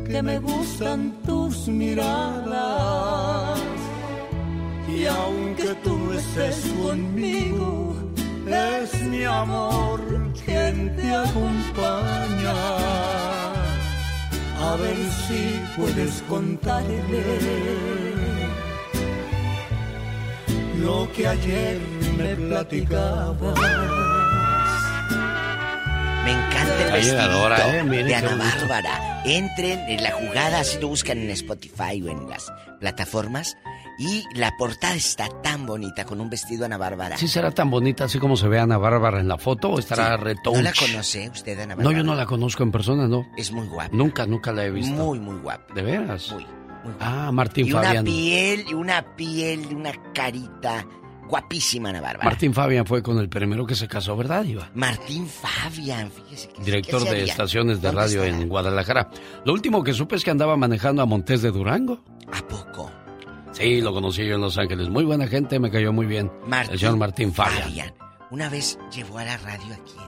que 0.09 0.23
me 0.23 0.39
gustan 0.39 1.13
tus 1.27 1.69
miradas. 1.69 3.59
Y 4.89 5.07
aunque 5.07 5.75
tú 5.83 5.97
no 5.97 6.13
estés 6.15 6.73
conmigo, 6.83 7.95
es 8.47 9.03
mi 9.03 9.25
amor 9.25 10.01
quien 10.45 10.95
te 10.97 11.15
acompaña. 11.15 12.55
A 14.59 14.77
ver 14.81 14.97
si 15.27 15.61
puedes 15.77 16.23
contarle 16.29 17.25
lo 20.81 21.09
que 21.13 21.27
ayer 21.27 21.81
me 22.17 22.35
platicabas. 22.37 24.06
Me 26.27 26.33
encanta 26.33 26.85
el 26.85 26.93
vestidito 26.93 27.55
¿eh? 27.73 27.83
Miren 27.85 28.07
de 28.09 28.15
Ana. 28.17 28.37
Bárbara. 28.37 29.23
Entren 29.25 29.79
en 29.89 30.03
la 30.03 30.11
jugada, 30.13 30.61
así 30.61 30.79
lo 30.81 30.89
buscan 30.89 31.19
en 31.19 31.31
Spotify 31.31 32.03
o 32.03 32.09
en 32.11 32.29
las 32.29 32.53
plataformas. 32.81 33.57
Y 33.99 34.25
la 34.35 34.53
portada 34.59 34.95
está 34.95 35.27
tan 35.43 35.65
bonita 35.65 36.05
con 36.05 36.21
un 36.21 36.29
vestido 36.29 36.67
Ana 36.67 36.77
Bárbara. 36.77 37.17
¿Sí 37.17 37.29
será 37.29 37.51
tan 37.51 37.71
bonita 37.71 38.05
así 38.05 38.19
como 38.19 38.37
se 38.37 38.47
ve 38.47 38.59
Ana 38.59 38.77
Bárbara 38.77 39.21
en 39.21 39.29
la 39.29 39.39
foto 39.39 39.71
o 39.71 39.79
estará 39.79 40.17
Sí. 40.19 40.25
retouch? 40.25 40.55
¿No 40.57 40.63
la 40.63 40.73
conoce 40.75 41.31
usted, 41.31 41.59
Ana 41.61 41.75
No, 41.75 41.77
Bárbara? 41.79 41.97
yo 41.97 42.05
no 42.05 42.15
la 42.15 42.27
conozco 42.27 42.63
en 42.63 42.73
persona, 42.73 43.09
no. 43.09 43.27
Es 43.39 43.53
muy 43.53 43.67
guapa. 43.69 43.91
Nunca, 43.97 44.27
nunca 44.27 44.53
la 44.53 44.65
he 44.67 44.71
visto. 44.71 44.93
Muy, 44.95 45.19
muy 45.19 45.37
guapa. 45.39 45.73
¿De 45.75 45.83
veras? 45.83 46.31
Muy, 46.33 46.47
Ah, 47.01 47.31
Martín 47.33 47.67
y 47.67 47.73
una 47.73 47.83
Fabián. 47.83 48.05
piel, 48.05 48.65
y 48.69 48.75
una 48.75 49.17
piel, 49.17 49.75
una 49.75 49.93
carita 50.13 50.87
guapísima, 51.29 51.91
Ana 51.91 52.01
Bárbara. 52.01 52.25
Martín 52.25 52.55
Fabián 52.55 52.87
fue 52.87 53.03
con 53.03 53.19
el 53.19 53.29
primero 53.29 53.67
que 53.67 53.75
se 53.75 53.89
casó, 53.89 54.17
¿verdad, 54.17 54.45
Iba? 54.45 54.71
Martín 54.75 55.27
Fabian, 55.27 56.11
fíjese 56.11 56.49
que 56.49 56.63
Director 56.63 57.03
¿qué 57.03 57.09
se 57.09 57.15
de 57.15 57.25
estaciones 57.25 57.81
de 57.81 57.89
¿Dónde 57.89 58.01
radio 58.03 58.23
estará? 58.25 58.43
en 58.43 58.49
Guadalajara. 58.49 59.11
Lo 59.45 59.53
último 59.53 59.83
que 59.85 59.93
supe 59.93 60.17
es 60.17 60.25
que 60.25 60.31
andaba 60.31 60.57
manejando 60.57 61.03
a 61.03 61.07
Montes 61.07 61.43
de 61.43 61.51
Durango. 61.51 62.03
¿A 62.33 62.47
poco? 62.47 62.91
Sí, 63.53 63.81
lo 63.81 63.93
conocí 63.93 64.27
yo 64.27 64.35
en 64.35 64.41
Los 64.43 64.59
Ángeles. 64.59 64.89
Muy 64.89 65.05
buena 65.05 65.27
gente, 65.27 65.59
me 65.59 65.71
cayó 65.71 65.93
muy 65.93 66.07
bien. 66.07 66.31
el 66.71 66.79
señor 66.79 66.97
Martín 66.97 67.33
Fabián. 67.33 67.63
Fabian. 67.63 67.95
Una 68.31 68.49
vez 68.49 68.79
llevó 68.95 69.19
a 69.19 69.25
la 69.25 69.37
radio 69.39 69.73
aquí. 69.75 69.95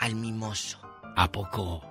Al 0.00 0.14
mimoso. 0.16 0.78
¿A 1.16 1.30
poco? 1.30 1.82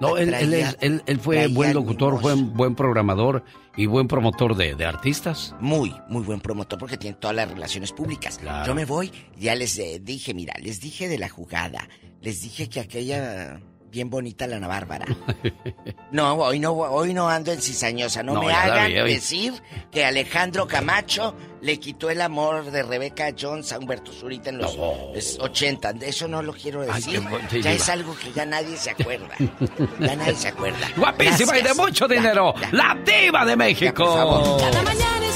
No, 0.00 0.16
él, 0.16 0.32
él, 0.32 0.50
Traía- 0.50 0.68
es- 0.70 0.76
él- 0.80 1.02
él 1.06 1.18
fue 1.18 1.48
buen 1.48 1.74
locutor, 1.74 2.20
fue 2.20 2.34
buen 2.34 2.76
programador 2.76 3.42
y 3.76 3.86
buen 3.86 4.06
promotor 4.06 4.54
de, 4.56 4.76
de 4.76 4.84
artistas. 4.84 5.56
Muy, 5.60 5.92
muy 6.08 6.22
buen 6.22 6.40
promotor 6.40 6.78
porque 6.78 6.96
tiene 6.96 7.16
todas 7.16 7.34
las 7.34 7.50
relaciones 7.50 7.90
públicas. 7.92 8.38
Claro. 8.38 8.64
Yo 8.66 8.74
me 8.76 8.84
voy, 8.84 9.10
ya 9.36 9.56
les 9.56 9.76
eh, 9.78 10.00
dije, 10.00 10.34
mira, 10.34 10.54
les 10.62 10.80
dije 10.80 11.08
de 11.08 11.18
la 11.18 11.28
jugada, 11.28 11.88
les 12.20 12.42
dije 12.42 12.68
que 12.68 12.78
aquella 12.78 13.60
bien 13.90 14.10
bonita 14.10 14.46
la 14.46 14.56
Ana 14.56 14.68
Bárbara. 14.68 15.06
No, 16.10 16.32
hoy 16.36 16.58
no, 16.58 16.72
hoy 16.72 17.12
no 17.12 17.28
ando 17.28 17.52
en 17.52 17.60
cizañosa. 17.60 18.22
No, 18.22 18.32
No, 18.32 18.42
me 18.44 18.50
hagan 18.54 18.86
vi, 19.04 19.12
decir 19.12 19.52
que 19.90 20.06
Alejandro 20.06 20.66
Camacho 20.66 21.34
le 21.60 21.78
quitó 21.78 22.08
el 22.08 22.22
amor 22.22 22.70
de 22.70 22.82
Rebeca 22.82 23.28
Jones 23.38 23.70
a 23.74 23.78
Humberto 23.78 24.10
Zurita 24.10 24.48
en 24.48 24.56
los 24.56 24.74
es 25.14 25.38
80. 25.38 25.92
De 25.92 26.08
eso 26.08 26.26
no 26.26 26.40
lo 26.40 26.54
quiero 26.54 26.80
Ay, 26.80 27.02
decir. 27.02 27.20
qué 27.50 27.60
ya 27.60 27.72
es 27.72 27.86
algo 27.90 28.16
que 28.16 28.32
ya 28.32 28.46
nadie 28.46 28.74
se 28.78 28.88
acuerda. 28.90 29.34
Ya 30.00 30.16
nadie 30.16 30.34
se 30.34 30.48
acuerda. 30.48 30.78
Guapísima 30.96 31.58
y 31.58 31.62
de 31.62 31.74
mucho 31.74 32.08
dinero. 32.08 32.54
La 32.72 32.96
diva 33.04 33.44
de 33.44 33.56
México. 33.56 34.56
Cada 34.58 34.82
mañana 34.82 35.26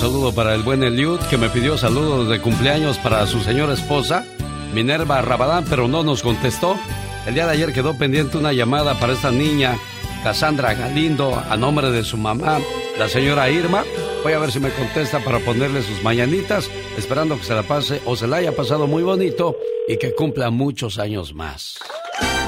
saludo 0.00 0.32
para 0.34 0.54
el 0.54 0.62
buen 0.62 0.82
Eliud 0.82 1.20
que 1.28 1.36
me 1.36 1.50
pidió 1.50 1.76
saludos 1.76 2.26
de 2.30 2.40
cumpleaños 2.40 2.96
para 2.96 3.26
su 3.26 3.38
señora 3.40 3.74
esposa, 3.74 4.24
Minerva 4.72 5.20
Rabadán, 5.20 5.66
pero 5.68 5.88
no 5.88 6.02
nos 6.02 6.22
contestó. 6.22 6.78
El 7.26 7.34
día 7.34 7.44
de 7.44 7.52
ayer 7.52 7.74
quedó 7.74 7.92
pendiente 7.98 8.38
una 8.38 8.54
llamada 8.54 8.98
para 8.98 9.12
esta 9.12 9.30
niña, 9.30 9.76
Cassandra 10.24 10.72
Galindo, 10.72 11.34
a 11.36 11.54
nombre 11.58 11.90
de 11.90 12.02
su 12.02 12.16
mamá, 12.16 12.60
la 12.98 13.10
señora 13.10 13.50
Irma. 13.50 13.84
Voy 14.22 14.32
a 14.32 14.38
ver 14.38 14.50
si 14.50 14.58
me 14.58 14.70
contesta 14.70 15.18
para 15.22 15.38
ponerle 15.40 15.82
sus 15.82 16.02
mañanitas, 16.02 16.70
esperando 16.96 17.36
que 17.36 17.44
se 17.44 17.54
la 17.54 17.62
pase 17.62 18.00
o 18.06 18.16
se 18.16 18.26
la 18.26 18.38
haya 18.38 18.56
pasado 18.56 18.86
muy 18.86 19.02
bonito 19.02 19.58
y 19.86 19.98
que 19.98 20.14
cumpla 20.14 20.48
muchos 20.48 20.98
años 20.98 21.34
más. 21.34 21.78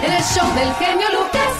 El 0.03 0.23
show 0.23 0.55
del 0.55 0.73
genio 0.77 1.07
Lucas. 1.11 1.53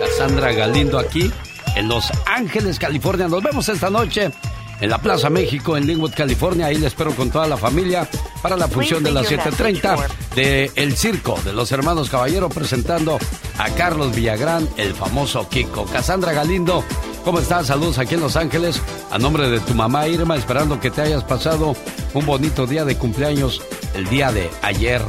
Cassandra 0.00 0.52
Galindo 0.52 0.98
aquí 0.98 1.30
en 1.76 1.86
Los 1.86 2.10
Ángeles, 2.26 2.80
California. 2.80 3.28
Nos 3.28 3.44
vemos 3.44 3.68
esta 3.68 3.90
noche 3.90 4.32
en 4.80 4.90
la 4.90 4.98
Plaza 4.98 5.30
México 5.30 5.76
en 5.76 5.86
Linwood, 5.86 6.14
California. 6.14 6.66
Ahí 6.66 6.76
le 6.76 6.86
espero 6.86 7.14
con 7.14 7.30
toda 7.30 7.46
la 7.46 7.56
familia 7.56 8.08
para 8.42 8.56
la 8.56 8.68
función 8.68 9.02
de 9.02 9.12
las 9.12 9.30
7.30 9.30 10.06
de 10.34 10.70
El 10.74 10.96
Circo 10.96 11.38
de 11.44 11.52
los 11.52 11.72
Hermanos 11.72 12.10
Caballero 12.10 12.48
presentando 12.48 13.18
a 13.58 13.70
Carlos 13.70 14.14
Villagrán, 14.14 14.68
el 14.76 14.94
famoso 14.94 15.48
Kiko. 15.48 15.86
Cassandra 15.86 16.32
Galindo, 16.32 16.84
¿cómo 17.24 17.40
estás? 17.40 17.66
Saludos 17.68 17.98
aquí 17.98 18.14
en 18.14 18.20
Los 18.20 18.36
Ángeles. 18.36 18.80
A 19.10 19.18
nombre 19.18 19.48
de 19.48 19.60
tu 19.60 19.74
mamá 19.74 20.08
Irma, 20.08 20.36
esperando 20.36 20.80
que 20.80 20.90
te 20.90 21.02
hayas 21.02 21.24
pasado 21.24 21.74
un 22.14 22.26
bonito 22.26 22.66
día 22.66 22.84
de 22.84 22.96
cumpleaños 22.96 23.62
el 23.94 24.08
día 24.08 24.30
de 24.32 24.50
ayer. 24.62 25.02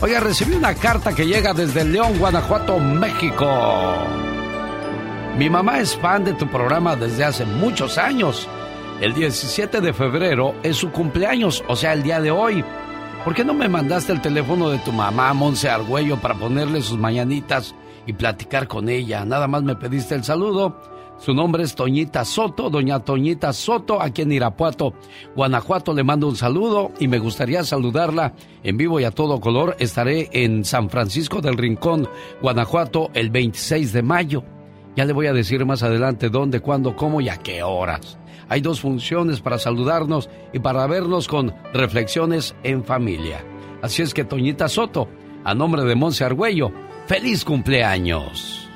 Oiga, 0.00 0.20
recibí 0.20 0.54
una 0.54 0.74
carta 0.74 1.14
que 1.14 1.26
llega 1.26 1.54
desde 1.54 1.84
León, 1.84 2.18
Guanajuato, 2.18 2.78
México. 2.78 3.46
Mi 5.38 5.50
mamá 5.50 5.80
es 5.80 5.96
fan 5.96 6.24
de 6.24 6.32
tu 6.34 6.46
programa 6.48 6.94
desde 6.94 7.24
hace 7.24 7.44
muchos 7.44 7.98
años. 7.98 8.48
El 9.04 9.12
17 9.12 9.82
de 9.82 9.92
febrero 9.92 10.54
es 10.62 10.78
su 10.78 10.90
cumpleaños, 10.90 11.62
o 11.68 11.76
sea, 11.76 11.92
el 11.92 12.02
día 12.02 12.22
de 12.22 12.30
hoy. 12.30 12.64
¿Por 13.22 13.34
qué 13.34 13.44
no 13.44 13.52
me 13.52 13.68
mandaste 13.68 14.12
el 14.12 14.22
teléfono 14.22 14.70
de 14.70 14.78
tu 14.78 14.92
mamá, 14.92 15.34
Monse 15.34 15.68
Argüello, 15.68 16.16
para 16.22 16.36
ponerle 16.36 16.80
sus 16.80 16.98
mañanitas 16.98 17.74
y 18.06 18.14
platicar 18.14 18.66
con 18.66 18.88
ella? 18.88 19.26
Nada 19.26 19.46
más 19.46 19.62
me 19.62 19.76
pediste 19.76 20.14
el 20.14 20.24
saludo. 20.24 20.80
Su 21.18 21.34
nombre 21.34 21.64
es 21.64 21.74
Toñita 21.74 22.24
Soto, 22.24 22.70
doña 22.70 23.00
Toñita 23.00 23.52
Soto, 23.52 24.00
aquí 24.00 24.22
en 24.22 24.32
Irapuato, 24.32 24.94
Guanajuato. 25.36 25.92
Le 25.92 26.02
mando 26.02 26.26
un 26.26 26.36
saludo 26.36 26.90
y 26.98 27.06
me 27.06 27.18
gustaría 27.18 27.62
saludarla 27.62 28.32
en 28.62 28.78
vivo 28.78 29.00
y 29.00 29.04
a 29.04 29.10
todo 29.10 29.38
color. 29.38 29.76
Estaré 29.80 30.30
en 30.32 30.64
San 30.64 30.88
Francisco 30.88 31.42
del 31.42 31.58
Rincón, 31.58 32.08
Guanajuato, 32.40 33.10
el 33.12 33.28
26 33.28 33.92
de 33.92 34.02
mayo. 34.02 34.44
Ya 34.96 35.04
le 35.04 35.12
voy 35.12 35.26
a 35.26 35.34
decir 35.34 35.66
más 35.66 35.82
adelante 35.82 36.30
dónde, 36.30 36.60
cuándo, 36.60 36.96
cómo 36.96 37.20
y 37.20 37.28
a 37.28 37.36
qué 37.36 37.62
horas. 37.62 38.16
Hay 38.48 38.60
dos 38.60 38.80
funciones 38.80 39.40
para 39.40 39.58
saludarnos 39.58 40.28
y 40.52 40.58
para 40.58 40.86
vernos 40.86 41.28
con 41.28 41.54
reflexiones 41.72 42.54
en 42.62 42.84
familia. 42.84 43.44
Así 43.82 44.02
es 44.02 44.14
que 44.14 44.24
Toñita 44.24 44.68
Soto, 44.68 45.08
a 45.44 45.54
nombre 45.54 45.82
de 45.84 45.94
Monse 45.94 46.24
Argüello, 46.24 46.72
feliz 47.06 47.44
cumpleaños. 47.44 48.68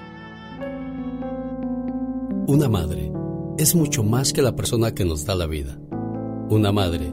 Una 2.47 2.69
madre 2.69 3.12
es 3.59 3.74
mucho 3.74 4.03
más 4.03 4.32
que 4.32 4.43
la 4.43 4.57
persona 4.57 4.95
que 4.95 5.05
nos 5.05 5.24
da 5.27 5.35
la 5.35 5.47
vida. 5.47 5.78
Una 6.49 6.73
madre 6.73 7.12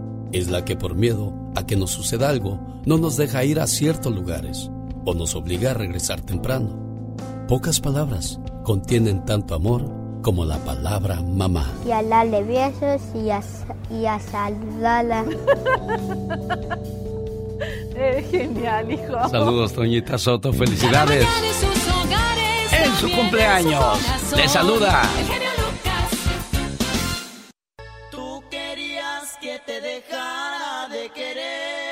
Es 0.33 0.49
la 0.49 0.63
que 0.63 0.77
por 0.77 0.95
miedo 0.95 1.33
a 1.55 1.65
que 1.65 1.75
nos 1.75 1.91
suceda 1.91 2.29
algo 2.29 2.59
no 2.85 2.97
nos 2.97 3.17
deja 3.17 3.43
ir 3.43 3.59
a 3.59 3.67
ciertos 3.67 4.13
lugares 4.13 4.71
o 5.05 5.13
nos 5.13 5.35
obliga 5.35 5.71
a 5.71 5.73
regresar 5.73 6.21
temprano. 6.21 7.15
Pocas 7.47 7.81
palabras 7.81 8.39
contienen 8.63 9.25
tanto 9.25 9.55
amor 9.55 9.91
como 10.21 10.45
la 10.45 10.57
palabra 10.59 11.21
mamá. 11.21 11.69
Y 11.85 11.91
a 11.91 12.01
darle 12.01 12.43
besos 12.43 13.01
y 13.13 13.29
a, 13.29 13.41
y 13.89 14.05
a 14.05 14.19
saludarla. 14.19 15.25
Eres 17.95 18.31
genial, 18.31 18.91
hijo. 18.91 19.29
Saludos, 19.29 19.73
Toñita 19.73 20.17
Soto. 20.17 20.53
Felicidades. 20.53 21.25
En 21.25 21.53
sus 21.53 21.93
hogares, 21.93 22.73
En 22.73 22.93
su 22.95 23.11
cumpleaños. 23.15 23.99
Le 24.35 24.47
saluda. 24.47 25.01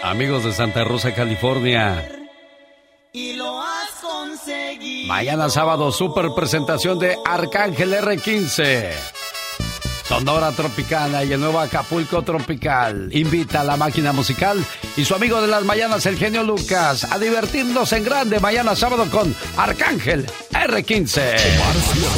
Amigos 0.03 0.43
de 0.43 0.53
Santa 0.53 0.83
Rosa, 0.83 1.13
California. 1.13 2.07
y 3.11 3.33
lo 3.33 3.61
has 3.61 3.89
conseguido. 4.01 5.07
Mañana 5.07 5.49
sábado, 5.49 5.91
super 5.91 6.27
presentación 6.35 6.99
de 6.99 7.17
Arcángel 7.25 7.93
R15. 7.93 8.91
Sonora 10.07 10.51
Tropicana 10.53 11.23
y 11.23 11.33
el 11.33 11.39
nuevo 11.39 11.59
Acapulco 11.59 12.21
Tropical. 12.23 13.09
Invita 13.11 13.61
a 13.61 13.63
la 13.63 13.77
máquina 13.77 14.11
musical 14.11 14.63
y 14.97 15.05
su 15.05 15.13
amigo 15.13 15.39
de 15.41 15.47
las 15.47 15.63
mañanas, 15.63 16.05
el 16.07 16.17
genio 16.17 16.43
Lucas, 16.43 17.03
a 17.11 17.19
divertirnos 17.19 17.91
en 17.93 18.03
grande 18.03 18.39
mañana 18.39 18.75
sábado 18.75 19.05
con 19.11 19.35
Arcángel 19.57 20.25
R15. 20.51 21.21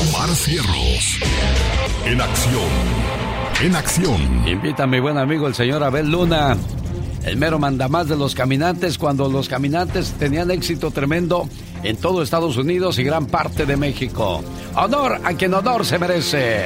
Omar 0.10 0.30
Cierros. 0.36 1.20
En 2.06 2.22
acción. 2.22 2.70
En 3.62 3.76
acción. 3.76 4.48
Invita 4.48 4.84
a 4.84 4.88
mi 4.88 5.00
buen 5.02 5.18
amigo 5.18 5.48
el 5.48 5.54
señor 5.56 5.84
Abel 5.84 6.10
Luna, 6.10 6.56
el 7.24 7.38
mero 7.38 7.60
mandamás 7.60 8.08
de 8.08 8.18
los 8.18 8.36
caminantes 8.36 8.98
cuando 8.98 9.30
los 9.30 9.48
caminantes 9.48 10.14
tenían 10.14 10.52
éxito 10.52 10.92
tremendo 10.92 11.48
en 11.84 11.98
todo 11.98 12.22
Estados 12.22 12.58
Unidos 12.58 12.98
y 13.00 13.04
gran 13.04 13.28
parte 13.28 13.66
de 13.66 13.78
México. 13.78 14.44
Honor 14.76 15.22
a 15.24 15.34
quien 15.34 15.54
honor 15.54 15.86
se 15.86 16.00
merece. 16.00 16.66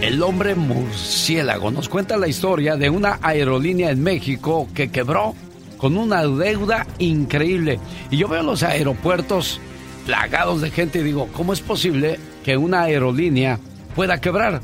El 0.00 0.22
hombre 0.22 0.54
murciélago 0.54 1.72
nos 1.72 1.88
cuenta 1.88 2.16
la 2.16 2.28
historia 2.28 2.76
de 2.76 2.88
una 2.88 3.18
aerolínea 3.20 3.90
en 3.90 4.02
México 4.02 4.68
que 4.72 4.90
quebró 4.90 5.34
con 5.76 5.96
una 5.96 6.24
deuda 6.24 6.86
increíble. 6.98 7.80
Y 8.10 8.18
yo 8.18 8.28
veo 8.28 8.42
los 8.42 8.62
aeropuertos 8.62 9.60
plagados 10.06 10.60
de 10.60 10.70
gente 10.70 11.00
y 11.00 11.02
digo, 11.04 11.28
¿cómo 11.32 11.52
es 11.52 11.60
posible 11.60 12.18
que 12.44 12.56
una 12.56 12.82
aerolínea 12.82 13.58
pueda 13.96 14.20
quebrar? 14.20 14.60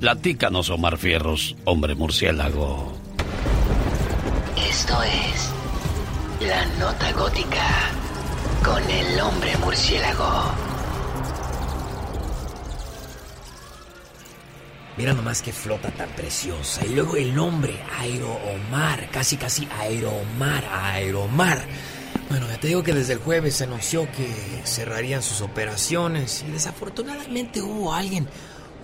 Platícanos, 0.00 0.70
Omar 0.70 0.96
Fierros, 0.96 1.56
hombre 1.64 1.94
murciélago. 1.94 2.97
Esto 4.66 5.02
es 5.02 5.50
La 6.40 6.64
Nota 6.78 7.12
Gótica 7.12 7.90
con 8.64 8.82
el 8.90 9.20
hombre 9.20 9.56
murciélago. 9.58 10.52
Mira 14.96 15.12
nomás 15.12 15.42
qué 15.42 15.52
flota 15.52 15.90
tan 15.92 16.08
preciosa. 16.10 16.84
Y 16.84 16.94
luego 16.94 17.16
el 17.16 17.34
nombre, 17.34 17.80
Aeromar, 17.98 19.08
casi 19.10 19.36
casi 19.36 19.68
Aeromar, 19.78 20.64
Aeromar. 20.64 21.64
Bueno, 22.28 22.48
ya 22.48 22.58
te 22.58 22.66
digo 22.66 22.82
que 22.82 22.92
desde 22.94 23.12
el 23.12 23.20
jueves 23.20 23.56
se 23.56 23.64
anunció 23.64 24.10
que 24.10 24.28
cerrarían 24.64 25.22
sus 25.22 25.40
operaciones 25.40 26.44
y 26.46 26.50
desafortunadamente 26.50 27.62
hubo 27.62 27.94
alguien, 27.94 28.28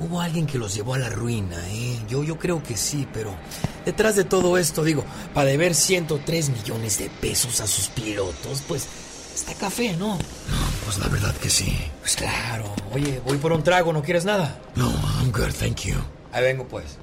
hubo 0.00 0.20
alguien 0.20 0.46
que 0.46 0.58
los 0.58 0.74
llevó 0.74 0.94
a 0.94 0.98
la 0.98 1.08
ruina, 1.08 1.56
¿eh? 1.70 1.98
Yo, 2.08 2.22
yo 2.24 2.38
creo 2.38 2.62
que 2.62 2.76
sí, 2.76 3.06
pero 3.12 3.34
detrás 3.84 4.16
de 4.16 4.24
todo 4.24 4.58
esto, 4.58 4.84
digo, 4.84 5.04
para 5.32 5.50
deber 5.50 5.74
103 5.74 6.50
millones 6.50 6.98
de 6.98 7.10
pesos 7.10 7.60
a 7.60 7.66
sus 7.66 7.88
pilotos, 7.88 8.62
pues 8.66 8.86
está 9.34 9.54
café, 9.54 9.96
¿no? 9.96 10.18
Pues 10.84 10.98
la 10.98 11.08
verdad 11.08 11.34
que 11.36 11.50
sí. 11.50 11.76
Pues 12.00 12.16
claro. 12.16 12.74
Oye, 12.92 13.20
voy 13.24 13.38
por 13.38 13.52
un 13.52 13.62
trago, 13.62 13.92
¿no 13.92 14.02
quieres 14.02 14.24
nada? 14.24 14.60
No, 14.74 14.90
I'm 15.20 15.32
good, 15.32 15.52
thank 15.58 15.80
you. 15.82 15.96
Ahí 16.32 16.42
vengo 16.42 16.66
pues. 16.66 16.98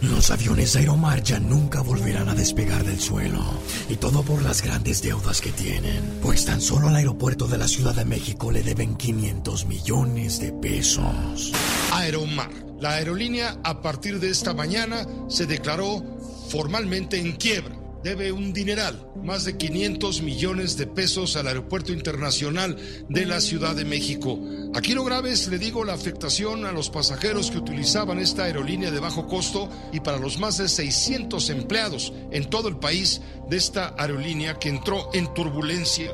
Los 0.00 0.30
aviones 0.30 0.76
Aeromar 0.76 1.22
ya 1.22 1.40
nunca 1.40 1.80
volverán 1.80 2.28
a 2.28 2.34
despegar 2.34 2.84
del 2.84 3.00
suelo. 3.00 3.42
Y 3.88 3.96
todo 3.96 4.22
por 4.22 4.42
las 4.42 4.62
grandes 4.62 5.02
deudas 5.02 5.40
que 5.40 5.50
tienen. 5.50 6.18
Pues 6.22 6.44
tan 6.44 6.60
solo 6.60 6.88
al 6.88 6.96
aeropuerto 6.96 7.48
de 7.48 7.58
la 7.58 7.66
Ciudad 7.66 7.94
de 7.94 8.04
México 8.04 8.52
le 8.52 8.62
deben 8.62 8.96
500 8.96 9.66
millones 9.66 10.38
de 10.40 10.52
pesos. 10.52 11.52
Aeromar. 11.92 12.50
La 12.80 12.94
aerolínea 12.94 13.58
a 13.64 13.82
partir 13.82 14.20
de 14.20 14.30
esta 14.30 14.54
mañana 14.54 15.04
se 15.28 15.46
declaró 15.46 16.04
formalmente 16.48 17.18
en 17.18 17.32
quiebra. 17.32 17.77
Debe 18.02 18.30
un 18.30 18.52
dineral, 18.52 19.10
más 19.24 19.44
de 19.44 19.56
500 19.56 20.22
millones 20.22 20.76
de 20.76 20.86
pesos 20.86 21.36
al 21.36 21.48
Aeropuerto 21.48 21.92
Internacional 21.92 22.76
de 23.08 23.26
la 23.26 23.40
Ciudad 23.40 23.74
de 23.74 23.84
México. 23.84 24.38
Aquí 24.74 24.94
lo 24.94 25.04
grave 25.04 25.32
es, 25.32 25.48
le 25.48 25.58
digo, 25.58 25.84
la 25.84 25.94
afectación 25.94 26.64
a 26.64 26.72
los 26.72 26.90
pasajeros 26.90 27.50
que 27.50 27.58
utilizaban 27.58 28.20
esta 28.20 28.44
aerolínea 28.44 28.92
de 28.92 29.00
bajo 29.00 29.26
costo 29.26 29.68
y 29.92 29.98
para 29.98 30.18
los 30.18 30.38
más 30.38 30.58
de 30.58 30.68
600 30.68 31.50
empleados 31.50 32.12
en 32.30 32.48
todo 32.48 32.68
el 32.68 32.76
país 32.76 33.20
de 33.50 33.56
esta 33.56 33.94
aerolínea 33.98 34.58
que 34.60 34.68
entró 34.68 35.10
en 35.12 35.34
turbulencia. 35.34 36.12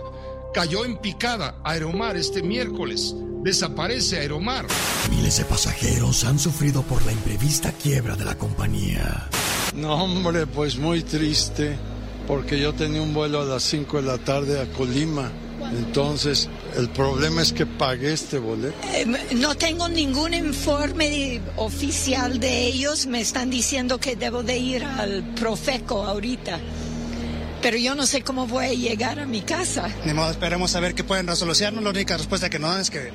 Cayó 0.54 0.84
en 0.84 0.96
picada 0.98 1.60
Aeromar 1.64 2.16
este 2.16 2.42
miércoles. 2.42 3.14
Desaparece 3.42 4.20
Aeromar. 4.20 4.66
Miles 5.10 5.36
de 5.36 5.44
pasajeros 5.44 6.24
han 6.24 6.38
sufrido 6.38 6.82
por 6.82 7.04
la 7.04 7.12
imprevista 7.12 7.72
quiebra 7.72 8.16
de 8.16 8.24
la 8.24 8.38
compañía. 8.38 9.28
No, 9.74 9.94
hombre, 10.04 10.46
pues 10.46 10.76
muy 10.76 11.02
triste, 11.02 11.76
porque 12.26 12.60
yo 12.60 12.72
tenía 12.74 13.02
un 13.02 13.12
vuelo 13.12 13.40
a 13.42 13.44
las 13.44 13.62
5 13.64 13.96
de 13.98 14.02
la 14.02 14.18
tarde 14.18 14.60
a 14.60 14.66
Colima. 14.72 15.30
Entonces, 15.76 16.48
el 16.76 16.88
problema 16.90 17.42
es 17.42 17.52
que 17.52 17.64
pagué 17.66 18.12
este 18.12 18.38
boleto. 18.38 18.74
Eh, 18.92 19.06
No 19.34 19.54
tengo 19.56 19.88
ningún 19.88 20.34
informe 20.34 21.40
oficial 21.56 22.38
de 22.38 22.66
ellos. 22.66 23.06
Me 23.06 23.20
están 23.20 23.50
diciendo 23.50 23.98
que 23.98 24.14
debo 24.14 24.42
de 24.42 24.58
ir 24.58 24.84
al 24.84 25.24
Profeco 25.34 26.04
ahorita. 26.04 26.60
Pero 27.62 27.78
yo 27.78 27.94
no 27.94 28.04
sé 28.06 28.22
cómo 28.22 28.46
voy 28.46 28.66
a 28.66 28.74
llegar 28.74 29.18
a 29.18 29.26
mi 29.26 29.40
casa. 29.40 29.88
Ni 30.04 30.12
modo, 30.12 30.30
esperemos 30.30 30.76
a 30.76 30.80
ver 30.80 30.94
qué 30.94 31.02
pueden 31.02 31.26
resolucionarnos. 31.26 31.82
La 31.82 31.90
única 31.90 32.16
respuesta 32.16 32.50
que 32.50 32.58
nos 32.58 32.70
dan 32.72 32.80
es 32.82 32.90
que 32.90 33.10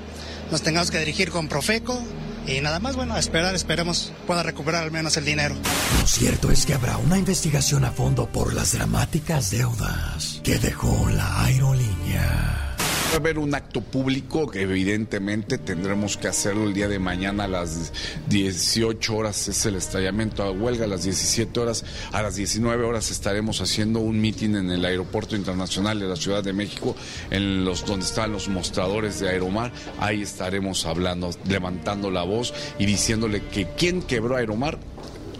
nos 0.49 0.61
tengamos 0.63 0.89
que 0.89 0.97
dirigir 0.97 1.29
con 1.29 1.47
Profeco. 1.47 2.01
Y 2.49 2.61
nada 2.61 2.79
más, 2.79 2.95
bueno, 2.95 3.13
a 3.13 3.19
esperar, 3.19 3.53
esperemos 3.53 4.11
pueda 4.25 4.41
recuperar 4.41 4.83
al 4.83 4.91
menos 4.91 5.15
el 5.17 5.25
dinero. 5.25 5.55
Lo 5.99 6.07
cierto 6.07 6.49
es 6.49 6.65
que 6.65 6.73
habrá 6.73 6.97
una 6.97 7.17
investigación 7.17 7.85
a 7.85 7.91
fondo 7.91 8.27
por 8.27 8.53
las 8.53 8.73
dramáticas 8.73 9.51
deudas 9.51 10.41
que 10.43 10.57
dejó 10.57 11.09
la 11.09 11.43
aerolínea. 11.45 12.68
Va 13.09 13.13
a 13.13 13.17
haber 13.17 13.39
un 13.39 13.55
acto 13.55 13.81
público 13.81 14.47
que 14.51 14.61
evidentemente 14.61 15.57
tendremos 15.57 16.15
que 16.15 16.27
hacerlo 16.27 16.65
el 16.65 16.75
día 16.75 16.87
de 16.87 16.99
mañana 16.99 17.45
a 17.45 17.47
las 17.47 17.91
18 18.27 19.15
horas, 19.15 19.47
es 19.47 19.65
el 19.65 19.75
estallamiento 19.75 20.43
a 20.43 20.51
huelga, 20.51 20.85
a 20.85 20.87
las 20.87 21.05
17 21.05 21.59
horas, 21.59 21.83
a 22.11 22.21
las 22.21 22.35
19 22.35 22.85
horas 22.85 23.09
estaremos 23.09 23.61
haciendo 23.61 23.99
un 23.99 24.21
mitin 24.21 24.55
en 24.57 24.69
el 24.69 24.85
Aeropuerto 24.85 25.35
Internacional 25.35 25.99
de 25.99 26.07
la 26.07 26.15
Ciudad 26.17 26.43
de 26.43 26.53
México, 26.53 26.95
en 27.31 27.65
los 27.65 27.83
donde 27.83 28.05
están 28.05 28.31
los 28.31 28.47
mostradores 28.47 29.19
de 29.19 29.29
Aeromar, 29.29 29.71
ahí 29.99 30.21
estaremos 30.21 30.85
hablando, 30.85 31.31
levantando 31.47 32.11
la 32.11 32.21
voz 32.21 32.53
y 32.77 32.85
diciéndole 32.85 33.41
que 33.47 33.69
quien 33.69 34.03
quebró 34.03 34.35
Aeromar, 34.35 34.77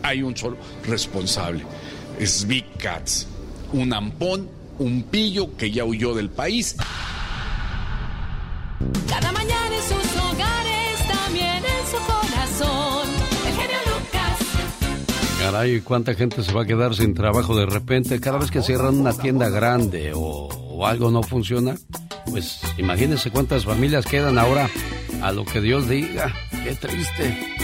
hay 0.02 0.24
un 0.24 0.36
solo 0.36 0.58
responsable, 0.88 1.64
es 2.18 2.48
Big 2.48 2.66
un 3.74 3.94
ampón, 3.94 4.50
un 4.80 5.04
pillo 5.04 5.56
que 5.56 5.70
ya 5.70 5.86
huyó 5.86 6.16
del 6.16 6.32
país. 6.32 6.76
Caray, 15.52 15.82
¿cuánta 15.82 16.14
gente 16.14 16.44
se 16.44 16.54
va 16.54 16.62
a 16.62 16.66
quedar 16.68 16.94
sin 16.94 17.16
trabajo 17.16 17.58
de 17.58 17.66
repente 17.66 18.20
cada 18.20 18.38
vez 18.38 18.52
que 18.52 18.62
cierran 18.62 19.00
una 19.00 19.14
tienda 19.14 19.50
grande 19.50 20.12
o, 20.14 20.48
o 20.48 20.86
algo 20.86 21.10
no 21.10 21.24
funciona? 21.24 21.76
Pues 22.30 22.62
imagínense 22.78 23.32
cuántas 23.32 23.66
familias 23.66 24.06
quedan 24.06 24.38
ahora 24.38 24.70
a 25.22 25.32
lo 25.32 25.46
que 25.46 25.62
Dios 25.62 25.88
diga. 25.88 26.34
Qué 26.64 26.76
triste. 26.76 27.60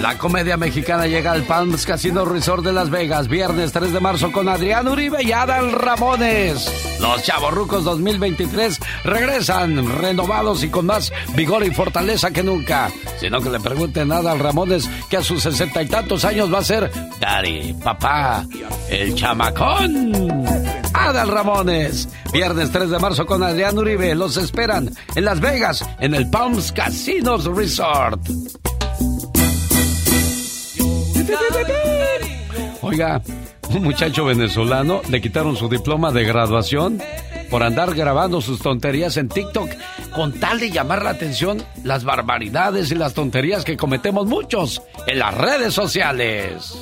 La 0.00 0.18
comedia 0.18 0.56
mexicana 0.56 1.06
llega 1.06 1.32
al 1.32 1.44
Palms 1.44 1.86
Casino 1.86 2.24
Resort 2.24 2.64
de 2.64 2.72
Las 2.72 2.90
Vegas, 2.90 3.28
viernes 3.28 3.72
3 3.72 3.92
de 3.92 4.00
marzo 4.00 4.30
con 4.30 4.48
Adrián 4.48 4.86
Uribe 4.88 5.22
y 5.22 5.32
Adal 5.32 5.72
Ramones. 5.72 6.70
Los 7.00 7.22
Chavorrucos 7.22 7.84
2023 7.84 8.78
regresan 9.04 9.98
renovados 9.98 10.62
y 10.64 10.68
con 10.68 10.86
más 10.86 11.12
vigor 11.34 11.64
y 11.64 11.70
fortaleza 11.70 12.30
que 12.30 12.42
nunca. 12.42 12.90
Sino 13.18 13.40
que 13.40 13.50
le 13.50 13.60
pregunten 13.60 14.12
a 14.12 14.18
Adal 14.18 14.38
Ramones 14.38 14.88
que 15.08 15.16
a 15.16 15.22
sus 15.22 15.42
sesenta 15.42 15.82
y 15.82 15.86
tantos 15.86 16.24
años 16.24 16.52
va 16.52 16.58
a 16.58 16.64
ser 16.64 16.90
Daddy, 17.18 17.72
papá, 17.82 18.44
el 18.90 19.14
chamacón. 19.14 20.65
Adal 21.06 21.28
Ramones, 21.28 22.08
viernes 22.32 22.72
3 22.72 22.90
de 22.90 22.98
marzo 22.98 23.26
con 23.26 23.40
Adrián 23.44 23.78
Uribe. 23.78 24.12
Los 24.16 24.36
esperan 24.36 24.90
en 25.14 25.24
Las 25.24 25.38
Vegas, 25.38 25.88
en 26.00 26.16
el 26.16 26.28
Palms 26.28 26.72
Casinos 26.72 27.44
Resort. 27.44 28.20
Oiga, 32.82 33.22
un 33.70 33.84
muchacho 33.84 34.24
venezolano 34.24 35.00
le 35.08 35.20
quitaron 35.20 35.56
su 35.56 35.68
diploma 35.68 36.10
de 36.10 36.24
graduación 36.24 37.00
por 37.50 37.62
andar 37.62 37.94
grabando 37.94 38.40
sus 38.40 38.58
tonterías 38.58 39.16
en 39.16 39.28
TikTok 39.28 39.70
con 40.12 40.32
tal 40.32 40.58
de 40.58 40.72
llamar 40.72 41.04
la 41.04 41.10
atención 41.10 41.64
las 41.84 42.02
barbaridades 42.02 42.90
y 42.90 42.96
las 42.96 43.14
tonterías 43.14 43.64
que 43.64 43.76
cometemos 43.76 44.26
muchos 44.26 44.82
en 45.06 45.20
las 45.20 45.34
redes 45.34 45.72
sociales. 45.72 46.76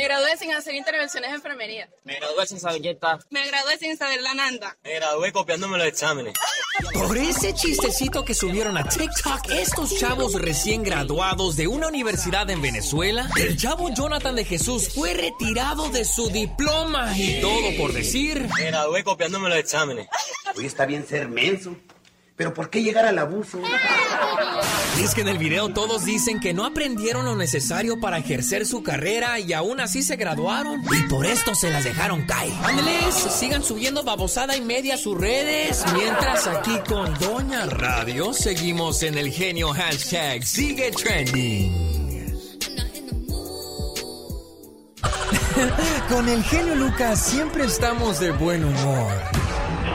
Me 0.00 0.06
gradué 0.06 0.34
sin 0.38 0.50
hacer 0.54 0.74
intervenciones 0.74 1.28
de 1.28 1.36
enfermería. 1.36 1.90
Me 2.04 2.16
gradué 2.16 2.46
sin 2.46 2.58
saber 2.58 2.80
quién 2.80 2.94
está. 2.94 3.18
Me 3.28 3.46
gradué 3.46 3.76
sin 3.76 3.98
saber 3.98 4.22
la 4.22 4.32
nanda. 4.32 4.74
Me 4.82 4.94
gradué 4.94 5.30
copiándome 5.30 5.76
los 5.76 5.86
exámenes. 5.88 6.32
Por 6.94 7.18
ese 7.18 7.52
chistecito 7.52 8.24
que 8.24 8.32
subieron 8.32 8.78
a 8.78 8.88
TikTok 8.88 9.50
estos 9.50 9.94
chavos 9.98 10.40
recién 10.40 10.82
graduados 10.84 11.56
de 11.56 11.66
una 11.66 11.88
universidad 11.88 12.48
en 12.48 12.62
Venezuela, 12.62 13.28
el 13.36 13.58
chavo 13.58 13.90
Jonathan 13.92 14.36
de 14.36 14.46
Jesús 14.46 14.88
fue 14.88 15.12
retirado 15.12 15.90
de 15.90 16.06
su 16.06 16.30
diploma 16.30 17.14
y 17.14 17.42
todo 17.42 17.76
por 17.76 17.92
decir... 17.92 18.48
Me 18.56 18.68
gradué 18.68 19.04
copiándome 19.04 19.50
los 19.50 19.58
exámenes. 19.58 20.08
Hoy 20.56 20.64
está 20.64 20.86
bien 20.86 21.06
ser 21.06 21.28
menso. 21.28 21.76
Pero 22.40 22.54
¿por 22.54 22.70
qué 22.70 22.82
llegar 22.82 23.04
al 23.04 23.18
abuso? 23.18 23.60
Y 24.98 25.02
es 25.02 25.14
que 25.14 25.20
en 25.20 25.28
el 25.28 25.36
video 25.36 25.68
todos 25.74 26.06
dicen 26.06 26.40
que 26.40 26.54
no 26.54 26.64
aprendieron 26.64 27.26
lo 27.26 27.36
necesario 27.36 28.00
para 28.00 28.16
ejercer 28.16 28.64
su 28.64 28.82
carrera 28.82 29.38
y 29.38 29.52
aún 29.52 29.78
así 29.78 30.02
se 30.02 30.16
graduaron. 30.16 30.82
Y 30.90 31.02
por 31.02 31.26
esto 31.26 31.54
se 31.54 31.68
las 31.68 31.84
dejaron 31.84 32.24
caer. 32.24 32.54
Ándeles, 32.64 33.14
sigan 33.14 33.62
subiendo 33.62 34.04
babosada 34.04 34.56
y 34.56 34.62
media 34.62 34.94
a 34.94 34.96
sus 34.96 35.18
redes. 35.18 35.84
Mientras 35.92 36.46
aquí 36.46 36.78
con 36.88 37.12
Doña 37.18 37.66
Radio 37.66 38.32
seguimos 38.32 39.02
en 39.02 39.18
el 39.18 39.30
genio 39.30 39.74
hashtag 39.74 40.42
sigue 40.42 40.92
trending. 40.92 41.74
con 46.08 46.26
el 46.26 46.42
genio 46.44 46.74
Lucas 46.74 47.20
siempre 47.22 47.64
estamos 47.64 48.18
de 48.18 48.30
buen 48.30 48.64
humor. 48.64 49.12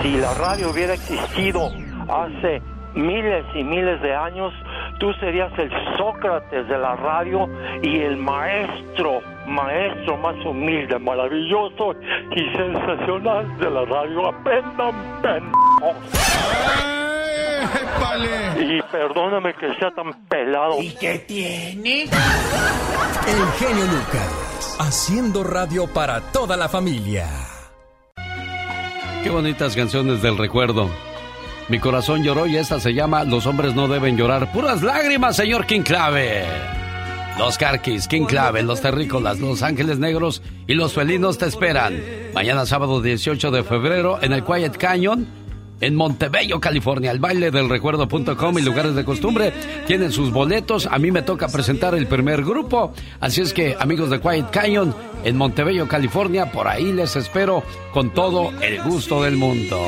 Si 0.03 0.11
la 0.11 0.35
radio 0.35 0.69
hubiera 0.69 0.93
existido 0.93 1.71
hace 2.09 2.61
miles 2.95 3.45
y 3.53 3.63
miles 3.63 4.01
de 4.01 4.15
años, 4.15 4.53
tú 4.99 5.13
serías 5.19 5.51
el 5.59 5.69
Sócrates 5.97 6.67
de 6.67 6.77
la 6.77 6.95
radio 6.95 7.47
y 7.81 7.99
el 7.99 8.17
maestro, 8.17 9.21
maestro 9.47 10.17
más 10.17 10.35
humilde, 10.45 10.97
maravilloso 10.99 11.95
y 12.31 12.57
sensacional 12.57 13.57
de 13.57 13.69
la 13.69 13.85
radio. 13.85 14.29
Aprendan, 14.29 15.21
pendejos. 15.21 15.95
Y 18.57 18.81
perdóname 18.91 19.53
que 19.55 19.73
sea 19.75 19.91
tan 19.91 20.13
pelado. 20.27 20.81
¿Y 20.81 20.95
qué 20.95 21.19
tiene? 21.19 22.03
El 22.03 23.47
genio 23.59 23.85
Lucas, 23.85 24.77
haciendo 24.79 25.43
radio 25.43 25.87
para 25.93 26.21
toda 26.31 26.55
la 26.55 26.69
familia. 26.69 27.27
Qué 29.23 29.29
bonitas 29.29 29.75
canciones 29.75 30.21
del 30.21 30.37
recuerdo. 30.37 30.89
Mi 31.67 31.79
corazón 31.79 32.23
lloró 32.23 32.45
y 32.45 32.57
esta 32.57 32.79
se 32.79 32.93
llama 32.93 33.23
Los 33.23 33.47
hombres 33.47 33.73
no 33.73 33.87
deben 33.87 34.17
llorar. 34.17 34.51
Puras 34.51 34.83
lágrimas, 34.83 35.35
señor 35.35 35.65
King 35.65 35.81
Clave. 35.81 36.43
Los 37.39 37.57
Carquis, 37.57 38.07
King 38.07 38.25
Clave, 38.25 38.61
los 38.61 38.81
Terrícolas, 38.81 39.39
los 39.39 39.63
Ángeles 39.63 39.97
Negros 39.97 40.43
y 40.67 40.75
los 40.75 40.93
Felinos 40.93 41.37
te 41.37 41.47
esperan. 41.47 41.99
Mañana 42.33 42.65
sábado 42.65 43.01
18 43.01 43.49
de 43.49 43.63
febrero 43.63 44.19
en 44.21 44.31
el 44.31 44.43
Quiet 44.43 44.77
Canyon, 44.77 45.27
en 45.81 45.95
Montebello, 45.95 46.61
California. 46.61 47.11
El 47.11 47.19
baile 47.19 47.49
del 47.49 47.67
recuerdo.com 47.67 48.57
y 48.57 48.61
lugares 48.61 48.93
de 48.93 49.03
costumbre 49.03 49.51
tienen 49.87 50.11
sus 50.11 50.31
boletos. 50.31 50.87
A 50.89 50.99
mí 50.99 51.11
me 51.11 51.23
toca 51.23 51.47
presentar 51.47 51.95
el 51.95 52.07
primer 52.07 52.43
grupo. 52.43 52.93
Así 53.19 53.41
es 53.41 53.53
que, 53.53 53.75
amigos 53.79 54.11
de 54.11 54.21
Quiet 54.21 54.51
Canyon, 54.51 54.95
en 55.23 55.35
Montebello, 55.35 55.87
California, 55.87 56.51
por 56.51 56.67
ahí 56.67 56.93
les 56.93 57.15
espero 57.15 57.63
con 57.91 58.11
todo 58.11 58.51
el 58.61 58.81
gusto 58.83 59.23
del 59.23 59.35
mundo. 59.35 59.81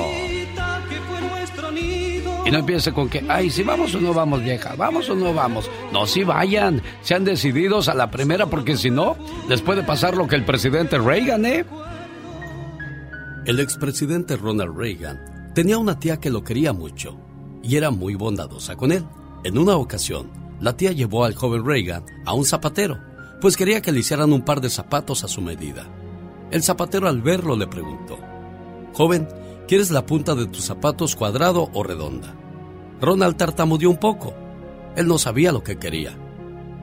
Y 2.47 2.51
no 2.51 2.59
empiece 2.59 2.93
con 2.93 3.09
que, 3.09 3.25
ay, 3.27 3.49
si 3.49 3.61
vamos 3.61 3.93
o 3.93 3.99
no 3.99 4.13
vamos, 4.13 4.41
vieja, 4.41 4.73
vamos 4.77 5.09
o 5.09 5.15
no 5.15 5.33
vamos. 5.33 5.69
No, 5.91 6.07
si 6.07 6.23
vayan, 6.23 6.81
sean 7.01 7.25
decididos 7.25 7.89
a 7.89 7.93
la 7.93 8.09
primera, 8.09 8.45
porque 8.45 8.77
si 8.77 8.89
no, 8.89 9.17
les 9.49 9.61
puede 9.61 9.83
pasar 9.83 10.15
lo 10.15 10.27
que 10.27 10.37
el 10.37 10.45
presidente 10.45 10.97
Reagan, 10.97 11.45
¿eh? 11.45 11.65
El 13.45 13.59
expresidente 13.59 14.37
Ronald 14.37 14.77
Reagan 14.77 15.51
tenía 15.53 15.77
una 15.77 15.99
tía 15.99 16.21
que 16.21 16.29
lo 16.29 16.45
quería 16.45 16.71
mucho 16.71 17.17
y 17.63 17.75
era 17.75 17.91
muy 17.91 18.15
bondadosa 18.15 18.77
con 18.77 18.93
él. 18.93 19.03
En 19.43 19.57
una 19.57 19.75
ocasión, 19.75 20.31
la 20.61 20.77
tía 20.77 20.93
llevó 20.93 21.25
al 21.25 21.35
joven 21.35 21.65
Reagan 21.65 22.05
a 22.25 22.31
un 22.31 22.45
zapatero, 22.45 22.97
pues 23.41 23.57
quería 23.57 23.81
que 23.81 23.91
le 23.91 23.99
hicieran 23.99 24.31
un 24.31 24.45
par 24.45 24.61
de 24.61 24.69
zapatos 24.69 25.25
a 25.25 25.27
su 25.27 25.41
medida. 25.41 25.85
El 26.49 26.63
zapatero 26.63 27.09
al 27.09 27.21
verlo 27.21 27.57
le 27.57 27.67
preguntó, 27.67 28.17
Joven, 28.93 29.27
¿Quieres 29.67 29.91
la 29.91 30.05
punta 30.05 30.33
de 30.33 30.45
tus 30.45 30.63
zapatos 30.63 31.17
cuadrado 31.17 31.69
o 31.73 31.83
redonda? 31.83 32.33
Ronald 33.01 33.35
tartamudeó 33.35 33.89
un 33.89 33.97
poco. 33.97 34.33
Él 34.95 35.07
no 35.07 35.17
sabía 35.17 35.51
lo 35.51 35.61
que 35.61 35.77
quería. 35.77 36.17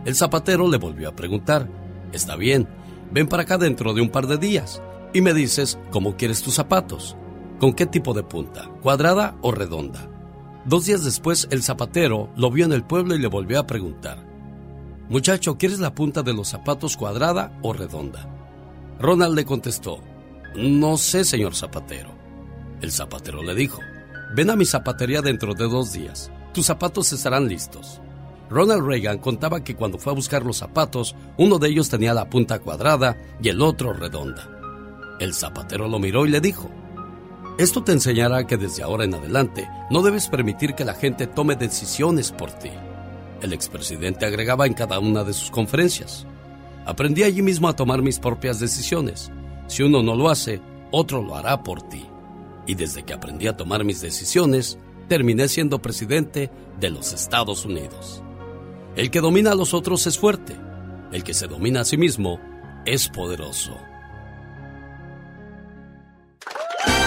El 0.04 0.14
zapatero 0.14 0.68
le 0.68 0.76
volvió 0.76 1.08
a 1.08 1.16
preguntar, 1.16 1.66
Está 2.12 2.36
bien, 2.36 2.68
ven 3.10 3.26
para 3.26 3.44
acá 3.44 3.56
dentro 3.56 3.94
de 3.94 4.02
un 4.02 4.10
par 4.10 4.26
de 4.26 4.36
días 4.36 4.82
y 5.14 5.22
me 5.22 5.32
dices 5.32 5.78
cómo 5.90 6.16
quieres 6.16 6.42
tus 6.42 6.54
zapatos. 6.54 7.16
¿Con 7.58 7.72
qué 7.72 7.86
tipo 7.86 8.12
de 8.12 8.22
punta? 8.22 8.68
¿Cuadrada 8.82 9.38
o 9.40 9.50
redonda? 9.50 10.10
Dos 10.66 10.84
días 10.84 11.04
después, 11.04 11.48
el 11.50 11.62
zapatero 11.62 12.28
lo 12.36 12.50
vio 12.50 12.66
en 12.66 12.72
el 12.72 12.84
pueblo 12.84 13.14
y 13.14 13.18
le 13.18 13.28
volvió 13.28 13.60
a 13.60 13.66
preguntar, 13.66 14.26
Muchacho, 15.08 15.56
¿quieres 15.56 15.80
la 15.80 15.94
punta 15.94 16.22
de 16.22 16.34
los 16.34 16.48
zapatos 16.48 16.98
cuadrada 16.98 17.58
o 17.62 17.72
redonda? 17.72 18.28
Ronald 19.00 19.34
le 19.34 19.46
contestó, 19.46 20.00
No 20.54 20.98
sé, 20.98 21.24
señor 21.24 21.54
zapatero. 21.54 22.23
El 22.84 22.92
zapatero 22.92 23.42
le 23.42 23.54
dijo, 23.54 23.80
ven 24.34 24.50
a 24.50 24.56
mi 24.56 24.66
zapatería 24.66 25.22
dentro 25.22 25.54
de 25.54 25.66
dos 25.66 25.94
días. 25.94 26.30
Tus 26.52 26.66
zapatos 26.66 27.10
estarán 27.14 27.48
listos. 27.48 28.02
Ronald 28.50 28.86
Reagan 28.86 29.16
contaba 29.16 29.64
que 29.64 29.74
cuando 29.74 29.96
fue 29.96 30.12
a 30.12 30.14
buscar 30.14 30.44
los 30.44 30.58
zapatos, 30.58 31.16
uno 31.38 31.58
de 31.58 31.70
ellos 31.70 31.88
tenía 31.88 32.12
la 32.12 32.28
punta 32.28 32.58
cuadrada 32.58 33.16
y 33.40 33.48
el 33.48 33.62
otro 33.62 33.94
redonda. 33.94 34.50
El 35.18 35.32
zapatero 35.32 35.88
lo 35.88 35.98
miró 35.98 36.26
y 36.26 36.28
le 36.28 36.42
dijo, 36.42 36.70
esto 37.56 37.82
te 37.82 37.92
enseñará 37.92 38.46
que 38.46 38.58
desde 38.58 38.82
ahora 38.82 39.04
en 39.04 39.14
adelante 39.14 39.66
no 39.90 40.02
debes 40.02 40.28
permitir 40.28 40.74
que 40.74 40.84
la 40.84 40.92
gente 40.92 41.26
tome 41.26 41.56
decisiones 41.56 42.32
por 42.32 42.50
ti. 42.50 42.70
El 43.40 43.54
expresidente 43.54 44.26
agregaba 44.26 44.66
en 44.66 44.74
cada 44.74 44.98
una 44.98 45.24
de 45.24 45.32
sus 45.32 45.50
conferencias, 45.50 46.26
aprendí 46.84 47.22
allí 47.22 47.40
mismo 47.40 47.66
a 47.66 47.76
tomar 47.76 48.02
mis 48.02 48.18
propias 48.18 48.60
decisiones. 48.60 49.32
Si 49.68 49.82
uno 49.82 50.02
no 50.02 50.14
lo 50.14 50.28
hace, 50.28 50.60
otro 50.90 51.22
lo 51.22 51.34
hará 51.34 51.62
por 51.62 51.80
ti. 51.88 52.10
Y 52.66 52.74
desde 52.74 53.04
que 53.04 53.12
aprendí 53.12 53.46
a 53.46 53.56
tomar 53.56 53.84
mis 53.84 54.00
decisiones, 54.00 54.78
terminé 55.08 55.48
siendo 55.48 55.82
presidente 55.82 56.50
de 56.80 56.90
los 56.90 57.12
Estados 57.12 57.64
Unidos. 57.64 58.22
El 58.96 59.10
que 59.10 59.20
domina 59.20 59.52
a 59.52 59.54
los 59.54 59.74
otros 59.74 60.06
es 60.06 60.18
fuerte. 60.18 60.56
El 61.12 61.24
que 61.24 61.34
se 61.34 61.46
domina 61.46 61.80
a 61.80 61.84
sí 61.84 61.96
mismo 61.96 62.40
es 62.86 63.08
poderoso. 63.08 63.76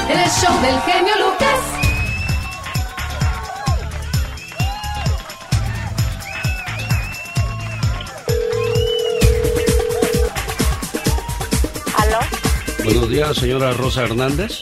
El 0.10 0.30
show 0.30 0.62
del 0.62 0.80
genio 0.82 1.14
Lucas. 1.26 1.60
¿Aló? 11.96 12.20
Buenos 12.84 13.10
días, 13.10 13.36
señora 13.38 13.72
Rosa 13.74 14.04
Hernández. 14.04 14.62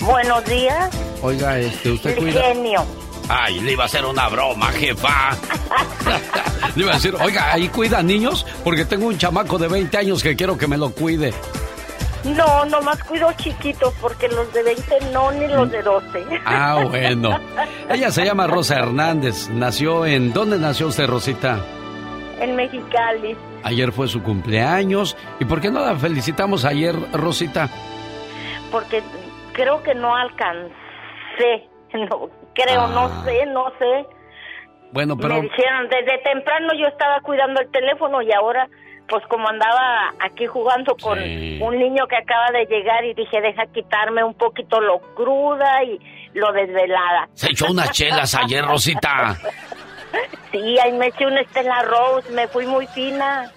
Buenos 0.00 0.44
días. 0.46 0.90
Oiga, 1.22 1.58
este, 1.58 1.90
usted 1.92 2.10
El 2.10 2.18
cuida. 2.18 2.42
genio. 2.42 2.84
Ay, 3.28 3.60
le 3.60 3.72
iba 3.72 3.84
a 3.84 3.86
hacer 3.86 4.04
una 4.04 4.28
broma, 4.28 4.66
jefa. 4.72 5.36
le 6.74 6.82
iba 6.82 6.92
a 6.92 6.94
decir, 6.94 7.14
oiga, 7.20 7.52
ahí 7.52 7.68
cuida 7.68 8.02
niños, 8.02 8.44
porque 8.64 8.84
tengo 8.84 9.06
un 9.06 9.18
chamaco 9.18 9.58
de 9.58 9.68
20 9.68 9.96
años 9.98 10.22
que 10.22 10.34
quiero 10.34 10.56
que 10.58 10.66
me 10.66 10.76
lo 10.76 10.90
cuide. 10.90 11.32
No, 12.24 12.64
nomás 12.66 13.02
cuido 13.04 13.32
chiquitos 13.34 13.94
porque 14.00 14.28
los 14.28 14.52
de 14.52 14.62
20 14.62 14.98
no, 15.12 15.30
ni 15.32 15.46
los 15.46 15.70
de 15.70 15.82
12. 15.82 16.26
Ah, 16.44 16.84
bueno. 16.88 17.38
Ella 17.88 18.10
se 18.10 18.24
llama 18.24 18.46
Rosa 18.46 18.76
Hernández. 18.76 19.48
Nació 19.48 20.04
en. 20.06 20.32
¿Dónde 20.32 20.58
nació 20.58 20.88
usted, 20.88 21.06
Rosita? 21.06 21.64
En 22.40 22.56
Mexicali. 22.56 23.36
Ayer 23.62 23.92
fue 23.92 24.08
su 24.08 24.22
cumpleaños. 24.22 25.16
¿Y 25.38 25.44
por 25.44 25.60
qué 25.60 25.70
no 25.70 25.80
la 25.84 25.96
felicitamos 25.96 26.64
ayer, 26.64 26.94
Rosita? 27.12 27.70
Porque 28.70 29.02
creo 29.52 29.82
que 29.82 29.94
no 29.94 30.14
alcancé. 30.14 30.70
No, 31.92 32.28
creo, 32.54 32.82
Ah. 32.82 32.90
no 32.94 33.24
sé, 33.24 33.46
no 33.46 33.72
sé. 33.78 34.06
Bueno, 34.92 35.16
pero. 35.16 35.34
Me 35.34 35.40
dijeron, 35.42 35.88
desde 35.88 36.18
temprano 36.18 36.68
yo 36.78 36.86
estaba 36.86 37.20
cuidando 37.20 37.60
el 37.60 37.68
teléfono 37.72 38.22
y 38.22 38.32
ahora, 38.32 38.68
pues 39.08 39.26
como 39.26 39.48
andaba 39.48 40.12
aquí 40.20 40.46
jugando 40.46 40.94
con 41.02 41.18
Sí. 41.18 41.58
un 41.60 41.76
niño 41.78 42.06
que 42.06 42.16
acaba 42.16 42.46
de 42.52 42.66
llegar 42.66 43.04
y 43.04 43.14
dije, 43.14 43.40
deja 43.40 43.66
quitarme 43.66 44.22
un 44.22 44.34
poquito 44.34 44.80
lo 44.80 45.00
cruda 45.16 45.82
y 45.82 45.98
lo 46.34 46.52
desvelada. 46.52 47.28
Se 47.34 47.50
echó 47.50 47.66
unas 47.70 47.90
chelas 47.90 48.36
ayer, 48.36 48.64
Rosita. 48.64 49.36
Sí, 50.52 50.78
ahí 50.80 50.92
me 50.92 51.06
eché 51.06 51.26
una 51.26 51.40
Estela 51.42 51.82
Rose, 51.82 52.32
me 52.32 52.48
fui 52.48 52.66
muy 52.66 52.84
fina. 52.88 53.50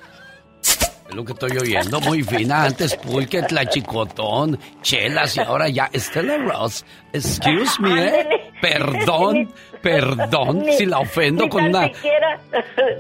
Es 1.10 1.16
lo 1.16 1.26
que 1.26 1.34
estoy 1.34 1.58
oyendo, 1.58 2.00
muy 2.02 2.24
fina. 2.24 2.64
Antes 2.64 2.96
pulque, 2.96 3.42
tlachicotón, 3.44 4.58
chelas 4.82 5.36
y 5.38 5.42
ahora 5.42 5.68
ya 5.70 5.90
Stella 5.94 6.38
Ross. 6.38 6.86
Excuse 7.12 7.82
me, 7.82 8.06
¿eh? 8.08 8.28
Perdón, 8.62 9.54
perdón 9.82 10.62
Ni- 10.62 10.74
si 10.78 10.86
la 10.86 11.00
ofendo 11.00 11.50
con 11.50 11.66
una... 11.66 11.88
siquiera 11.94 12.40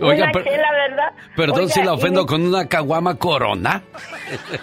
Oiga, 0.01 0.23
una 0.25 0.31
per- 0.33 0.43
chela, 0.43 0.71
¿verdad? 0.71 1.11
Perdón 1.35 1.69
si 1.69 1.81
la 1.81 1.93
ofendo 1.93 2.25
con 2.25 2.45
una 2.45 2.67
caguama 2.67 3.15
corona. 3.15 3.81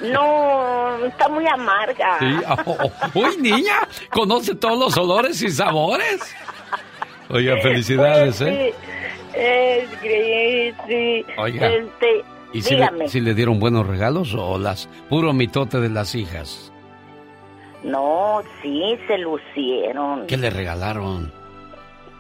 No, 0.03 1.05
está 1.07 1.29
muy 1.29 1.47
amarga. 1.49 2.19
Sí. 2.19 2.27
oh, 2.67 2.77
oh. 2.85 3.19
Uy, 3.19 3.37
niña, 3.39 3.77
conoce 4.11 4.55
todos 4.55 4.79
los 4.79 4.97
olores 4.99 5.41
y 5.43 5.51
sabores. 5.51 6.21
Oiga, 7.31 7.57
felicidades, 7.63 8.37
Pues, 8.39 8.51
¿eh? 8.51 8.75
sí, 9.33 9.39
es 9.39 10.75
sí. 10.87 11.27
Oiga, 11.39 11.69
Este, 11.69 12.25
¿Y 12.53 12.63
si 12.63 12.75
le, 12.77 13.09
si 13.09 13.21
le 13.21 13.35
dieron 13.35 13.61
buenos 13.61 13.87
regalos 13.87 14.35
o 14.35 14.59
las 14.59 14.89
puro 15.09 15.33
mitote 15.33 15.79
de 15.81 15.89
las 15.89 16.15
hijas? 16.15 16.73
No, 17.85 18.43
sí, 18.61 18.99
se 19.07 19.19
lucieron. 19.19 20.27
¿Qué 20.27 20.37
le 20.37 20.51
regalaron? 20.51 21.33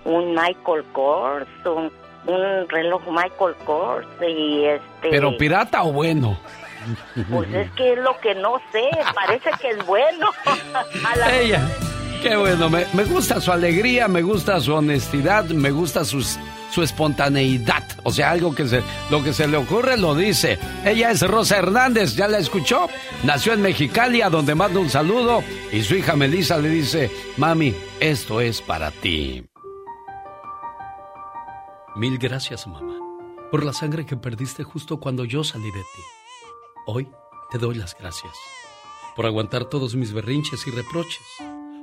Un 0.04 0.30
Michael 0.34 0.84
Kors, 0.92 1.46
un, 1.66 1.92
un 2.32 2.68
reloj 2.68 3.02
Michael 3.08 3.54
Kors 3.66 4.06
y 4.26 4.64
este... 4.64 5.10
¿Pero 5.10 5.36
pirata 5.36 5.82
o 5.82 5.92
bueno? 5.92 6.38
Pues 7.30 7.52
es 7.52 7.70
que 7.72 7.92
es 7.92 7.98
lo 7.98 8.16
que 8.20 8.34
no 8.36 8.54
sé, 8.72 8.88
parece 9.14 9.50
que 9.60 9.68
es 9.70 9.84
bueno. 9.86 10.30
A 11.12 11.16
la- 11.16 11.36
Ella. 11.38 11.60
Qué 12.22 12.36
bueno, 12.36 12.68
me, 12.68 13.04
gusta 13.04 13.40
su 13.40 13.50
alegría, 13.50 14.06
me 14.06 14.20
gusta 14.20 14.60
su 14.60 14.74
honestidad, 14.74 15.46
me 15.46 15.70
gusta 15.70 16.04
su 16.04 16.82
espontaneidad. 16.82 17.82
O 18.04 18.12
sea, 18.12 18.30
algo 18.30 18.54
que 18.54 18.68
se, 18.68 18.82
lo 19.10 19.22
que 19.22 19.32
se 19.32 19.48
le 19.48 19.56
ocurre 19.56 19.96
lo 19.96 20.14
dice. 20.14 20.58
Ella 20.84 21.10
es 21.10 21.22
Rosa 21.22 21.56
Hernández, 21.56 22.14
¿ya 22.16 22.28
la 22.28 22.38
escuchó? 22.38 22.88
Nació 23.24 23.54
en 23.54 23.62
Mexicali, 23.62 24.20
a 24.20 24.28
donde 24.28 24.54
manda 24.54 24.80
un 24.80 24.90
saludo. 24.90 25.42
Y 25.72 25.82
su 25.82 25.96
hija 25.96 26.14
Melissa 26.14 26.58
le 26.58 26.68
dice, 26.68 27.10
mami, 27.38 27.74
esto 28.00 28.42
es 28.42 28.60
para 28.60 28.90
ti. 28.90 29.42
Mil 31.96 32.18
gracias, 32.18 32.66
mamá, 32.66 32.98
por 33.50 33.64
la 33.64 33.72
sangre 33.72 34.04
que 34.04 34.16
perdiste 34.16 34.62
justo 34.62 35.00
cuando 35.00 35.24
yo 35.24 35.42
salí 35.42 35.70
de 35.70 35.80
ti. 35.80 36.02
Hoy 36.86 37.08
te 37.50 37.58
doy 37.58 37.76
las 37.76 37.96
gracias 37.98 38.32
por 39.20 39.26
aguantar 39.26 39.66
todos 39.66 39.94
mis 39.94 40.12
berrinches 40.12 40.66
y 40.66 40.70
reproches, 40.70 41.20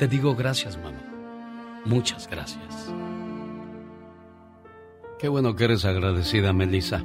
te 0.00 0.08
digo 0.08 0.34
gracias, 0.34 0.78
mamá. 0.78 0.98
Muchas 1.84 2.26
gracias. 2.26 2.90
Qué 5.18 5.28
bueno 5.28 5.54
que 5.54 5.64
eres 5.64 5.84
agradecida, 5.84 6.54
Melissa. 6.54 7.04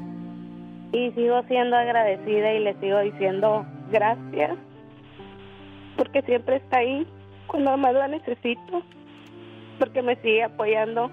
Y 0.93 1.11
sigo 1.11 1.43
siendo 1.49 1.75
agradecida 1.75 2.53
y 2.53 2.59
le 2.63 2.73
sigo 2.79 2.99
diciendo 2.99 3.65
gracias 3.91 4.57
porque 5.97 6.21
siempre 6.21 6.55
está 6.55 6.77
ahí 6.77 7.05
cuando 7.47 7.75
más 7.75 7.93
la 7.93 8.07
necesito, 8.07 8.81
porque 9.77 10.01
me 10.01 10.15
sigue 10.21 10.43
apoyando 10.43 11.11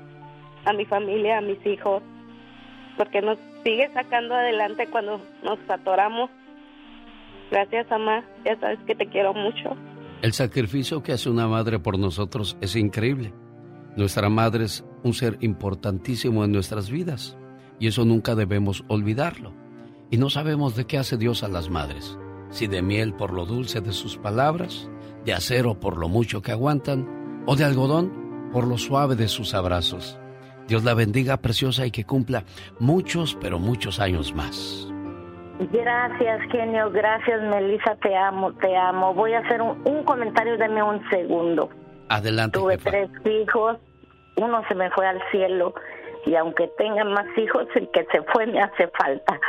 a 0.65 0.73
mi 0.73 0.85
familia, 0.85 1.39
a 1.39 1.41
mis 1.41 1.67
hijos, 1.67 2.01
porque 2.97 3.23
nos 3.23 3.39
sigue 3.65 3.91
sacando 3.93 4.37
adelante 4.37 4.87
cuando 4.87 5.21
nos 5.43 5.59
atoramos. 5.69 6.31
Gracias, 7.51 7.91
mamá. 7.91 8.23
Ya 8.45 8.57
sabes 8.61 8.79
que 8.87 8.95
te 8.95 9.07
quiero 9.07 9.35
mucho. 9.35 9.77
El 10.23 10.33
sacrificio 10.35 11.03
que 11.03 11.13
hace 11.13 11.29
una 11.29 11.49
madre 11.49 11.81
por 11.81 11.99
nosotros 11.99 12.57
es 12.61 12.77
increíble. 12.77 13.35
Nuestra 13.97 14.29
madre 14.29 14.67
es 14.67 14.85
un 15.03 15.15
ser 15.15 15.37
importantísimo 15.41 16.45
en 16.45 16.53
nuestras 16.53 16.91
vidas 16.91 17.37
y 17.81 17.89
eso 17.89 18.05
nunca 18.05 18.37
debemos 18.37 18.85
olvidarlo. 18.87 19.53
Y 20.13 20.19
no 20.19 20.31
sabemos 20.31 20.77
de 20.77 20.87
qué 20.87 20.97
hace 20.97 21.17
Dios 21.17 21.43
a 21.43 21.49
las 21.49 21.71
madres, 21.71 22.17
si 22.51 22.69
de 22.69 22.83
miel 22.83 23.15
por 23.15 23.33
lo 23.33 23.47
dulce 23.47 23.81
de 23.81 23.93
sus 23.93 24.17
palabras, 24.17 24.89
de 25.25 25.33
acero 25.33 25.81
por 25.81 25.97
lo 25.97 26.09
mucho 26.09 26.41
que 26.41 26.53
aguantan, 26.53 27.43
o 27.45 27.57
de 27.57 27.65
algodón 27.65 28.51
por 28.53 28.69
lo 28.69 28.79
suave 28.79 29.17
de 29.17 29.27
sus 29.27 29.55
abrazos. 29.55 30.21
Dios 30.69 30.85
la 30.85 30.95
bendiga, 30.95 31.39
preciosa, 31.39 31.85
y 31.85 31.91
que 31.91 32.05
cumpla 32.05 32.45
muchos, 32.79 33.37
pero 33.41 33.59
muchos 33.59 33.99
años 33.99 34.33
más. 34.33 34.92
Gracias, 35.71 36.41
genio. 36.51 36.91
Gracias, 36.91 37.41
Melissa. 37.43 37.95
Te 37.97 38.17
amo, 38.17 38.53
te 38.55 38.77
amo. 38.77 39.15
Voy 39.15 39.33
a 39.35 39.41
hacer 39.41 39.61
un, 39.63 39.81
un 39.85 40.03
comentario, 40.05 40.57
dame 40.59 40.83
un 40.83 41.09
segundo. 41.11 41.69
Adelante, 42.09 42.59
Tuve 42.59 42.75
jefa. 42.79 42.91
tres 42.91 43.11
hijos, 43.25 43.79
uno 44.37 44.63
se 44.69 44.75
me 44.75 44.91
fue 44.91 45.07
al 45.07 45.21
cielo 45.31 45.75
y 46.27 46.35
aunque 46.35 46.69
tenga 46.79 47.05
más 47.05 47.27
hijos, 47.39 47.67
el 47.75 47.89
que 47.91 48.05
se 48.13 48.23
fue 48.33 48.47
me 48.47 48.61
hace 48.61 48.89
falta. 48.89 49.41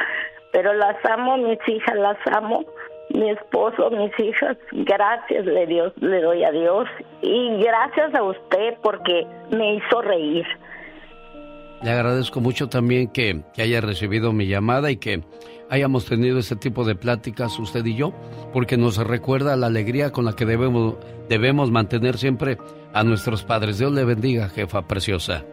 Pero 0.52 0.74
las 0.74 0.96
amo, 1.06 1.38
mis 1.38 1.60
hijas 1.68 1.96
las 1.96 2.18
amo, 2.36 2.64
mi 3.10 3.30
esposo, 3.32 3.90
mis 3.92 4.18
hijas. 4.20 4.56
Gracias 4.72 5.46
le, 5.46 5.66
Dios, 5.68 5.94
le 5.98 6.22
doy 6.22 6.44
a 6.44 6.52
Dios 6.52 6.88
y 7.22 7.58
gracias 7.64 8.14
a 8.16 8.24
usted 8.24 8.76
porque 8.82 9.26
me 9.52 9.76
hizo 9.76 10.02
reír. 10.02 10.46
Le 11.82 11.92
agradezco 11.92 12.40
mucho 12.40 12.70
también 12.70 13.10
que, 13.12 13.42
que 13.54 13.62
haya 13.62 13.82
recibido 13.82 14.32
mi 14.32 14.48
llamada 14.48 14.90
y 14.90 14.96
que 14.98 15.22
hayamos 15.74 16.06
tenido 16.06 16.38
este 16.38 16.56
tipo 16.56 16.86
de 16.86 16.94
pláticas 16.94 17.58
usted 17.58 17.84
y 17.86 17.96
yo, 17.96 18.14
porque 18.54 18.78
nos 18.78 18.98
recuerda 18.98 19.56
la 19.56 19.68
alegría 19.68 20.12
con 20.12 20.24
la 20.24 20.36
que 20.36 20.46
debemos, 20.46 20.98
debemos 21.30 21.72
mantener 21.72 22.20
siempre 22.20 22.60
a 22.94 23.04
nuestros 23.04 23.44
padres. 23.44 23.80
Dios 23.80 23.92
le 23.92 24.06
bendiga, 24.06 24.50
jefa 24.50 24.88
preciosa. 24.88 25.44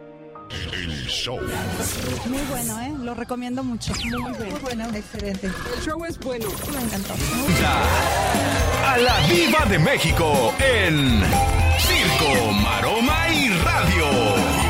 Muy 2.27 2.41
bueno, 2.51 2.81
¿eh? 2.81 2.93
Lo 3.03 3.15
recomiendo 3.15 3.63
mucho. 3.63 3.93
Muy 3.95 4.11
bueno. 4.11 4.45
Muy 4.51 4.59
bueno, 4.59 4.85
excelente. 4.93 5.47
El 5.47 5.81
show 5.83 6.05
es 6.05 6.19
bueno. 6.19 6.45
Me 6.71 6.83
encantó. 6.83 7.13
A 8.85 8.97
la 8.99 9.27
Viva 9.27 9.65
de 9.65 9.79
México 9.79 10.53
en 10.59 11.23
Circo, 11.79 12.51
maroma 12.61 13.27
y 13.33 13.49
radio. 13.49 14.60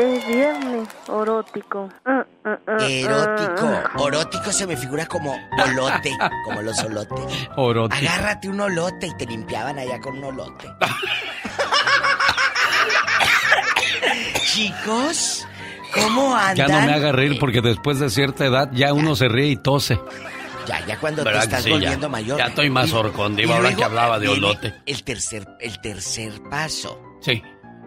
Es 0.00 0.26
viernes 0.26 0.88
erótico. 1.08 1.88
Ah, 2.06 2.24
ah, 2.44 2.58
ah, 2.66 2.76
Erótico. 2.88 3.66
ah. 3.66 3.90
Orótico 3.98 4.52
se 4.52 4.66
me 4.66 4.76
figura 4.76 5.04
como 5.06 5.36
olote, 5.62 6.16
como 6.44 6.62
los 6.62 6.78
olotes. 6.82 7.20
Orótico. 7.56 7.96
Agárrate 8.10 8.48
un 8.48 8.60
olote 8.60 9.08
y 9.08 9.14
te 9.16 9.26
limpiaban 9.26 9.78
allá 9.78 10.00
con 10.00 10.16
un 10.16 10.24
olote. 10.24 10.68
Chicos, 14.46 15.46
¿cómo 15.94 16.34
andan? 16.34 16.56
Ya 16.56 16.68
no 16.68 16.86
me 16.86 16.92
haga 16.94 17.12
reír 17.12 17.38
porque 17.38 17.60
después 17.60 17.98
de 17.98 18.10
cierta 18.10 18.46
edad 18.46 18.70
ya 18.72 18.92
uno 18.92 19.14
se 19.16 19.28
ríe 19.28 19.48
y 19.48 19.56
tose. 19.56 20.00
Ya, 20.66 20.84
ya 20.86 20.98
cuando 20.98 21.22
te 21.22 21.28
¿Verdad 21.28 21.40
que 21.40 21.44
estás 21.46 21.62
sí? 21.64 21.70
Ya- 21.70 21.74
volviendo 21.76 22.08
mayor. 22.08 22.38
ya 22.38 22.46
estoy 22.46 22.70
más 22.70 22.92
horcón, 22.92 23.36
ahora 23.50 23.74
que 23.74 23.84
hablaba 23.84 24.18
de 24.18 24.28
olote. 24.28 24.74
El 24.86 25.02
tercer, 25.04 25.46
el 25.60 25.80
tercer 25.80 26.32
paso. 26.50 27.00
Sí. 27.20 27.42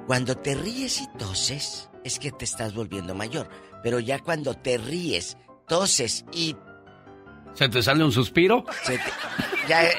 Cuando 0.07 0.35
te 0.37 0.53
ríes 0.55 1.01
y 1.01 1.07
toses, 1.17 1.89
es 2.03 2.19
que 2.19 2.31
te 2.31 2.45
estás 2.45 2.73
volviendo 2.73 3.15
mayor. 3.15 3.49
Pero 3.83 3.99
ya 3.99 4.19
cuando 4.19 4.53
te 4.55 4.77
ríes, 4.77 5.37
toses 5.67 6.25
y 6.31 6.55
¿Se 7.53 7.69
te 7.69 7.83
sale 7.83 8.03
un 8.03 8.11
suspiro? 8.11 8.65
se 8.83 8.97
te- 8.97 9.03
ya, 9.67 9.85
eh, 9.85 9.91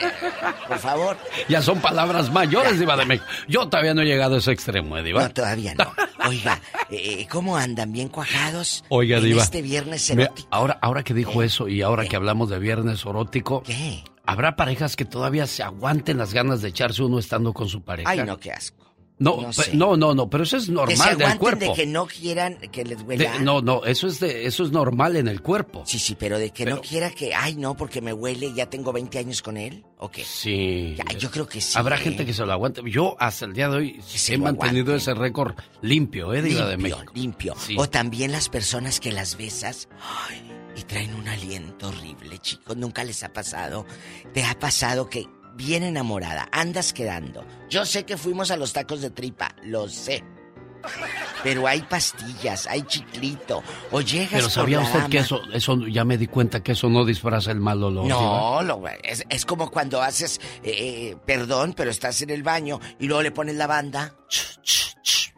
por 0.68 0.78
favor. 0.78 1.16
Ya 1.48 1.62
son 1.62 1.80
palabras 1.80 2.30
mayores, 2.32 2.78
Diva 2.80 2.96
de 2.96 3.06
México. 3.06 3.26
Yo 3.48 3.68
todavía 3.68 3.94
no 3.94 4.02
he 4.02 4.06
llegado 4.06 4.34
a 4.34 4.38
ese 4.38 4.50
extremo, 4.52 4.98
¿eh, 4.98 5.02
Diva? 5.04 5.22
No, 5.22 5.30
todavía 5.32 5.74
no. 5.74 5.92
Oiga, 6.28 6.60
eh, 6.90 7.26
¿cómo 7.30 7.56
andan? 7.56 7.92
¿Bien 7.92 8.08
cuajados? 8.08 8.84
Oiga, 8.88 9.18
en 9.18 9.24
Diva. 9.24 9.42
este 9.42 9.62
viernes 9.62 10.10
erótico. 10.10 10.48
ahora, 10.50 10.78
ahora 10.82 11.02
que 11.04 11.14
dijo 11.14 11.42
eso 11.42 11.68
y 11.68 11.80
ahora 11.82 12.06
que 12.06 12.16
hablamos 12.16 12.50
de 12.50 12.58
viernes 12.58 13.04
erótico, 13.06 13.62
¿Qué? 13.62 14.02
¿habrá 14.26 14.56
parejas 14.56 14.96
que 14.96 15.04
todavía 15.04 15.46
se 15.46 15.62
aguanten 15.62 16.18
las 16.18 16.34
ganas 16.34 16.60
de 16.60 16.68
echarse 16.70 17.02
uno 17.04 17.18
estando 17.20 17.52
con 17.54 17.68
su 17.68 17.82
pareja? 17.84 18.10
Ay, 18.10 18.22
no, 18.24 18.36
qué 18.38 18.50
asco. 18.52 18.83
No, 19.16 19.40
no 19.40 19.52
sé. 19.52 19.74
no, 19.74 19.96
no, 19.96 20.12
no, 20.12 20.28
pero 20.28 20.42
eso 20.42 20.56
es 20.56 20.64
que 20.64 20.66
se 20.66 20.72
normal 20.72 21.18
del 21.18 21.38
cuerpo. 21.38 21.60
de 21.60 21.72
que 21.72 21.86
no 21.86 22.06
quieran 22.06 22.58
que 22.72 22.84
les 22.84 23.00
huela. 23.02 23.32
De- 23.32 23.38
no, 23.44 23.60
no, 23.60 23.84
eso 23.84 24.08
es 24.08 24.18
de, 24.18 24.46
eso 24.46 24.64
es 24.64 24.72
normal 24.72 25.14
en 25.16 25.28
el 25.28 25.40
cuerpo. 25.40 25.84
Sí, 25.86 26.00
sí, 26.00 26.16
pero 26.18 26.38
de 26.38 26.50
que 26.50 26.66
no 26.66 26.80
quiera 26.80 27.10
que, 27.10 27.32
ay, 27.32 27.54
no, 27.54 27.76
porque 27.76 28.00
me 28.00 28.12
huele, 28.12 28.52
ya 28.54 28.68
tengo 28.68 28.92
20 28.92 29.18
años 29.20 29.40
con 29.40 29.56
él, 29.56 29.84
¿o 29.98 30.10
qué? 30.10 30.24
Sí. 30.24 30.96
Ya, 30.96 31.16
yo 31.16 31.30
creo 31.30 31.46
que 31.46 31.60
sí. 31.60 31.78
Habrá 31.78 31.96
¿eh? 31.96 32.00
gente 32.00 32.26
que 32.26 32.32
se 32.32 32.44
lo 32.44 32.52
aguante. 32.52 32.82
Yo 32.86 33.16
hasta 33.20 33.44
el 33.44 33.52
día 33.52 33.68
de 33.68 33.76
hoy 33.76 34.00
he 34.28 34.38
mantenido 34.38 34.86
aguante. 34.86 34.96
ese 34.96 35.14
récord 35.14 35.54
limpio, 35.80 36.34
¿eh? 36.34 36.42
De 36.42 36.48
limpio, 36.48 36.76
México. 36.78 37.12
limpio. 37.14 37.54
Sí. 37.56 37.76
O 37.78 37.88
también 37.88 38.32
las 38.32 38.48
personas 38.48 38.98
que 38.98 39.12
las 39.12 39.36
besas 39.36 39.88
ay, 40.28 40.42
y 40.76 40.82
traen 40.82 41.14
un 41.14 41.28
aliento 41.28 41.88
horrible, 41.88 42.38
chicos. 42.38 42.76
Nunca 42.76 43.04
les 43.04 43.22
ha 43.22 43.32
pasado. 43.32 43.86
¿Te 44.32 44.44
ha 44.44 44.58
pasado 44.58 45.08
que 45.08 45.26
bien 45.54 45.82
enamorada, 45.82 46.48
andas 46.52 46.92
quedando? 46.92 47.44
Yo 47.70 47.84
sé 47.86 48.04
que 48.04 48.16
fuimos 48.16 48.50
a 48.50 48.56
los 48.56 48.72
tacos 48.72 49.00
de 49.00 49.10
tripa, 49.10 49.54
lo 49.64 49.88
sé. 49.88 50.22
Pero 51.42 51.66
hay 51.66 51.80
pastillas, 51.80 52.66
hay 52.66 52.82
chiclito. 52.82 53.62
O 53.90 54.02
llegas 54.02 54.32
Pero 54.32 54.42
por 54.44 54.50
¿sabía 54.52 54.78
la 54.80 54.84
usted 54.84 55.06
que 55.08 55.18
eso, 55.18 55.40
eso, 55.52 55.78
ya 55.86 56.04
me 56.04 56.18
di 56.18 56.26
cuenta 56.26 56.62
que 56.62 56.72
eso 56.72 56.90
no 56.90 57.06
disfraza 57.06 57.50
el 57.52 57.60
mal 57.60 57.82
olor? 57.82 58.06
No, 58.06 58.60
lo- 58.62 58.82
es, 59.02 59.24
es 59.30 59.46
como 59.46 59.70
cuando 59.70 60.02
haces, 60.02 60.40
eh, 60.62 61.12
eh, 61.12 61.16
perdón, 61.24 61.72
pero 61.74 61.90
estás 61.90 62.20
en 62.20 62.28
el 62.30 62.42
baño 62.42 62.80
y 62.98 63.06
luego 63.06 63.22
le 63.22 63.30
pones 63.30 63.54
la 63.56 63.66
banda. 63.66 64.14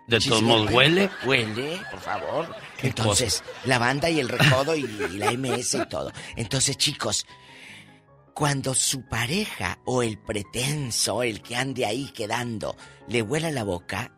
De 0.08 0.20
todos 0.20 0.42
modos, 0.42 0.70
¿huele? 0.72 1.10
Huele, 1.24 1.80
por 1.90 2.00
favor. 2.00 2.54
¿Qué 2.78 2.88
Entonces, 2.88 3.42
la 3.64 3.78
banda 3.78 4.08
y 4.10 4.20
el 4.20 4.28
recodo 4.28 4.76
y, 4.76 4.80
y 4.84 5.16
la 5.18 5.32
MS 5.32 5.74
y 5.74 5.86
todo. 5.86 6.12
Entonces, 6.36 6.76
chicos, 6.76 7.26
cuando 8.36 8.74
su 8.74 9.00
pareja 9.00 9.78
o 9.86 10.02
el 10.02 10.18
pretenso, 10.18 11.22
el 11.22 11.40
que 11.40 11.56
ande 11.56 11.86
ahí 11.86 12.10
quedando, 12.12 12.76
le 13.08 13.22
huela 13.22 13.50
la 13.50 13.64
boca, 13.64 14.12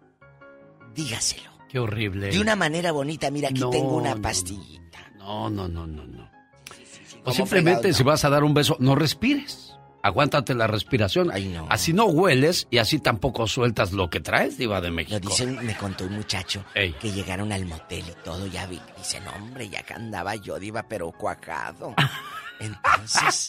dígaselo. 0.93 1.49
Qué 1.69 1.79
horrible. 1.79 2.27
De 2.31 2.41
una 2.41 2.57
manera 2.57 2.91
bonita, 2.91 3.31
mira, 3.31 3.51
aquí 3.51 3.61
No, 3.61 3.71
tengo 3.71 3.97
una 3.97 4.17
no, 4.17 4.21
pastillita. 4.23 4.99
No, 5.19 5.49
no, 5.49 5.69
no, 5.69 5.87
no, 5.87 6.05
no. 6.05 6.25
O 6.25 7.23
¿Cómo 7.23 7.33
simplemente 7.33 7.93
si 7.93 8.03
no? 8.03 8.11
vas 8.11 8.25
a 8.25 8.31
dar 8.31 8.43
un 8.43 8.55
beso, 8.55 8.77
no 8.81 8.97
respires. 8.97 9.77
Aguántate 10.03 10.53
la 10.57 10.67
respiración. 10.67 11.31
Así 11.69 11.93
no 11.93 12.07
hueles 12.07 12.67
y 12.71 12.79
así 12.79 12.99
tampoco 12.99 13.47
sueltas 13.47 13.93
lo 13.93 14.11
que 14.11 14.19
traes, 14.19 14.59
Diva 14.59 14.81
de 14.81 14.91
México. 14.91 15.21
Lo 15.23 15.31
dice, 15.31 15.47
me 15.47 15.77
contó 15.77 16.05
un 16.07 16.15
muchacho 16.17 16.65
Ey. 16.75 16.93
que 16.95 17.13
llegaron 17.13 17.53
al 17.53 17.67
motel 17.67 18.05
y 18.09 18.25
todo, 18.25 18.49
ya 18.49 18.67
vi, 18.67 18.81
dice, 18.97 19.21
no 19.21 19.31
hombre, 19.33 19.69
ya 19.69 19.85
que 19.85 19.95
andaba 19.95 20.35
yo, 20.35 20.59
diva, 20.59 20.83
pero 20.89 21.13
cuajado. 21.13 21.95
Entonces, 22.61 23.49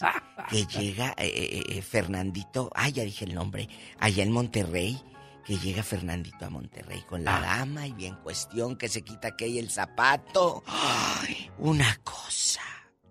que 0.49 0.65
llega 0.65 1.09
eh, 1.17 1.27
eh, 1.27 1.63
eh, 1.77 1.81
Fernandito, 1.81 2.69
ay, 2.75 2.91
ya 2.93 3.03
dije 3.03 3.25
el 3.25 3.33
nombre, 3.35 3.67
allá 3.99 4.23
en 4.23 4.31
Monterrey, 4.31 5.01
que 5.45 5.57
llega 5.57 5.81
Fernandito 5.83 6.45
a 6.45 6.49
Monterrey 6.49 7.01
con 7.09 7.23
la 7.23 7.39
dama 7.39 7.87
y 7.87 7.93
bien 7.93 8.15
cuestión 8.17 8.75
que 8.75 8.87
se 8.87 9.01
quita 9.03 9.35
que 9.35 9.57
el 9.59 9.71
zapato. 9.71 10.63
Ay, 10.67 11.49
una 11.57 11.95
cosa. 12.03 12.61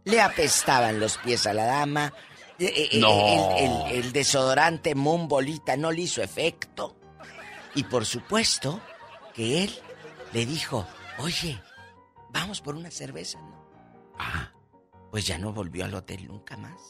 Le 0.04 0.20
apestaban 0.20 1.00
los 1.00 1.18
pies 1.18 1.46
a 1.46 1.52
la 1.52 1.64
dama. 1.64 2.12
eh, 2.60 2.90
No. 3.00 3.56
El, 3.56 3.64
el- 3.96 4.04
el 4.04 4.12
desodorante 4.12 4.94
Moon 4.94 5.26
Bolita 5.28 5.76
no 5.76 5.90
le 5.90 6.02
hizo 6.02 6.22
efecto. 6.22 6.96
Y 7.74 7.82
por 7.84 8.06
supuesto 8.06 8.80
que 9.34 9.64
él 9.64 9.74
le 10.32 10.46
dijo, 10.46 10.86
oye, 11.18 11.60
vamos 12.30 12.60
por 12.60 12.74
una 12.76 12.90
cerveza, 12.90 13.38
¿no? 13.40 13.58
Pues 15.10 15.26
ya 15.26 15.38
no 15.38 15.52
volvió 15.52 15.84
al 15.84 15.94
hotel 15.94 16.26
nunca 16.26 16.56
más. 16.56 16.80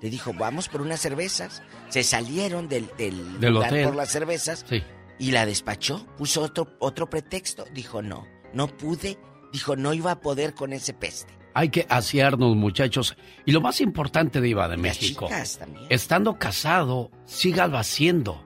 Le 0.00 0.10
dijo, 0.10 0.32
vamos 0.34 0.68
por 0.68 0.82
unas 0.82 1.00
cervezas. 1.00 1.62
Se 1.88 2.02
salieron 2.02 2.68
del, 2.68 2.90
del, 2.98 3.40
Del 3.40 3.52
lugar 3.54 3.70
hotel. 3.70 3.84
por 3.86 3.94
las 3.96 4.10
cervezas 4.10 4.64
Sí. 4.68 4.82
y 5.18 5.30
la 5.30 5.46
despachó. 5.46 6.04
Puso 6.18 6.42
otro, 6.42 6.76
otro 6.80 7.08
pretexto. 7.08 7.64
Dijo, 7.72 8.02
no, 8.02 8.26
no 8.52 8.66
pude. 8.68 9.18
Dijo, 9.52 9.76
no 9.76 9.94
iba 9.94 10.10
a 10.10 10.20
poder 10.20 10.54
con 10.54 10.72
ese 10.72 10.92
peste. 10.94 11.32
Hay 11.54 11.68
que 11.68 11.86
asearnos, 11.88 12.56
muchachos. 12.56 13.16
Y 13.46 13.52
lo 13.52 13.60
más 13.60 13.80
importante, 13.80 14.40
Diva 14.40 14.66
de 14.68 14.76
México. 14.76 15.26
chicas 15.28 15.58
también. 15.58 15.86
Estando 15.88 16.36
casado, 16.38 17.12
sígalo 17.24 17.78
haciendo. 17.78 18.44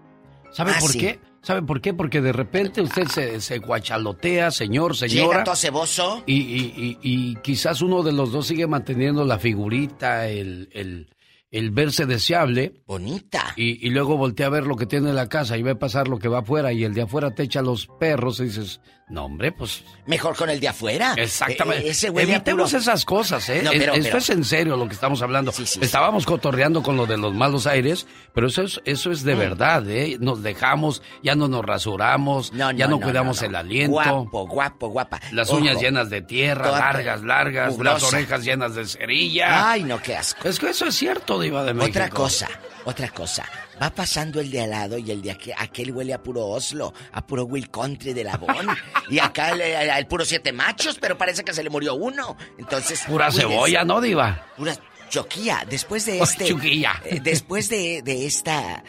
¿Sabe 0.53 0.73
Ah, 0.73 0.79
por 0.81 0.91
sí. 0.91 0.99
qué? 0.99 1.21
¿Sabe 1.43 1.63
por 1.63 1.81
qué? 1.81 1.95
Porque 1.95 2.21
de 2.21 2.33
repente 2.33 2.83
usted 2.83 3.07
se, 3.09 3.41
se 3.41 3.59
guachalotea, 3.59 4.51
señor, 4.51 4.97
señora. 4.97 5.29
Llega 5.31 5.45
todo 5.45 5.57
ceboso. 5.57 6.23
Y, 6.27 6.35
y- 6.35 6.75
y- 6.77 6.99
y 7.03 7.35
quizás 7.37 7.81
uno 7.81 8.03
de 8.03 8.13
los 8.13 8.33
dos 8.33 8.47
sigue 8.47 8.67
manteniendo 8.67 9.25
la 9.25 9.39
figurita, 9.39 10.29
el, 10.29 10.69
el, 10.73 11.09
el 11.51 11.71
verse 11.71 12.07
deseable. 12.07 12.83
Bonita. 12.87 13.55
Y, 13.57 13.87
y 13.87 13.91
luego 13.91 14.17
voltea 14.17 14.47
a 14.47 14.51
ver 14.51 14.67
lo 14.67 14.77
que 14.77 14.87
tiene 14.87 15.11
en 15.11 15.17
la 15.17 15.29
casa 15.29 15.57
y 15.57 15.63
ve 15.63 15.75
pasar 15.77 16.09
lo 16.09 16.19
que 16.19 16.29
va 16.29 16.41
afuera 16.41 16.73
y 16.73 16.85
el 16.85 16.93
de 16.95 17.03
afuera 17.03 17.31
te 17.35 17.45
echa 17.45 17.63
los 17.63 17.87
perros 17.87 18.41
y 18.41 18.45
dices, 18.45 18.81
no 19.11 19.25
hombre, 19.25 19.53
pues... 19.53 19.83
Mejor 20.07 20.37
con 20.37 20.51
el 20.51 20.61
de 20.61 20.69
afuera. 20.69 21.15
Exactamente. 21.17 21.89
Ese 21.89 22.09
a 22.09 22.11
Evitemos 22.11 22.71
puro- 22.71 22.79
esas 22.81 23.05
cosas, 23.05 23.49
¿eh? 23.49 23.63
No, 23.63 23.71
pero- 23.71 23.93
Esto 23.95 24.03
pero- 24.05 24.19
es 24.19 24.31
en 24.31 24.45
serio 24.45 24.77
lo 24.77 24.87
que 24.89 24.95
estamos 24.95 25.21
hablando. 25.23 25.53
Estábamos 25.81 26.27
cotorreando 26.27 26.83
con 26.83 26.97
lo 26.97 27.07
de 27.07 27.17
los 27.17 27.35
malos 27.35 27.67
aires, 27.67 28.07
pero 28.35 28.47
eso 28.49 28.63
es, 28.63 28.81
eso 28.85 29.11
es 29.11 29.23
de 29.25 29.35
Mm. 29.35 29.39
verdad, 29.39 29.89
¿eh? 29.91 30.17
Nos 30.21 30.43
dejamos, 30.43 31.03
ya 31.23 31.35
no 31.35 31.49
nos 31.49 31.65
rasuramos, 31.65 32.51
ya 32.53 32.73
no, 32.73 32.89
no, 32.89 33.01
cuidamos 33.01 33.41
no, 33.43 33.49
el 33.49 33.55
aliento. 33.57 33.93
Guapo, 33.93 34.47
guapo, 34.47 34.89
guapa. 34.89 35.21
Las 35.33 35.49
Ojo. 35.51 35.59
uñas 35.59 35.81
llenas 35.81 36.11
de 36.11 36.23
tierra, 36.23 36.65
Toda 36.67 36.79
largas, 36.79 37.23
largas, 37.23 37.79
las 37.79 38.03
orejas 38.03 38.45
llenas 38.45 38.75
de 38.75 38.87
cerilla. 38.87 39.71
Ay, 39.71 39.85
no, 39.85 40.01
qué 40.03 40.17
asco. 40.17 40.49
Es 40.49 40.59
que 40.59 40.71
eso 40.71 40.87
es 40.87 40.95
cierto, 40.95 41.41
Diva 41.41 41.65
de 41.65 41.75
México. 41.75 41.91
Otra 41.99 42.11
cosa, 42.11 42.49
otra 42.89 43.09
cosa. 43.11 43.45
Va 43.81 43.91
pasando 43.91 44.41
el 44.41 44.51
de 44.51 44.63
al 44.63 44.71
lado 44.71 44.99
y 44.99 45.11
el 45.11 45.23
de 45.23 45.31
aquel, 45.31 45.55
aquel 45.59 45.93
huele 45.93 46.13
a 46.15 46.23
puro 46.23 46.47
Oslo, 46.47 46.93
a 47.13 47.27
puro 47.27 47.45
Will 47.45 47.71
Country 47.71 48.13
de 48.13 48.25
Labón. 48.25 48.67
y 49.11 49.19
acá 49.19 49.51
el, 49.51 49.61
el- 49.61 49.91
el 49.91 50.07
puro 50.07 50.25
siete 50.25 50.53
machos, 50.53 50.99
pero 51.01 51.17
parece 51.17 51.45
que 51.45 51.53
se 51.53 51.63
le 51.63 51.71
murió 51.71 51.95
uno. 51.95 52.37
Entonces. 52.59 53.03
Pura 53.07 53.29
cuídense. 53.31 53.49
cebolla, 53.53 53.85
¿no, 53.85 54.01
Diva? 54.01 54.47
Pura 54.57 54.75
choquilla. 55.09 55.65
Después 55.69 56.05
de 56.07 56.19
este. 56.21 56.47
choquilla. 56.47 57.01
eh, 57.05 57.21
después 57.23 57.69
de, 57.69 58.03
de 58.03 58.27
esta. 58.27 58.83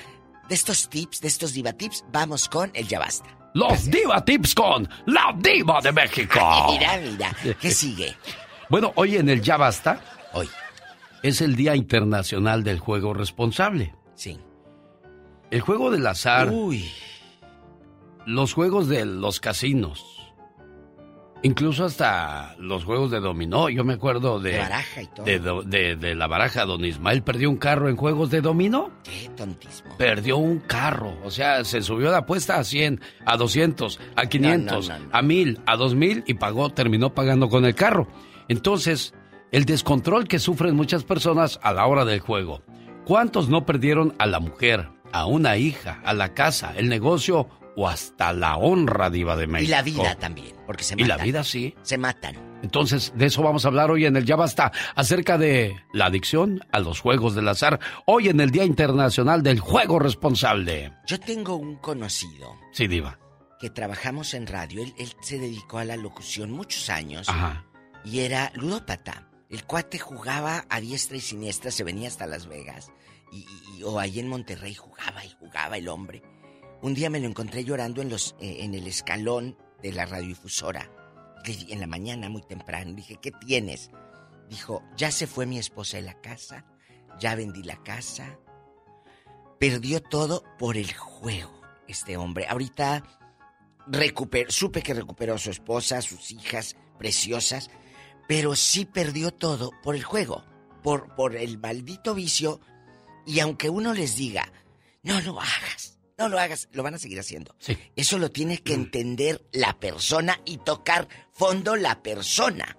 De 0.47 0.55
estos 0.55 0.89
tips, 0.89 1.21
de 1.21 1.27
estos 1.27 1.53
diva 1.53 1.73
tips, 1.73 2.03
vamos 2.11 2.49
con 2.49 2.71
el 2.73 2.87
ya 2.87 2.97
basta. 2.97 3.29
Los 3.53 3.85
Diva 3.89 4.23
Tips 4.25 4.53
con 4.55 4.87
la 5.07 5.33
Diva 5.37 5.79
de 5.81 5.91
México. 5.91 6.39
Mira, 6.69 6.97
mira. 6.97 7.35
¿Qué 7.59 7.69
sigue? 7.71 8.15
Bueno, 8.69 8.91
hoy 8.95 9.17
en 9.17 9.27
el 9.29 9.41
Ya 9.41 9.57
Basta. 9.57 9.99
Hoy. 10.33 10.47
Es 11.23 11.41
el 11.41 11.55
Día 11.55 11.75
Internacional 11.75 12.63
del 12.63 12.79
Juego 12.79 13.13
Responsable. 13.13 13.93
Sí. 14.15 14.39
El 15.51 15.61
juego 15.61 15.91
del 15.91 16.05
azar. 16.07 16.49
Uy. 16.51 16.85
Los 18.25 18.53
juegos 18.53 18.87
de 18.87 19.05
los 19.05 19.39
casinos. 19.39 20.05
Incluso 21.41 21.85
hasta 21.85 22.53
los 22.59 22.83
juegos 22.83 23.11
de 23.11 23.21
dominó. 23.21 23.69
Yo 23.69 23.85
me 23.85 23.93
acuerdo 23.93 24.39
de. 24.41 24.51
De 24.51 24.57
baraja 24.59 25.01
y 25.01 25.07
todo. 25.07 25.25
De, 25.25 25.39
do- 25.39 25.63
de- 25.63 25.95
de 25.95 26.13
la 26.13 26.27
baraja. 26.27 26.65
Don 26.65 26.83
Ismael 26.83 27.23
perdió 27.23 27.49
un 27.49 27.55
carro 27.55 27.87
en 27.87 27.95
juegos 27.95 28.29
de 28.29 28.41
dominó. 28.41 28.91
Qué 29.03 29.29
tontismo. 29.37 29.95
Perdió 29.97 30.35
un 30.37 30.59
carro. 30.59 31.17
O 31.23 31.31
sea, 31.31 31.63
se 31.63 31.81
subió 31.81 32.11
la 32.11 32.19
apuesta 32.19 32.57
a 32.57 32.63
100, 32.65 32.99
a 33.25 33.37
200, 33.37 33.99
a 34.17 34.25
500, 34.25 34.89
no, 34.89 34.99
no. 34.99 35.05
a 35.13 35.21
1000, 35.21 35.61
a 35.65 35.77
2000 35.77 36.23
y 36.27 36.33
pagó, 36.33 36.71
terminó 36.71 37.13
pagando 37.13 37.47
con 37.47 37.63
el 37.63 37.73
carro. 37.73 38.07
Entonces, 38.49 39.13
el 39.51 39.65
descontrol 39.65 40.27
que 40.27 40.39
sufren 40.39 40.75
muchas 40.75 41.03
personas 41.03 41.59
a 41.63 41.73
la 41.73 41.85
hora 41.87 42.05
del 42.05 42.19
juego. 42.19 42.61
¿Cuántos 43.05 43.49
no 43.49 43.65
perdieron 43.65 44.13
a 44.19 44.25
la 44.27 44.39
mujer, 44.39 44.89
a 45.11 45.25
una 45.25 45.57
hija, 45.57 45.99
a 46.05 46.13
la 46.13 46.33
casa, 46.33 46.73
el 46.77 46.89
negocio 46.89 47.47
o 47.75 47.87
hasta 47.87 48.33
la 48.33 48.57
honra 48.57 49.09
diva 49.09 49.35
de 49.37 49.47
México. 49.47 49.67
Y 49.69 49.71
la 49.71 49.81
vida 49.81 50.15
también, 50.15 50.53
porque 50.67 50.83
se 50.83 50.95
Y 50.95 51.01
matan. 51.03 51.17
la 51.17 51.23
vida 51.23 51.43
sí. 51.43 51.75
Se 51.81 51.97
matan. 51.97 52.35
Entonces, 52.61 53.13
de 53.15 53.27
eso 53.27 53.41
vamos 53.41 53.63
a 53.63 53.69
hablar 53.69 53.89
hoy 53.89 54.05
en 54.05 54.17
el 54.17 54.25
Ya 54.25 54.35
Basta, 54.35 54.71
acerca 54.95 55.37
de 55.37 55.77
la 55.93 56.07
adicción 56.07 56.59
a 56.73 56.79
los 56.79 56.99
juegos 56.99 57.35
del 57.35 57.47
azar, 57.47 57.79
hoy 58.05 58.27
en 58.27 58.41
el 58.41 58.51
Día 58.51 58.65
Internacional 58.65 59.43
del 59.43 59.61
Juego 59.61 59.97
Responsable. 59.97 60.91
Yo 61.07 61.19
tengo 61.21 61.55
un 61.55 61.77
conocido 61.77 62.53
Sí, 62.73 62.87
diva. 62.87 63.17
que 63.61 63.69
trabajamos 63.69 64.33
en 64.33 64.45
radio. 64.45 64.83
Él, 64.83 64.93
él 64.97 65.13
se 65.21 65.39
dedicó 65.39 65.77
a 65.77 65.85
la 65.85 65.95
locución 65.95 66.51
muchos 66.51 66.89
años 66.89 67.29
Ajá. 67.29 67.63
y 68.03 68.19
era 68.19 68.51
ludópata. 68.55 69.28
El 69.49 69.65
cuate 69.65 69.97
jugaba 69.97 70.65
a 70.69 70.79
diestra 70.79 71.17
y 71.17 71.21
siniestra, 71.21 71.71
se 71.71 71.83
venía 71.83 72.07
hasta 72.07 72.27
Las 72.27 72.45
Vegas 72.45 72.91
y, 73.31 73.45
o 73.83 73.99
ahí 73.99 74.19
en 74.19 74.27
Monterrey 74.27 74.75
jugaba 74.75 75.25
y 75.25 75.29
jugaba 75.39 75.77
el 75.77 75.87
hombre. 75.87 76.21
Un 76.81 76.93
día 76.93 77.09
me 77.09 77.19
lo 77.19 77.27
encontré 77.27 77.63
llorando 77.63 78.01
en 78.01 78.09
los 78.09 78.35
eh, 78.39 78.57
en 78.61 78.75
el 78.75 78.85
escalón 78.85 79.57
de 79.81 79.91
la 79.91 80.05
radiodifusora. 80.05 80.91
En 81.45 81.79
la 81.79 81.87
mañana 81.87 82.29
muy 82.29 82.41
temprano 82.43 82.93
dije, 82.93 83.17
"¿Qué 83.21 83.31
tienes?" 83.31 83.89
Dijo, 84.49 84.83
"Ya 84.95 85.11
se 85.11 85.25
fue 85.25 85.45
mi 85.45 85.57
esposa 85.57 85.97
de 85.97 86.03
la 86.03 86.21
casa, 86.21 86.65
ya 87.19 87.35
vendí 87.35 87.63
la 87.63 87.81
casa." 87.81 88.37
Perdió 89.59 90.01
todo 90.01 90.43
por 90.57 90.77
el 90.77 90.93
juego 90.93 91.61
este 91.87 92.17
hombre. 92.17 92.45
Ahorita 92.47 93.03
supe 94.47 94.81
que 94.83 94.93
recuperó 94.93 95.33
a 95.33 95.39
su 95.39 95.49
esposa, 95.49 96.01
sus 96.01 96.31
hijas 96.31 96.75
preciosas, 96.97 97.69
pero 98.29 98.55
sí 98.55 98.85
perdió 98.85 99.31
todo 99.31 99.71
por 99.81 99.95
el 99.95 100.03
juego, 100.03 100.43
por, 100.83 101.15
por 101.15 101.35
el 101.35 101.57
maldito 101.57 102.13
vicio. 102.13 102.61
Y 103.25 103.39
aunque 103.39 103.71
uno 103.71 103.91
les 103.95 104.17
diga, 104.17 104.53
no 105.01 105.19
lo 105.21 105.41
hagas, 105.41 105.97
no 106.15 106.29
lo 106.29 106.37
hagas, 106.37 106.69
lo 106.71 106.83
van 106.83 106.93
a 106.93 106.99
seguir 106.99 107.19
haciendo. 107.19 107.55
Eso 107.95 108.19
lo 108.19 108.29
tiene 108.29 108.59
que 108.59 108.75
entender 108.75 109.43
la 109.51 109.79
persona 109.79 110.39
y 110.45 110.57
tocar 110.57 111.07
fondo 111.31 111.75
la 111.75 112.03
persona. 112.03 112.77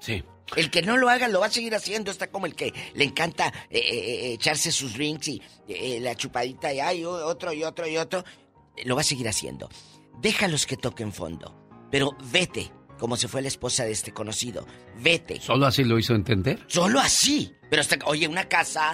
Sí. 0.00 0.24
El 0.56 0.68
que 0.68 0.82
no 0.82 0.96
lo 0.96 1.08
haga 1.08 1.28
lo 1.28 1.38
va 1.38 1.46
a 1.46 1.50
seguir 1.50 1.76
haciendo. 1.76 2.10
Está 2.10 2.32
como 2.32 2.46
el 2.46 2.56
que 2.56 2.74
le 2.94 3.04
encanta 3.04 3.52
eh, 3.70 3.78
eh, 3.78 3.80
eh, 3.80 4.32
echarse 4.32 4.72
sus 4.72 4.94
drinks 4.94 5.28
y 5.28 5.42
eh, 5.68 6.00
la 6.00 6.16
chupadita 6.16 6.74
y 6.74 6.80
hay 6.80 7.04
otro 7.04 7.52
y 7.52 7.62
otro 7.62 7.86
y 7.86 7.98
otro. 7.98 8.24
Lo 8.84 8.96
va 8.96 9.02
a 9.02 9.04
seguir 9.04 9.28
haciendo. 9.28 9.68
Déjalos 10.20 10.66
que 10.66 10.76
toquen 10.76 11.12
fondo. 11.12 11.56
Pero 11.92 12.16
vete, 12.32 12.72
como 12.98 13.16
se 13.16 13.28
fue 13.28 13.42
la 13.42 13.48
esposa 13.48 13.84
de 13.84 13.92
este 13.92 14.12
conocido. 14.12 14.66
Vete. 15.02 15.40
¿Solo 15.40 15.66
así 15.66 15.84
lo 15.84 15.98
hizo 15.98 16.14
entender? 16.14 16.60
Solo 16.66 17.00
así. 17.00 17.52
Pero 17.68 17.80
hasta, 17.80 17.98
oye, 18.06 18.28
una 18.28 18.44
casa. 18.44 18.92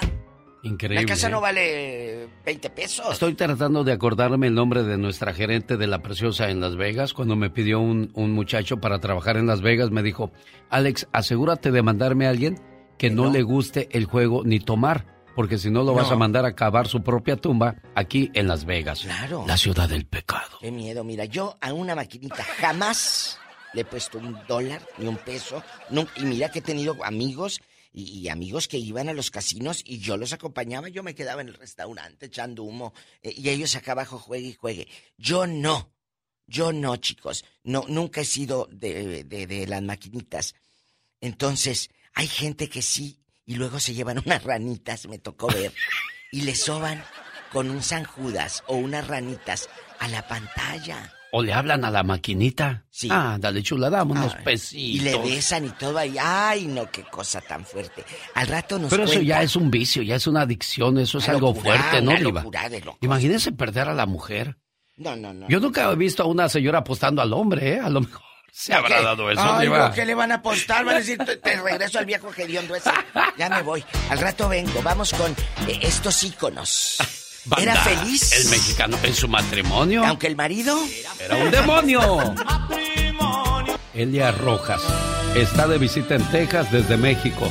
Increíble. 0.63 1.03
La 1.03 1.07
casa 1.07 1.29
¿eh? 1.29 1.31
no 1.31 1.41
vale 1.41 2.29
20 2.45 2.71
pesos. 2.71 3.13
Estoy 3.13 3.35
tratando 3.35 3.85
de 3.85 3.93
acordarme 3.93 4.49
el 4.49 4.55
nombre 4.55 4.83
de 4.83 4.99
nuestra 4.99 5.33
gerente 5.33 5.77
de 5.77 5.87
La 5.87 6.01
Preciosa 6.01 6.51
en 6.51 6.61
Las 6.61 6.77
Vegas. 6.77 7.15
Cuando 7.15 7.37
me 7.37 7.51
pidió 7.51 7.81
un, 7.81 8.11
un 8.15 8.33
muchacho 8.33 8.79
para 8.79 8.99
trabajar 8.99 9.37
en 9.37 9.47
Las 9.47 9.61
Vegas, 9.61 9.91
me 9.91 10.03
dijo, 10.03 10.33
Alex, 10.71 11.07
asegúrate 11.13 11.71
de 11.71 11.83
mandarme 11.83 12.27
a 12.27 12.31
alguien 12.31 12.61
que 12.99 13.11
no, 13.11 13.31
le 13.31 13.43
guste 13.43 13.89
el 13.93 14.05
juego 14.05 14.43
ni 14.45 14.59
tomar, 14.59 15.07
porque 15.35 15.57
si 15.57 15.71
no 15.71 15.85
lo 15.85 15.95
vas 15.95 16.11
a 16.11 16.17
mandar 16.17 16.45
a 16.45 16.55
cavar 16.55 16.89
su 16.89 17.03
propia 17.03 17.37
tumba 17.37 17.77
aquí 17.95 18.31
en 18.35 18.49
Las 18.49 18.65
Vegas. 18.65 19.03
Claro. 19.03 19.45
La 19.47 19.57
ciudad 19.57 19.89
del 19.89 20.05
pecado. 20.05 20.59
Qué 20.61 20.73
miedo, 20.73 21.05
mira, 21.05 21.25
yo 21.25 21.57
a 21.61 21.73
una 21.73 21.95
maquinita 21.95 22.43
jamás 22.43 23.39
le 23.75 23.83
he 23.83 23.85
puesto 23.85 24.19
un 24.19 24.39
dólar 24.47 24.87
ni 24.99 25.07
un 25.07 25.17
peso. 25.17 25.63
y 26.17 26.23
mira 26.23 26.51
que 26.51 26.61
he 26.61 26.63
tenido 26.63 27.05
amigos 27.05 27.61
y, 27.93 28.21
y 28.21 28.29
amigos 28.29 28.69
que 28.69 28.79
iban 28.79 29.09
a 29.09 29.13
los 29.13 29.31
casinos 29.31 29.83
y 29.85 29.99
yo 29.99 30.17
los 30.17 30.33
acompañaba, 30.33 30.89
yo 30.89 31.03
me 31.03 31.15
quedaba 31.15 31.41
en 31.43 31.49
el 31.49 31.55
restaurante 31.55 32.27
echando 32.27 32.63
humo 32.63 32.93
eh, 33.23 33.35
y 33.37 33.49
ellos 33.49 33.75
acá 33.77 33.93
abajo 33.93 34.19
juegue 34.19 34.49
y 34.49 34.55
juegue. 34.55 34.89
Yo 35.17 35.47
no, 35.47 35.93
yo 36.47 36.73
no, 36.73 36.97
chicos, 36.97 37.45
no, 37.65 37.85
nunca 37.89 38.23
he 38.23 38.25
sido 38.25 38.69
de, 38.71 39.25
de, 39.25 39.47
de 39.47 39.67
las 39.67 39.83
maquinitas. 39.83 40.55
Entonces, 41.21 41.91
hay 42.15 42.27
gente 42.27 42.69
que 42.69 42.83
sí 42.83 43.21
y 43.45 43.55
luego 43.55 43.81
se 43.81 43.95
llevan 43.95 44.19
unas 44.19 44.45
ranitas, 44.45 45.09
me 45.09 45.19
tocó 45.19 45.47
ver, 45.49 45.73
y 46.31 46.43
le 46.43 46.55
soban 46.55 47.03
con 47.53 47.71
un 47.71 47.83
San 47.83 48.05
Judas 48.05 48.63
o 48.67 48.77
unas 48.77 49.07
ranitas 49.07 49.69
a 49.99 50.09
la 50.09 50.27
pantalla. 50.29 51.18
O 51.31 51.43
le 51.43 51.53
hablan 51.53 51.85
a 51.85 51.91
la 51.91 52.03
maquinita. 52.03 52.87
Sí. 52.91 53.09
Ah, 53.11 53.37
dale 53.39 53.63
chula, 53.63 53.91
dame 53.91 54.13
unos 54.13 54.35
Ay, 54.35 54.45
pesitos. 54.45 54.75
Y 54.83 55.01
le 55.01 55.19
besan 55.19 55.67
y 55.67 55.71
todo 55.71 55.99
ahí. 55.99 56.17
Ay, 56.19 56.67
no, 56.67 56.91
qué 56.91 57.03
cosa 57.05 57.41
tan 57.41 57.65
fuerte. 57.65 58.05
Al 58.35 58.47
rato 58.47 58.79
nos 58.79 58.91
Pero 58.91 59.05
eso 59.05 59.21
ya 59.21 59.43
es 59.43 59.55
un 59.55 59.71
vicio, 59.71 60.03
ya 60.03 60.17
es 60.17 60.27
una 60.27 60.43
adicción, 60.43 60.99
eso 60.99 61.19
es 61.19 61.25
Una 61.25 61.35
algo 61.35 61.49
locura, 61.49 61.77
fuerte, 61.77 62.03
¿no, 62.03 62.13
Diva? 62.17 62.45
Imagínese 63.03 63.53
perder 63.53 63.89
a 63.89 63.95
la 63.95 64.07
mujer. 64.07 64.57
No, 64.97 65.15
no, 65.17 65.33
no. 65.33 65.49
Yo 65.49 65.61
nunca 65.61 65.91
he 65.93 65.97
visto 65.97 66.23
a 66.23 66.27
una 66.27 66.49
señora 66.49 66.79
apostando 66.79 67.21
al 67.23 67.33
hombre, 67.33 67.75
¿eh? 67.75 67.81
A 67.81 67.91
lo 67.91 68.01
mejor 68.01 68.23
se 68.53 68.73
habrá 68.75 68.97
¿Qué? 68.97 69.05
dado 69.05 69.31
eso, 69.31 69.41
Ay, 69.43 69.69
no, 69.69 69.93
¿qué 69.93 70.05
le 70.07 70.15
van 70.15 70.33
a 70.33 70.37
apostar? 70.37 70.85
Van 70.85 70.97
a 70.97 70.99
decir, 70.99 71.19
te, 71.19 71.37
te 71.37 71.61
regreso 71.61 71.99
al 71.99 72.07
viejo 72.07 72.31
hediondo 72.37 72.75
ese. 72.75 72.91
Ya 73.37 73.49
me 73.51 73.63
voy. 73.63 73.85
Al 74.11 74.19
rato 74.19 74.49
vengo. 74.49 74.81
Vamos 74.83 75.13
con 75.13 75.31
eh, 75.69 75.79
estos 75.83 76.25
íconos. 76.25 76.97
Banda, 77.49 77.73
Era 77.73 77.77
feliz. 77.77 78.33
El 78.33 78.51
mexicano 78.51 78.99
en 79.03 79.15
su 79.15 79.27
matrimonio. 79.27 80.05
Aunque 80.05 80.27
el 80.27 80.37
marido... 80.37 80.77
Era 81.19 81.37
un 81.37 81.51
demonio. 81.51 82.35
Elia 83.95 84.33
Rojas 84.33 84.83
está 85.35 85.67
de 85.67 85.79
visita 85.79 86.15
en 86.15 86.23
Texas 86.31 86.71
desde 86.71 86.97
México. 86.97 87.51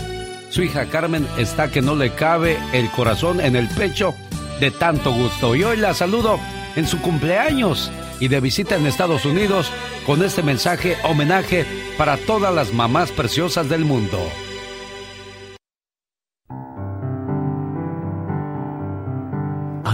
Su 0.49 0.63
hija 0.63 0.85
Carmen 0.85 1.27
está 1.37 1.69
que 1.71 1.81
no 1.81 1.95
le 1.95 2.13
cabe 2.13 2.57
el 2.73 2.89
corazón 2.91 3.41
en 3.41 3.55
el 3.55 3.67
pecho 3.69 4.13
de 4.59 4.71
tanto 4.71 5.11
gusto. 5.11 5.55
Y 5.55 5.63
hoy 5.63 5.77
la 5.77 5.93
saludo 5.93 6.39
en 6.75 6.87
su 6.87 7.01
cumpleaños 7.01 7.91
y 8.19 8.27
de 8.27 8.39
visita 8.39 8.75
en 8.75 8.85
Estados 8.85 9.25
Unidos 9.25 9.71
con 10.05 10.23
este 10.23 10.43
mensaje 10.43 10.95
homenaje 11.03 11.65
para 11.97 12.17
todas 12.17 12.53
las 12.53 12.71
mamás 12.73 13.11
preciosas 13.11 13.67
del 13.67 13.83
mundo. 13.83 14.19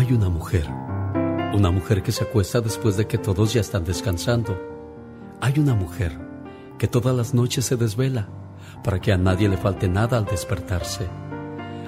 Hay 0.03 0.11
una 0.11 0.27
mujer, 0.27 0.67
una 1.53 1.71
mujer 1.71 2.03
que 2.03 2.11
se 2.11 2.25
acuesta 2.25 2.59
después 2.59 2.97
de 2.97 3.07
que 3.07 3.17
todos 3.17 3.53
ya 3.53 3.61
están 3.61 3.85
descansando. 3.85 4.59
Hay 5.39 5.57
una 5.59 5.75
mujer 5.75 6.19
que 6.77 6.89
todas 6.89 7.15
las 7.15 7.33
noches 7.33 7.63
se 7.63 7.77
desvela 7.77 8.27
para 8.83 8.99
que 8.99 9.13
a 9.13 9.17
nadie 9.17 9.47
le 9.47 9.55
falte 9.55 9.87
nada 9.87 10.17
al 10.17 10.25
despertarse. 10.25 11.07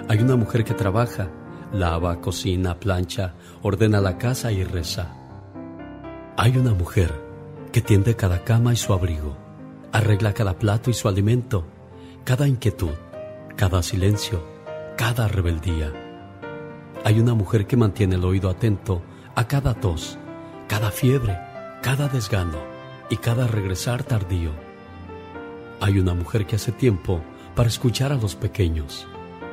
Hay 0.08 0.20
una 0.20 0.38
mujer 0.38 0.64
que 0.64 0.74
trabaja, 0.74 1.28
lava, 1.74 2.22
cocina, 2.22 2.80
plancha, 2.80 3.34
ordena 3.62 4.00
la 4.00 4.18
casa 4.18 4.50
y 4.50 4.64
reza. 4.64 5.14
Hay 6.38 6.58
una 6.58 6.74
mujer 6.74 7.14
que 7.74 7.82
tiende 7.82 8.16
cada 8.16 8.46
cama 8.46 8.72
y 8.72 8.78
su 8.78 8.94
abrigo, 8.94 9.36
arregla 9.92 10.32
cada 10.32 10.58
plato 10.58 10.90
y 10.90 10.94
su 10.94 11.10
alimento, 11.10 11.66
cada 12.24 12.48
inquietud, 12.48 12.96
cada 13.58 13.84
silencio, 13.84 14.42
cada 14.96 15.28
rebeldía. 15.28 16.05
Hay 17.06 17.20
una 17.20 17.36
mujer 17.36 17.68
que 17.68 17.78
mantiene 17.78 18.16
el 18.16 18.26
oído 18.26 18.50
atento 18.50 19.04
a 19.36 19.48
cada 19.48 19.76
tos, 19.76 20.18
cada 20.68 20.90
fiebre, 20.90 21.38
cada 21.84 22.08
desgano 22.08 22.58
y 23.12 23.18
cada 23.18 23.46
regresar 23.46 24.04
tardío. 24.04 24.50
Hay 25.82 26.00
una 26.00 26.16
mujer 26.16 26.48
que 26.48 26.56
hace 26.56 26.72
tiempo 26.72 27.22
para 27.56 27.70
escuchar 27.70 28.12
a 28.12 28.16
los 28.16 28.36
pequeños 28.36 29.06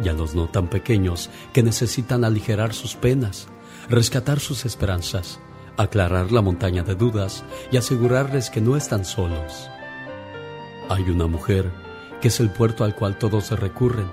y 0.02 0.08
a 0.08 0.14
los 0.14 0.34
no 0.34 0.48
tan 0.48 0.68
pequeños 0.68 1.28
que 1.52 1.62
necesitan 1.62 2.24
aligerar 2.24 2.72
sus 2.72 2.94
penas, 2.94 3.48
rescatar 3.90 4.40
sus 4.40 4.64
esperanzas, 4.64 5.38
aclarar 5.76 6.32
la 6.32 6.40
montaña 6.40 6.84
de 6.84 6.94
dudas 6.94 7.44
y 7.70 7.76
asegurarles 7.76 8.48
que 8.48 8.62
no 8.62 8.78
están 8.78 9.04
solos. 9.04 9.68
Hay 10.88 11.02
una 11.10 11.26
mujer 11.26 11.70
que 12.22 12.28
es 12.28 12.40
el 12.40 12.50
puerto 12.50 12.82
al 12.82 12.94
cual 12.94 13.18
todos 13.18 13.44
se 13.44 13.56
recurren 13.56 14.10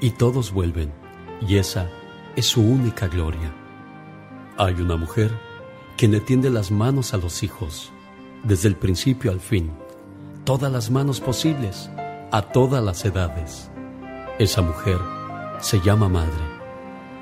y 0.00 0.12
todos 0.12 0.52
vuelven, 0.52 0.90
y 1.46 1.58
esa 1.58 1.90
es 2.38 2.46
su 2.46 2.62
única 2.62 3.08
gloria. 3.08 3.52
Hay 4.58 4.74
una 4.74 4.94
mujer 4.94 5.36
que 5.96 6.06
le 6.06 6.20
tiende 6.20 6.50
las 6.50 6.70
manos 6.70 7.12
a 7.12 7.16
los 7.16 7.42
hijos, 7.42 7.90
desde 8.44 8.68
el 8.68 8.76
principio 8.76 9.32
al 9.32 9.40
fin, 9.40 9.72
todas 10.44 10.70
las 10.70 10.88
manos 10.88 11.20
posibles, 11.20 11.90
a 12.30 12.42
todas 12.42 12.80
las 12.80 13.04
edades. 13.04 13.72
Esa 14.38 14.62
mujer 14.62 14.98
se 15.58 15.80
llama 15.80 16.08
madre, 16.08 16.44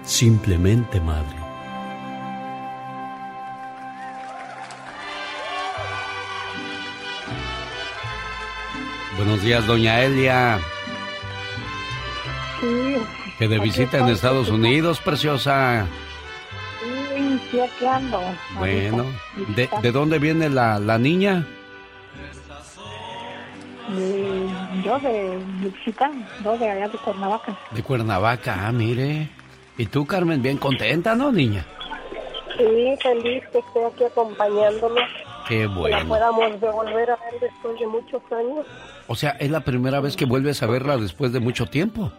simplemente 0.04 1.00
madre. 1.00 1.38
Buenos 9.16 9.40
días, 9.40 9.66
doña 9.66 10.02
Elia. 10.02 10.60
Sí. 12.60 13.25
Que 13.38 13.48
de 13.48 13.58
visita 13.58 13.98
en. 13.98 14.08
Estados 14.08 14.48
Unidos, 14.48 15.00
preciosa. 15.00 15.86
Sí, 17.14 17.40
sí, 17.50 17.60
aquí 17.60 17.86
ando. 17.86 18.20
Bueno. 18.58 19.04
¿de, 19.54 19.68
de 19.82 19.92
dónde 19.92 20.18
viene 20.18 20.48
la, 20.48 20.78
la 20.78 20.98
niña? 20.98 21.46
De- 23.88 24.48
yo 24.84 24.98
de 24.98 25.38
Michoacán, 25.60 26.26
yo 26.44 26.58
de 26.58 26.68
allá 26.70 26.88
de 26.88 26.98
Cuernavaca. 26.98 27.56
De 27.70 27.82
Cuernavaca, 27.82 28.66
ah, 28.66 28.72
mire. 28.72 29.28
¿Y 29.78 29.86
tú, 29.86 30.06
Carmen, 30.06 30.42
bien 30.42 30.56
contenta, 30.58 31.14
no, 31.14 31.30
niña? 31.30 31.64
Sí, 32.56 32.94
feliz 33.02 33.42
que 33.52 33.58
esté 33.58 33.84
aquí 33.84 34.04
acompañándolo. 34.04 34.96
Qué 35.46 35.58
Que 35.58 35.66
la 35.68 35.74
bueno. 35.74 36.08
podamos 36.08 36.60
volver 36.60 37.10
a 37.10 37.16
ver 37.16 37.40
después 37.40 37.78
de 37.78 37.86
muchos 37.86 38.22
años. 38.32 38.66
O 39.06 39.14
sea, 39.14 39.30
es 39.38 39.50
la 39.50 39.60
primera 39.60 40.00
vez 40.00 40.16
que 40.16 40.24
vuelves 40.24 40.62
a 40.62 40.66
verla 40.66 40.96
después 40.96 41.32
de 41.32 41.38
mucho 41.40 41.66
tiempo. 41.66 42.10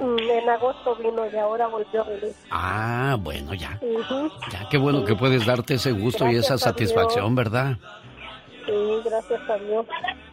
Mm, 0.00 0.18
En 0.18 0.48
agosto 0.48 0.96
vino 0.96 1.22
y 1.32 1.36
ahora 1.36 1.66
volvió 1.68 2.02
a 2.02 2.04
venir. 2.04 2.32
Ah, 2.50 3.16
bueno, 3.20 3.54
ya. 3.54 3.78
Ya, 4.50 4.68
qué 4.68 4.76
bueno 4.78 5.04
que 5.04 5.14
puedes 5.14 5.46
darte 5.46 5.74
ese 5.74 5.92
gusto 5.92 6.28
y 6.30 6.36
esa 6.36 6.58
satisfacción, 6.58 7.34
¿verdad? 7.34 7.76
Sí, 8.66 8.72
gracias 9.04 9.40
a 9.48 9.56
Dios. 9.58 9.86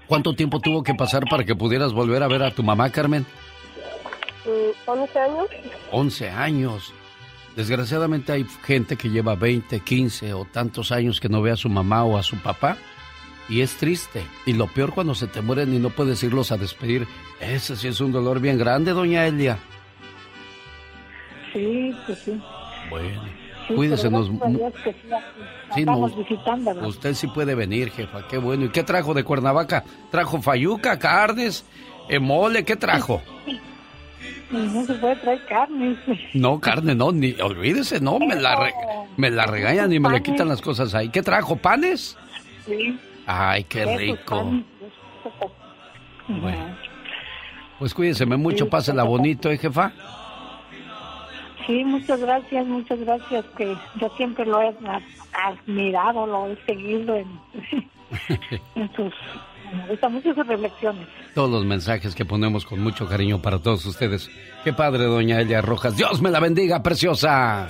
¿Cuánto 0.08 0.34
tiempo 0.34 0.60
tuvo 0.60 0.84
que 0.84 0.94
pasar 0.96 1.24
para 1.30 1.44
que 1.44 1.56
pudieras 1.56 1.94
volver 1.94 2.24
a 2.24 2.28
ver 2.28 2.44
a 2.44 2.52
tu 2.52 2.64
mamá, 2.64 2.90
Carmen? 2.90 3.26
Mm, 4.46 4.90
11 4.90 5.20
años. 5.20 5.48
11 5.92 6.30
años. 6.30 6.94
Desgraciadamente 7.56 8.32
hay 8.32 8.46
gente 8.64 8.96
que 8.96 9.10
lleva 9.10 9.36
20, 9.36 9.82
15 9.82 10.34
o 10.34 10.46
tantos 10.46 10.92
años 10.92 11.20
que 11.20 11.28
no 11.30 11.42
ve 11.42 11.52
a 11.52 11.58
su 11.58 11.70
mamá 11.70 12.04
o 12.06 12.18
a 12.18 12.24
su 12.24 12.38
papá. 12.42 12.78
Y 13.52 13.62
es 13.62 13.76
triste. 13.76 14.24
Y 14.46 14.54
lo 14.54 14.66
peor 14.68 14.94
cuando 14.94 15.14
se 15.14 15.28
te 15.28 15.42
mueren 15.42 15.74
y 15.74 15.78
no 15.80 15.90
puedes 15.92 16.24
irlos 16.24 16.52
a 16.52 16.58
despedir. 16.58 17.06
Ese 17.40 17.76
sí 17.76 17.88
es 17.90 18.00
un 18.02 18.12
dolor 18.12 18.40
bien 18.40 18.58
grande, 18.58 18.92
doña 18.94 19.28
Elia. 19.28 19.60
Sí, 21.54 21.94
pues 22.06 22.20
sí. 22.20 22.42
Bueno, 22.90 23.22
Sí, 23.68 23.74
cuídese. 23.76 24.04
pero 24.10 24.20
nos- 24.20 24.30
gracias 24.30 24.48
a 24.48 24.58
Dios 24.58 24.74
que 24.84 24.92
sí, 24.94 25.14
aquí 25.14 25.74
Sí, 25.74 25.80
estamos 25.82 26.12
no. 26.12 26.18
visitando. 26.24 26.88
Usted 26.88 27.14
sí 27.14 27.28
puede 27.28 27.56
venir, 27.56 27.92
jefa. 27.92 28.26
Qué 28.28 28.38
bueno. 28.38 28.66
¿Y 28.66 28.70
qué 28.70 28.84
trajo 28.84 29.14
de 29.14 29.24
Cuernavaca? 29.24 29.84
¿Trajo 30.10 30.42
fayuca, 30.42 30.98
carnes, 30.98 31.66
eh, 32.10 32.20
mole? 32.20 32.64
¿Qué 32.64 32.76
trajo? 32.78 33.22
Y 33.46 34.56
no 34.56 34.86
se 34.86 34.94
puede 34.96 35.16
traer 35.18 35.46
carne. 35.46 35.98
No, 36.34 36.60
carne, 36.60 36.96
no, 36.96 37.12
ni 37.12 37.34
olvídese, 37.42 38.00
no, 38.02 38.20
me 38.20 38.36
la, 38.36 38.56
re- 38.58 38.74
me 39.18 39.30
la 39.30 39.46
regañan 39.46 39.92
y 39.94 40.00
me 40.00 40.10
le 40.10 40.22
quitan 40.22 40.48
las 40.50 40.62
cosas 40.62 40.94
ahí. 40.94 41.10
¿Qué 41.10 41.22
trajo? 41.22 41.56
¿Panes? 41.58 42.18
Sí. 42.66 42.98
Ay, 43.34 43.64
qué 43.64 43.86
rico. 43.98 44.52
Bueno. 46.28 46.76
Pues 47.80 47.94
cuídeseme 47.94 48.36
mucho, 48.36 48.70
pásela 48.70 49.04
bonito, 49.04 49.50
¿eh, 49.50 49.58
jefa? 49.58 49.94
Sí, 51.66 51.84
muchas 51.86 52.20
gracias, 52.20 52.68
muchas 52.68 53.00
gracias, 53.00 53.46
que 53.58 53.76
yo 53.96 54.10
siempre 54.18 54.46
lo 54.46 54.62
he 54.62 54.76
admirado, 55.34 56.28
lo 56.28 56.48
he 56.48 56.58
seguido 56.66 57.16
en, 57.16 57.40
en 58.76 58.94
sus... 58.96 59.14
Me 59.74 59.88
gustan 59.88 60.14
mucho 60.14 60.34
sus 60.34 60.46
reflexiones. 60.48 61.08
Todos 61.34 61.50
los 61.50 61.66
mensajes 61.66 62.14
que 62.14 62.26
ponemos 62.26 62.66
con 62.66 62.82
mucho 62.82 63.08
cariño 63.08 63.42
para 63.42 63.60
todos 63.60 63.86
ustedes. 63.86 64.30
Qué 64.64 64.74
padre, 64.74 65.06
doña 65.06 65.40
Elia 65.40 65.62
Rojas. 65.62 65.96
Dios 65.96 66.22
me 66.22 66.30
la 66.30 66.40
bendiga, 66.40 66.84
preciosa. 66.84 67.68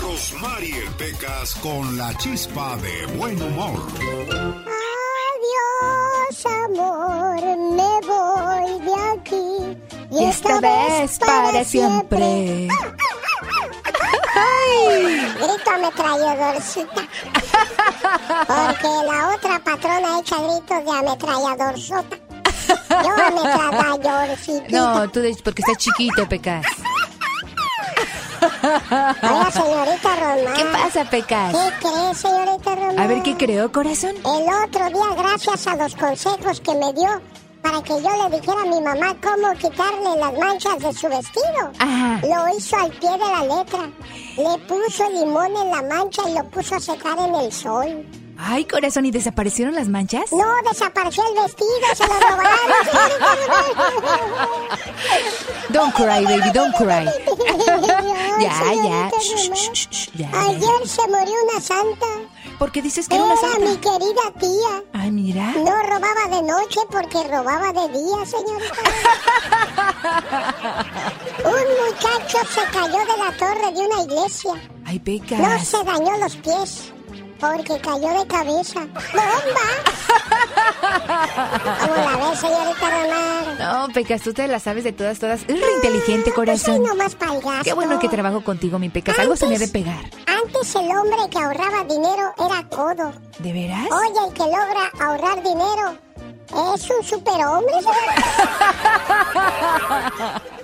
Rosmarie 0.00 0.82
Pecas 0.98 1.54
con 1.56 1.96
la 1.98 2.16
chispa 2.16 2.76
de 2.78 3.06
buen 3.16 3.40
humor. 3.42 3.80
Adiós, 6.30 6.46
amor, 6.46 7.42
me 7.76 8.00
voy 8.06 8.80
de 8.84 8.94
aquí. 9.12 9.93
Y 10.14 10.24
esta 10.26 10.60
vez 10.60 11.18
para 11.18 11.64
siempre. 11.64 12.68
Grito 15.34 15.70
ametralladorcita. 15.74 17.02
Porque 18.46 18.88
la 19.06 19.34
otra 19.34 19.58
patrona 19.58 20.20
echa 20.20 20.36
gritos 20.36 20.84
de 20.84 20.90
ametralladorzota. 20.90 22.16
Yo 22.90 23.12
ametralladorcita. 23.26 24.68
No, 24.70 25.10
tú 25.10 25.20
porque 25.42 25.62
estás 25.62 25.78
chiquito, 25.78 26.28
Pecas. 26.28 26.64
Oiga, 29.22 29.50
señorita 29.50 30.16
Román. 30.16 30.54
¿Qué 30.54 30.64
pasa, 30.64 31.04
Pecas? 31.10 31.52
¿Qué 31.52 31.72
cree, 31.80 32.14
señorita 32.14 32.74
Román? 32.74 33.00
A 33.00 33.06
ver, 33.06 33.22
¿qué 33.22 33.36
creo, 33.36 33.72
corazón? 33.72 34.14
El 34.18 34.48
otro 34.64 34.88
día, 34.90 35.14
gracias 35.16 35.66
a 35.66 35.76
los 35.76 35.94
consejos 35.96 36.60
que 36.60 36.74
me 36.74 36.92
dio 36.92 37.20
para 37.64 37.80
que 37.82 37.94
yo 37.94 38.10
le 38.28 38.36
dijera 38.36 38.60
a 38.60 38.66
mi 38.66 38.78
mamá 38.82 39.16
cómo 39.22 39.50
quitarle 39.54 40.20
las 40.20 40.38
manchas 40.38 40.78
de 40.80 40.92
su 40.92 41.08
vestido, 41.08 41.72
Ajá. 41.78 42.20
lo 42.22 42.54
hizo 42.56 42.76
al 42.76 42.90
pie 42.90 43.10
de 43.12 43.18
la 43.18 43.56
letra. 43.56 43.90
Le 44.36 44.58
puso 44.68 45.08
limón 45.10 45.56
en 45.56 45.70
la 45.70 45.82
mancha 45.82 46.28
y 46.28 46.34
lo 46.34 46.44
puso 46.50 46.74
a 46.74 46.80
secar 46.80 47.18
en 47.18 47.34
el 47.34 47.50
sol. 47.50 48.06
Ay, 48.36 48.64
corazón, 48.66 49.06
¿y 49.06 49.10
desaparecieron 49.10 49.74
las 49.74 49.88
manchas? 49.88 50.30
No, 50.32 50.44
desapareció 50.68 51.22
el 51.28 51.34
vestido, 51.42 51.70
se 51.94 52.06
lo 52.06 52.12
robaron. 52.14 52.50
Don't 55.70 55.94
cry, 55.94 56.24
baby, 56.24 56.50
don't 56.52 56.74
cry. 56.76 57.08
Ya, 58.40 58.50
ya. 58.74 59.10
Shh, 59.20 59.48
shh, 59.54 59.86
shh, 59.90 60.10
ya. 60.16 60.28
Ayer 60.34 60.86
se 60.88 61.02
murió 61.06 61.34
una 61.48 61.60
santa. 61.60 62.06
¿Por 62.58 62.72
qué 62.72 62.82
dices 62.82 63.08
que 63.08 63.14
era 63.14 63.22
una 63.24 63.34
Era 63.34 63.42
santa? 63.52 63.60
mi 63.70 63.76
querida 63.76 64.32
tía. 64.40 64.82
Ay, 64.92 65.12
mira. 65.12 65.52
No 65.52 65.82
robaba 65.84 66.26
de 66.30 66.42
noche 66.42 66.80
porque 66.90 67.22
robaba 67.28 67.72
de 67.72 67.88
día, 67.96 68.26
señorita. 68.26 68.74
Un 71.44 71.66
muchacho 71.86 72.38
se 72.52 72.62
cayó 72.72 72.98
de 72.98 73.16
la 73.18 73.30
torre 73.38 73.70
de 73.72 73.86
una 73.86 74.02
iglesia. 74.02 74.54
Ay, 74.84 74.98
No 74.98 75.04
Pecas. 75.04 75.68
se 75.68 75.84
dañó 75.84 76.16
los 76.18 76.34
pies 76.36 76.92
porque 77.40 77.80
cayó 77.80 78.08
de 78.20 78.26
cabeza. 78.26 78.80
¡Bomba! 78.80 79.68
¿Cómo 81.80 81.96
la 81.96 82.16
ves, 82.30 82.38
señorita 82.40 82.90
Román? 82.90 83.58
No, 83.58 83.88
Pecas, 83.92 84.22
tú 84.22 84.32
te 84.32 84.46
las 84.48 84.62
sabes 84.62 84.84
de 84.84 84.92
todas, 84.92 85.18
todas. 85.18 85.40
Es 85.42 85.46
re 85.48 85.72
inteligente, 85.76 86.32
Pues 86.34 86.34
corazón. 86.34 86.82
nomás 86.82 87.14
pa'l 87.14 87.40
gasto. 87.40 87.64
Qué 87.64 87.74
bueno 87.74 87.98
que 87.98 88.08
trabajo 88.08 88.42
contigo, 88.42 88.78
mi 88.78 88.88
Pecas. 88.88 89.18
Algo 89.18 89.36
se 89.36 89.46
me 89.46 89.56
ha 89.56 89.58
de 89.58 89.68
pegar. 89.68 90.04
Antes 90.26 90.74
el 90.74 90.90
hombre 90.96 91.18
que 91.30 91.38
ahorraba 91.38 91.84
dinero 91.84 92.32
era 92.38 92.68
codo. 92.68 93.12
¿De 93.38 93.52
veras? 93.52 93.86
Oye, 93.90 94.26
el 94.28 94.34
que 94.34 94.44
logra 94.44 94.90
ahorrar 95.00 95.42
dinero 95.42 95.96
es 96.74 96.90
un 96.90 97.04
superhombre. 97.04 97.74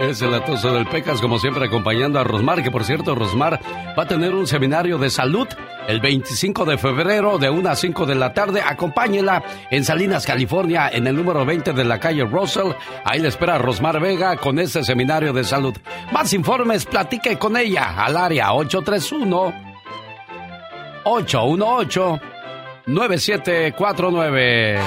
Es 0.00 0.20
el 0.22 0.34
atoso 0.34 0.72
del 0.72 0.86
Pecas, 0.86 1.20
como 1.20 1.38
siempre, 1.38 1.66
acompañando 1.66 2.18
a 2.20 2.24
Rosmar, 2.24 2.62
que 2.62 2.70
por 2.70 2.84
cierto, 2.84 3.14
Rosmar 3.14 3.60
va 3.98 4.02
a 4.02 4.06
tener 4.06 4.34
un 4.34 4.46
seminario 4.46 4.98
de 4.98 5.10
salud 5.10 5.48
el 5.88 6.00
25 6.00 6.64
de 6.64 6.78
febrero 6.78 7.38
de 7.38 7.50
1 7.50 7.68
a 7.68 7.74
5 7.74 8.06
de 8.06 8.14
la 8.14 8.32
tarde. 8.32 8.62
Acompáñela 8.64 9.42
en 9.70 9.84
Salinas, 9.84 10.26
California, 10.26 10.90
en 10.92 11.06
el 11.06 11.16
número 11.16 11.44
20 11.44 11.72
de 11.72 11.84
la 11.84 11.98
calle 11.98 12.24
Russell. 12.24 12.72
Ahí 13.04 13.20
le 13.20 13.28
espera 13.28 13.58
Rosmar 13.58 14.00
Vega 14.00 14.36
con 14.36 14.58
este 14.58 14.84
seminario 14.84 15.32
de 15.32 15.44
salud. 15.44 15.74
Más 16.12 16.32
informes, 16.32 16.84
platique 16.84 17.38
con 17.38 17.56
ella 17.56 18.04
al 18.04 18.16
área 18.16 18.52
831 18.52 19.54
818 21.04 22.20
9749. 22.86 24.78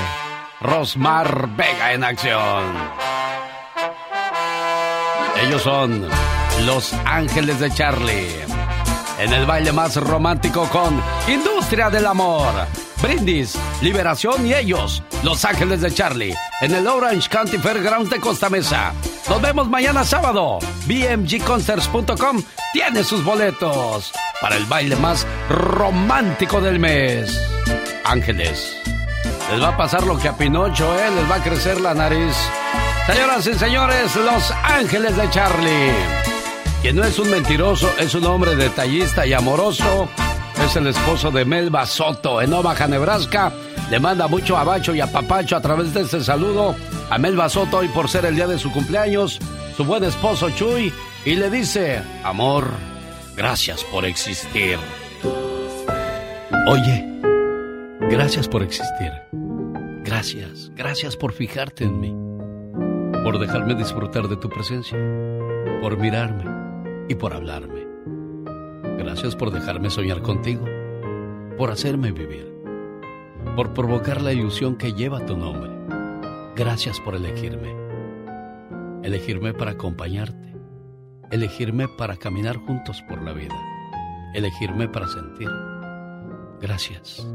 Rosmar 0.62 1.50
Vega 1.56 1.94
en 1.94 2.04
acción. 2.04 3.27
Ellos 5.42 5.62
son 5.62 6.08
Los 6.66 6.94
Ángeles 7.06 7.60
de 7.60 7.72
Charlie. 7.72 8.28
En 9.20 9.34
el 9.34 9.46
baile 9.46 9.72
más 9.72 9.96
romántico 9.96 10.68
con 10.70 11.02
Industria 11.28 11.90
del 11.90 12.06
Amor. 12.08 12.54
Brindis, 13.02 13.56
Liberación 13.82 14.48
y 14.48 14.56
ellos, 14.56 15.04
Los 15.24 15.46
Ángeles 15.46 15.82
de 15.82 15.94
Charlie, 15.94 16.36
en 16.62 16.74
el 16.74 16.88
Orange 16.88 17.30
County 17.30 17.58
Fairgrounds 17.58 18.10
de 18.10 18.20
Costa 18.20 18.50
Mesa. 18.50 18.94
Nos 19.30 19.42
vemos 19.42 19.70
mañana 19.70 20.04
sábado. 20.04 20.58
BMGConcerts.com 20.88 22.42
tiene 22.74 23.04
sus 23.04 23.24
boletos 23.24 24.12
para 24.42 24.56
el 24.56 24.66
baile 24.66 24.96
más 24.96 25.28
romántico 25.50 26.62
del 26.62 26.80
mes. 26.80 27.40
Ángeles. 28.04 28.76
Les 29.52 29.62
va 29.62 29.70
a 29.70 29.78
pasar 29.78 30.04
lo 30.04 30.18
que 30.18 30.30
a 30.30 30.36
Pinocho, 30.36 30.98
¿eh? 31.00 31.12
Les 31.16 31.30
va 31.30 31.36
a 31.36 31.44
crecer 31.44 31.80
la 31.80 31.94
nariz. 31.94 32.36
Señoras 33.08 33.48
y 33.48 33.54
señores, 33.54 34.16
Los 34.18 34.52
Ángeles 34.52 35.16
de 35.16 35.30
Charlie. 35.30 35.94
Quien 36.82 36.98
no 36.98 37.06
es 37.06 37.18
un 37.18 37.32
mentiroso, 37.32 37.90
es 37.98 38.14
un 38.16 38.26
hombre 38.26 38.56
detallista 38.58 39.26
y 39.26 39.32
amoroso. 39.32 40.10
Es 40.62 40.76
el 40.76 40.88
esposo 40.88 41.32
de 41.32 41.46
Melba 41.46 41.86
Soto 41.86 42.42
en 42.42 42.52
Omaha, 42.52 42.86
Nebraska. 42.86 43.54
Le 43.90 44.02
manda 44.02 44.28
mucho 44.28 44.58
abacho 44.58 44.94
y 44.94 45.00
apapacho 45.00 45.56
a 45.56 45.62
través 45.62 45.94
de 45.94 46.02
este 46.02 46.22
saludo 46.22 46.76
a 47.10 47.18
Melba 47.18 47.48
Soto 47.48 47.78
hoy 47.78 47.88
por 47.88 48.10
ser 48.10 48.26
el 48.26 48.36
día 48.36 48.46
de 48.46 48.60
su 48.60 48.74
cumpleaños, 48.74 49.40
su 49.78 49.86
buen 49.86 50.04
esposo 50.04 50.50
Chuy, 50.50 50.92
y 51.24 51.36
le 51.36 51.50
dice, 51.50 52.02
amor, 52.26 52.68
gracias 53.38 53.86
por 53.86 54.04
existir. 54.04 54.78
Oye, 56.68 57.06
gracias 58.10 58.50
por 58.50 58.64
existir. 58.64 59.14
Gracias, 60.04 60.72
gracias 60.76 61.16
por 61.16 61.32
fijarte 61.32 61.86
en 61.86 62.00
mí, 62.00 62.14
por 63.28 63.40
dejarme 63.40 63.76
disfrutar 63.76 64.30
de 64.30 64.38
tu 64.38 64.48
presencia, 64.48 64.98
por 65.82 65.98
mirarme 65.98 66.46
y 67.10 67.16
por 67.16 67.34
hablarme. 67.34 67.86
Gracias 68.98 69.36
por 69.36 69.52
dejarme 69.52 69.90
soñar 69.90 70.22
contigo, 70.22 70.64
por 71.58 71.70
hacerme 71.70 72.14
vivir, 72.14 72.50
por 73.58 73.74
provocar 73.74 74.22
la 74.22 74.32
ilusión 74.32 74.78
que 74.78 74.94
lleva 74.94 75.26
tu 75.26 75.36
nombre. 75.36 75.70
Gracias 76.56 77.02
por 77.02 77.16
elegirme. 77.16 77.76
Elegirme 79.04 79.54
para 79.54 79.72
acompañarte, 79.72 80.56
elegirme 81.30 81.90
para 81.98 82.16
caminar 82.16 82.56
juntos 82.56 83.04
por 83.10 83.22
la 83.22 83.34
vida. 83.34 83.56
elegirme 84.36 84.88
para 84.88 85.10
sentir. 85.10 85.50
Gracias. 86.62 87.28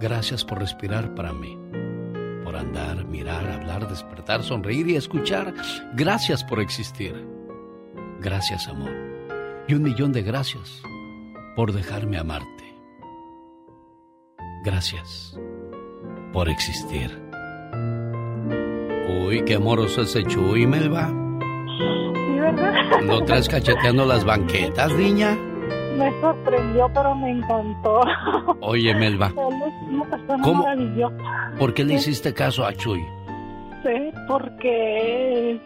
Gracias 0.00 0.44
por 0.44 0.58
respirar 0.58 1.14
para 1.14 1.32
mí. 1.32 1.59
Por 2.50 2.58
andar, 2.58 3.04
mirar, 3.04 3.48
hablar, 3.48 3.88
despertar, 3.88 4.42
sonreír 4.42 4.88
y 4.88 4.96
escuchar. 4.96 5.54
Gracias 5.94 6.42
por 6.42 6.58
existir. 6.58 7.14
Gracias, 8.18 8.66
amor. 8.66 8.90
Y 9.68 9.74
un 9.74 9.84
millón 9.84 10.10
de 10.10 10.22
gracias 10.22 10.82
por 11.54 11.72
dejarme 11.72 12.18
amarte. 12.18 12.74
Gracias 14.64 15.38
por 16.32 16.48
existir. 16.48 17.16
Uy, 19.24 19.44
qué 19.44 19.54
amoroso 19.54 20.02
ese 20.02 20.24
Chuy, 20.24 20.66
Melba. 20.66 21.06
¿No 23.04 23.22
traes 23.26 23.48
cacheteando 23.48 24.04
las 24.04 24.24
banquetas, 24.24 24.92
niña? 24.94 25.38
Me 25.96 26.10
sorprendió, 26.20 26.90
pero 26.94 27.14
me 27.14 27.30
encantó. 27.30 28.00
Oye, 28.60 28.94
Melba, 28.94 29.26
Él 29.28 29.62
es 29.66 29.88
una 29.88 30.04
persona 30.10 30.42
¿Cómo? 30.42 30.62
maravillosa. 30.62 31.52
¿por 31.58 31.74
qué 31.74 31.84
le 31.84 31.94
hiciste 31.94 32.32
caso 32.32 32.64
a 32.64 32.72
Chuy? 32.74 33.00
Sí, 33.82 34.12
porque 34.28 35.60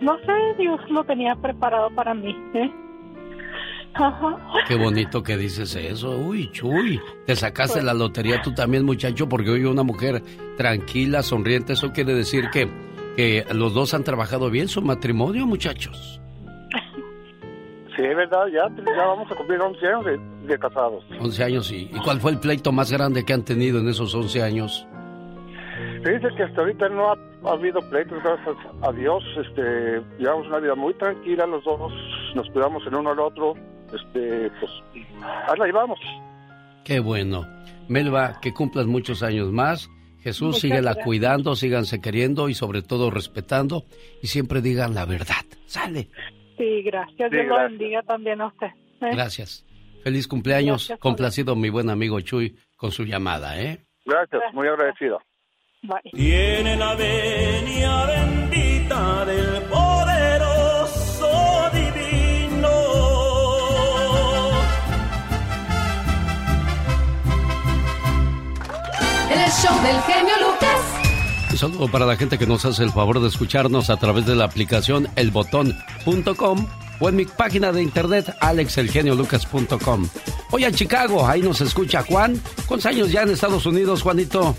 no 0.00 0.16
sé, 0.18 0.32
Dios 0.58 0.80
lo 0.90 1.04
tenía 1.04 1.34
preparado 1.36 1.90
para 1.94 2.12
mí. 2.14 2.36
¿eh? 2.54 2.70
Ajá. 3.94 4.38
Qué 4.66 4.74
bonito 4.74 5.22
que 5.22 5.36
dices 5.36 5.74
eso. 5.76 6.16
Uy, 6.18 6.50
Chuy, 6.50 7.00
te 7.26 7.36
sacaste 7.36 7.82
la 7.82 7.94
lotería 7.94 8.40
tú 8.42 8.52
también, 8.54 8.84
muchacho, 8.84 9.28
porque 9.28 9.50
hoy 9.50 9.64
una 9.64 9.82
mujer 9.82 10.22
tranquila, 10.56 11.22
sonriente, 11.22 11.74
eso 11.74 11.92
quiere 11.92 12.14
decir 12.14 12.48
que, 12.50 12.68
que 13.16 13.44
los 13.52 13.74
dos 13.74 13.94
han 13.94 14.04
trabajado 14.04 14.50
bien 14.50 14.68
su 14.68 14.82
matrimonio, 14.82 15.46
muchachos. 15.46 16.21
Sí, 17.96 18.02
es 18.02 18.16
verdad, 18.16 18.46
ya, 18.46 18.68
ya 18.84 19.06
vamos 19.06 19.30
a 19.30 19.34
cumplir 19.34 19.60
11 19.60 19.86
años 19.86 20.04
de, 20.04 20.18
de 20.46 20.58
casados. 20.58 21.04
11 21.20 21.44
años, 21.44 21.70
y, 21.72 21.90
¿y 21.92 22.00
cuál 22.02 22.20
fue 22.20 22.30
el 22.32 22.38
pleito 22.38 22.72
más 22.72 22.90
grande 22.90 23.24
que 23.24 23.32
han 23.32 23.44
tenido 23.44 23.80
en 23.80 23.88
esos 23.88 24.14
11 24.14 24.42
años? 24.42 24.86
Fíjese 26.04 26.28
que 26.36 26.42
hasta 26.42 26.60
ahorita 26.60 26.88
no 26.88 27.12
ha, 27.12 27.16
ha 27.44 27.52
habido 27.52 27.80
pleitos, 27.90 28.18
gracias 28.22 28.56
a 28.82 28.92
Dios. 28.92 29.22
Este, 29.36 30.02
llevamos 30.18 30.48
una 30.48 30.58
vida 30.58 30.74
muy 30.74 30.94
tranquila 30.94 31.46
los 31.46 31.62
dos, 31.64 31.92
nos 32.34 32.48
cuidamos 32.50 32.82
el 32.86 32.94
uno 32.94 33.10
al 33.10 33.20
otro. 33.20 33.54
Este, 33.86 34.50
pues, 34.58 34.72
ahí 35.22 35.58
la 35.58 35.66
llevamos. 35.66 35.98
Qué 36.84 36.98
bueno. 36.98 37.46
Melba, 37.88 38.40
que 38.40 38.52
cumplas 38.52 38.86
muchos 38.86 39.22
años 39.22 39.52
más. 39.52 39.88
Jesús, 40.20 40.60
síguela 40.60 40.94
cuidando, 40.94 41.56
síganse 41.56 42.00
queriendo 42.00 42.48
y 42.48 42.54
sobre 42.54 42.82
todo 42.82 43.10
respetando 43.10 43.84
y 44.22 44.28
siempre 44.28 44.60
digan 44.60 44.94
la 44.94 45.04
verdad. 45.04 45.44
Sale. 45.66 46.08
Sí, 46.56 46.82
gracias. 46.82 47.30
Sí, 47.30 47.36
Dios 47.36 47.46
lo 47.46 47.54
gracias. 47.56 47.78
bendiga 47.78 48.02
también 48.02 48.40
a 48.40 48.46
usted. 48.46 48.66
¿eh? 48.66 49.10
Gracias. 49.12 49.64
Feliz 50.02 50.26
cumpleaños. 50.28 50.88
Gracias, 50.88 50.98
Complacido 50.98 51.54
mi 51.56 51.70
buen 51.70 51.88
amigo 51.90 52.20
Chuy 52.20 52.56
con 52.76 52.90
su 52.90 53.04
llamada, 53.04 53.60
¿eh? 53.60 53.84
Gracias, 54.04 54.42
muy 54.52 54.66
agradecido. 54.68 55.20
Tiene 56.12 56.76
la 56.76 56.94
venia 56.94 58.06
bendita 58.06 59.24
del 59.24 59.62
poderoso 59.68 61.30
divino. 61.72 62.68
El 69.30 69.50
show 69.50 69.82
del 69.82 70.00
genio 70.02 70.34
Lucas. 70.40 71.01
Un 71.52 71.58
saludo 71.58 71.86
para 71.88 72.06
la 72.06 72.16
gente 72.16 72.38
que 72.38 72.46
nos 72.46 72.64
hace 72.64 72.82
el 72.82 72.92
favor 72.92 73.20
de 73.20 73.28
escucharnos 73.28 73.90
a 73.90 73.98
través 73.98 74.24
de 74.24 74.34
la 74.34 74.44
aplicación 74.44 75.06
elbotón.com 75.16 76.66
o 76.98 77.08
en 77.10 77.14
mi 77.14 77.26
página 77.26 77.70
de 77.72 77.82
internet 77.82 78.34
alexelgeniolucas.com. 78.40 80.08
Hoy 80.50 80.64
en 80.64 80.74
Chicago, 80.74 81.26
ahí 81.26 81.42
nos 81.42 81.60
escucha 81.60 82.02
Juan. 82.04 82.40
¿Cuántos 82.66 82.86
años 82.86 83.12
ya 83.12 83.22
en 83.22 83.30
Estados 83.32 83.66
Unidos, 83.66 84.00
Juanito? 84.02 84.56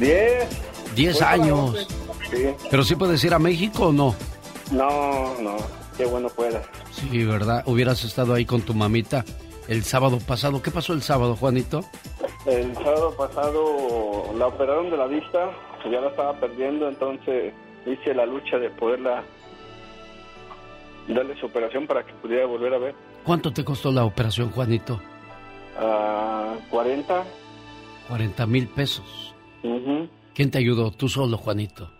Diez. 0.00 0.48
Diez 0.94 1.12
Voy 1.12 1.20
para 1.20 1.32
años. 1.32 1.88
Sí. 2.30 2.46
¿Pero 2.70 2.82
sí 2.82 2.96
puedes 2.96 3.22
ir 3.22 3.34
a 3.34 3.38
México 3.38 3.88
o 3.88 3.92
no? 3.92 4.14
No, 4.70 5.38
no, 5.42 5.56
qué 5.98 6.06
bueno 6.06 6.30
pueda. 6.30 6.62
Sí, 6.90 7.22
¿verdad? 7.24 7.62
Hubieras 7.66 8.02
estado 8.02 8.32
ahí 8.32 8.46
con 8.46 8.62
tu 8.62 8.72
mamita 8.72 9.26
el 9.68 9.84
sábado 9.84 10.18
pasado. 10.20 10.62
¿Qué 10.62 10.70
pasó 10.70 10.94
el 10.94 11.02
sábado, 11.02 11.36
Juanito? 11.36 11.84
El 12.46 12.74
sábado 12.74 13.12
pasado 13.16 14.32
la 14.38 14.46
operaron 14.46 14.88
de 14.90 14.96
la 14.96 15.06
vista, 15.06 15.50
ya 15.90 16.00
la 16.00 16.08
estaba 16.08 16.38
perdiendo, 16.38 16.88
entonces 16.88 17.52
hice 17.86 18.14
la 18.14 18.26
lucha 18.26 18.58
de 18.58 18.70
poderla 18.70 19.22
darle 21.08 21.38
su 21.38 21.46
operación 21.46 21.86
para 21.86 22.04
que 22.04 22.12
pudiera 22.14 22.46
volver 22.46 22.74
a 22.74 22.78
ver. 22.78 22.94
¿Cuánto 23.24 23.52
te 23.52 23.64
costó 23.64 23.92
la 23.92 24.04
operación, 24.04 24.50
Juanito? 24.50 25.00
A 25.78 26.54
40. 26.70 27.24
40 28.08 28.46
mil 28.46 28.68
pesos. 28.68 29.34
¿Quién 30.34 30.50
te 30.50 30.58
ayudó? 30.58 30.90
Tú 30.90 31.08
solo, 31.08 31.36
Juanito. 31.36 31.90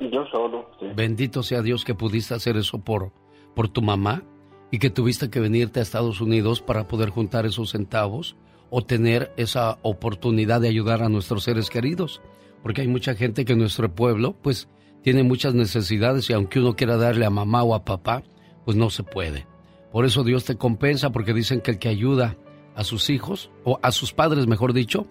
Yo 0.00 0.26
solo, 0.26 0.70
sí. 0.80 0.86
Bendito 0.94 1.42
sea 1.42 1.62
Dios 1.62 1.84
que 1.84 1.94
pudiste 1.94 2.34
hacer 2.34 2.56
eso 2.56 2.78
por, 2.78 3.12
por 3.54 3.68
tu 3.68 3.82
mamá 3.82 4.22
y 4.70 4.78
que 4.78 4.90
tuviste 4.90 5.30
que 5.30 5.40
venirte 5.40 5.80
a 5.80 5.82
Estados 5.82 6.20
Unidos 6.20 6.60
para 6.60 6.88
poder 6.88 7.10
juntar 7.10 7.46
esos 7.46 7.70
centavos 7.70 8.36
o 8.70 8.82
tener 8.82 9.32
esa 9.36 9.78
oportunidad 9.82 10.60
de 10.60 10.68
ayudar 10.68 11.02
a 11.02 11.08
nuestros 11.08 11.44
seres 11.44 11.70
queridos. 11.70 12.20
Porque 12.64 12.80
hay 12.80 12.88
mucha 12.88 13.14
gente 13.14 13.44
que 13.44 13.52
en 13.52 13.60
nuestro 13.60 13.94
pueblo, 13.94 14.34
pues, 14.42 14.68
tiene 15.02 15.22
muchas 15.22 15.54
necesidades 15.54 16.28
y 16.30 16.32
aunque 16.32 16.60
uno 16.60 16.74
quiera 16.74 16.96
darle 16.96 17.26
a 17.26 17.30
mamá 17.30 17.62
o 17.62 17.74
a 17.74 17.84
papá, 17.84 18.22
pues 18.64 18.74
no 18.76 18.88
se 18.88 19.02
puede. 19.02 19.46
Por 19.92 20.06
eso 20.06 20.24
Dios 20.24 20.44
te 20.44 20.56
compensa 20.56 21.10
porque 21.10 21.34
dicen 21.34 21.60
que 21.60 21.72
el 21.72 21.78
que 21.78 21.90
ayuda 21.90 22.38
a 22.74 22.82
sus 22.82 23.10
hijos, 23.10 23.50
o 23.64 23.78
a 23.82 23.92
sus 23.92 24.14
padres, 24.14 24.46
mejor 24.46 24.72
dicho, 24.72 25.06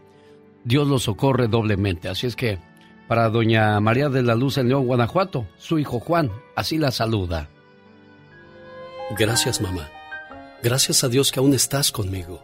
Dios 0.64 0.88
los 0.88 1.04
socorre 1.04 1.48
doblemente. 1.48 2.10
Así 2.10 2.26
es 2.26 2.36
que 2.36 2.58
para 3.08 3.30
doña 3.30 3.80
María 3.80 4.10
de 4.10 4.24
la 4.24 4.34
Luz 4.34 4.58
en 4.58 4.70
León, 4.70 4.88
Guanajuato, 4.88 5.48
su 5.58 5.78
hijo 5.78 6.00
Juan, 6.00 6.32
así 6.56 6.80
la 6.80 6.90
saluda. 6.90 7.50
Gracias, 9.18 9.62
mamá. 9.62 9.92
Gracias 10.64 11.04
a 11.04 11.08
Dios 11.08 11.32
que 11.32 11.40
aún 11.40 11.54
estás 11.54 11.92
conmigo. 11.92 12.44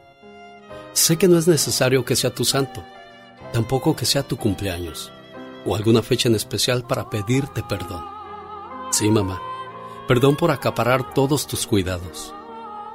Sé 0.93 1.17
que 1.17 1.27
no 1.27 1.39
es 1.39 1.47
necesario 1.47 2.05
que 2.05 2.15
sea 2.15 2.33
tu 2.33 2.45
santo, 2.45 2.83
tampoco 3.51 3.95
que 3.95 4.05
sea 4.05 4.27
tu 4.27 4.37
cumpleaños 4.37 5.11
o 5.65 5.75
alguna 5.75 6.01
fecha 6.01 6.29
en 6.29 6.35
especial 6.35 6.83
para 6.83 7.09
pedirte 7.09 7.63
perdón. 7.63 8.03
Sí, 8.91 9.09
mamá, 9.09 9.41
perdón 10.07 10.35
por 10.35 10.51
acaparar 10.51 11.13
todos 11.13 11.47
tus 11.47 11.67
cuidados, 11.67 12.33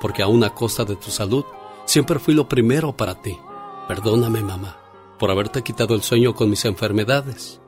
porque 0.01 0.22
aún 0.22 0.43
a 0.44 0.55
costa 0.55 0.85
de 0.85 0.97
tu 0.97 1.10
salud, 1.10 1.44
siempre 1.85 2.18
fui 2.18 2.35
lo 2.35 2.48
primero 2.48 2.97
para 2.97 3.20
ti. 3.20 3.39
Perdóname, 3.86 4.43
mamá, 4.43 4.78
por 5.18 5.31
haberte 5.31 5.62
quitado 5.62 5.94
el 5.94 6.02
sueño 6.02 6.35
con 6.35 6.51
mis 6.51 6.64
enfermedades. 6.64 7.60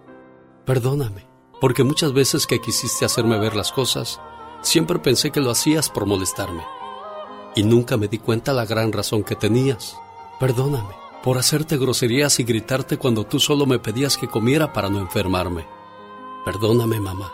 Perdóname, 0.64 1.26
porque 1.60 1.84
muchas 1.84 2.12
veces 2.12 2.46
que 2.46 2.60
quisiste 2.60 3.04
hacerme 3.04 3.38
ver 3.38 3.54
las 3.54 3.70
cosas, 3.70 4.20
siempre 4.62 4.98
pensé 4.98 5.30
que 5.30 5.40
lo 5.40 5.50
hacías 5.50 5.90
por 5.90 6.06
molestarme. 6.06 6.64
Y 7.54 7.62
nunca 7.62 7.96
me 7.96 8.08
di 8.08 8.18
cuenta 8.18 8.52
la 8.52 8.66
gran 8.66 8.92
razón 8.92 9.22
que 9.22 9.36
tenías. 9.36 9.96
Perdóname 10.40 11.05
por 11.26 11.38
hacerte 11.38 11.76
groserías 11.76 12.38
y 12.38 12.44
gritarte 12.44 12.98
cuando 12.98 13.24
tú 13.24 13.40
solo 13.40 13.66
me 13.66 13.80
pedías 13.80 14.16
que 14.16 14.28
comiera 14.28 14.72
para 14.72 14.88
no 14.88 15.00
enfermarme. 15.00 15.66
Perdóname, 16.44 17.00
mamá, 17.00 17.32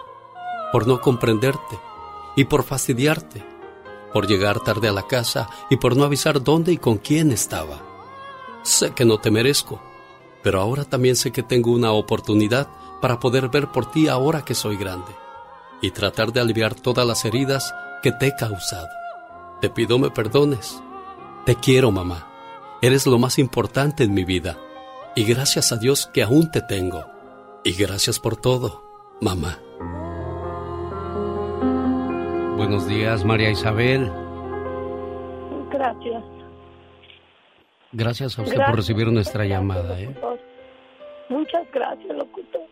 por 0.73 0.87
no 0.87 1.03
comprenderte 1.03 1.79
y 2.35 2.45
por 2.45 2.63
fastidiarte, 2.63 3.45
por 4.15 4.27
llegar 4.27 4.61
tarde 4.61 4.89
a 4.89 4.93
la 4.93 5.07
casa 5.07 5.51
y 5.69 5.77
por 5.77 5.95
no 5.95 6.05
avisar 6.05 6.43
dónde 6.43 6.73
y 6.73 6.79
con 6.79 6.97
quién 6.97 7.33
estaba. 7.33 7.83
Sé 8.63 8.93
que 8.93 9.05
no 9.05 9.19
te 9.21 9.31
merezco, 9.31 9.79
pero 10.43 10.63
ahora 10.63 10.87
también 10.87 11.15
sé 11.15 11.31
que 11.31 11.43
tengo 11.43 11.71
una 11.71 11.93
oportunidad 11.93 12.69
para 13.03 13.21
poder 13.21 13.51
ver 13.51 13.69
por 13.73 13.91
ti 13.91 14.09
ahora 14.09 14.43
que 14.43 14.55
soy 14.55 14.79
grande 14.79 15.13
y 15.83 15.91
tratar 15.91 16.33
de 16.33 16.41
aliviar 16.41 16.75
todas 16.75 17.07
las 17.07 17.27
heridas 17.27 17.75
que 18.03 18.11
te 18.11 18.29
he 18.29 18.37
causado. 18.37 18.89
Te 19.61 19.69
pido 19.69 19.99
me 19.99 20.11
perdones. 20.11 20.81
Te 21.45 21.57
quiero, 21.57 21.91
mamá. 21.91 22.32
Eres 22.85 23.07
lo 23.07 23.17
más 23.17 23.39
importante 23.39 24.03
en 24.03 24.13
mi 24.13 24.25
vida. 24.25 24.59
Y 25.15 25.23
gracias 25.23 25.71
a 25.71 25.77
Dios 25.77 26.11
que 26.13 26.25
aún 26.25 26.51
te 26.51 26.61
tengo. 26.61 27.05
Y 27.63 27.75
gracias 27.75 28.19
por 28.19 28.37
todo, 28.37 28.83
mamá. 29.21 29.61
Buenos 32.57 32.89
días, 32.89 33.25
María 33.25 33.51
Isabel. 33.51 34.11
Gracias. 35.71 36.25
Gracias 37.93 38.37
a 38.37 38.43
usted 38.43 38.57
por 38.57 38.75
recibir 38.75 39.07
nuestra 39.13 39.45
llamada. 39.45 40.01
¿eh? 40.01 40.13
Muchas 41.29 41.71
gracias, 41.73 42.17
locutor. 42.17 42.63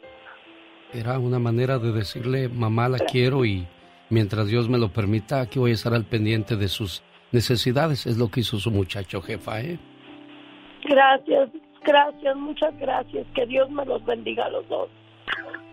Era 0.92 1.20
una 1.20 1.38
manera 1.38 1.78
de 1.78 1.92
decirle, 1.92 2.48
mamá, 2.48 2.88
la 2.88 2.98
quiero 2.98 3.44
y 3.44 3.64
mientras 4.08 4.48
Dios 4.48 4.68
me 4.68 4.76
lo 4.76 4.92
permita, 4.92 5.40
aquí 5.40 5.60
voy 5.60 5.70
a 5.70 5.74
estar 5.74 5.94
al 5.94 6.04
pendiente 6.04 6.56
de 6.56 6.66
sus 6.66 7.00
necesidades. 7.30 8.06
Es 8.06 8.18
lo 8.18 8.28
que 8.28 8.40
hizo 8.40 8.58
su 8.58 8.72
muchacho, 8.72 9.22
jefa, 9.22 9.60
¿eh? 9.60 9.78
Gracias, 10.84 11.50
gracias, 11.84 12.36
muchas 12.36 12.78
gracias. 12.78 13.26
Que 13.34 13.46
Dios 13.46 13.70
me 13.70 13.84
los 13.84 14.04
bendiga 14.04 14.46
a 14.46 14.50
los 14.50 14.68
dos. 14.68 14.88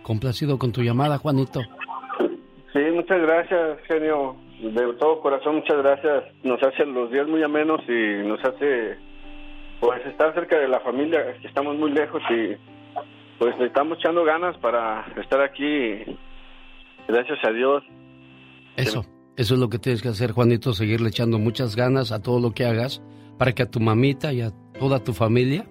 Complacido 0.04 0.58
con 0.58 0.72
tu 0.72 0.82
llamada, 0.82 1.18
Juanito. 1.18 1.62
Sí, 2.74 2.80
muchas 2.94 3.22
gracias, 3.22 3.80
genio. 3.88 4.36
de 4.62 4.94
todo 5.00 5.22
corazón, 5.22 5.58
muchas 5.58 5.78
gracias. 5.78 6.24
Nos 6.44 6.62
hace 6.64 6.86
los 6.86 7.12
días 7.12 7.28
muy 7.28 7.44
amenos 7.44 7.82
y 7.88 8.28
nos 8.28 8.44
hace, 8.44 8.98
pues, 9.80 10.06
estar 10.06 10.34
cerca 10.34 10.58
de 10.58 10.68
la 10.68 10.80
familia, 10.80 11.38
que 11.42 11.48
estamos 11.48 11.78
muy 11.78 11.92
lejos 11.92 12.22
y, 12.30 12.56
pues, 13.40 13.58
le 13.60 13.68
estamos 13.68 13.98
echando 14.00 14.24
ganas 14.24 14.58
para 14.58 15.06
estar 15.22 15.42
aquí. 15.42 16.04
Gracias 17.08 17.40
a 17.44 17.52
Dios. 17.52 17.84
Eso, 18.76 19.06
eso 19.38 19.54
es 19.54 19.60
lo 19.60 19.70
que 19.70 19.80
tienes 19.80 20.02
que 20.02 20.10
hacer, 20.10 20.32
Juanito, 20.32 20.74
seguirle 20.74 21.10
echando 21.10 21.40
muchas 21.40 21.76
ganas 21.76 22.12
a 22.12 22.22
todo 22.22 22.40
lo 22.40 22.52
que 22.52 22.66
hagas 22.66 23.02
para 23.38 23.54
que 23.54 23.64
a 23.64 23.70
tu 23.70 23.80
mamita 23.80 24.34
y 24.34 24.42
a 24.42 24.52
toda 24.80 25.04
tu 25.04 25.14
familia 25.14 25.68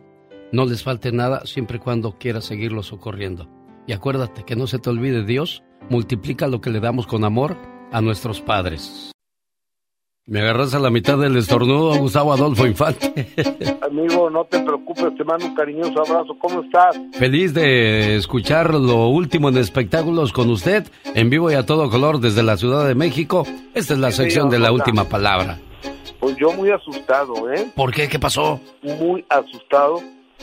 no 0.52 0.64
les 0.64 0.82
falte 0.82 1.12
nada 1.12 1.44
siempre 1.44 1.78
y 1.78 1.80
cuando 1.80 2.18
quieras 2.18 2.44
seguirlo 2.44 2.82
socorriendo. 2.82 3.48
Y 3.86 3.92
acuérdate 3.92 4.44
que 4.44 4.56
no 4.56 4.66
se 4.66 4.78
te 4.78 4.90
olvide 4.90 5.24
Dios, 5.24 5.62
multiplica 5.90 6.46
lo 6.46 6.60
que 6.60 6.70
le 6.70 6.80
damos 6.80 7.06
con 7.06 7.24
amor 7.24 7.56
a 7.92 8.00
nuestros 8.00 8.40
padres. 8.40 9.12
Me 10.28 10.40
agarras 10.40 10.74
a 10.74 10.80
la 10.80 10.90
mitad 10.90 11.18
del 11.18 11.36
estornudo, 11.36 11.96
Gustavo 11.98 12.32
Adolfo 12.32 12.66
Infante. 12.66 13.28
Amigo, 13.80 14.28
no 14.28 14.44
te 14.44 14.58
preocupes, 14.58 15.14
te 15.16 15.22
mando 15.22 15.46
un 15.46 15.54
cariñoso 15.54 16.00
abrazo. 16.00 16.36
¿Cómo 16.40 16.62
estás? 16.62 16.98
Feliz 17.12 17.54
de 17.54 18.16
escuchar 18.16 18.74
lo 18.74 19.06
último 19.06 19.50
en 19.50 19.58
espectáculos 19.58 20.32
con 20.32 20.50
usted, 20.50 20.84
en 21.14 21.30
vivo 21.30 21.48
y 21.52 21.54
a 21.54 21.64
todo 21.64 21.90
color 21.90 22.18
desde 22.18 22.42
la 22.42 22.56
Ciudad 22.56 22.88
de 22.88 22.96
México. 22.96 23.46
Esta 23.72 23.94
es 23.94 24.00
la 24.00 24.10
sección 24.10 24.50
de 24.50 24.58
la 24.58 24.72
última 24.72 25.04
palabra. 25.04 25.60
Pues 26.20 26.36
yo 26.36 26.52
muy 26.52 26.70
asustado, 26.70 27.52
¿eh? 27.52 27.68
¿Por 27.74 27.92
qué? 27.92 28.08
¿Qué 28.08 28.18
pasó? 28.18 28.60
Muy 28.82 29.24
asustado 29.28 30.02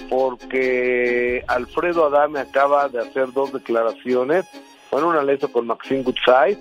porque 0.10 1.44
Alfredo 1.48 2.06
Adame 2.06 2.40
acaba 2.40 2.88
de 2.90 3.00
hacer 3.00 3.32
dos 3.34 3.52
declaraciones. 3.54 4.46
Bueno, 4.92 5.10
una 5.10 5.24
la 5.24 5.34
hizo 5.34 5.52
con 5.52 5.66
Maxine 5.68 6.04
Goodside 6.04 6.60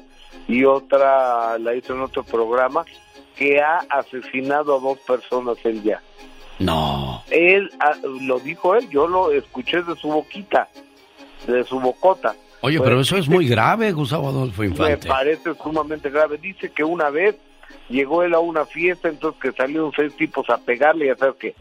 y 0.48 0.64
otra 0.64 1.58
la 1.58 1.74
hizo 1.74 1.92
en 1.94 2.00
otro 2.00 2.24
programa 2.24 2.84
que 3.36 3.60
ha 3.60 3.78
asesinado 3.90 4.76
a 4.76 4.80
dos 4.80 4.98
personas 5.00 5.56
él 5.64 5.82
ya. 5.82 6.00
No. 6.58 7.22
Él 7.30 7.70
ah, 7.80 7.92
lo 8.20 8.38
dijo 8.40 8.74
él, 8.76 8.88
yo 8.90 9.06
lo 9.06 9.32
escuché 9.32 9.82
de 9.82 9.96
su 9.96 10.08
boquita, 10.08 10.68
de 11.46 11.64
su 11.64 11.80
bocota. 11.80 12.34
Oye, 12.60 12.78
Pues, 12.78 12.88
pero 12.88 13.00
eso 13.00 13.16
es 13.16 13.28
muy 13.28 13.48
grave, 13.48 13.92
Gustavo 13.92 14.28
Adolfo 14.28 14.62
me 14.62 14.68
Infante. 14.68 15.08
parece 15.08 15.54
sumamente 15.62 16.08
grave. 16.10 16.38
Dice 16.38 16.70
que 16.70 16.84
una 16.84 17.10
vez 17.10 17.36
llegó 17.88 18.22
él 18.22 18.34
a 18.34 18.40
una 18.40 18.64
fiesta, 18.66 19.08
entonces 19.08 19.40
que 19.40 19.52
salieron 19.52 19.92
seis 19.94 20.14
tipos 20.16 20.48
a 20.50 20.58
pegarle, 20.58 21.06
ya 21.06 21.16
sabes 21.16 21.36
que 21.36 21.54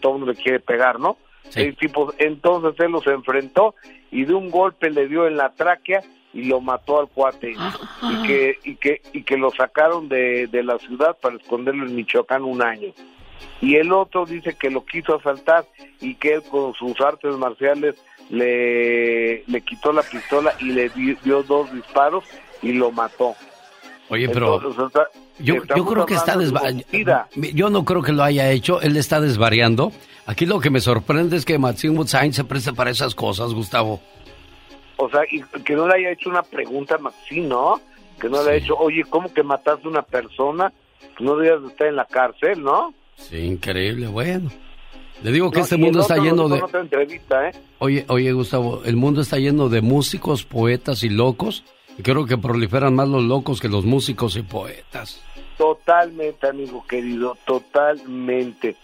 todo 0.00 0.14
el 0.14 0.18
mundo 0.20 0.32
le 0.32 0.42
quiere 0.42 0.60
pegar, 0.60 0.98
¿no? 0.98 1.16
Seis 1.48 1.76
tipos, 1.78 2.14
entonces 2.18 2.78
él 2.84 2.92
los 2.92 3.06
enfrentó 3.06 3.74
y 4.10 4.24
de 4.24 4.34
un 4.34 4.50
golpe 4.50 4.90
le 4.90 5.08
dio 5.08 5.26
en 5.26 5.36
la 5.36 5.50
tráquea 5.50 6.02
y 6.34 6.44
lo 6.44 6.60
mató 6.60 7.00
al 7.00 7.08
cuate 7.08 7.54
y 8.02 8.26
que 8.26 8.58
y 8.64 8.74
que 8.76 9.00
y 9.14 9.22
que 9.22 9.36
lo 9.38 9.50
sacaron 9.50 10.08
de, 10.10 10.46
de 10.48 10.62
la 10.62 10.78
ciudad 10.78 11.16
para 11.18 11.36
esconderlo 11.36 11.86
en 11.86 11.96
Michoacán 11.96 12.42
un 12.44 12.62
año 12.62 12.92
y 13.62 13.76
el 13.76 13.92
otro 13.92 14.26
dice 14.26 14.54
que 14.58 14.70
lo 14.70 14.84
quiso 14.84 15.14
asaltar 15.16 15.64
y 16.02 16.16
que 16.16 16.34
él 16.34 16.42
con 16.50 16.74
sus 16.74 17.00
artes 17.00 17.34
marciales 17.36 17.94
le, 18.30 19.42
le 19.46 19.60
quitó 19.62 19.92
la 19.92 20.02
pistola 20.02 20.54
y 20.60 20.66
le 20.72 20.88
di- 20.90 21.16
dio 21.24 21.42
dos 21.42 21.72
disparos 21.72 22.24
y 22.62 22.72
lo 22.72 22.90
mató. 22.92 23.34
Oye, 24.10 24.28
pero 24.28 24.56
Entonces, 24.56 25.02
yo, 25.38 25.56
yo 25.76 25.84
creo 25.84 26.06
que 26.06 26.14
está 26.14 26.36
desvariando. 26.36 26.84
Yo 27.54 27.70
no 27.70 27.84
creo 27.84 28.02
que 28.02 28.12
lo 28.12 28.22
haya 28.22 28.50
hecho, 28.50 28.80
él 28.80 28.96
está 28.96 29.20
desvariando. 29.20 29.92
Aquí 30.26 30.46
lo 30.46 30.60
que 30.60 30.70
me 30.70 30.80
sorprende 30.80 31.36
es 31.36 31.44
que 31.44 31.58
Maxine 31.58 31.96
Woodside 31.96 32.32
se 32.32 32.44
presta 32.44 32.72
para 32.72 32.90
esas 32.90 33.14
cosas, 33.14 33.54
Gustavo. 33.54 34.00
O 34.96 35.08
sea, 35.08 35.20
y 35.30 35.42
que 35.62 35.74
no 35.74 35.86
le 35.86 35.94
haya 35.94 36.10
hecho 36.10 36.28
una 36.28 36.42
pregunta 36.42 36.96
a 36.96 37.34
¿no? 37.40 37.80
Que 38.20 38.28
no 38.28 38.42
le 38.42 38.50
haya 38.50 38.64
hecho, 38.64 38.74
oye, 38.76 39.04
¿cómo 39.08 39.32
que 39.32 39.42
mataste 39.42 39.86
a 39.86 39.90
una 39.90 40.02
persona? 40.02 40.72
No 41.20 41.36
debías 41.36 41.62
de 41.62 41.68
estar 41.68 41.86
en 41.86 41.96
la 41.96 42.04
cárcel, 42.04 42.62
¿no? 42.62 42.92
Sí, 43.16 43.38
increíble, 43.38 44.08
bueno. 44.08 44.50
Le 45.22 45.32
digo 45.32 45.50
que 45.50 45.58
No, 45.58 45.64
este 45.64 45.76
mundo 45.76 46.00
está 46.00 46.16
lleno 46.16 46.48
de... 46.48 46.58
en 46.58 46.62
otra 46.62 46.80
entrevista, 46.80 47.48
¿eh? 47.48 47.52
Oye, 47.78 48.04
oye, 48.08 48.32
Gustavo, 48.32 48.82
el 48.84 48.96
mundo 48.96 49.20
está 49.20 49.38
lleno 49.38 49.68
de 49.68 49.80
músicos, 49.80 50.44
poetas 50.44 51.02
y 51.02 51.08
locos. 51.08 51.64
Creo 52.02 52.26
que 52.26 52.38
proliferan 52.38 52.94
más 52.94 53.08
los 53.08 53.24
locos 53.24 53.60
que 53.60 53.68
los 53.68 53.84
músicos 53.84 54.36
y 54.36 54.42
poetas. 54.42 55.22
Totalmente, 55.56 56.48
amigo 56.48 56.84
querido, 56.86 57.36
totalmente. 57.44 58.76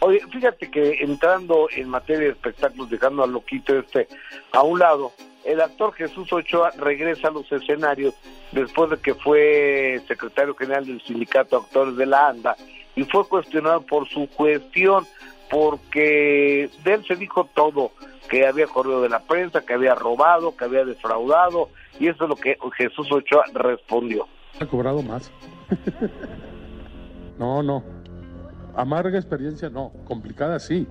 Oye, 0.00 0.20
fíjate 0.30 0.70
que 0.70 0.98
entrando 1.00 1.68
en 1.74 1.88
materia 1.88 2.24
de 2.24 2.30
espectáculos, 2.30 2.90
dejando 2.90 3.24
al 3.24 3.32
loquito 3.32 3.76
este 3.76 4.06
a 4.52 4.62
un 4.62 4.78
lado, 4.78 5.12
el 5.44 5.60
actor 5.60 5.94
Jesús 5.94 6.32
Ochoa 6.32 6.70
regresa 6.76 7.28
a 7.28 7.30
los 7.30 7.50
escenarios 7.50 8.14
después 8.52 8.90
de 8.90 8.98
que 8.98 9.14
fue 9.14 10.00
secretario 10.06 10.54
general 10.54 10.86
del 10.86 11.00
Sindicato 11.02 11.58
de 11.58 11.64
Actores 11.64 11.96
de 11.96 12.06
la 12.06 12.28
ANDA 12.28 12.56
y 12.94 13.04
fue 13.04 13.26
cuestionado 13.26 13.80
por 13.82 14.08
su 14.08 14.28
cuestión, 14.28 15.06
porque 15.50 16.70
de 16.84 16.94
él 16.94 17.04
se 17.06 17.16
dijo 17.16 17.48
todo, 17.54 17.92
que 18.28 18.46
había 18.46 18.66
corrido 18.66 19.02
de 19.02 19.08
la 19.08 19.20
prensa, 19.20 19.62
que 19.62 19.74
había 19.74 19.94
robado, 19.94 20.56
que 20.56 20.64
había 20.64 20.84
defraudado, 20.84 21.70
y 21.98 22.08
eso 22.08 22.24
es 22.24 22.30
lo 22.30 22.36
que 22.36 22.58
Jesús 22.76 23.10
Ochoa 23.10 23.44
respondió. 23.54 24.26
Ha 24.60 24.66
cobrado 24.66 25.02
más. 25.02 25.30
no, 27.38 27.62
no. 27.62 27.82
Amarga 28.76 29.18
experiencia, 29.18 29.70
no. 29.70 29.92
Complicada, 30.06 30.58
sí. 30.58 30.86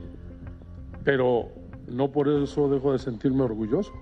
Pero 1.03 1.49
no 1.87 2.11
por 2.11 2.27
eso 2.27 2.69
dejo 2.69 2.91
de 2.91 2.99
sentirme 2.99 3.43
orgulloso. 3.43 3.93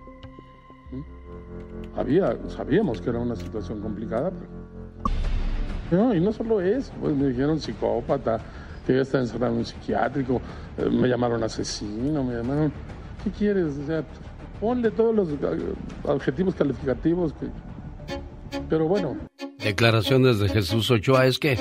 ¿Mm? 0.91 1.99
Había, 1.99 2.37
sabíamos 2.49 3.01
que 3.01 3.09
era 3.09 3.19
una 3.19 3.35
situación 3.35 3.81
complicada, 3.81 4.31
pero... 4.31 4.65
No, 5.91 6.15
y 6.15 6.19
no 6.19 6.33
solo 6.33 6.61
eso, 6.61 6.91
pues 6.99 7.15
me 7.15 7.27
dijeron 7.27 7.59
psicópata, 7.59 8.39
que 8.85 8.93
ya 8.93 9.01
está 9.01 9.19
encerrado 9.19 9.53
en 9.53 9.59
un 9.59 9.65
psiquiátrico, 9.65 10.41
eh, 10.77 10.89
me 10.89 11.07
llamaron 11.07 11.43
asesino, 11.43 12.23
me 12.23 12.35
llamaron... 12.35 12.71
¿Qué 13.23 13.31
quieres? 13.31 13.77
O 13.83 13.87
sea, 13.87 14.03
ponle 14.59 14.91
todos 14.91 15.15
los 15.15 15.29
eh, 15.29 15.73
adjetivos 16.07 16.55
calificativos 16.55 17.33
que... 17.33 17.47
Pero 18.69 18.87
bueno, 18.87 19.17
Declaraciones 19.65 20.37
de 20.37 20.47
Jesús 20.47 20.91
Ochoa 20.91 21.25
es 21.25 21.39
que 21.39 21.57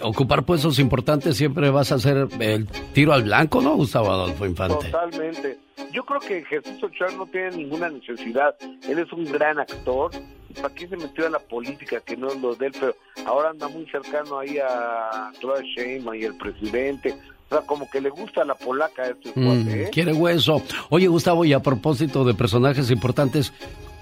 ocupar 0.00 0.44
puestos 0.44 0.78
importantes 0.78 1.36
siempre 1.36 1.68
vas 1.68 1.90
a 1.90 1.96
hacer 1.96 2.28
el 2.38 2.68
tiro 2.92 3.12
al 3.12 3.24
blanco, 3.24 3.60
¿no, 3.60 3.74
Gustavo 3.74 4.12
Adolfo 4.12 4.46
Infante? 4.46 4.88
Totalmente. 4.88 5.58
Yo 5.92 6.04
creo 6.04 6.20
que 6.20 6.44
Jesús 6.44 6.80
Ochoa 6.80 7.08
no 7.16 7.26
tiene 7.26 7.56
ninguna 7.56 7.88
necesidad. 7.88 8.54
Él 8.88 9.00
es 9.00 9.12
un 9.12 9.24
gran 9.24 9.58
actor. 9.58 10.12
¿Y 10.56 10.60
para 10.60 10.74
qué 10.74 10.86
se 10.88 10.96
metió 10.96 11.26
a 11.26 11.30
la 11.30 11.38
política 11.38 12.00
que 12.00 12.16
no 12.16 12.28
es 12.28 12.40
lo 12.40 12.54
de 12.54 12.66
él? 12.66 12.72
Pero 12.78 12.94
ahora 13.26 13.50
anda 13.50 13.68
muy 13.68 13.86
cercano 13.86 14.38
ahí 14.38 14.58
a 14.58 15.32
Claudia 15.40 15.64
Sheinbaum 15.76 16.14
y 16.16 16.24
el 16.24 16.36
presidente. 16.36 17.14
O 17.50 17.56
sea, 17.56 17.66
como 17.66 17.88
que 17.90 18.00
le 18.00 18.10
gusta 18.10 18.44
la 18.44 18.54
polaca 18.54 19.02
a 19.02 19.06
este 19.08 19.30
Mm, 19.34 19.44
cuate, 19.44 19.82
¿eh? 19.84 19.90
quiere 19.92 20.12
hueso. 20.12 20.62
Oye, 20.90 21.06
Gustavo, 21.08 21.44
y 21.44 21.52
a 21.52 21.60
propósito 21.60 22.24
de 22.24 22.34
personajes 22.34 22.90
importantes, 22.90 23.52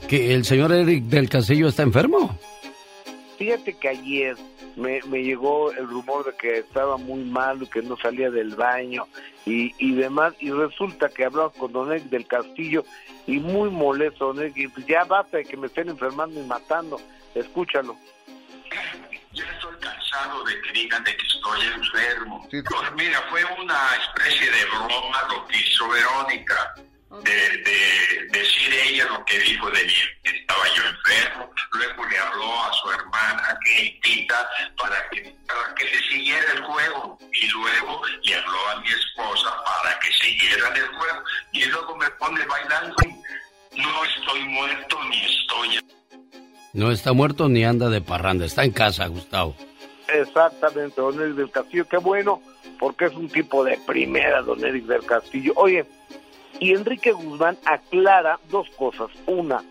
que 0.08 0.34
el 0.34 0.44
señor 0.44 0.72
Eric 0.72 1.04
del 1.04 1.28
Castillo 1.28 1.68
está 1.68 1.82
enfermo. 1.82 2.38
Fíjate 3.42 3.76
que 3.76 3.88
ayer 3.88 4.36
me, 4.76 5.00
me 5.08 5.20
llegó 5.20 5.72
el 5.72 5.88
rumor 5.88 6.24
de 6.24 6.36
que 6.36 6.58
estaba 6.58 6.96
muy 6.96 7.24
malo 7.24 7.64
y 7.64 7.66
que 7.66 7.82
no 7.82 7.96
salía 7.96 8.30
del 8.30 8.54
baño 8.54 9.08
y, 9.44 9.74
y 9.84 9.96
demás. 9.96 10.32
Y 10.38 10.52
resulta 10.52 11.08
que 11.08 11.24
hablamos 11.24 11.52
con 11.54 11.72
Don 11.72 11.90
Eric 11.90 12.04
del 12.04 12.24
Castillo 12.24 12.84
y 13.26 13.40
muy 13.40 13.68
molesto, 13.68 14.26
Don 14.26 14.38
Eric. 14.38 14.56
y 14.58 14.68
pues 14.68 14.86
ya 14.86 15.02
basta 15.02 15.38
de 15.38 15.44
que 15.44 15.56
me 15.56 15.66
estén 15.66 15.88
enfermando 15.88 16.40
y 16.40 16.44
matando. 16.44 17.00
Escúchalo. 17.34 17.96
cansado 19.80 20.44
de 20.44 20.60
que 20.60 20.72
digan 20.74 21.02
de 21.02 21.16
que 21.16 21.26
estoy 21.26 21.60
enfermo. 21.74 22.46
Pues 22.48 22.92
mira, 22.94 23.20
fue 23.28 23.42
una 23.60 23.88
especie 23.96 24.48
de 24.52 24.64
broma 24.66 25.20
lo 25.30 25.44
que 25.48 25.58
hizo 25.58 25.88
Verónica. 25.88 26.74
De, 27.20 27.30
de 27.30 28.38
decir 28.38 28.72
ella 28.86 29.04
lo 29.04 29.22
que 29.26 29.38
dijo 29.40 29.70
de 29.70 29.84
mí, 29.84 29.92
que 30.24 30.30
estaba 30.30 30.64
yo 30.74 30.82
enfermo, 30.82 31.52
luego 31.72 32.04
le 32.06 32.18
habló 32.18 32.62
a 32.62 32.72
su 32.72 32.90
hermana 32.90 33.58
Keitita 33.64 34.48
para 34.78 35.08
que, 35.10 35.36
para 35.46 35.74
que 35.74 35.84
le 35.84 35.98
siguiera 36.08 36.52
el 36.54 36.62
juego 36.62 37.18
y 37.32 37.46
luego 37.48 38.00
le 38.22 38.34
habló 38.34 38.68
a 38.70 38.80
mi 38.80 38.88
esposa 38.88 39.50
para 39.62 39.98
que 39.98 40.10
siguieran 40.12 40.74
el 40.74 40.86
juego 40.86 41.22
y 41.52 41.64
luego 41.66 41.96
me 41.96 42.10
pone 42.12 42.46
bailando. 42.46 42.96
No 43.76 44.04
estoy 44.04 44.48
muerto 44.48 44.98
ni 45.10 45.24
estoy 45.24 45.80
No 46.72 46.90
está 46.90 47.12
muerto 47.12 47.48
ni 47.48 47.64
anda 47.64 47.90
de 47.90 48.00
parranda, 48.00 48.46
está 48.46 48.64
en 48.64 48.72
casa, 48.72 49.06
Gustavo. 49.06 49.54
Exactamente, 50.08 51.00
Don 51.00 51.20
Eric 51.20 51.34
del 51.34 51.50
Castillo. 51.50 51.86
Qué 51.88 51.98
bueno, 51.98 52.42
porque 52.78 53.06
es 53.06 53.14
un 53.14 53.28
tipo 53.28 53.64
de 53.64 53.78
primera, 53.86 54.42
Don 54.42 54.64
Eric 54.64 54.84
del 54.84 55.04
Castillo. 55.04 55.52
Oye, 55.56 55.86
y 56.62 56.70
Enrique 56.70 57.10
Guzmán 57.10 57.58
aclara 57.64 58.38
dos 58.48 58.68
cosas. 58.76 59.08
Una, 59.26 59.64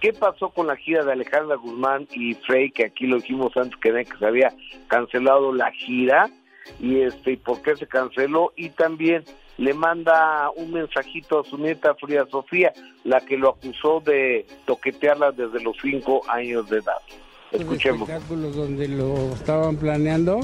¿qué 0.00 0.12
pasó 0.12 0.50
con 0.50 0.68
la 0.68 0.76
gira 0.76 1.04
de 1.04 1.10
Alejandra 1.10 1.56
Guzmán 1.56 2.06
y 2.12 2.34
Frey? 2.34 2.70
Que 2.70 2.84
aquí 2.84 3.08
lo 3.08 3.16
dijimos 3.16 3.56
antes 3.56 3.76
que, 3.80 3.90
que 3.90 4.16
se 4.16 4.26
había 4.26 4.54
cancelado 4.86 5.52
la 5.52 5.72
gira. 5.72 6.30
Y 6.78 7.00
este, 7.00 7.32
¿y 7.32 7.36
por 7.36 7.60
qué 7.62 7.74
se 7.74 7.88
canceló? 7.88 8.52
Y 8.54 8.70
también 8.70 9.24
le 9.56 9.74
manda 9.74 10.50
un 10.54 10.72
mensajito 10.72 11.40
a 11.40 11.44
su 11.44 11.58
nieta 11.58 11.96
Frida 11.96 12.24
Sofía, 12.30 12.72
la 13.02 13.20
que 13.20 13.36
lo 13.36 13.48
acusó 13.50 14.00
de 14.00 14.46
toquetearla 14.66 15.32
desde 15.32 15.60
los 15.60 15.76
cinco 15.82 16.22
años 16.30 16.70
de 16.70 16.78
edad. 16.78 17.02
Escuchemos. 17.50 18.08
espectáculos 18.08 18.54
donde 18.54 18.86
lo 18.86 19.32
estaban 19.32 19.74
planeando 19.76 20.42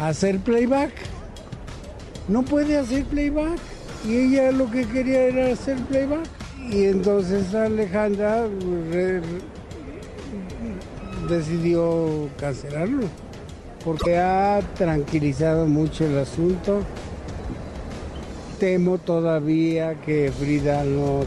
hacer 0.00 0.40
playback. 0.40 0.94
No 2.26 2.42
puede 2.42 2.78
hacer 2.78 3.04
playback. 3.04 3.60
Y 4.06 4.16
ella 4.16 4.52
lo 4.52 4.70
que 4.70 4.86
quería 4.86 5.22
era 5.24 5.52
hacer 5.52 5.78
playback. 5.84 6.26
Y 6.70 6.84
entonces 6.86 7.54
Alejandra 7.54 8.46
re- 8.90 9.20
decidió 11.28 12.28
cancelarlo. 12.38 13.06
Porque 13.84 14.18
ha 14.18 14.60
tranquilizado 14.74 15.66
mucho 15.66 16.06
el 16.06 16.18
asunto. 16.18 16.80
Temo 18.58 18.98
todavía 18.98 19.94
que 20.00 20.32
Frida 20.32 20.84
no, 20.84 21.24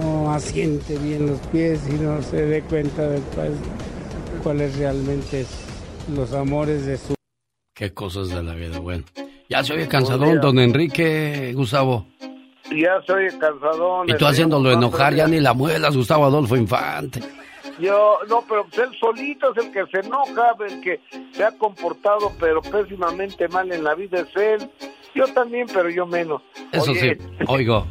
no 0.00 0.32
asiente 0.32 0.96
bien 0.98 1.26
los 1.26 1.38
pies 1.48 1.80
y 1.88 1.92
no 1.94 2.20
se 2.22 2.44
dé 2.46 2.62
cuenta 2.62 3.08
de 3.08 3.20
cuál- 3.34 3.54
cuáles 4.42 4.76
realmente 4.76 5.44
los 6.16 6.32
amores 6.32 6.86
de 6.86 6.96
su... 6.96 7.14
Qué 7.74 7.92
cosas 7.92 8.28
de 8.30 8.42
la 8.42 8.54
vida, 8.54 8.78
bueno. 8.80 9.04
Ya 9.52 9.62
se 9.62 9.74
oye 9.74 9.86
cansadón, 9.86 10.40
don 10.40 10.58
Enrique, 10.58 11.52
Gustavo. 11.54 12.06
Ya 12.74 13.02
soy 13.06 13.28
cansadón. 13.38 14.08
Y 14.08 14.14
tú 14.14 14.24
haciéndolo 14.24 14.72
enojar, 14.72 15.14
ya 15.14 15.26
ni 15.26 15.40
la 15.40 15.52
muelas, 15.52 15.94
Gustavo 15.94 16.24
Adolfo 16.24 16.56
Infante. 16.56 17.20
Yo, 17.78 18.16
no, 18.30 18.42
pero 18.48 18.64
pues 18.64 18.78
él 18.78 18.96
solito 18.98 19.52
es 19.52 19.62
el 19.62 19.70
que 19.70 19.84
se 19.88 20.06
enoja, 20.06 20.54
el 20.66 20.80
que 20.80 21.00
se 21.32 21.44
ha 21.44 21.50
comportado 21.58 22.32
pero 22.40 22.62
pésimamente 22.62 23.46
mal 23.48 23.70
en 23.70 23.84
la 23.84 23.94
vida 23.94 24.20
es 24.20 24.34
él. 24.36 24.70
Yo 25.14 25.26
también, 25.34 25.66
pero 25.70 25.90
yo 25.90 26.06
menos. 26.06 26.40
Eso 26.72 26.92
Oye, 26.92 27.16
sí, 27.16 27.44
oigo. 27.46 27.86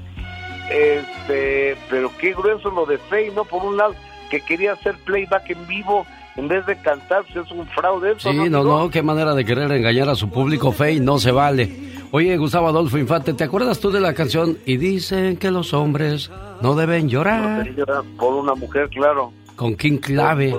Este, 0.68 1.78
pero 1.92 2.12
qué 2.20 2.34
grueso 2.34 2.72
lo 2.72 2.88
de 2.88 2.98
Fey, 2.98 3.30
¿no? 3.36 3.46
Por 3.46 3.64
un 3.64 3.78
lado, 3.78 3.94
que 4.32 4.42
quería 4.42 4.74
hacer 4.74 4.96
playback 5.06 5.52
en 5.52 5.68
vivo 5.68 6.08
en 6.38 6.48
vez 6.48 6.66
de 6.66 6.76
cantar, 6.78 7.24
pues 7.32 7.46
es 7.46 7.52
un 7.52 7.66
fraude 7.68 8.12
eso, 8.14 8.32
Sí, 8.32 8.36
¿no? 8.38 8.46
no, 8.50 8.64
no, 8.64 8.90
qué 8.90 9.02
manera 9.02 9.34
de 9.36 9.44
querer 9.46 9.72
engañar 9.72 10.10
a 10.10 10.16
su 10.16 10.30
público 10.30 10.72
fe 10.72 10.94
y 10.94 11.00
no 11.00 11.20
se 11.20 11.32
vale. 11.32 11.92
Oye, 12.12 12.36
Gustavo 12.38 12.68
Adolfo 12.68 12.98
Infante, 12.98 13.34
¿te 13.34 13.44
acuerdas 13.46 13.80
tú 13.80 13.90
de 13.92 14.02
la 14.02 14.14
canción? 14.14 14.58
Y 14.66 14.78
dicen 14.78 15.38
que 15.38 15.50
los 15.52 15.74
hombres 15.74 16.30
no 16.62 16.76
deben 16.76 17.08
llorar. 17.10 17.68
Era 17.68 18.02
Por 18.18 18.34
una 18.34 18.54
mujer, 18.56 18.90
claro. 18.90 19.32
Con 19.56 19.76
King 19.76 19.98
Clave. 20.00 20.56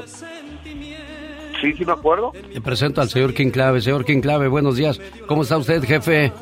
Sí, 1.61 1.73
sí 1.75 1.85
me 1.85 1.93
acuerdo. 1.93 2.33
Le 2.53 2.61
presento 2.61 3.01
al 3.01 3.09
señor 3.09 3.35
King 3.35 3.51
Clave. 3.51 3.81
Señor 3.81 4.05
King 4.05 4.21
Clave, 4.21 4.49
buenos 4.49 4.77
días. 4.77 5.01
¿Cómo 5.27 5.43
está 5.43 5.59
usted, 5.59 5.83
jefe? 5.85 6.33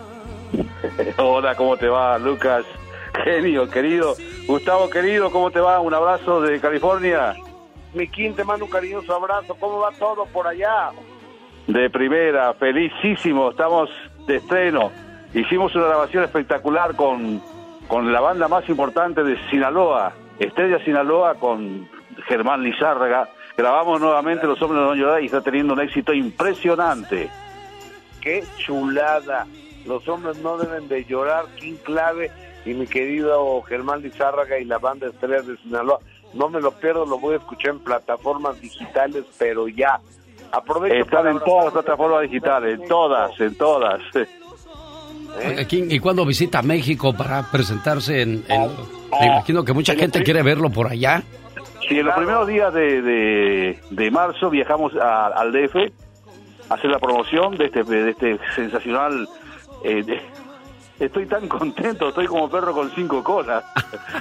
Hola, 1.18 1.54
¿cómo 1.56 1.76
te 1.76 1.88
va, 1.88 2.18
Lucas? 2.18 2.64
Genio, 3.24 3.68
querido. 3.68 4.14
Gustavo, 4.46 4.88
querido, 4.90 5.30
¿cómo 5.30 5.50
te 5.50 5.60
va? 5.60 5.80
Un 5.80 5.92
abrazo 5.92 6.40
de 6.40 6.58
California. 6.60 7.34
Mi 7.92 8.06
Kim, 8.08 8.34
te 8.34 8.44
mando 8.44 8.64
un 8.64 8.70
cariñoso 8.70 9.14
abrazo. 9.14 9.54
¿Cómo 9.58 9.80
va 9.80 9.90
todo 9.92 10.26
por 10.26 10.46
allá? 10.46 10.90
De 11.66 11.90
primera, 11.90 12.54
felicísimo. 12.54 13.50
Estamos 13.50 13.90
de 14.26 14.36
estreno. 14.36 14.90
Hicimos 15.34 15.74
una 15.74 15.86
grabación 15.86 16.24
espectacular 16.24 16.94
con, 16.96 17.42
con 17.88 18.12
la 18.12 18.20
banda 18.20 18.48
más 18.48 18.68
importante 18.68 19.22
de 19.22 19.36
Sinaloa, 19.48 20.12
Estrella 20.38 20.84
Sinaloa, 20.84 21.34
con 21.34 21.88
Germán 22.26 22.62
Lizárraga. 22.62 23.28
Grabamos 23.56 24.00
nuevamente 24.00 24.46
Los 24.46 24.60
Hombres 24.62 24.82
No 24.82 24.94
Llorar 24.94 25.22
y 25.22 25.26
está 25.26 25.40
teniendo 25.40 25.74
un 25.74 25.80
éxito 25.80 26.12
impresionante. 26.12 27.28
Qué 28.20 28.44
chulada. 28.56 29.46
Los 29.86 30.06
hombres 30.08 30.38
no 30.38 30.58
deben 30.58 30.88
de 30.88 31.04
llorar. 31.04 31.46
King 31.56 31.76
Clave 31.84 32.30
y 32.64 32.74
mi 32.74 32.86
querido 32.86 33.60
Germán 33.62 34.02
Lizárraga 34.02 34.58
y 34.58 34.64
la 34.64 34.78
banda 34.78 35.08
Estrellas 35.08 35.46
de 35.46 35.56
Sinaloa. 35.58 36.00
No 36.34 36.48
me 36.48 36.60
lo 36.60 36.70
pierdo, 36.72 37.04
lo 37.06 37.18
voy 37.18 37.34
a 37.34 37.38
escuchar 37.38 37.70
en 37.72 37.78
plataformas 37.80 38.60
digitales, 38.60 39.24
pero 39.38 39.66
ya. 39.68 39.98
Aprovecho 40.52 40.94
Están 40.96 41.18
para 41.18 41.30
en 41.30 41.38
todas 41.40 41.64
las 41.66 41.72
plataformas 41.72 42.22
digitales, 42.22 42.80
en 42.80 42.88
todas, 42.88 43.40
en 43.40 43.54
todas. 43.56 44.00
King, 45.68 45.84
¿Y 45.90 45.98
cuándo 46.00 46.24
visita 46.26 46.60
México 46.62 47.12
para 47.16 47.42
presentarse 47.50 48.22
en, 48.22 48.44
en- 48.48 48.70
Me 49.20 49.26
imagino 49.26 49.64
que 49.64 49.72
mucha 49.72 49.94
gente 49.94 50.22
quiere 50.22 50.42
verlo 50.42 50.70
por 50.70 50.88
allá. 50.88 51.22
Sí, 51.88 51.98
en 51.98 52.06
los 52.06 52.14
primeros 52.14 52.46
días 52.46 52.72
de, 52.74 53.02
de, 53.02 53.80
de 53.90 54.10
marzo 54.10 54.50
viajamos 54.50 54.92
a- 54.96 55.26
al 55.28 55.52
DF 55.52 55.76
a 56.68 56.74
hacer 56.74 56.90
la 56.90 56.98
promoción 56.98 57.56
de 57.56 57.66
este, 57.66 57.82
de 57.84 58.10
este 58.10 58.38
sensacional... 58.54 59.28
eh, 59.84 60.02
de- 60.02 60.20
estoy 61.00 61.26
tan 61.26 61.48
contento, 61.48 62.08
estoy 62.10 62.26
como 62.26 62.48
perro 62.48 62.72
con 62.72 62.90
cinco 62.94 63.22
colas. 63.24 63.64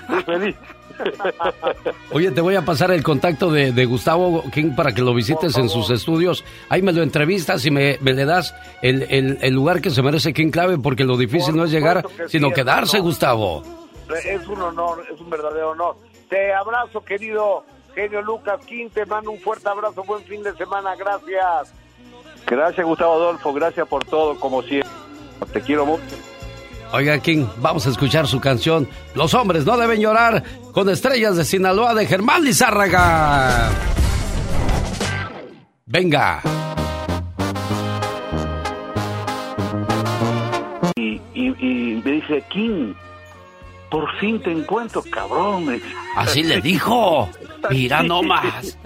Estoy 0.01 0.23
feliz. 0.23 0.55
Oye, 2.11 2.31
te 2.31 2.41
voy 2.41 2.55
a 2.55 2.65
pasar 2.65 2.91
el 2.91 3.03
contacto 3.03 3.49
de, 3.51 3.71
de 3.71 3.85
Gustavo 3.85 4.43
King 4.51 4.75
para 4.75 4.91
que 4.91 5.01
lo 5.01 5.13
visites 5.13 5.55
en 5.57 5.69
sus 5.69 5.89
estudios. 5.91 6.43
Ahí 6.67 6.81
me 6.81 6.91
lo 6.91 7.01
entrevistas 7.03 7.65
y 7.65 7.71
me, 7.71 7.97
me 8.01 8.13
le 8.13 8.25
das 8.25 8.53
el, 8.81 9.03
el- 9.03 9.37
el 9.41 9.53
lugar 9.53 9.79
que 9.81 9.91
se 9.91 10.01
merece 10.01 10.33
King 10.33 10.51
Clave, 10.51 10.77
porque 10.77 11.03
lo 11.05 11.15
difícil 11.17 11.55
no 11.55 11.63
es 11.63 11.71
llegar, 11.71 12.05
que 12.05 12.27
sino 12.27 12.49
sí, 12.49 12.53
quedarse. 12.55 12.99
Gustavo. 12.99 13.63
Es 14.25 14.45
un 14.47 14.61
honor, 14.61 15.05
es 15.13 15.19
un 15.21 15.29
verdadero 15.29 15.69
honor. 15.71 15.95
Te 16.29 16.51
abrazo, 16.53 17.01
querido 17.05 17.63
genio 17.95 18.21
Lucas 18.21 18.59
King. 18.65 18.89
Te 18.93 19.05
mando 19.05 19.31
un 19.31 19.39
fuerte 19.39 19.69
abrazo. 19.69 20.03
Buen 20.03 20.23
fin 20.23 20.43
de 20.43 20.53
semana. 20.55 20.95
Gracias. 20.97 21.73
Gracias 22.45 22.85
Gustavo 22.85 23.13
Adolfo, 23.13 23.53
gracias 23.53 23.87
por 23.87 24.03
todo, 24.05 24.39
como 24.39 24.61
siempre. 24.63 24.89
Te 25.53 25.61
quiero 25.61 25.85
mucho. 25.85 26.03
Oiga, 26.91 27.19
King, 27.19 27.45
vamos 27.57 27.85
a 27.85 27.91
escuchar 27.91 28.27
su 28.27 28.39
canción 28.39 28.87
Los 29.13 29.33
hombres 29.33 29.65
no 29.65 29.77
deben 29.77 30.01
llorar 30.01 30.43
con 30.73 30.89
estrellas 30.89 31.35
de 31.37 31.45
Sinaloa 31.45 31.93
de 31.93 32.05
Germán 32.05 32.43
Lizárraga. 32.43 33.69
Venga. 35.85 36.41
Y, 40.95 41.19
y, 41.33 41.47
y 41.59 42.01
me 42.05 42.11
dice, 42.11 42.43
King, 42.49 42.93
por 43.89 44.09
fin 44.19 44.39
te 44.41 44.51
encuentro, 44.51 45.03
cabrón. 45.11 45.81
Así 46.15 46.43
le 46.43 46.61
dijo. 46.61 47.29
Mira 47.71 48.01
Sí. 48.01 48.07
nomás. 48.07 48.77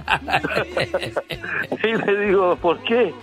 Y 1.84 1.88
le 1.94 2.26
digo, 2.26 2.56
¿por 2.56 2.80
qué? 2.84 3.14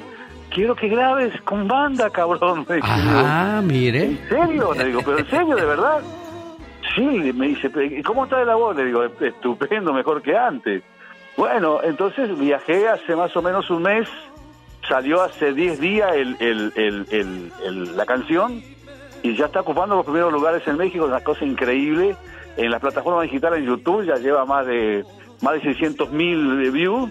Quiero 0.51 0.75
que 0.75 0.89
grabes 0.89 1.41
con 1.43 1.69
banda, 1.69 2.11
cabrón. 2.11 2.67
Ah, 2.83 3.61
mire. 3.65 4.05
¿En 4.05 4.29
serio? 4.29 4.75
Le 4.75 4.85
digo, 4.87 5.01
¿pero 5.05 5.19
en 5.19 5.31
serio, 5.31 5.55
de 5.57 5.65
verdad? 5.65 6.01
Sí, 6.97 7.03
me 7.33 7.49
dice, 7.49 7.71
¿y 7.91 8.03
cómo 8.03 8.25
está 8.25 8.45
la 8.45 8.57
voz? 8.57 8.77
Le 8.77 8.85
digo, 8.87 9.05
estupendo, 9.05 9.93
mejor 9.93 10.23
que 10.23 10.37
antes. 10.37 10.83
Bueno, 11.37 11.79
entonces 11.85 12.37
viajé 12.39 12.89
hace 12.89 13.15
más 13.15 13.35
o 13.37 13.43
menos 13.43 13.71
un 13.71 13.83
mes, 13.83 14.09
salió 14.89 15.23
hace 15.23 15.53
10 15.55 15.81
días 15.81 16.11
el, 16.15 16.37
el- 16.41 16.73
el- 17.63 17.97
la 17.97 18.05
canción 18.07 18.61
y 19.23 19.37
ya 19.37 19.47
está 19.47 19.61
ocupando 19.61 19.95
los 19.95 20.05
primeros 20.05 20.33
lugares 20.33 20.67
en 20.67 20.77
México, 20.77 21.05
una 21.05 21.21
cosa 21.21 21.45
increíble. 21.45 22.17
En 22.57 22.71
la 22.73 22.81
plataforma 22.81 23.23
digital 23.23 23.55
en 23.55 23.67
YouTube 23.67 24.05
ya 24.05 24.17
lleva 24.17 24.45
más 24.45 24.67
de 24.67 25.05
más 25.43 25.55
de 25.55 25.61
600 25.63 26.11
mil 26.11 26.71
views, 26.73 27.11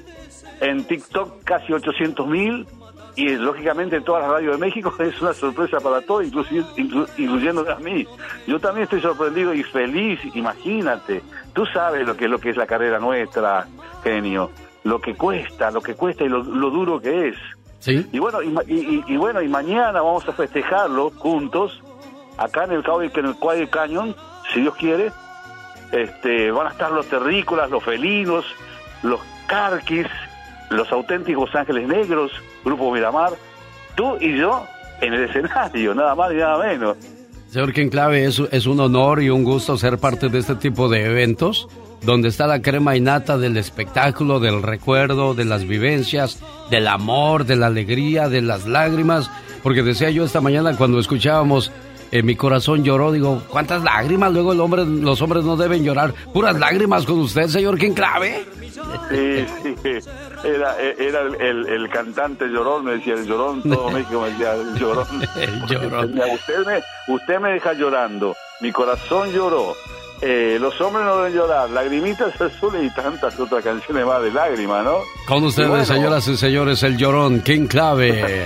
en 0.59 0.83
TikTok 0.83 1.43
casi 1.45 1.71
800 1.73 2.27
mil 2.27 2.67
y 3.15 3.29
lógicamente 3.35 3.95
en 3.97 4.03
todas 4.03 4.23
las 4.23 4.31
radios 4.31 4.53
de 4.59 4.65
México 4.65 4.93
es 4.99 5.21
una 5.21 5.33
sorpresa 5.33 5.79
para 5.79 6.01
todos, 6.01 6.25
inclusive, 6.25 6.63
inclu- 6.77 7.07
incluyéndome 7.17 7.71
a 7.71 7.75
mí. 7.75 8.07
Yo 8.47 8.59
también 8.59 8.83
estoy 8.83 9.01
sorprendido 9.01 9.53
y 9.53 9.63
feliz, 9.63 10.19
imagínate. 10.35 11.21
Tú 11.53 11.65
sabes 11.67 12.07
lo 12.07 12.15
que 12.15 12.25
es 12.25 12.31
lo 12.31 12.39
que 12.39 12.49
es 12.51 12.57
la 12.57 12.65
carrera 12.67 12.99
nuestra, 12.99 13.67
genio, 14.03 14.51
lo 14.83 14.99
que 15.01 15.15
cuesta, 15.15 15.71
lo 15.71 15.81
que 15.81 15.95
cuesta 15.95 16.23
y 16.23 16.29
lo, 16.29 16.43
lo 16.43 16.69
duro 16.69 16.99
que 17.01 17.29
es. 17.29 17.35
Sí. 17.79 18.05
Y 18.11 18.19
bueno, 18.19 18.41
y, 18.41 18.47
y- 18.67 19.03
y- 19.07 19.17
bueno, 19.17 19.41
y 19.41 19.47
mañana 19.47 20.01
vamos 20.01 20.27
a 20.27 20.33
festejarlo 20.33 21.11
juntos 21.11 21.81
acá 22.37 22.65
en 22.65 22.73
el 22.73 22.83
Cowboy 22.83 23.11
en 23.15 23.25
el 23.61 23.69
Canyon, 23.69 24.15
si 24.53 24.61
Dios 24.61 24.75
quiere. 24.75 25.11
Este, 25.91 26.51
van 26.51 26.67
a 26.67 26.69
estar 26.71 26.91
los 26.91 27.07
terrícolas, 27.07 27.69
los 27.71 27.83
felinos, 27.83 28.45
los 29.01 29.19
carquis, 29.47 30.05
los 30.69 30.91
auténticos 30.91 31.53
ángeles 31.55 31.87
negros, 31.87 32.31
Grupo 32.63 32.91
Miramar, 32.91 33.33
tú 33.95 34.17
y 34.19 34.37
yo 34.37 34.65
en 35.01 35.13
el 35.13 35.29
escenario, 35.29 35.93
nada 35.95 36.15
más 36.15 36.31
y 36.31 36.35
nada 36.35 36.67
menos. 36.67 36.97
Señor 37.49 37.73
King 37.73 37.89
Clave, 37.89 38.25
es, 38.25 38.39
es 38.51 38.67
un 38.67 38.79
honor 38.79 39.23
y 39.23 39.29
un 39.29 39.43
gusto 39.43 39.77
ser 39.77 39.97
parte 39.97 40.29
de 40.29 40.37
este 40.37 40.55
tipo 40.55 40.87
de 40.87 41.05
eventos, 41.05 41.67
donde 42.03 42.27
está 42.27 42.45
la 42.45 42.61
crema 42.61 42.95
innata 42.95 43.37
del 43.37 43.57
espectáculo, 43.57 44.39
del 44.39 44.61
recuerdo, 44.61 45.33
de 45.33 45.45
las 45.45 45.65
vivencias, 45.65 46.39
del 46.69 46.87
amor, 46.87 47.45
de 47.45 47.55
la 47.55 47.67
alegría, 47.67 48.29
de 48.29 48.41
las 48.41 48.67
lágrimas. 48.67 49.31
Porque 49.63 49.81
decía 49.81 50.09
yo 50.11 50.25
esta 50.25 50.41
mañana 50.41 50.77
cuando 50.77 50.99
escuchábamos 50.99 51.71
eh, 52.11 52.23
Mi 52.23 52.35
corazón 52.35 52.83
lloró, 52.83 53.11
digo, 53.11 53.41
¿cuántas 53.49 53.83
lágrimas? 53.83 54.31
Luego 54.33 54.53
el 54.53 54.59
hombre, 54.61 54.85
los 54.85 55.21
hombres 55.21 55.43
no 55.43 55.55
deben 55.57 55.83
llorar. 55.83 56.13
¿Puras 56.33 56.57
lágrimas 56.59 57.05
con 57.05 57.19
usted, 57.19 57.47
señor 57.47 57.77
King 57.77 57.93
Clave? 57.93 58.45
Sí, 59.09 59.45
sí, 59.83 60.09
era, 60.43 60.75
era 60.79 61.21
el, 61.21 61.35
el- 61.41 61.67
el 61.67 61.89
cantante 61.89 62.45
llorón, 62.47 62.85
me 62.85 62.91
decía 62.93 63.13
el 63.15 63.25
llorón, 63.25 63.61
todo 63.63 63.89
México 63.91 64.21
me 64.21 64.29
decía 64.31 64.53
el 64.53 64.75
llorón. 64.79 65.05
El 65.35 65.65
llorón. 65.67 66.19
Usted 66.33 66.65
me, 66.65 67.13
usted 67.13 67.39
me 67.39 67.51
deja 67.53 67.73
llorando, 67.73 68.35
mi 68.61 68.71
corazón 68.71 69.31
lloró, 69.31 69.75
eh, 70.21 70.57
los 70.61 70.79
hombres 70.81 71.05
no 71.05 71.17
deben 71.17 71.33
llorar, 71.33 71.69
lagrimitas 71.69 72.39
azules 72.41 72.83
y 72.83 72.89
tantas 72.95 73.37
otras 73.39 73.63
canciones 73.63 74.05
más 74.05 74.21
de 74.23 74.31
lágrimas, 74.31 74.83
¿no? 74.85 74.97
Con 75.27 75.43
ustedes, 75.43 75.69
bueno, 75.69 75.85
señoras 75.85 76.27
y 76.27 76.37
señores, 76.37 76.81
el 76.83 76.97
llorón, 76.97 77.41
King 77.41 77.67
Clave. 77.67 78.45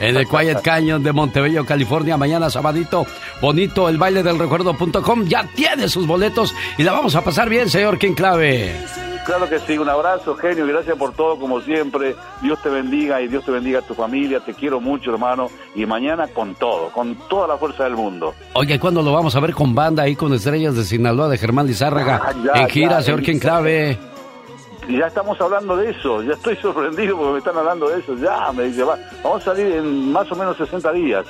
En 0.00 0.16
el 0.16 0.26
Quiet 0.26 0.60
Canyon 0.62 1.02
de 1.02 1.12
Montebello, 1.12 1.64
California, 1.64 2.16
mañana 2.16 2.50
sabadito, 2.50 3.06
bonito, 3.40 3.88
el 3.88 3.98
baile 3.98 4.22
del 4.22 4.38
recuerdo.com 4.38 5.24
ya 5.26 5.48
tiene 5.54 5.88
sus 5.88 6.06
boletos 6.06 6.54
y 6.78 6.82
la 6.82 6.92
vamos 6.92 7.14
a 7.14 7.22
pasar 7.22 7.48
bien, 7.48 7.68
señor 7.70 7.98
King 7.98 8.14
Clave. 8.14 8.74
Claro 9.24 9.48
que 9.48 9.58
sí, 9.60 9.78
un 9.78 9.88
abrazo, 9.88 10.36
genio, 10.36 10.66
y 10.66 10.68
gracias 10.68 10.98
por 10.98 11.14
todo, 11.14 11.38
como 11.38 11.60
siempre. 11.62 12.14
Dios 12.42 12.60
te 12.62 12.68
bendiga 12.68 13.22
y 13.22 13.28
Dios 13.28 13.42
te 13.44 13.52
bendiga 13.52 13.78
a 13.78 13.82
tu 13.82 13.94
familia. 13.94 14.40
Te 14.40 14.52
quiero 14.52 14.80
mucho, 14.80 15.12
hermano. 15.12 15.48
Y 15.74 15.86
mañana 15.86 16.28
con 16.28 16.54
todo, 16.54 16.90
con 16.90 17.14
toda 17.28 17.48
la 17.48 17.56
fuerza 17.56 17.84
del 17.84 17.94
mundo. 17.94 18.34
Oye, 18.52 18.78
¿cuándo 18.78 19.00
lo 19.02 19.12
vamos 19.12 19.34
a 19.34 19.40
ver 19.40 19.54
con 19.54 19.74
banda 19.74 20.02
ahí 20.02 20.14
con 20.14 20.34
estrellas 20.34 20.76
de 20.76 20.84
Sinaloa 20.84 21.28
de 21.28 21.38
Germán 21.38 21.66
Lizárraga? 21.66 22.20
Ah, 22.22 22.32
ya, 22.44 22.60
en 22.60 22.68
gira, 22.68 22.98
ya, 22.98 23.02
señor 23.02 23.22
King 23.22 23.38
Clave. 23.38 23.98
Y 24.88 24.98
ya 24.98 25.06
estamos 25.06 25.40
hablando 25.40 25.76
de 25.76 25.90
eso. 25.90 26.22
Ya 26.22 26.32
estoy 26.32 26.56
sorprendido 26.62 27.16
porque 27.16 27.32
me 27.32 27.38
están 27.38 27.56
hablando 27.56 27.88
de 27.88 28.00
eso. 28.00 28.16
Ya, 28.16 28.52
me 28.52 28.64
dice, 28.64 28.84
va, 28.84 28.98
vamos 29.22 29.42
a 29.42 29.44
salir 29.44 29.66
en 29.66 30.12
más 30.12 30.30
o 30.30 30.36
menos 30.36 30.56
60 30.56 30.92
días. 30.92 31.26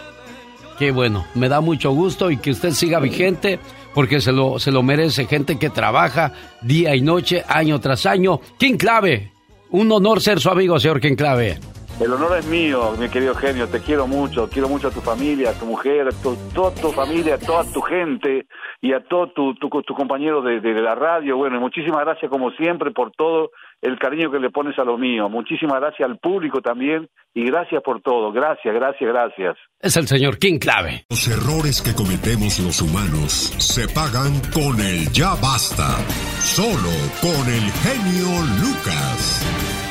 Qué 0.79 0.91
bueno, 0.91 1.25
me 1.35 1.49
da 1.49 1.61
mucho 1.61 1.93
gusto 1.93 2.31
y 2.31 2.37
que 2.37 2.51
usted 2.51 2.71
siga 2.71 2.99
vigente 2.99 3.61
porque 3.95 4.21
se 4.21 4.33
lo, 4.33 4.59
se 4.59 4.73
lo 4.73 4.83
merece 4.83 5.27
gente 5.27 5.57
que 5.57 5.71
trabaja 5.71 6.33
día 6.63 6.97
y 6.97 7.01
noche, 7.01 7.45
año 7.47 7.81
tras 7.81 8.07
año. 8.07 8.41
King 8.59 8.77
Clave, 8.77 9.31
un 9.71 9.91
honor 9.93 10.21
ser 10.21 10.41
su 10.41 10.51
amigo, 10.51 10.81
señor 10.81 11.01
King 11.01 11.15
Clave. 11.15 11.61
El 12.01 12.13
honor 12.13 12.37
es 12.39 12.47
mío, 12.47 12.93
mi 12.99 13.09
querido 13.09 13.35
genio. 13.37 13.69
Te 13.69 13.81
quiero 13.81 14.07
mucho. 14.07 14.49
Quiero 14.51 14.69
mucho 14.69 14.89
a 14.89 14.91
tu 14.91 15.01
familia, 15.01 15.51
a 15.51 15.53
tu 15.53 15.65
mujer, 15.65 16.09
a 16.09 16.11
tu- 16.11 16.37
toda 16.53 16.75
tu 16.75 16.91
familia, 16.91 17.37
a 17.37 17.39
toda 17.39 17.65
tu 17.73 17.81
gente 17.83 18.47
y 18.83 18.93
a 18.93 19.01
todo 19.05 19.29
tu, 19.33 19.55
tu, 19.55 19.69
tu 19.83 19.95
compañero 19.95 20.43
de, 20.43 20.61
de 20.61 20.73
la 20.83 20.95
radio. 20.97 21.37
Bueno, 21.37 21.57
y 21.57 21.61
muchísimas 21.61 22.01
gracias 22.05 22.31
como 22.31 22.51
siempre 22.53 22.91
por 22.91 23.13
todo 23.13 23.51
el 23.81 23.97
cariño 23.99 24.31
que 24.33 24.41
le 24.41 24.51
pones 24.51 24.77
a 24.79 24.85
lo 24.85 24.99
mío. 24.99 25.29
Muchísimas 25.29 25.81
gracias 25.81 26.09
al 26.09 26.19
público 26.19 26.61
también 26.61 27.09
y 27.33 27.45
gracias 27.45 27.81
por 27.83 28.03
todo. 28.03 28.33
Gracias, 28.33 28.75
gracias, 28.75 29.09
gracias. 29.11 29.57
Es 29.81 29.97
el 29.97 30.09
señor 30.09 30.39
King 30.39 30.59
Clave. 30.59 31.05
Los 31.11 31.29
errores 31.29 31.81
que 31.81 31.95
cometemos 31.95 32.59
los 32.59 32.83
humanos 32.83 33.31
se 33.59 33.87
pagan 33.89 34.33
con 34.53 34.81
el 34.81 35.11
ya 35.13 35.35
basta. 35.41 35.97
Solo 36.41 36.91
con 37.23 37.47
el 37.49 37.71
genio 37.85 38.29
Lucas. 38.61 39.84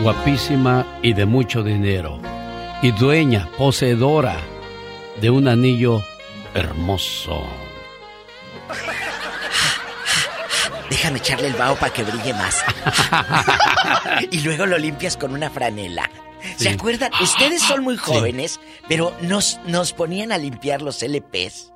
Guapísima 0.00 0.86
y 1.02 1.12
de 1.12 1.26
mucho 1.26 1.64
dinero. 1.64 2.20
Y 2.82 2.92
dueña, 2.92 3.50
poseedora 3.58 4.36
de 5.20 5.30
un 5.30 5.48
anillo 5.48 6.04
hermoso. 6.54 7.44
Déjame 10.88 11.18
echarle 11.18 11.48
el 11.48 11.54
vaho 11.54 11.74
para 11.74 11.92
que 11.92 12.04
brille 12.04 12.32
más. 12.34 12.62
y 14.30 14.40
luego 14.40 14.66
lo 14.66 14.78
limpias 14.78 15.16
con 15.16 15.34
una 15.34 15.50
franela. 15.50 16.08
¿Se 16.56 16.68
acuerdan? 16.68 17.10
Ustedes 17.20 17.60
son 17.62 17.82
muy 17.82 17.96
jóvenes, 17.96 18.60
pero 18.88 19.12
nos, 19.22 19.58
nos 19.66 19.92
ponían 19.92 20.30
a 20.30 20.38
limpiar 20.38 20.80
los 20.80 21.02
LPs. 21.02 21.72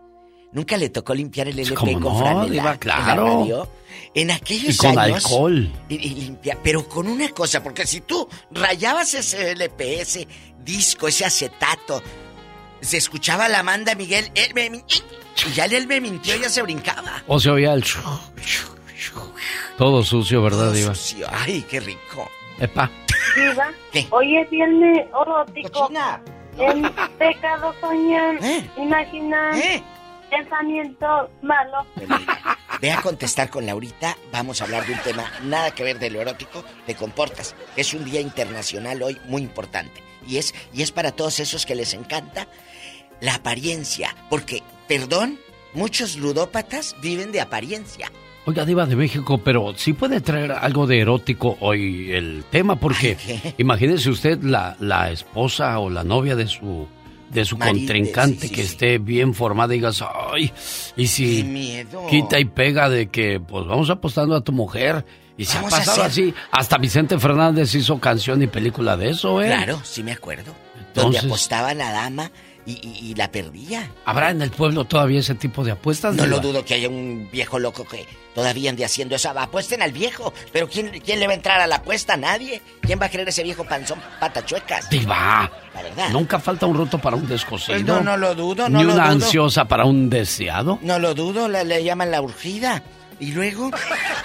¿Nunca 0.53 0.77
le 0.77 0.91
tocó 0.91 1.15
limpiar 1.15 1.49
el 1.49 1.59
LP 1.59 1.75
¿Cómo 1.75 1.93
con 1.95 2.03
no, 2.13 2.19
franela? 2.19 2.45
Diva? 2.51 2.61
en 2.63 2.65
la 2.67 2.79
Claro. 2.79 3.25
radio? 3.39 3.69
En 4.15 4.31
aquellos 4.31 4.75
Y 4.75 4.77
con 4.79 4.99
años... 4.99 5.25
alcohol. 5.25 5.73
Y, 5.89 5.95
y 5.95 6.11
limpia, 6.15 6.59
pero 6.63 6.87
con 6.89 7.09
una 7.09 7.29
cosa, 7.31 7.63
porque 7.63 7.87
si 7.87 8.03
tú 8.03 8.29
rayabas 8.51 9.15
ese 9.15 9.53
LP, 9.53 10.01
ese 10.03 10.29
disco, 10.63 11.09
ese 11.09 11.25
acetato, 11.25 12.03
se 12.81 12.99
escuchaba 12.99 13.49
la 13.49 13.61
Amanda 13.61 13.95
Miguel, 13.95 14.31
él 14.35 14.53
me 14.55 14.67
y 15.47 15.53
ya 15.55 15.65
él 15.65 15.87
me 15.87 16.01
mintió, 16.01 16.37
ya 16.37 16.49
se 16.51 16.61
brincaba. 16.63 17.23
O 17.27 17.41
se 17.41 17.51
oía 17.51 17.73
el... 17.73 17.83
Todo 19.79 20.03
sucio, 20.05 20.43
¿verdad, 20.43 20.73
Diva? 20.73 20.95
Sucio. 20.95 21.27
Ay, 21.31 21.65
qué 21.69 21.81
rico. 21.81 22.29
Epa. 22.59 22.91
Diva, 23.35 23.73
¿Qué? 23.91 24.07
hoy 24.11 24.37
es 24.37 24.51
viernes 24.51 25.07
erótico. 25.09 25.89
En 26.59 26.83
pecado 27.19 27.75
soñar, 27.81 28.37
¿Eh? 28.45 28.69
imaginar, 28.77 29.55
pensamiento 30.33 31.31
malo. 31.43 31.87
Ve 32.81 32.91
a 32.91 33.01
contestar 33.01 33.51
con 33.51 33.67
Laurita, 33.67 34.17
vamos 34.33 34.61
a 34.61 34.65
hablar 34.65 34.87
de 34.87 34.95
un 34.95 34.99
tema 35.01 35.25
nada 35.45 35.71
que 35.73 35.85
ver 35.85 35.99
de 35.99 36.11
lo 36.11 36.21
erótico, 36.21 36.65
te 36.87 36.95
comportas. 36.95 37.55
Es 37.77 37.95
un 37.95 38.05
día 38.05 38.21
internacional 38.21 39.03
hoy 39.03 39.19
muy 39.27 39.43
importante. 39.43 40.03
Y 40.27 40.39
es, 40.39 40.55
y 40.73 40.83
es 40.83 40.91
para 40.91 41.13
todos 41.13 41.39
esos 41.39 41.67
que 41.67 41.75
les 41.75 41.95
encanta 41.95 42.49
la 43.21 43.35
apariencia. 43.35 44.17
Porque, 44.31 44.63
perdón, 44.89 45.39
muchos 45.75 46.17
ludópatas 46.17 46.97
viven 47.03 47.31
de 47.31 47.41
apariencia. 47.41 48.11
Oiga, 48.45 48.65
Diva 48.65 48.87
de 48.87 48.97
México, 48.97 49.39
pero 49.39 49.75
sí 49.77 49.93
puede 49.93 50.21
traer 50.21 50.51
algo 50.51 50.89
de 50.89 51.01
erótico 51.01 51.57
hoy 51.61 52.11
el 52.11 52.43
tema, 52.51 52.75
porque 52.75 53.17
imagínese 53.59 54.11
usted 54.11 54.43
la, 54.43 54.77
la 54.81 55.13
esposa 55.13 55.79
o 55.79 55.89
la 55.89 56.03
novia 56.03 56.35
de 56.35 56.49
su 56.49 56.89
de 57.33 57.45
su 57.45 57.59
contrincante 57.59 58.43
sí, 58.43 58.49
sí, 58.49 58.55
que 58.55 58.63
sí. 58.63 58.69
esté 58.73 58.99
bien 58.99 59.35
formada 59.35 59.75
y 59.75 59.79
digas, 59.79 60.03
ay, 60.33 60.53
y 60.97 61.07
si 61.07 61.43
¡Qué 61.43 61.49
miedo! 61.49 62.07
quita 62.09 62.39
y 62.39 62.45
pega 62.45 62.89
de 62.89 63.09
que 63.09 63.41
pues 63.41 63.67
vamos 63.67 63.89
apostando 63.91 64.35
a 64.37 64.41
tu 64.43 64.53
mujer. 64.53 65.05
Y 65.37 65.47
se 65.47 65.57
ha 65.57 65.63
Vamos 65.63 65.79
pasado 65.79 66.03
así. 66.03 66.33
Hasta 66.51 66.77
Vicente 66.77 67.19
Fernández 67.19 67.75
hizo 67.75 67.99
canción 67.99 68.43
y 68.43 68.47
película 68.49 68.99
de 68.99 69.11
eso, 69.11 69.41
¿eh? 69.43 69.47
Claro, 69.47 69.81
sí 69.83 70.03
me 70.03 70.13
acuerdo. 70.13 70.53
Donde 70.95 71.17
Entonces- 71.19 71.25
apostaba 71.25 71.73
la 71.73 71.91
dama 71.91 72.31
y, 72.67 72.73
y- 72.73 73.11
y 73.11 73.15
la 73.15 73.31
perdía. 73.31 73.91
¿Habrá 74.05 74.31
en 74.31 74.41
el 74.43 74.51
pueblo 74.51 74.85
todavía 74.85 75.21
ese 75.21 75.35
tipo 75.35 75.65
de 75.65 75.73
apuestas? 75.73 76.15
No 76.15 76.27
lo 76.27 76.39
dudo 76.41 76.65
que 76.65 76.75
haya 76.75 76.89
un 76.89 77.29
viejo 77.33 77.59
loco 77.59 77.85
que 77.85 78.07
todavía 78.35 78.71
ande 78.71 78.85
haciendo 78.85 79.17
eso. 79.17 79.31
Apuesten 79.31 79.83
al 79.83 79.93
viejo. 79.93 80.33
Pero 80.53 80.69
¿quién, 80.69 80.91
¿quién 81.05 81.19
le 81.21 81.27
va 81.27 81.33
a 81.33 81.37
entrar 81.37 81.61
a 81.61 81.67
la 81.67 81.77
apuesta? 81.77 82.17
Nadie. 82.17 82.63
¿Quién 82.81 83.01
va 83.01 83.07
a 83.07 83.09
querer 83.09 83.29
ese 83.29 83.43
viejo 83.43 83.65
panzón 83.65 83.99
patachuecas? 84.21 84.89
Diva. 84.91 85.51
La 85.75 85.83
verdad. 85.83 86.11
Nunca 86.11 86.39
falta 86.39 86.67
un 86.67 86.77
roto 86.77 86.99
para 86.99 87.17
un 87.17 87.27
descosido. 87.27 87.75
Pues 87.75 87.85
no, 87.87 88.01
no 88.01 88.17
lo 88.17 88.35
dudo, 88.35 88.69
no 88.69 88.79
Ni 88.79 88.85
lo 88.85 88.93
una 88.95 89.05
dudo. 89.05 89.13
ansiosa 89.25 89.65
para 89.67 89.85
un 89.85 90.09
deseado. 90.11 90.79
No 90.83 90.99
lo 90.99 91.15
dudo, 91.15 91.49
le 91.49 91.83
llaman 91.85 92.11
la 92.11 92.21
urgida. 92.23 92.83
Y 93.21 93.33
luego, 93.33 93.71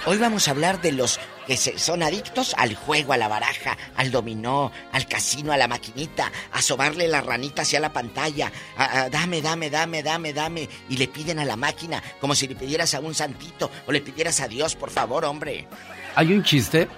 hoy 0.06 0.18
vamos 0.18 0.48
a 0.48 0.50
hablar 0.50 0.80
de 0.80 0.92
los 0.92 1.20
que 1.46 1.56
se- 1.56 1.78
son 1.78 2.02
adictos 2.02 2.54
al 2.58 2.74
juego, 2.74 3.12
a 3.12 3.16
la 3.16 3.28
baraja, 3.28 3.76
al 3.96 4.10
dominó, 4.10 4.72
al 4.92 5.06
casino, 5.06 5.52
a 5.52 5.56
la 5.56 5.68
maquinita, 5.68 6.32
a 6.52 6.60
sobarle 6.60 7.06
la 7.08 7.20
ranita 7.20 7.62
hacia 7.62 7.78
la 7.80 7.92
pantalla, 7.92 8.50
a- 8.76 9.02
a 9.02 9.08
dame, 9.10 9.40
dame, 9.40 9.70
dame, 9.70 10.02
dame, 10.02 10.32
dame, 10.32 10.68
y 10.88 10.96
le 10.96 11.06
piden 11.08 11.38
a 11.38 11.44
la 11.44 11.56
máquina 11.56 12.02
como 12.20 12.34
si 12.34 12.48
le 12.48 12.56
pidieras 12.56 12.92
a 12.94 13.00
un 13.00 13.14
santito 13.14 13.70
o 13.86 13.92
le 13.92 14.00
pidieras 14.00 14.40
a 14.40 14.48
Dios, 14.48 14.74
por 14.74 14.90
favor, 14.90 15.24
hombre. 15.24 15.66
Hay 16.16 16.32
un 16.32 16.42
chiste 16.42 16.88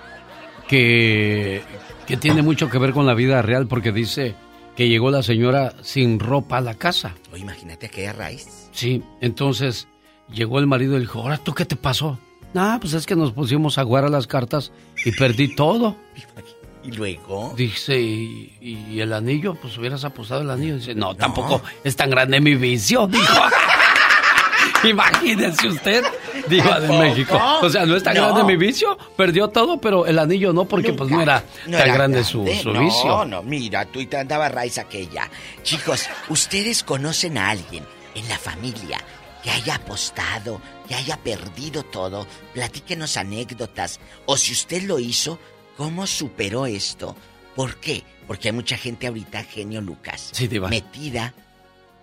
que, 0.69 1.63
que 2.07 2.17
tiene 2.17 2.43
mucho 2.43 2.71
que 2.71 2.79
ver 2.79 2.93
con 2.93 3.07
la 3.07 3.15
vida 3.15 3.43
real 3.43 3.67
porque 3.67 3.93
dice 3.93 4.35
que 4.77 4.89
llegó 4.89 5.11
la 5.11 5.23
señora 5.23 5.75
sin 5.83 6.19
ropa 6.19 6.59
a 6.59 6.61
la 6.61 6.75
casa. 6.75 7.15
O 7.33 7.37
imagínate 7.37 7.87
aquella 7.87 8.13
raíz. 8.13 8.69
Sí, 8.73 9.03
entonces 9.21 9.89
llegó 10.33 10.59
el 10.59 10.67
marido 10.67 10.97
y 10.97 11.01
dijo, 11.01 11.21
ahora 11.21 11.39
tú 11.39 11.55
qué 11.55 11.65
te 11.65 11.77
pasó? 11.77 12.19
Ah, 12.55 12.79
pues 12.81 12.95
es 12.95 13.07
que 13.07 13.15
nos 13.17 13.33
pusimos 13.33 13.79
a 13.79 13.85
jugar 13.85 14.05
a 14.05 14.09
las 14.09 14.27
cartas 14.27 14.73
y 15.05 15.13
perdí 15.13 15.55
todo. 15.55 15.97
Y 16.83 16.93
luego. 16.93 17.53
Dice, 17.59 18.01
¿y, 18.01 18.57
y 18.63 19.01
el 19.03 19.13
anillo? 19.13 19.55
Pues 19.55 19.77
hubieras 19.77 20.03
apostado 20.05 20.41
el 20.41 20.49
anillo. 20.49 20.77
Dice, 20.77 20.95
no, 20.95 21.15
tampoco 21.15 21.61
es 21.85 21.95
tan 21.95 22.09
grande 22.09 22.41
mi 22.41 22.55
vicio, 22.55 23.07
dijo. 23.07 23.35
Imagínense 24.85 25.69
usted, 25.69 26.03
Diva 26.49 26.81
de. 26.81 26.89
México. 26.89 27.39
O 27.61 27.69
sea, 27.69 27.85
no 27.85 27.97
es 27.97 28.03
tan 28.03 28.15
No. 28.15 28.23
grande 28.23 28.45
mi 28.45 28.57
vicio, 28.57 28.97
perdió 29.15 29.49
todo, 29.49 29.79
pero 29.79 30.07
el 30.07 30.19
anillo 30.19 30.55
no, 30.55 30.65
porque 30.65 30.95
pues 30.95 31.11
no 31.11 31.21
era 31.21 31.45
No 31.67 31.77
tan 31.77 31.87
era 31.87 31.95
grande, 31.95 32.25
su, 32.25 32.47
su 32.63 32.73
no, 32.73 32.81
vicio. 32.81 33.05
No, 33.09 33.25
no, 33.27 33.43
mira, 33.43 33.85
tú 33.85 34.01
y 34.01 34.07
te 34.07 34.17
andaba 34.17 34.49
raíz 34.49 34.79
aquella. 34.79 35.29
Chicos, 35.63 36.07
¿ustedes 36.31 36.83
conocen 36.83 37.37
a 37.37 37.51
alguien 37.51 37.85
en 38.15 38.27
la 38.27 38.39
familia 38.39 38.99
que 39.43 39.51
haya 39.51 39.77
apostado, 39.77 40.61
que 40.89 40.95
haya 40.95 41.17
perdido 41.17 41.83
todo? 41.83 42.27
Platíquenos 42.55 43.17
anécdotas. 43.17 44.01
O 44.27 44.37
si 44.37 44.53
usted 44.53 44.83
lo 44.83 44.99
hizo, 44.99 45.39
¿cómo 45.77 46.07
superó 46.07 46.67
esto? 46.67 47.17
¿Por 47.55 47.77
qué? 47.77 48.03
Porque 48.27 48.49
hay 48.49 48.53
mucha 48.55 48.77
gente 48.77 49.07
ahorita, 49.07 49.43
genio 49.45 49.81
Lucas. 49.81 50.31
Sí, 50.33 50.47
Diva. 50.47 50.69
Metida. 50.69 51.35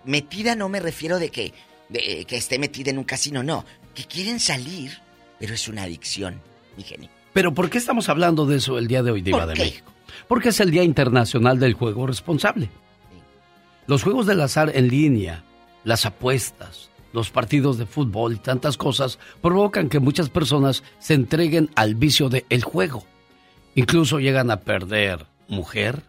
Metida 0.04 0.54
no 0.54 0.68
me 0.68 0.80
refiero 0.80 1.18
de 1.18 1.30
que, 1.30 1.52
de 1.88 2.24
que 2.26 2.36
esté 2.36 2.58
metida 2.58 2.90
en 2.90 2.98
un 2.98 3.04
casino, 3.04 3.42
no. 3.42 3.64
Que 3.94 4.04
quieren 4.04 4.40
salir, 4.40 4.98
pero 5.38 5.54
es 5.54 5.68
una 5.68 5.84
adicción, 5.84 6.40
mi 6.76 6.82
genio. 6.82 7.10
Pero 7.32 7.54
¿por 7.54 7.70
qué 7.70 7.78
estamos 7.78 8.08
hablando 8.08 8.46
de 8.46 8.56
eso 8.56 8.78
el 8.78 8.88
día 8.88 9.02
de 9.02 9.10
hoy, 9.10 9.22
Diva 9.22 9.40
¿Por 9.40 9.48
de 9.48 9.54
qué? 9.54 9.62
México? 9.62 9.92
Porque 10.26 10.48
es 10.50 10.60
el 10.60 10.70
Día 10.70 10.82
Internacional 10.82 11.58
del 11.58 11.74
Juego 11.74 12.06
Responsable. 12.06 12.68
Los 13.86 14.02
juegos 14.02 14.26
del 14.26 14.40
azar 14.40 14.70
en 14.74 14.88
línea, 14.88 15.44
las 15.84 16.04
apuestas, 16.04 16.90
los 17.12 17.30
partidos 17.30 17.78
de 17.78 17.86
fútbol 17.86 18.34
y 18.34 18.38
tantas 18.38 18.76
cosas 18.76 19.18
provocan 19.40 19.88
que 19.88 19.98
muchas 20.00 20.28
personas 20.30 20.82
se 20.98 21.14
entreguen 21.14 21.70
al 21.74 21.94
vicio 21.94 22.28
del 22.28 22.44
el 22.50 22.62
juego. 22.64 23.04
Incluso 23.74 24.18
llegan 24.18 24.50
a 24.50 24.60
perder 24.60 25.26
mujer, 25.48 26.02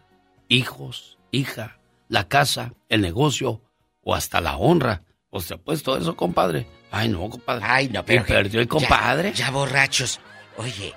hijos, 0.48 1.18
hija, 1.30 1.78
la 2.08 2.28
casa, 2.28 2.74
el 2.88 3.00
negocio 3.00 3.62
o 4.02 4.14
hasta 4.14 4.40
la 4.40 4.56
honra. 4.56 5.02
O 5.30 5.40
sea, 5.40 5.56
pues 5.58 5.82
todo 5.82 5.96
eso, 5.96 6.16
compadre. 6.16 6.66
Ay, 6.90 7.08
no, 7.08 7.28
compadre. 7.30 7.64
Ay, 7.66 7.88
no, 7.88 8.04
pero. 8.04 8.24
Perdió 8.26 8.60
el 8.60 8.68
compadre. 8.68 9.30
Ya, 9.30 9.46
ya 9.46 9.50
borrachos. 9.52 10.18
Oye, 10.56 10.92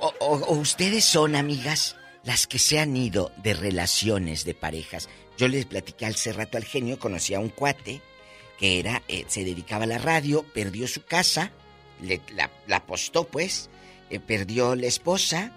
o, 0.00 0.12
o- 0.20 0.44
o 0.46 0.54
ustedes 0.56 1.04
son 1.04 1.36
amigas 1.36 1.96
las 2.24 2.46
que 2.48 2.58
se 2.58 2.80
han 2.80 2.96
ido 2.96 3.30
de 3.42 3.54
relaciones 3.54 4.44
de 4.44 4.54
parejas. 4.54 5.08
Yo 5.38 5.46
les 5.46 5.64
platiqué 5.66 6.06
hace 6.06 6.32
rato 6.32 6.56
al 6.58 6.64
genio, 6.64 6.98
conocí 6.98 7.32
a 7.34 7.38
un 7.40 7.48
cuate 7.50 8.02
que 8.58 8.78
era, 8.80 9.02
eh, 9.08 9.24
se 9.28 9.44
dedicaba 9.44 9.84
a 9.84 9.86
la 9.88 9.98
radio, 9.98 10.42
perdió 10.52 10.86
su 10.88 11.04
casa, 11.04 11.52
le- 12.02 12.20
la, 12.34 12.50
la 12.66 12.76
apostó 12.76 13.24
pues, 13.28 13.70
eh, 14.10 14.20
perdió 14.20 14.74
la 14.74 14.86
esposa, 14.86 15.52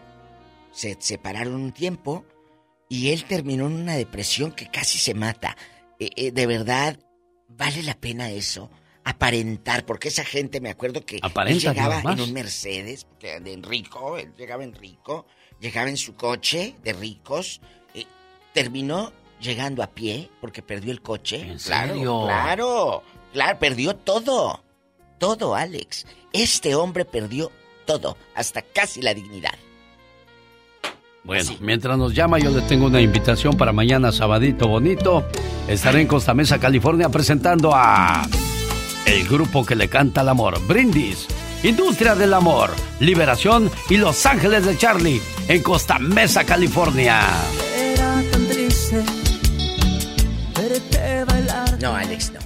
se 0.72 0.96
separaron 1.00 1.56
un 1.56 1.72
tiempo 1.72 2.26
y 2.90 3.10
él 3.10 3.24
terminó 3.26 3.68
en 3.68 3.74
una 3.74 3.96
depresión 3.96 4.52
que 4.52 4.68
casi 4.70 4.98
se 5.00 5.14
mata. 5.14 5.58
Eh, 6.00 6.10
eh, 6.16 6.32
de 6.32 6.46
verdad, 6.46 7.00
vale 7.48 7.84
la 7.84 7.96
pena 8.00 8.30
eso. 8.32 8.70
Aparentar, 9.04 9.84
porque 9.86 10.10
esa 10.10 10.24
gente, 10.24 10.62
me 10.62 10.70
acuerdo 10.70 11.04
que 11.06 11.20
él 11.52 11.60
llegaba 11.74 11.96
en 12.14 12.22
un 12.22 12.34
Mercedes, 12.34 13.08
que 13.20 13.40
de 13.40 13.60
rico, 13.64 14.18
él 14.18 14.32
llegaba 14.38 14.64
en 14.64 14.74
rico, 14.76 15.26
llegaba 15.60 15.90
en 15.90 15.98
su 15.98 16.14
coche 16.16 16.76
de 16.84 16.94
ricos, 16.94 17.62
eh, 17.96 18.06
terminó 18.54 19.12
llegando 19.42 19.84
a 19.84 19.88
pie 19.88 20.30
porque 20.40 20.62
perdió 20.62 20.92
el 20.92 21.02
coche. 21.02 21.42
¿En 21.42 21.58
claro, 21.58 21.94
serio? 21.94 22.24
claro, 22.26 23.04
claro, 23.34 23.60
perdió 23.60 23.96
todo, 23.96 24.62
todo, 25.18 25.56
Alex. 25.56 26.06
Este 26.32 26.76
hombre 26.76 27.06
perdió 27.06 27.52
todo, 27.86 28.18
hasta 28.36 28.62
casi 28.62 29.02
la 29.02 29.14
dignidad. 29.14 29.56
Bueno, 31.24 31.52
mientras 31.60 31.98
nos 31.98 32.16
llama, 32.16 32.40
yo 32.40 32.50
le 32.50 32.62
tengo 32.62 32.88
una 32.88 33.00
invitación 33.00 33.56
para 33.56 33.72
mañana, 33.72 34.12
sabadito 34.12 34.68
bonito. 34.68 35.24
Estaré 35.68 36.02
en 36.02 36.08
Costa 36.08 36.34
Mesa, 36.34 36.60
California, 36.60 37.10
presentando 37.10 37.72
a 37.76 38.28
el 39.06 39.28
grupo 39.28 39.64
que 39.66 39.76
le 39.76 39.88
canta 39.88 40.22
al 40.22 40.30
amor, 40.30 40.60
Brindis, 40.68 41.28
Industria 41.64 42.16
del 42.16 42.34
Amor, 42.34 42.72
Liberación 43.00 43.70
y 43.90 43.98
Los 43.98 44.26
Ángeles 44.26 44.66
de 44.66 44.78
Charlie, 44.78 45.22
en 45.48 45.62
Costa 45.62 46.00
Mesa, 46.00 46.44
California. 46.44 47.22
Alex, 52.02 52.32
no. 52.32 52.40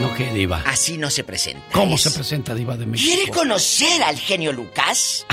No, 0.00 0.14
que 0.14 0.32
diva. 0.32 0.62
Así 0.66 0.98
no 0.98 1.10
se 1.10 1.24
presenta. 1.24 1.64
¿Cómo 1.72 1.94
Es- 1.96 2.02
se 2.02 2.10
presenta 2.10 2.54
Diva 2.54 2.76
de 2.76 2.86
México? 2.86 3.12
¿Quiere 3.14 3.30
conocer 3.30 4.02
al 4.02 4.18
genio 4.18 4.52
Lucas? 4.52 5.26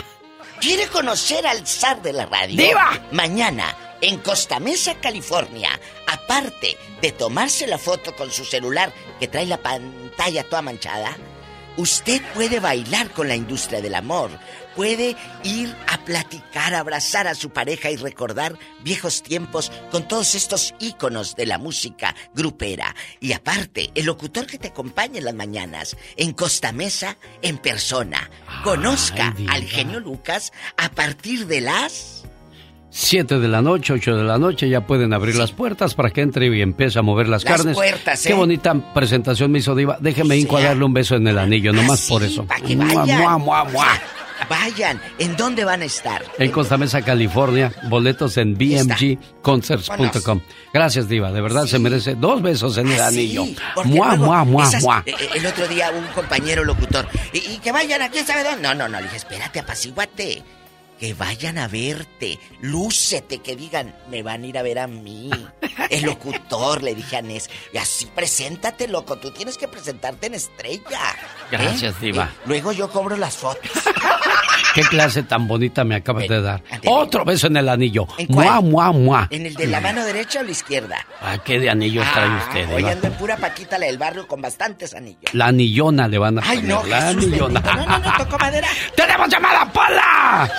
¿Quiere 0.59 0.87
conocer 0.87 1.45
al 1.47 1.65
zar 1.67 2.01
de 2.01 2.13
la 2.13 2.25
radio? 2.27 2.55
¡Diva! 2.55 3.01
Mañana, 3.11 3.75
en 4.01 4.17
Costa 4.19 4.59
Mesa, 4.59 4.95
California, 5.01 5.69
aparte 6.07 6.77
de 7.01 7.11
tomarse 7.11 7.65
la 7.67 7.77
foto 7.79 8.15
con 8.15 8.31
su 8.31 8.45
celular 8.45 8.93
que 9.19 9.27
trae 9.27 9.45
la 9.47 9.57
pantalla 9.57 10.43
toda 10.43 10.61
manchada, 10.61 11.17
usted 11.77 12.21
puede 12.35 12.59
bailar 12.59 13.09
con 13.11 13.27
la 13.27 13.35
industria 13.35 13.81
del 13.81 13.95
amor. 13.95 14.29
Puede 14.75 15.15
ir 15.43 15.75
a 15.87 15.97
platicar, 16.05 16.73
abrazar 16.73 17.27
a 17.27 17.35
su 17.35 17.49
pareja 17.49 17.91
y 17.91 17.97
recordar 17.97 18.57
viejos 18.83 19.21
tiempos 19.21 19.71
con 19.91 20.07
todos 20.07 20.33
estos 20.35 20.73
íconos 20.79 21.35
de 21.35 21.45
la 21.45 21.57
música 21.57 22.15
grupera. 22.33 22.95
Y 23.19 23.33
aparte, 23.33 23.89
el 23.95 24.05
locutor 24.05 24.45
que 24.47 24.57
te 24.57 24.69
acompaña 24.69 25.17
en 25.19 25.25
las 25.25 25.35
mañanas, 25.35 25.97
en 26.15 26.31
Costa 26.33 26.71
Mesa, 26.71 27.17
en 27.41 27.57
persona. 27.57 28.29
Conozca 28.63 29.35
al 29.49 29.63
genio 29.63 29.99
Lucas 29.99 30.51
a 30.77 30.89
partir 30.89 31.47
de 31.47 31.61
las... 31.61 32.17
7 32.93 33.39
de 33.39 33.47
la 33.47 33.61
noche, 33.61 33.93
8 33.93 34.17
de 34.17 34.23
la 34.25 34.37
noche, 34.37 34.67
ya 34.67 34.85
pueden 34.85 35.13
abrir 35.13 35.35
las 35.35 35.53
puertas 35.53 35.93
para 35.95 36.09
que 36.09 36.19
entre 36.21 36.47
y 36.47 36.61
empiece 36.61 36.99
a 36.99 37.01
mover 37.01 37.29
las, 37.29 37.45
Las 37.45 37.57
carnes. 37.57 37.75
puertas, 37.75 38.21
Qué 38.21 38.31
¿eh? 38.33 38.35
bonita 38.35 38.73
presentación 38.93 39.49
me 39.49 39.59
hizo 39.59 39.75
Diva. 39.75 39.97
Déjeme 40.01 40.35
hinco 40.35 40.57
a 40.57 40.61
darle 40.61 40.83
un 40.83 40.93
beso 40.93 41.15
en 41.15 41.25
el 41.25 41.37
anillo, 41.37 41.71
nomás 41.71 42.01
por 42.09 42.21
eso. 42.21 42.45
Para 42.45 42.59
que 42.59 42.75
mua, 42.75 43.37
mua, 43.37 43.63
mua. 43.63 43.87
Vayan. 44.49 45.01
¿En 45.19 45.35
dónde 45.37 45.63
van 45.65 45.81
a 45.81 45.85
estar? 45.85 46.23
En 46.37 46.51
Costa 46.51 46.77
Mesa, 46.77 47.01
California, 47.01 47.71
boletos 47.89 48.37
en 48.37 48.55
bmgconcerts.com. 48.57 50.41
Gracias, 50.73 51.07
Diva, 51.07 51.31
de 51.31 51.41
verdad 51.41 51.65
se 51.65 51.79
merece 51.79 52.15
dos 52.15 52.41
besos 52.41 52.77
en 52.77 52.91
el 52.91 53.01
anillo. 53.01 53.45
Porque 53.75 53.89
Mua, 53.89 54.07
luego 54.15 54.25
mua, 54.25 54.43
mua, 54.43 54.63
esas- 54.63 54.83
mua. 54.83 55.03
eh, 55.05 55.13
eh, 55.19 55.29
El 55.35 55.45
otro 55.45 55.67
día 55.67 55.91
un 55.91 56.05
compañero 56.07 56.63
locutor. 56.63 57.07
Y, 57.33 57.37
y 57.39 57.57
que 57.59 57.71
vayan 57.71 58.01
a 58.01 58.09
quién 58.09 58.25
sabe 58.25 58.43
dónde. 58.43 58.61
No, 58.61 58.73
no, 58.75 58.87
no. 58.87 58.97
Le 58.99 59.03
dije, 59.03 59.17
espérate, 59.17 59.59
apacíguate. 59.59 60.43
Que 61.01 61.15
vayan 61.15 61.57
a 61.57 61.67
verte. 61.67 62.37
Lúcete, 62.61 63.39
que 63.39 63.55
digan, 63.55 63.95
me 64.11 64.21
van 64.21 64.43
a 64.43 64.45
ir 64.45 64.55
a 64.59 64.61
ver 64.61 64.77
a 64.77 64.85
mí. 64.85 65.31
El 65.89 66.03
locutor, 66.03 66.83
le 66.83 66.93
dije 66.93 67.17
a 67.17 67.23
Nes. 67.23 67.49
Y 67.73 67.77
así, 67.79 68.05
preséntate, 68.05 68.87
loco. 68.87 69.17
Tú 69.17 69.31
tienes 69.31 69.57
que 69.57 69.67
presentarte 69.67 70.27
en 70.27 70.35
estrella. 70.35 70.81
¿eh? 70.91 71.25
Gracias, 71.49 71.99
Diva. 71.99 72.25
Eh, 72.25 72.41
luego 72.45 72.71
yo 72.71 72.87
cobro 72.91 73.17
las 73.17 73.35
fotos. 73.35 73.71
Qué 74.75 74.81
clase 74.83 75.23
tan 75.23 75.47
bonita 75.47 75.83
me 75.83 75.95
acabas 75.95 76.27
de 76.27 76.39
dar. 76.39 76.63
Otro 76.85 77.25
beso 77.25 77.47
en 77.47 77.57
el 77.57 77.67
anillo. 77.67 78.07
¿En 78.19 78.27
cuál? 78.27 78.45
Mua, 78.45 78.61
mua, 78.61 78.91
mua. 78.91 79.27
¿En 79.31 79.47
el 79.47 79.55
de 79.55 79.65
la 79.65 79.81
mano 79.81 80.05
derecha 80.05 80.41
o 80.41 80.43
la 80.43 80.51
izquierda? 80.51 81.03
¿A 81.19 81.39
qué 81.39 81.59
de 81.59 81.71
anillos 81.71 82.05
trae 82.13 82.29
usted, 82.37 82.73
Hoy 82.75 82.85
ando 82.85 83.07
en 83.07 83.13
pura 83.13 83.37
paquita 83.37 83.79
la 83.79 83.87
del 83.87 83.97
barrio 83.97 84.27
con 84.27 84.39
bastantes 84.39 84.93
anillos. 84.93 85.33
La 85.33 85.47
anillona 85.47 86.07
le 86.07 86.19
van 86.19 86.37
a 86.37 86.43
Ay, 86.45 86.59
poner. 86.59 86.75
no, 86.75 86.83
la 86.85 87.01
Jesús 87.01 87.23
anillona. 87.23 87.59
bendito. 87.59 87.85
No, 87.85 87.97
no, 87.97 87.99
no, 88.11 88.17
tocó 88.23 88.37
madera. 88.37 88.67
¡Tenemos 88.95 89.27
llamada, 89.29 89.65
Pola! 89.73 90.51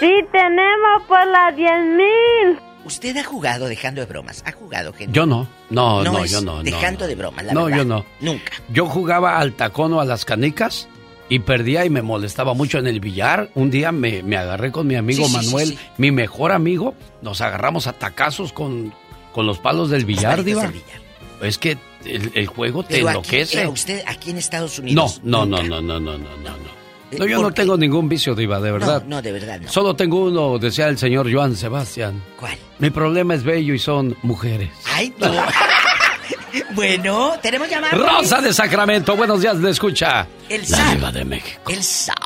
Sí, 0.00 0.10
tenemos 0.32 1.02
por 1.08 1.26
las 1.26 1.56
10 1.56 1.70
mil. 1.96 2.58
Usted 2.84 3.16
ha 3.16 3.24
jugado 3.24 3.66
dejando 3.66 4.00
de 4.00 4.06
bromas. 4.06 4.42
¿Ha 4.46 4.52
jugado, 4.52 4.92
gente? 4.92 5.12
Yo 5.12 5.26
no. 5.26 5.46
No, 5.70 6.02
no, 6.02 6.24
yo 6.24 6.40
no. 6.40 6.56
no, 6.58 6.62
Dejando 6.62 7.00
no. 7.00 7.06
de 7.08 7.14
bromas, 7.16 7.44
la 7.44 7.52
No, 7.52 7.64
verdad. 7.64 7.78
yo 7.78 7.84
no. 7.84 8.06
Nunca. 8.20 8.52
Yo 8.68 8.86
jugaba 8.86 9.38
al 9.38 9.52
tacón 9.54 9.92
o 9.94 10.00
a 10.00 10.04
las 10.04 10.24
canicas 10.24 10.88
y 11.28 11.40
perdía 11.40 11.84
y 11.84 11.90
me 11.90 12.00
molestaba 12.00 12.54
mucho 12.54 12.78
en 12.78 12.86
el 12.86 13.00
billar. 13.00 13.50
Un 13.54 13.70
día 13.70 13.92
me, 13.92 14.22
me 14.22 14.36
agarré 14.36 14.72
con 14.72 14.86
mi 14.86 14.94
amigo 14.94 15.26
Sí, 15.26 15.32
Manuel, 15.36 15.68
sí, 15.68 15.74
sí. 15.76 15.88
mi 15.98 16.12
mejor 16.12 16.52
amigo. 16.52 16.94
Nos 17.20 17.40
agarramos 17.40 17.86
a 17.88 17.92
tacazos 17.92 18.52
con, 18.52 18.94
con 19.32 19.46
los 19.46 19.58
palos 19.58 19.90
del 19.90 20.04
billar, 20.06 20.42
Diva. 20.44 20.62
del 20.62 20.72
billar. 20.72 21.00
Es 21.42 21.58
que 21.58 21.76
el, 22.04 22.30
el 22.34 22.46
juego 22.46 22.84
te 22.84 22.94
Pero 22.94 23.08
aquí, 23.10 23.18
enloquece. 23.18 23.62
eh, 23.62 23.66
usted 23.68 24.02
aquí 24.06 24.30
en 24.30 24.38
Estados 24.38 24.78
no, 24.78 24.82
Unidos. 24.84 25.20
no, 25.24 25.44
no, 25.44 25.56
nunca. 25.62 25.68
no, 25.68 25.80
no, 25.82 26.00
no, 26.00 26.18
no, 26.18 26.18
no, 26.18 26.50
no. 26.50 26.77
Eh, 27.10 27.16
No, 27.18 27.26
yo 27.26 27.36
¿por 27.36 27.46
no 27.46 27.48
qué? 27.50 27.62
tengo 27.62 27.76
ningún 27.76 28.08
vicio, 28.08 28.34
Diva, 28.34 28.60
de 28.60 28.72
verdad. 28.72 29.02
No, 29.04 29.16
no, 29.16 29.22
de 29.22 29.32
verdad 29.32 29.60
no. 29.60 29.68
Solo 29.68 29.94
tengo 29.96 30.24
uno, 30.24 30.58
decía 30.58 30.88
el 30.88 30.98
señor 30.98 31.32
Joan 31.32 31.56
Sebastián. 31.56 32.22
¿Cuál? 32.38 32.56
Mi 32.78 32.90
problema 32.90 33.34
es 33.34 33.42
bello 33.44 33.72
y 33.74 33.78
son 33.78 34.16
mujeres. 34.22 34.70
Ay, 34.94 35.10
tú. 35.10 35.26
bueno, 36.74 37.32
tenemos 37.42 37.68
llamada. 37.68 37.92
Rosa 37.96 38.40
de 38.40 38.52
Sacramento, 38.52 39.16
buenos 39.16 39.40
días, 39.40 39.56
le 39.56 39.70
escucha. 39.70 40.26
El 40.48 40.60
La 40.62 40.66
zar. 40.66 40.96
Diva 40.96 41.12
de 41.12 41.24
México. 41.24 41.70
El 41.70 41.82
zar. 41.82 42.16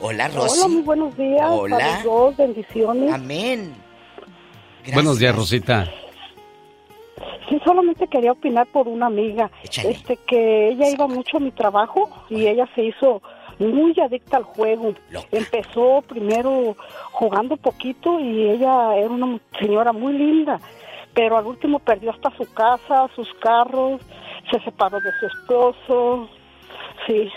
Hola, 0.00 0.28
Rosy. 0.28 0.58
Hola, 0.60 0.68
muy 0.68 0.82
buenos 0.82 1.16
días. 1.16 1.46
Hola. 1.48 1.76
A 1.76 1.94
los 1.96 2.04
dos, 2.04 2.36
bendiciones. 2.36 3.12
Amén. 3.12 3.74
Buenos 4.92 5.18
días, 5.18 5.34
Rosita. 5.34 5.90
Sí, 7.48 7.58
solamente 7.64 8.06
quería 8.08 8.32
opinar 8.32 8.66
por 8.66 8.86
una 8.88 9.06
amiga. 9.06 9.50
Este, 9.62 10.18
que 10.28 10.68
ella 10.68 10.90
iba 10.90 11.06
mucho 11.08 11.38
a 11.38 11.40
mi 11.40 11.50
trabajo 11.52 12.10
y 12.28 12.46
ella 12.46 12.68
se 12.74 12.82
hizo 12.84 13.22
muy 13.58 13.94
adicta 14.00 14.36
al 14.38 14.44
juego. 14.44 14.94
Empezó 15.32 16.02
primero 16.06 16.76
jugando 17.12 17.56
poquito 17.56 18.20
y 18.20 18.50
ella 18.50 18.94
era 18.96 19.08
una 19.10 19.38
señora 19.58 19.92
muy 19.92 20.12
linda, 20.12 20.60
pero 21.14 21.36
al 21.38 21.46
último 21.46 21.78
perdió 21.78 22.10
hasta 22.10 22.30
su 22.36 22.44
casa, 22.52 23.08
sus 23.14 23.28
carros, 23.40 24.00
se 24.50 24.60
separó 24.60 24.98
de 25.00 25.10
su 25.18 25.26
esposo. 25.26 26.28
Sí. 27.06 27.30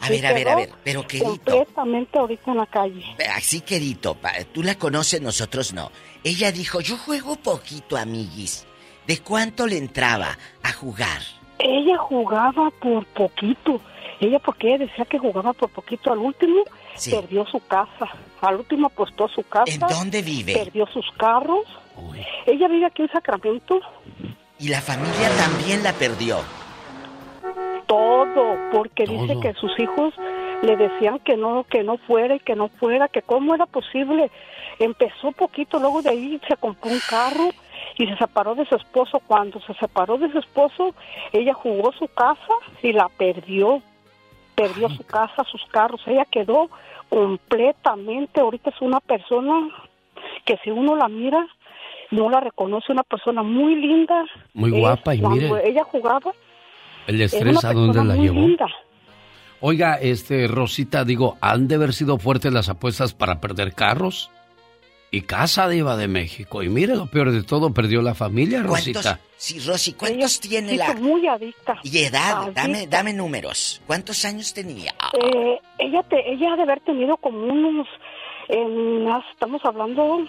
A 0.00 0.08
ver, 0.10 0.26
a 0.26 0.32
ver, 0.32 0.48
a 0.48 0.56
ver, 0.56 0.70
pero 0.82 1.06
quedito. 1.06 1.28
Completamente 1.28 2.18
ahorita 2.18 2.50
en 2.50 2.56
la 2.58 2.66
calle. 2.66 3.02
Así 3.34 3.60
quedito, 3.62 4.14
pa- 4.14 4.32
tú 4.52 4.62
la 4.62 4.74
conoces, 4.74 5.20
nosotros 5.22 5.72
no. 5.72 5.90
Ella 6.24 6.52
dijo, 6.52 6.80
yo 6.80 6.96
juego 6.98 7.36
poquito, 7.36 7.96
amiguis. 7.96 8.66
¿De 9.06 9.18
cuánto 9.20 9.66
le 9.66 9.78
entraba 9.78 10.36
a 10.62 10.72
jugar? 10.72 11.20
Ella 11.58 11.96
jugaba 11.98 12.70
por 12.80 13.04
poquito. 13.06 13.80
Ella 14.20 14.38
porque 14.38 14.68
ella 14.68 14.86
decía 14.86 15.04
que 15.04 15.18
jugaba 15.18 15.52
por 15.52 15.70
poquito. 15.70 16.12
Al 16.12 16.18
último 16.18 16.62
Sí. 16.94 17.10
perdió 17.10 17.44
su 17.46 17.60
casa. 17.66 18.08
Al 18.40 18.56
último 18.56 18.86
apostó 18.86 19.28
su 19.28 19.42
casa. 19.42 19.72
¿En 19.72 19.80
dónde 19.80 20.22
vive? 20.22 20.54
Perdió 20.54 20.86
sus 20.86 21.10
carros. 21.16 21.64
Ella 22.46 22.68
vive 22.68 22.86
aquí 22.86 23.02
en 23.02 23.10
Sacramento. 23.10 23.80
Y 24.58 24.68
la 24.68 24.80
familia 24.80 25.30
también 25.36 25.82
la 25.82 25.92
perdió. 25.92 26.38
Todo, 27.86 28.56
porque 28.72 29.04
dice 29.06 29.38
que 29.40 29.52
sus 29.54 29.78
hijos 29.78 30.14
le 30.62 30.76
decían 30.76 31.18
que 31.18 31.36
no, 31.36 31.64
que 31.64 31.82
no 31.82 31.98
fuera 31.98 32.34
y 32.36 32.40
que 32.40 32.56
no 32.56 32.68
fuera, 32.68 33.08
que 33.08 33.20
cómo 33.22 33.54
era 33.54 33.66
posible. 33.66 34.30
Empezó 34.78 35.32
poquito, 35.32 35.78
luego 35.78 36.00
de 36.02 36.10
ahí 36.10 36.40
se 36.48 36.56
compró 36.56 36.90
un 36.90 37.00
carro 37.08 37.50
y 37.96 38.06
se 38.06 38.16
separó 38.16 38.54
de 38.54 38.64
su 38.66 38.74
esposo. 38.76 39.20
Cuando 39.26 39.60
se 39.60 39.74
separó 39.74 40.16
de 40.16 40.32
su 40.32 40.38
esposo, 40.38 40.94
ella 41.32 41.52
jugó 41.52 41.92
su 41.92 42.08
casa 42.08 42.54
y 42.82 42.92
la 42.92 43.08
perdió. 43.10 43.82
Perdió 44.54 44.88
su 44.90 45.04
casa, 45.04 45.44
sus 45.50 45.64
carros. 45.66 46.00
Ella 46.06 46.24
quedó 46.30 46.70
completamente, 47.08 48.40
ahorita 48.40 48.70
es 48.70 48.80
una 48.80 49.00
persona 49.00 49.68
que 50.44 50.58
si 50.62 50.70
uno 50.70 50.96
la 50.96 51.08
mira, 51.08 51.46
no 52.10 52.30
la 52.30 52.40
reconoce, 52.40 52.92
una 52.92 53.02
persona 53.02 53.42
muy 53.42 53.76
linda. 53.76 54.24
Muy 54.52 54.72
Es 54.72 54.78
guapa, 54.78 55.14
y 55.14 55.22
mire. 55.22 55.68
Ella 55.68 55.84
jugaba. 55.84 56.32
¿El 57.06 57.20
estrés 57.20 57.64
a 57.64 57.72
dónde 57.72 58.04
la 58.04 58.16
llevó? 58.16 58.40
linda. 58.40 58.66
Oiga, 59.60 59.94
este, 59.94 60.46
Rosita, 60.46 61.04
digo, 61.04 61.36
¿han 61.40 61.68
de 61.68 61.76
haber 61.76 61.92
sido 61.92 62.18
fuertes 62.18 62.52
las 62.52 62.68
apuestas 62.68 63.14
para 63.14 63.40
perder 63.40 63.72
carros? 63.72 64.30
Y 65.14 65.22
casa 65.22 65.68
diva 65.68 65.96
de 65.96 66.08
México. 66.08 66.62
Y 66.62 66.68
mire, 66.68 66.96
lo 66.96 67.06
peor 67.06 67.30
de 67.30 67.42
todo, 67.42 67.72
perdió 67.72 68.02
la 68.02 68.14
familia, 68.14 68.58
¿Cuántos? 68.66 68.94
Rosita. 68.94 69.20
Sí, 69.36 69.60
Rosy, 69.60 69.92
¿cuántos 69.92 70.40
tiene 70.40 70.70
Sí, 70.70 70.76
la... 70.76 70.94
muy 70.94 71.26
adicta. 71.28 71.78
Y 71.82 71.98
edad, 71.98 72.50
dame, 72.52 72.78
Adicta. 72.78 72.96
dame 72.96 73.12
números. 73.12 73.80
¿Cuántos 73.86 74.24
años 74.24 74.52
tenía? 74.54 74.94
Eh, 75.22 75.58
ella, 75.78 76.02
te, 76.04 76.32
ella 76.32 76.52
ha 76.52 76.56
de 76.56 76.62
haber 76.62 76.80
tenido 76.80 77.16
como 77.18 77.38
unos, 77.46 77.86
en, 78.48 79.06
ah, 79.08 79.22
estamos 79.32 79.60
hablando 79.64 80.24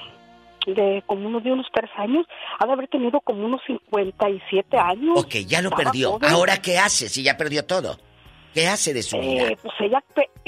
de 0.68 1.04
como 1.06 1.28
unos 1.28 1.44
de 1.44 1.52
unos 1.52 1.68
tres 1.74 1.90
años, 1.98 2.26
ha 2.60 2.66
de 2.66 2.74
haber 2.74 2.88
tenido 2.88 3.20
como 3.22 3.46
unos 3.46 3.62
57 3.68 4.78
años. 4.78 5.18
Ok, 5.18 5.36
ya 5.48 5.62
lo 5.62 5.70
Estaba 5.70 5.84
perdió. 5.92 6.12
joven. 6.14 6.30
¿Ahora 6.30 6.58
qué 6.62 6.78
hace 6.78 7.08
si 7.10 7.24
ya 7.24 7.38
perdió 7.38 7.66
todo? 7.66 7.98
¿Qué 8.54 8.68
hace 8.68 8.94
de 8.94 9.04
su 9.04 9.18
vida? 9.20 9.44
Eh, 9.50 9.58
pues 9.62 9.74
ella, 9.80 10.04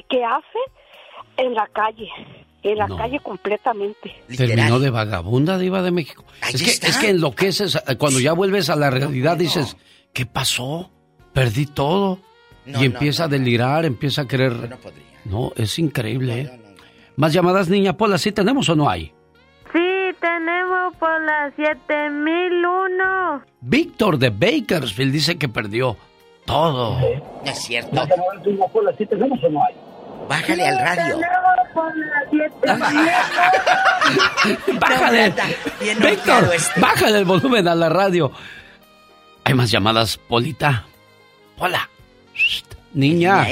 ¿qué 0.10 0.24
hace? 0.24 0.60
En 1.38 1.54
la 1.54 1.68
calle, 1.68 2.10
en 2.64 2.78
la 2.78 2.88
No. 2.88 2.98
calle 2.98 3.20
completamente. 3.20 4.16
Terminó 4.36 4.80
de 4.80 4.90
vagabunda 4.90 5.58
diva 5.58 5.82
de 5.82 5.92
México. 5.92 6.26
Es 6.54 6.62
que, 6.62 6.70
está. 6.70 6.88
es 6.88 6.98
que 6.98 7.10
enloqueces, 7.10 7.76
eh, 7.88 7.96
cuando 7.98 8.20
ya 8.20 8.34
vuelves 8.34 8.70
a 8.70 8.76
la 8.76 8.90
realidad 8.90 9.38
dices, 9.38 9.78
¿qué 10.14 10.26
pasó? 10.26 10.90
Perdí 11.34 11.66
todo. 11.68 12.20
No, 12.66 12.80
y 12.84 12.90
no, 12.90 12.96
empieza 12.96 13.26
a 13.26 13.28
delirar, 13.28 13.86
empieza 13.86 14.24
a 14.24 14.28
querer... 14.28 14.78
No, 15.26 15.52
es 15.56 15.78
increíble. 15.80 16.42
¿eh? 16.42 16.60
Más 17.16 17.32
llamadas, 17.34 17.70
niña 17.70 17.96
Pola, 17.96 18.18
¿sí 18.18 18.32
tenemos 18.32 18.68
o 18.70 18.76
no 18.76 18.90
hay? 18.90 19.14
Sí, 19.72 20.16
tenemos 20.20 20.96
por 20.98 21.22
las 21.22 21.54
7001. 21.56 23.42
Víctor 23.62 24.18
de 24.18 24.30
Bakersfield 24.30 25.12
dice 25.14 25.38
que 25.38 25.50
perdió 25.50 25.98
todo. 26.46 27.00
No 27.00 27.52
es 27.52 27.60
cierto. 27.60 28.02
¿Sí 28.98 29.06
tenemos 29.06 29.44
o 29.44 29.50
no 29.50 29.64
hay? 29.64 29.76
Bájale 30.28 30.68
al 30.68 30.80
radio. 30.80 31.20
Tenemos 31.20 31.68
por 31.74 31.98
las 31.98 32.30
7001. 32.32 34.80
Bájale. 34.80 35.34
Víctor, 36.10 36.50
este. 36.54 36.80
bájale 36.80 37.18
el 37.20 37.26
volumen 37.26 37.68
a 37.68 37.76
la 37.76 37.90
radio. 37.90 38.32
Hay 39.44 39.54
más 39.54 39.70
llamadas, 39.72 40.18
Polita. 40.18 40.86
Hola. 41.58 41.90
Niña. 42.94 43.46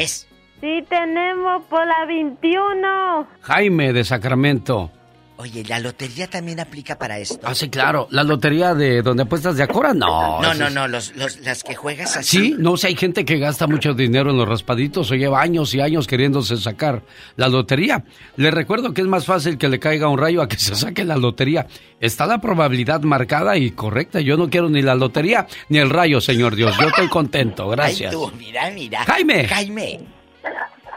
Sí, 0.61 0.83
tenemos 0.89 1.63
por 1.65 1.85
la 1.85 2.05
21. 2.07 3.27
Jaime 3.41 3.93
de 3.93 4.03
Sacramento. 4.03 4.91
Oye, 5.37 5.65
¿la 5.67 5.79
lotería 5.79 6.27
también 6.29 6.61
aplica 6.61 6.97
para 6.97 7.19
esto? 7.19 7.39
Ah, 7.43 7.53
sí, 7.53 7.69
claro. 7.69 8.07
¿La 8.11 8.23
lotería 8.23 8.73
de 8.73 9.01
donde 9.01 9.23
apuestas 9.23 9.57
de 9.57 9.63
Acora? 9.63 9.93
No. 9.93 10.41
No, 10.41 10.53
no, 10.53 10.67
es- 10.67 10.73
no, 10.73 10.87
los, 10.87 11.13
los- 11.17 11.39
las 11.41 11.61
que 11.61 11.75
juegas 11.75 12.15
así. 12.15 12.37
Sí, 12.37 12.55
no, 12.57 12.77
si 12.77 12.87
hay 12.87 12.95
gente 12.95 13.25
que 13.25 13.37
gasta 13.37 13.67
mucho 13.67 13.93
dinero 13.93 14.31
en 14.31 14.37
los 14.37 14.47
raspaditos 14.47 15.11
o 15.11 15.15
lleva 15.15 15.41
años 15.41 15.73
y 15.75 15.81
años 15.81 16.07
queriéndose 16.07 16.55
sacar 16.55 17.01
la 17.35 17.49
lotería. 17.49 18.05
Le 18.37 18.49
recuerdo 18.49 18.93
que 18.93 19.01
es 19.01 19.07
más 19.07 19.25
fácil 19.25 19.57
que 19.57 19.67
le 19.67 19.77
caiga 19.77 20.07
un 20.07 20.17
rayo 20.17 20.41
a 20.41 20.47
que 20.47 20.55
se 20.57 20.73
saque 20.73 21.03
la 21.03 21.17
lotería. 21.17 21.67
Está 21.99 22.25
la 22.27 22.39
probabilidad 22.39 23.01
marcada 23.01 23.57
y 23.57 23.71
correcta. 23.71 24.21
Yo 24.21 24.37
no 24.37 24.49
quiero 24.49 24.69
ni 24.69 24.81
la 24.81 24.95
lotería 24.95 25.47
ni 25.67 25.79
el 25.79 25.89
rayo, 25.89 26.21
señor 26.21 26.55
Dios. 26.55 26.77
Yo 26.79 26.87
estoy 26.87 27.09
contento, 27.09 27.67
gracias. 27.67 28.13
Ay, 28.13 28.17
tú, 28.17 28.31
mira, 28.37 28.69
mira. 28.71 29.03
Jaime. 29.03 29.47
Jaime. 29.49 29.99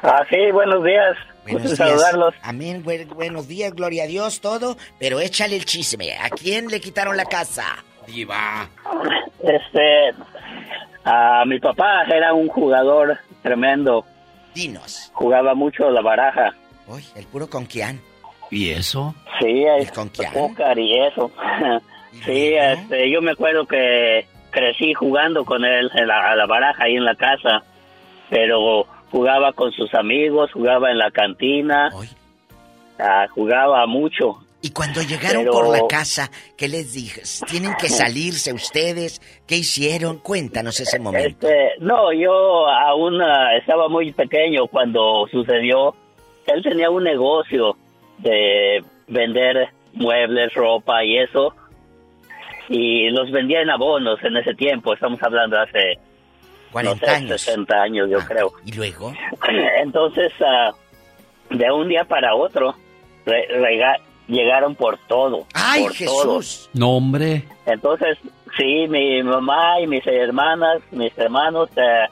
Ah, 0.04 0.22
sí, 0.30 0.36
buenos 0.52 0.84
días. 0.84 1.16
Buenos 1.52 1.70
Gusto 1.70 1.84
días. 1.84 2.00
saludarlos. 2.00 2.34
Amén, 2.42 2.82
buen- 2.84 3.08
buenos 3.08 3.48
días, 3.48 3.74
gloria 3.74 4.04
a 4.04 4.06
Dios, 4.06 4.40
todo. 4.40 4.76
Pero 4.98 5.20
échale 5.20 5.56
el 5.56 5.64
chisme. 5.64 6.16
¿A 6.18 6.30
quién 6.30 6.68
le 6.68 6.80
quitaron 6.80 7.16
la 7.16 7.24
casa? 7.24 7.64
Diva. 8.06 8.68
Este, 9.42 10.12
a 11.04 11.44
mi 11.46 11.58
papá 11.60 12.04
era 12.04 12.32
un 12.34 12.48
jugador 12.48 13.18
tremendo. 13.42 14.04
Dinos. 14.54 15.10
Jugaba 15.14 15.54
mucho 15.54 15.90
la 15.90 16.00
baraja. 16.00 16.54
Uy, 16.86 17.04
el 17.16 17.26
puro 17.26 17.48
conquián. 17.48 18.00
¿Y 18.50 18.70
eso? 18.70 19.14
Sí, 19.40 19.64
es 19.78 19.90
póker 20.32 20.78
y 20.78 20.98
eso. 21.06 21.30
sí, 22.24 22.54
este, 22.54 23.10
yo 23.10 23.20
me 23.20 23.32
acuerdo 23.32 23.66
que 23.66 24.26
crecí 24.50 24.94
jugando 24.94 25.44
con 25.44 25.64
él 25.64 25.90
en 25.94 26.08
la, 26.08 26.30
a 26.32 26.34
la 26.34 26.46
baraja 26.46 26.84
ahí 26.84 26.96
en 26.96 27.04
la 27.04 27.14
casa, 27.14 27.62
pero 28.30 28.86
jugaba 29.10 29.52
con 29.52 29.72
sus 29.72 29.92
amigos, 29.94 30.50
jugaba 30.52 30.90
en 30.90 30.98
la 30.98 31.10
cantina, 31.10 31.90
ah, 32.98 33.26
jugaba 33.30 33.86
mucho. 33.86 34.38
Y 34.60 34.70
cuando 34.70 35.00
llegaron 35.02 35.42
Pero- 35.44 35.52
por 35.52 35.68
la 35.68 35.86
casa, 35.88 36.30
¿qué 36.56 36.66
les 36.68 36.92
dije? 36.92 37.22
¿Tienen 37.48 37.74
que 37.80 37.88
salirse 37.88 38.52
ustedes? 38.52 39.20
¿Qué 39.46 39.56
hicieron? 39.56 40.18
Cuéntanos 40.18 40.80
ese 40.80 40.98
momento. 40.98 41.46
Este, 41.48 41.74
no, 41.80 42.12
yo 42.12 42.66
aún 42.66 43.20
ah, 43.22 43.56
estaba 43.56 43.88
muy 43.88 44.12
pequeño 44.12 44.66
cuando 44.66 45.26
sucedió. 45.30 45.94
Él 46.46 46.62
tenía 46.62 46.90
un 46.90 47.04
negocio 47.04 47.76
de 48.18 48.82
vender 49.06 49.68
muebles, 49.92 50.52
ropa 50.54 51.04
y 51.04 51.18
eso. 51.18 51.54
Y 52.68 53.10
los 53.10 53.30
vendía 53.30 53.60
en 53.62 53.70
abonos 53.70 54.18
en 54.24 54.36
ese 54.38 54.54
tiempo. 54.54 54.92
Estamos 54.92 55.22
hablando 55.22 55.58
hace 55.58 55.98
40 56.72 56.94
no 56.94 57.06
sé, 57.06 57.10
años. 57.16 57.40
60 57.42 57.74
años, 57.82 58.10
yo 58.10 58.18
creo. 58.20 58.52
¿Y 58.64 58.72
luego? 58.72 59.12
Entonces, 59.82 60.32
ah, 60.44 60.72
de 61.50 61.70
un 61.72 61.88
día 61.88 62.04
para 62.04 62.34
otro, 62.34 62.74
re- 63.26 63.46
rega- 63.58 64.00
llegaron 64.26 64.74
por 64.74 64.98
todo. 65.08 65.46
¡Ay, 65.54 65.82
por 65.84 65.94
Jesús! 65.94 66.68
todo. 66.72 66.80
No, 66.80 66.96
hombre. 66.96 67.44
Entonces, 67.66 68.18
sí, 68.58 68.86
mi 68.88 69.22
mamá 69.22 69.80
y 69.80 69.86
mis 69.86 70.06
hermanas, 70.06 70.80
mis 70.90 71.16
hermanos, 71.18 71.70
eh, 71.76 72.06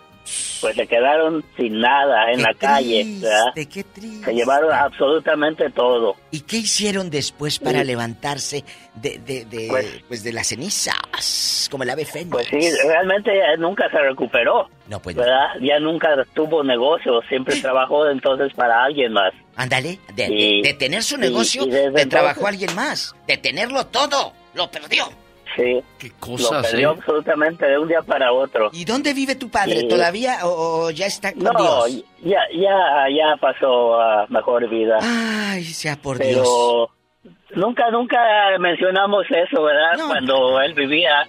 pues 0.60 0.74
se 0.76 0.86
quedaron 0.86 1.44
sin 1.56 1.80
nada 1.80 2.30
en 2.32 2.42
la 2.42 2.52
calle. 2.54 3.04
¿verdad? 3.20 3.52
qué 3.54 3.84
triste. 3.84 4.24
Se 4.24 4.32
llevaron 4.34 4.72
absolutamente 4.72 5.70
todo. 5.70 6.16
¿Y 6.30 6.40
qué 6.40 6.58
hicieron 6.58 7.10
después 7.10 7.58
para 7.58 7.80
Sí. 7.80 7.86
levantarse 7.86 8.64
de, 8.94 9.18
de, 9.18 9.44
de, 9.44 9.66
Pues- 9.68 10.02
pues, 10.08 10.24
de 10.24 10.32
las 10.32 10.46
cenizas? 10.48 11.68
Como 11.70 11.82
el 11.84 11.90
ave 11.90 12.04
fénix. 12.04 12.30
Pues 12.30 12.46
sí, 12.48 12.60
realmente 12.86 13.30
nunca 13.58 13.88
se 13.90 13.98
recuperó. 13.98 14.68
No, 14.88 15.00
pues 15.00 15.16
no. 15.16 15.22
¿verdad? 15.22 15.46
Ya 15.60 15.78
nunca 15.80 16.08
tuvo 16.34 16.62
negocio, 16.62 17.20
siempre 17.28 17.56
trabajó 17.60 18.08
entonces 18.08 18.52
para 18.54 18.84
alguien 18.84 19.12
más. 19.12 19.32
Ándale, 19.56 19.98
de, 20.14 20.26
Y- 20.28 20.62
de- 20.62 20.74
tener 20.74 21.02
su 21.02 21.16
y- 21.16 21.18
negocio, 21.18 21.64
y 21.66 21.70
le 21.70 22.06
trabajó 22.06 22.46
alguien 22.46 22.74
más. 22.74 23.14
De 23.26 23.36
tenerlo 23.36 23.86
todo, 23.86 24.32
lo 24.54 24.70
perdió. 24.70 25.08
Sí. 25.56 25.82
Qué 25.98 26.08
Lo 26.10 26.14
cosas, 26.20 26.66
perdió 26.70 26.90
¿eh? 26.90 26.94
absolutamente 26.98 27.66
de 27.66 27.78
un 27.78 27.88
día 27.88 28.02
para 28.02 28.30
otro. 28.32 28.68
¿Y 28.72 28.84
dónde 28.84 29.14
vive 29.14 29.34
tu 29.36 29.48
padre? 29.48 29.80
Sí. 29.80 29.88
¿Todavía 29.88 30.40
o, 30.46 30.84
o 30.86 30.90
ya 30.90 31.06
está 31.06 31.32
con 31.32 31.44
No, 31.44 31.52
Dios? 31.86 32.04
ya, 32.22 32.40
ya, 32.54 33.06
ya 33.08 33.36
pasó 33.40 33.98
a 34.00 34.26
mejor 34.28 34.68
vida. 34.68 34.98
Ay, 35.00 35.64
sea 35.64 35.96
por 35.96 36.18
Pero 36.18 36.90
Dios. 37.22 37.34
nunca, 37.54 37.90
nunca 37.90 38.18
mencionamos 38.60 39.24
eso, 39.30 39.62
¿verdad? 39.62 39.96
No. 39.96 40.08
Cuando 40.08 40.60
él 40.60 40.74
vivía. 40.74 41.26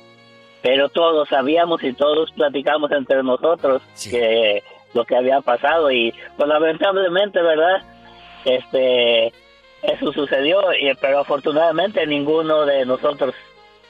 Pero 0.61 0.89
todos 0.89 1.29
sabíamos 1.29 1.81
y 1.83 1.93
todos 1.93 2.31
platicamos 2.31 2.91
entre 2.91 3.23
nosotros 3.23 3.81
que 4.03 4.61
lo 4.93 5.05
que 5.05 5.15
había 5.15 5.39
pasado 5.39 5.89
y 5.91 6.13
pues 6.35 6.49
lamentablemente, 6.49 7.41
¿verdad? 7.41 7.81
Este, 8.43 9.27
eso 9.83 10.11
sucedió, 10.13 10.59
y, 10.73 10.93
pero 10.99 11.19
afortunadamente 11.19 12.05
ninguno 12.07 12.65
de 12.65 12.85
nosotros 12.85 13.33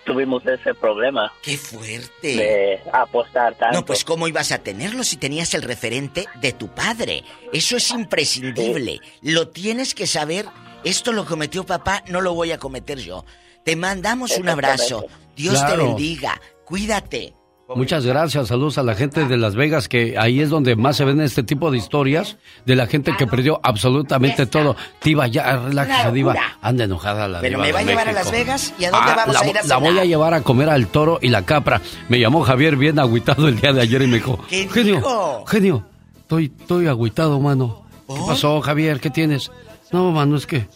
tuvimos 0.07 0.43
ese 0.47 0.73
problema 0.73 1.31
¡Qué 1.43 1.57
fuerte! 1.57 2.35
de 2.35 2.81
apostar 2.91 3.53
tanto. 3.55 3.77
No, 3.77 3.85
pues 3.85 4.03
¿cómo 4.03 4.27
ibas 4.27 4.51
a 4.51 4.59
tenerlo 4.59 5.03
si 5.03 5.17
tenías 5.17 5.53
el 5.53 5.61
referente 5.61 6.25
de 6.41 6.53
tu 6.53 6.69
padre? 6.69 7.23
Eso 7.53 7.77
es 7.77 7.91
imprescindible. 7.91 8.99
Lo 9.21 9.49
tienes 9.49 9.93
que 9.93 10.07
saber. 10.07 10.47
Esto 10.83 11.11
lo 11.11 11.25
cometió 11.25 11.65
papá, 11.65 12.03
no 12.07 12.21
lo 12.21 12.33
voy 12.33 12.51
a 12.51 12.57
cometer 12.57 12.99
yo. 12.99 13.25
Te 13.65 13.75
mandamos 13.75 14.37
un 14.37 14.47
abrazo. 14.47 15.05
Dios 15.35 15.63
te 15.65 15.75
bendiga. 15.75 16.39
Cuídate. 16.65 17.33
Muchas 17.75 18.05
gracias, 18.05 18.47
saludos 18.47 18.77
a 18.77 18.83
la 18.83 18.95
gente 18.95 19.25
de 19.25 19.35
Las 19.35 19.55
Vegas, 19.55 19.89
que 19.89 20.15
ahí 20.17 20.39
es 20.39 20.49
donde 20.49 20.77
más 20.77 20.95
se 20.95 21.03
ven 21.03 21.19
este 21.19 21.43
tipo 21.43 21.69
de 21.69 21.77
historias 21.77 22.37
de 22.65 22.75
la 22.77 22.87
gente 22.87 23.13
que 23.17 23.27
perdió 23.27 23.59
absolutamente 23.61 24.45
todo. 24.45 24.77
Diva, 25.03 25.27
ya, 25.27 25.57
relájese, 25.57 26.11
Diva. 26.13 26.35
Anda 26.61 26.85
enojada 26.85 27.27
la 27.27 27.41
Pero 27.41 27.57
Diva 27.61 27.63
me 27.67 27.71
va 27.73 27.79
a 27.79 27.83
llevar 27.83 28.07
a. 28.07 28.13
Las 28.13 28.31
Vegas 28.31 28.73
y 28.79 28.85
a 28.85 28.91
dónde 28.91 29.11
Ah, 29.11 29.15
vamos 29.17 29.33
la, 29.35 29.39
a 29.41 29.47
ir 29.47 29.57
a 29.57 29.63
la 29.63 29.77
voy 29.77 29.87
cenar? 29.89 30.01
a 30.03 30.05
llevar 30.05 30.33
a 30.33 30.41
comer 30.41 30.69
al 30.69 30.87
toro 30.87 31.19
y 31.21 31.27
la 31.27 31.43
capra. 31.45 31.81
Me 32.07 32.19
llamó 32.19 32.41
Javier 32.43 32.77
bien 32.77 32.99
agüitado 32.99 33.47
el 33.49 33.59
día 33.59 33.73
de 33.73 33.81
ayer 33.81 34.01
y 34.01 34.07
me 34.07 34.15
dijo, 34.17 34.39
¿Qué 34.47 34.69
genio, 34.69 34.95
dijo? 34.95 35.45
genio, 35.47 35.83
estoy, 36.19 36.53
estoy 36.59 36.87
agüitado, 36.87 37.37
mano. 37.41 37.83
¿Qué 38.07 38.13
¿Oh? 38.13 38.27
pasó, 38.27 38.61
Javier? 38.61 39.01
¿Qué 39.01 39.09
tienes? 39.09 39.51
No, 39.91 40.11
mano, 40.11 40.37
es 40.37 40.47
que 40.47 40.67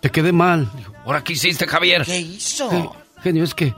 te 0.00 0.10
quedé 0.10 0.32
mal. 0.32 0.70
Dijo, 0.76 0.92
¿ahora 1.04 1.22
qué 1.22 1.34
hiciste, 1.34 1.66
Javier? 1.66 2.04
¿Qué 2.06 2.18
hizo? 2.18 2.70
Gen- 2.70 2.88
Genio, 3.22 3.44
es 3.44 3.54
que 3.54 3.74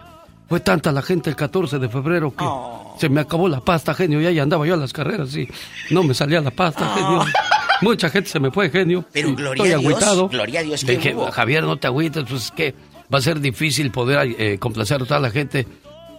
fue 0.51 0.61
tanta 0.61 0.93
la 0.93 1.01
gente 1.01 1.31
el 1.31 1.37
14 1.37 1.79
de 1.79 1.89
febrero 1.89 2.31
que 2.37 2.45
Oh. 2.45 2.97
se 3.01 3.09
me 3.09 3.21
acabó 3.23 3.49
la 3.49 3.61
pasta, 3.61 3.95
genio. 3.95 4.21
Y 4.21 4.27
ahí 4.27 4.39
andaba 4.39 4.67
yo 4.67 4.75
a 4.75 4.77
las 4.77 4.93
carreras 4.93 5.35
y 5.37 5.49
no 5.91 6.03
me 6.03 6.13
salía 6.13 6.41
la 6.43 6.51
pasta, 6.51 6.93
genio. 6.95 7.25
Mucha 7.83 8.11
gente 8.11 8.29
se 8.29 8.39
me 8.41 8.51
fue, 8.51 8.69
genio. 8.69 8.99
Oh. 9.07 9.11
Pero 9.13 9.35
gloria 9.35 9.63
estoy 9.63 9.73
a 9.73 9.79
Dios, 9.79 9.93
agüitado. 9.93 10.29
gloria 10.29 10.61
a 10.61 10.63
Dios 10.65 10.85
que 10.85 10.97
dije, 10.97 11.15
hubo. 11.15 11.31
Javier, 11.31 11.63
no 11.65 11.77
te 11.79 11.87
agüites, 11.87 12.25
pues 12.29 12.45
es 12.47 12.51
que 12.51 12.75
va 13.15 13.19
a 13.19 13.23
ser 13.23 13.41
difícil 13.41 13.91
poder 13.91 14.35
eh, 14.39 14.59
complacer 14.59 15.01
a 15.01 15.05
toda 15.07 15.21
la 15.21 15.31
gente. 15.31 15.67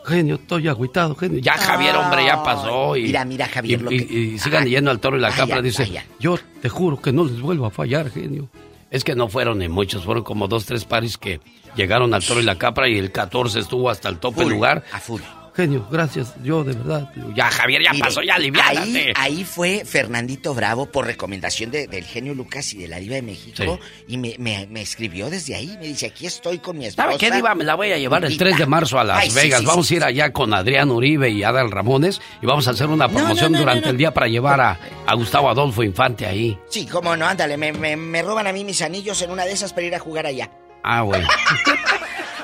Genio, 0.06 0.36
estoy 0.36 0.68
agüitado, 0.68 1.14
genio. 1.14 1.40
Ya 1.42 1.54
Javier, 1.58 1.96
hombre, 1.96 2.26
ya 2.26 2.42
pasó. 2.42 2.96
Y, 2.98 3.04
Mira, 3.04 3.24
mira, 3.26 3.48
Javier, 3.48 3.80
Y, 3.82 3.84
lo 3.84 3.92
y- 3.92 4.06
que- 4.08 4.14
y 4.14 4.40
sigan 4.40 4.66
yendo 4.66 4.90
al 4.90 5.00
toro 5.00 5.18
y 5.18 5.20
la 5.20 5.30
Vaya, 5.30 5.42
capra. 5.46 5.62
Dice, 5.62 5.92
yo 6.20 6.38
te 6.62 6.70
juro 6.70 7.00
que 7.00 7.12
no 7.14 7.26
les 7.26 7.40
vuelvo 7.40 7.68
a 7.68 7.70
fallar, 7.70 8.10
genio. 8.10 8.48
Es 8.92 9.04
que 9.04 9.16
no 9.16 9.30
fueron 9.30 9.58
ni 9.60 9.70
muchos, 9.70 10.04
fueron 10.06 10.24
como 10.24 10.48
dos, 10.48 10.66
tres 10.66 10.86
paris 10.86 11.18
que 11.18 11.40
llegaron 11.76 12.14
al 12.14 12.24
toro 12.24 12.42
y 12.42 12.44
la 12.44 12.58
capra 12.58 12.88
y 12.90 12.98
el 12.98 13.12
14 13.12 13.60
estuvo 13.60 13.90
hasta 13.90 14.10
el 14.10 14.20
tope 14.20 14.44
Full, 14.44 14.52
lugar. 14.52 14.84
a 14.92 15.00
full. 15.00 15.22
Genio, 15.54 15.86
gracias, 15.92 16.34
yo 16.44 16.64
de 16.64 16.72
verdad. 16.74 17.12
Ya 17.36 17.50
Javier, 17.52 17.84
ya 17.84 17.92
Mire, 17.92 18.06
pasó, 18.06 18.22
ya 18.22 18.36
ahí, 18.36 18.40
aliviánate. 18.40 19.14
ahí 19.18 19.44
fue 19.44 19.84
Fernandito 19.86 20.54
Bravo 20.54 20.86
por 20.86 21.06
recomendación 21.06 21.72
de- 21.72 21.88
del 21.88 22.06
genio 22.06 22.34
Lucas 22.34 22.74
y 22.74 22.78
de 22.78 22.88
la 22.88 23.00
Diva 23.00 23.16
de 23.16 23.22
México. 23.22 23.78
Y 24.08 24.18
me, 24.18 24.36
me- 24.40 24.66
me 24.68 24.82
escribió 24.82 25.30
desde 25.30 25.56
ahí. 25.56 25.76
Me 25.80 25.88
dice, 25.88 26.06
aquí 26.08 26.26
estoy 26.26 26.60
con 26.60 26.78
mi 26.78 26.86
esposa. 26.86 27.08
¿Sabe 27.10 27.18
qué, 27.18 27.32
Diva? 27.32 27.54
Me 27.54 27.66
la 27.66 27.76
voy 27.76 27.92
a 27.92 27.98
llevar 27.98 28.24
el 28.24 28.30
Lupita". 28.32 28.46
3 28.46 28.58
de 28.60 28.66
marzo 28.66 28.98
a 28.98 29.04
Las 29.04 29.18
Ay, 29.20 29.30
Vegas. 29.32 29.60
sí, 29.60 29.66
vamos 29.66 29.92
a 29.92 29.94
ir 29.96 30.04
allá 30.06 30.32
con 30.32 30.54
Adrián 30.54 30.90
Uribe 30.90 31.30
y 31.30 31.44
Adal 31.44 31.70
Ramones 31.70 32.22
y 32.42 32.46
vamos 32.46 32.66
a 32.70 32.72
hacer 32.72 32.88
una 32.88 33.10
promoción 33.10 33.52
no, 33.52 33.58
no, 33.58 33.64
durante 33.66 33.90
el 33.90 33.98
día 33.98 34.14
para 34.14 34.28
llevar 34.28 34.62
a, 34.62 34.80
a 35.06 35.14
Gustavo 35.16 35.50
Adolfo 35.50 35.84
Infante 35.84 36.26
ahí. 36.26 36.58
Sí, 36.70 36.86
cómo 36.86 37.18
no, 37.18 37.26
ándale, 37.28 37.58
me, 37.58 37.74
me- 37.74 37.98
me 37.98 38.22
roban 38.22 38.48
a 38.48 38.54
mí 38.54 38.64
mis 38.64 38.82
anillos 38.82 39.22
en 39.22 39.32
una 39.32 39.44
de 39.44 39.52
esas 39.52 39.74
para 39.74 39.86
ir 39.86 39.96
a 39.96 40.00
jugar 40.00 40.26
allá. 40.28 40.50
Ah, 40.84 41.02
bueno. 41.02 41.28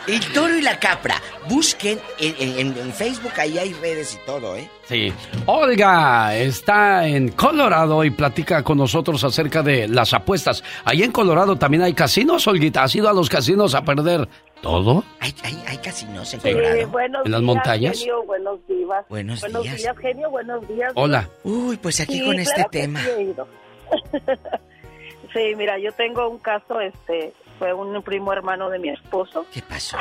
El 0.07 0.25
toro 0.33 0.55
y 0.55 0.61
la 0.61 0.79
capra. 0.79 1.15
Busquen 1.49 1.99
en, 2.19 2.57
en- 2.59 2.77
en 2.77 2.93
Facebook, 2.93 3.33
ahí 3.37 3.57
hay 3.57 3.73
redes 3.73 4.15
y 4.15 4.25
todo, 4.25 4.55
¿eh? 4.55 4.69
Sí. 4.87 5.11
Olga 5.45 6.35
está 6.35 7.05
en 7.07 7.29
Colorado 7.29 8.03
y 8.05 8.09
platica 8.11 8.63
con 8.63 8.77
nosotros 8.77 9.23
acerca 9.23 9.61
de 9.63 9.87
las 9.87 10.13
apuestas. 10.13 10.63
Ahí 10.85 11.03
en 11.03 11.11
Colorado 11.11 11.57
también 11.57 11.83
hay 11.83 11.93
casinos, 11.93 12.47
Olguita. 12.47 12.83
¿Has 12.83 12.95
ido 12.95 13.09
a 13.09 13.13
los 13.13 13.29
casinos 13.29 13.75
a 13.75 13.83
perder 13.83 14.27
todo? 14.61 15.03
Hay, 15.19 15.33
hay, 15.43 15.61
hay 15.67 15.77
casinos 15.79 16.33
en 16.33 16.39
Sí, 16.41 16.51
Colorado. 16.53 16.87
buenos 16.87 17.25
¿En 17.25 17.31
las 17.31 17.41
días, 17.41 17.45
montañas? 17.55 17.99
Genio, 17.99 18.23
buenos 18.25 18.59
días. 18.67 19.05
Buenos 19.09 19.41
días. 19.41 19.77
días, 19.77 19.97
genio, 19.97 20.29
buenos 20.29 20.67
días. 20.69 20.91
Hola. 20.95 21.27
Uy, 21.43 21.75
pues 21.77 21.99
aquí 21.99 22.19
Sí, 22.19 22.25
con 22.25 22.39
este 22.39 22.53
claro 22.55 22.69
que 22.71 22.79
tema. 22.79 23.01
Sí, 23.03 23.09
he 23.17 23.21
ido. 23.23 23.47
Sí, 25.33 25.53
mira, 25.57 25.77
yo 25.77 25.91
tengo 25.91 26.29
un 26.29 26.39
caso, 26.39 26.79
este, 26.79 27.33
fue 27.57 27.73
un 27.73 28.01
primo 28.03 28.33
hermano 28.33 28.69
de 28.69 28.79
mi 28.79 28.89
esposo. 28.89 29.45
¿Qué 29.51 29.61
pasó? 29.61 29.97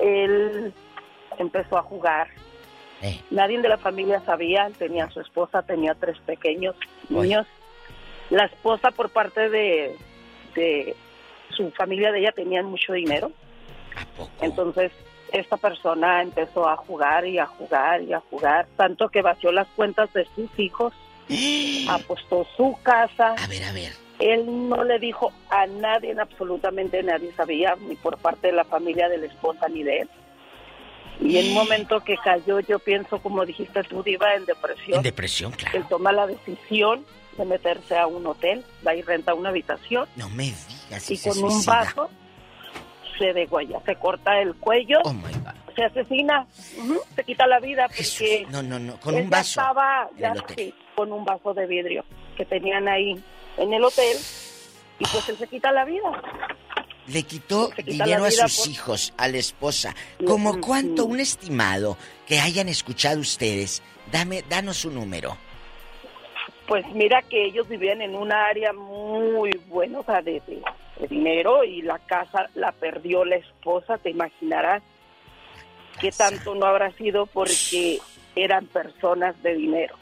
Él 0.00 0.72
empezó 1.38 1.78
a 1.78 1.82
jugar. 1.82 2.28
Eh. 3.02 3.20
Nadie 3.30 3.60
de 3.60 3.68
la 3.68 3.78
familia 3.78 4.20
sabía, 4.24 4.66
él 4.66 4.74
tenía 4.74 5.04
a 5.04 5.10
su 5.10 5.20
esposa, 5.20 5.62
tenía 5.62 5.94
tres 5.94 6.18
pequeños 6.20 6.74
niños. 7.08 7.46
La 8.30 8.44
esposa 8.44 8.90
por 8.90 9.10
parte 9.10 9.48
de, 9.48 9.96
de 10.54 10.96
su 11.56 11.70
familia 11.72 12.12
de 12.12 12.20
ella 12.20 12.32
tenían 12.32 12.66
mucho 12.66 12.92
dinero. 12.92 13.30
Entonces, 14.40 14.92
esta 15.32 15.56
persona 15.56 16.22
empezó 16.22 16.68
a 16.68 16.76
jugar 16.76 17.26
y 17.26 17.38
a 17.38 17.46
jugar 17.46 18.02
y 18.02 18.12
a 18.12 18.20
jugar, 18.20 18.66
tanto 18.76 19.08
que 19.08 19.22
vació 19.22 19.52
las 19.52 19.68
cuentas 19.68 20.12
de 20.12 20.26
sus 20.34 20.50
hijos, 20.58 20.92
apostó 21.88 22.46
su 22.56 22.76
casa. 22.82 23.34
A 23.38 23.46
ver, 23.46 23.64
a 23.64 23.72
ver. 23.72 24.07
Él 24.18 24.68
no 24.68 24.82
le 24.84 24.98
dijo 24.98 25.32
a 25.50 25.66
nadie, 25.66 26.14
absolutamente 26.18 27.02
nadie 27.02 27.32
sabía, 27.36 27.76
ni 27.88 27.94
por 27.96 28.18
parte 28.18 28.48
de 28.48 28.52
la 28.52 28.64
familia 28.64 29.08
de 29.08 29.18
la 29.18 29.26
esposa 29.26 29.68
ni 29.68 29.82
de 29.82 30.00
él. 30.00 30.10
Y 31.20 31.36
en 31.38 31.48
un 31.48 31.54
momento 31.54 32.00
que 32.00 32.16
cayó, 32.16 32.60
yo 32.60 32.78
pienso, 32.78 33.20
como 33.20 33.44
dijiste 33.44 33.82
tú, 33.84 34.02
Diva, 34.02 34.34
en 34.34 34.44
depresión. 34.44 34.98
En 34.98 35.02
depresión, 35.02 35.52
claro. 35.52 35.76
Él 35.78 35.84
toma 35.88 36.12
la 36.12 36.26
decisión 36.26 37.04
de 37.36 37.44
meterse 37.44 37.96
a 37.96 38.06
un 38.06 38.26
hotel, 38.26 38.64
va 38.86 38.94
y 38.94 39.02
renta 39.02 39.34
una 39.34 39.48
habitación 39.50 40.08
No 40.16 40.28
me 40.30 40.44
digas. 40.44 41.10
y 41.10 41.16
se 41.16 41.30
con 41.30 41.44
un 41.44 41.64
vaso 41.64 42.10
se 43.18 43.32
degüella, 43.32 43.80
se 43.84 43.96
corta 43.96 44.40
el 44.40 44.54
cuello, 44.56 44.98
Oh, 45.04 45.12
se 45.74 45.82
asesina, 45.84 46.46
se 47.16 47.24
quita 47.24 47.46
la 47.48 47.58
vida 47.58 47.88
porque 47.88 48.46
No, 48.50 48.62
no, 48.62 48.78
no, 48.78 48.98
con 49.00 49.14
un 49.16 49.28
vaso. 49.28 49.60
estaba 49.60 50.08
ya 50.18 50.34
sí, 50.56 50.72
con 50.94 51.12
un 51.12 51.24
vaso 51.24 51.52
de 51.52 51.66
vidrio 51.66 52.04
que 52.36 52.44
tenían 52.44 52.86
ahí 52.86 53.20
en 53.58 53.72
el 53.72 53.82
hotel 53.84 54.16
y 54.98 55.04
pues 55.04 55.28
él 55.28 55.36
se 55.38 55.46
quita 55.48 55.70
la 55.72 55.84
vida. 55.84 56.10
Le 57.06 57.22
quitó 57.22 57.70
quita 57.70 57.82
dinero 58.04 58.24
a 58.24 58.30
sus 58.30 58.58
por- 58.58 58.68
hijos, 58.68 59.14
a 59.16 59.28
la 59.28 59.38
esposa. 59.38 59.94
¿Como 60.26 60.60
cuánto? 60.60 61.06
Un 61.06 61.20
estimado 61.20 61.96
que 62.26 62.38
hayan 62.40 62.68
escuchado 62.68 63.20
ustedes. 63.20 63.82
Dame, 64.12 64.42
danos 64.48 64.84
un 64.84 64.94
número. 64.94 65.36
Pues 66.66 66.84
mira 66.94 67.22
que 67.22 67.46
ellos 67.46 67.66
vivían 67.68 68.02
en 68.02 68.14
una 68.14 68.46
área 68.46 68.72
muy 68.74 69.50
buena, 69.68 70.00
o 70.00 70.04
sea, 70.04 70.20
de, 70.20 70.42
de- 70.46 70.62
de 71.00 71.06
dinero 71.08 71.62
y 71.64 71.80
la 71.82 71.98
casa 72.00 72.50
la 72.54 72.72
perdió 72.72 73.24
la 73.24 73.36
esposa, 73.36 73.96
te 73.98 74.10
imaginarás 74.10 74.82
qué 76.00 76.10
tanto 76.10 76.54
no 76.56 76.66
habrá 76.66 76.92
sido 76.92 77.26
porque 77.26 78.00
eran 78.36 78.66
personas 78.66 79.40
de 79.42 79.54
dinero. 79.54 79.96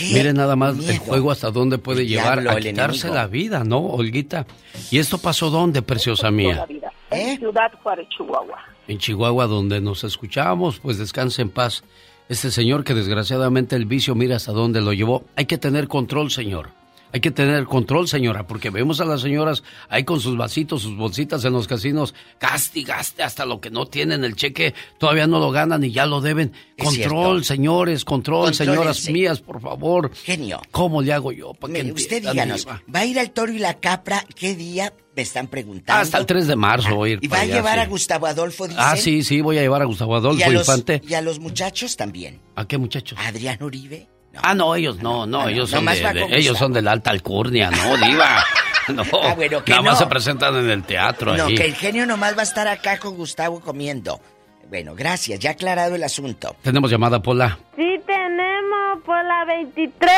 Miren 0.00 0.36
nada 0.36 0.56
más 0.56 0.76
el 0.88 0.98
juego 0.98 1.30
hasta 1.30 1.50
dónde 1.50 1.78
puede 1.78 2.02
El 2.02 2.08
llevar 2.08 2.40
diablo, 2.40 2.58
a 2.58 2.60
quitarse 2.60 3.08
la 3.10 3.26
vida, 3.26 3.62
¿no, 3.64 3.78
Olguita? 3.78 4.46
¿Y 4.90 4.98
esto 4.98 5.18
pasó 5.18 5.50
dónde, 5.50 5.82
preciosa 5.82 6.30
mía? 6.30 6.66
Vida. 6.68 6.92
En 7.10 7.38
Ciudad 7.38 7.72
Juárez, 7.82 8.08
Chihuahua. 8.16 8.58
En 8.88 8.98
Chihuahua, 8.98 9.46
donde 9.46 9.80
nos 9.80 10.02
escuchamos, 10.02 10.80
pues 10.80 10.98
descanse 10.98 11.42
en 11.42 11.50
paz. 11.50 11.84
Este 12.28 12.50
señor 12.50 12.84
que 12.84 12.94
desgraciadamente 12.94 13.76
el 13.76 13.86
vicio 13.86 14.14
mira 14.14 14.36
hasta 14.36 14.52
dónde 14.52 14.80
lo 14.80 14.92
llevó. 14.92 15.24
Hay 15.36 15.44
que 15.44 15.58
tener 15.58 15.88
control, 15.88 16.30
señor. 16.30 16.70
Hay 17.14 17.20
que 17.20 17.30
tener 17.30 17.66
control, 17.66 18.08
señora, 18.08 18.44
porque 18.44 18.70
vemos 18.70 19.00
a 19.00 19.04
las 19.04 19.20
señoras 19.20 19.62
ahí 19.88 20.02
con 20.02 20.18
sus 20.18 20.36
vasitos, 20.36 20.82
sus 20.82 20.96
bolsitas 20.96 21.44
en 21.44 21.52
los 21.52 21.68
casinos, 21.68 22.12
gaste 22.40 22.80
y 22.80 22.82
gaste 22.82 23.22
hasta 23.22 23.46
lo 23.46 23.60
que 23.60 23.70
no 23.70 23.86
tienen, 23.86 24.24
el 24.24 24.34
cheque 24.34 24.74
todavía 24.98 25.28
no 25.28 25.38
lo 25.38 25.52
ganan 25.52 25.84
y 25.84 25.92
ya 25.92 26.06
lo 26.06 26.20
deben. 26.20 26.52
Es 26.76 26.84
control, 26.84 27.44
cierto. 27.44 27.44
señores, 27.44 28.04
control, 28.04 28.52
señoras 28.52 29.08
mías, 29.10 29.40
por 29.40 29.60
favor. 29.60 30.12
Genio. 30.12 30.60
¿Cómo 30.72 31.02
le 31.02 31.12
hago 31.12 31.30
yo? 31.30 31.54
para 31.54 31.72
que 31.72 31.92
usted 31.92 32.20
díganos? 32.20 32.66
¿va 32.66 32.98
a 32.98 33.04
ir 33.06 33.20
al 33.20 33.30
toro 33.30 33.52
y 33.52 33.60
la 33.60 33.74
capra? 33.78 34.24
¿Qué 34.34 34.56
día 34.56 34.92
me 35.14 35.22
están 35.22 35.46
preguntando? 35.46 36.02
Hasta 36.02 36.18
el 36.18 36.26
3 36.26 36.48
de 36.48 36.56
marzo 36.56 36.96
voy 36.96 37.10
a 37.10 37.12
ir 37.12 37.18
¿Y 37.22 37.28
va 37.28 37.42
a 37.42 37.46
llevar 37.46 37.74
sí. 37.74 37.80
a 37.80 37.86
Gustavo 37.86 38.26
Adolfo, 38.26 38.66
dicen? 38.66 38.82
Ah, 38.84 38.96
sí, 38.96 39.22
sí, 39.22 39.40
voy 39.40 39.56
a 39.58 39.60
llevar 39.60 39.82
a 39.82 39.84
Gustavo 39.84 40.14
¿Y 40.14 40.18
Adolfo 40.18 40.44
a, 40.46 40.48
los, 40.50 40.68
Infante. 40.68 41.00
y 41.08 41.14
a 41.14 41.20
los 41.20 41.38
muchachos 41.38 41.96
también. 41.96 42.40
¿A 42.56 42.66
qué 42.66 42.76
muchachos? 42.76 43.16
Adrián 43.22 43.62
Uribe. 43.62 44.08
Ah, 44.42 44.54
no, 44.54 44.74
ellos 44.74 44.96
no, 45.02 45.26
no, 45.26 45.42
no, 45.44 45.48
ellos 45.48 45.70
son 45.70 45.84
de, 45.86 45.92
de- 46.12 46.26
ellos 46.38 46.56
son 46.58 46.72
de 46.72 46.82
la 46.82 46.92
alta 46.92 47.10
alcurnia, 47.10 47.70
no, 47.70 47.96
diva. 48.06 48.42
No, 48.86 49.02
Ah, 49.22 49.32
bueno, 49.34 49.64
que 49.64 49.70
nada 49.70 49.80
más 49.82 49.98
se 49.98 50.04
presentan 50.06 50.54
en 50.56 50.68
el 50.68 50.82
teatro 50.82 51.34
No, 51.34 51.46
que 51.46 51.64
el 51.64 51.74
genio 51.74 52.04
nomás 52.04 52.36
va 52.36 52.40
a 52.40 52.42
estar 52.42 52.68
acá 52.68 52.98
con 52.98 53.16
Gustavo 53.16 53.60
comiendo. 53.60 54.20
Bueno, 54.68 54.94
gracias, 54.94 55.38
ya 55.40 55.52
aclarado 55.52 55.94
el 55.94 56.04
asunto. 56.04 56.54
Tenemos 56.60 56.90
llamada 56.90 57.22
Pola. 57.22 57.58
Sí, 57.76 57.98
tenemos 58.06 59.02
por 59.06 59.24
la 59.24 59.46
23. 59.46 60.10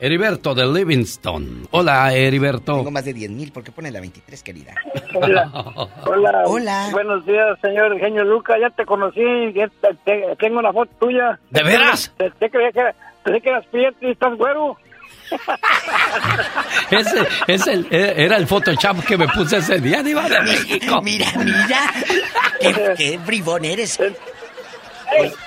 Heriberto 0.00 0.54
de 0.54 0.66
Livingston. 0.66 1.68
Hola, 1.70 2.14
Heriberto. 2.14 2.76
Tengo 2.76 2.90
más 2.90 3.04
de 3.04 3.12
10 3.12 3.30
mil, 3.30 3.52
¿por 3.52 3.62
qué 3.62 3.70
pone 3.72 3.90
la 3.90 4.00
23, 4.00 4.42
querida? 4.42 4.74
Hola. 5.14 5.50
Hola. 6.06 6.42
Hola. 6.46 6.88
Buenos 6.92 7.26
días, 7.26 7.58
señor 7.60 7.98
genio 8.00 8.24
Luca. 8.24 8.54
Ya 8.58 8.70
te 8.70 8.86
conocí. 8.86 9.20
ya 9.54 9.68
te- 9.68 9.94
te- 10.04 10.36
tengo 10.40 10.58
una 10.60 10.72
foto 10.72 10.90
tuya. 10.98 11.38
¿De 11.50 11.62
veras? 11.62 12.10
Te, 12.16 12.30
te 12.30 12.48
creía 12.50 12.72
que, 12.72 12.80
era- 12.80 12.94
pensé 13.24 13.40
que 13.40 13.48
eras 13.48 13.66
prieto 13.66 13.96
y 14.02 14.10
estás 14.12 14.36
güero. 14.36 14.76
Ese, 16.90 17.26
ese 17.46 17.72
el- 17.72 17.86
eh, 17.90 18.14
era 18.16 18.36
el 18.36 18.46
Photoshop 18.46 19.02
que 19.04 19.16
me 19.16 19.26
puse 19.28 19.56
ese 19.58 19.78
día, 19.80 20.02
Diva 20.02 20.28
de 20.28 20.40
México. 20.42 21.00
Mira, 21.02 21.26
mira. 21.38 21.92
qué, 22.60 22.94
qué 22.96 23.18
bribón 23.18 23.64
eres. 23.64 23.92
Sí 23.92 24.02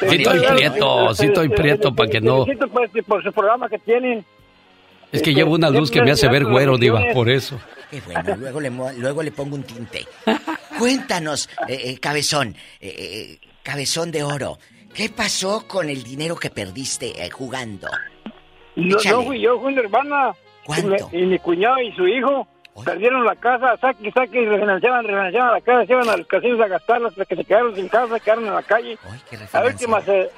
estoy 0.01 0.39
prieto, 0.41 1.13
sí 1.13 1.25
estoy 1.27 1.49
prieto 1.49 1.93
para 1.93 2.09
que 2.09 2.21
no... 2.21 2.45
Pues, 2.45 2.91
por 3.05 3.23
su 3.23 3.31
programa 3.31 3.67
que 3.69 3.79
tienen. 3.79 4.25
Es 5.11 5.21
que 5.21 5.33
llevo 5.33 5.53
una 5.53 5.69
luz 5.69 5.89
que 5.91 6.01
me 6.01 6.11
hace 6.11 6.27
ver 6.27 6.45
güero, 6.45 6.77
Diva, 6.77 7.01
por 7.13 7.29
eso. 7.29 7.59
Qué 7.91 8.01
bueno, 8.01 8.35
luego 8.37 8.59
le, 8.59 8.69
luego 8.97 9.23
le 9.23 9.31
pongo 9.31 9.55
un 9.55 9.63
tinte. 9.63 10.05
Cuéntanos, 10.79 11.49
eh, 11.67 11.79
eh, 11.85 11.97
cabezón, 11.99 12.55
eh, 12.81 12.95
eh, 12.97 13.39
cabezón 13.63 14.11
de 14.11 14.23
oro. 14.23 14.57
¿Qué 14.95 15.09
pasó 15.09 15.65
con 15.67 15.89
el 15.89 16.03
dinero 16.03 16.35
que 16.35 16.49
perdiste 16.49 17.23
eh, 17.23 17.29
jugando? 17.29 17.87
Échale. 18.75 19.03
yo 19.03 19.21
fui, 19.23 19.41
yo 19.41 19.59
fui 19.59 19.73
una 19.73 19.81
hermana. 19.81 20.35
¿Cuánto? 20.65 21.09
Y, 21.11 21.17
mi- 21.17 21.23
y 21.23 21.25
mi 21.27 21.39
cuñado 21.39 21.79
y 21.81 21.91
su 21.93 22.07
hijo 22.07 22.47
perdieron 22.83 23.23
la 23.23 23.35
casa, 23.35 23.77
saque, 23.77 24.11
saque, 24.11 24.41
y 24.41 24.45
refinanciaban, 24.45 25.05
refinanciaban 25.05 25.53
la 25.53 25.61
casa, 25.61 25.85
se 25.85 25.93
iban 25.93 26.09
a 26.09 26.17
los 26.17 26.27
casinos 26.27 26.59
a 26.61 26.67
gastarla 26.67 27.07
hasta 27.09 27.23
que 27.25 27.35
se 27.35 27.45
quedaron 27.45 27.75
sin 27.75 27.87
casa, 27.87 28.19
quedaron 28.19 28.47
en 28.47 28.53
la 28.53 28.63
calle. 28.63 28.97
A 29.53 29.63
últimas, 29.63 30.07
eh, 30.07 30.29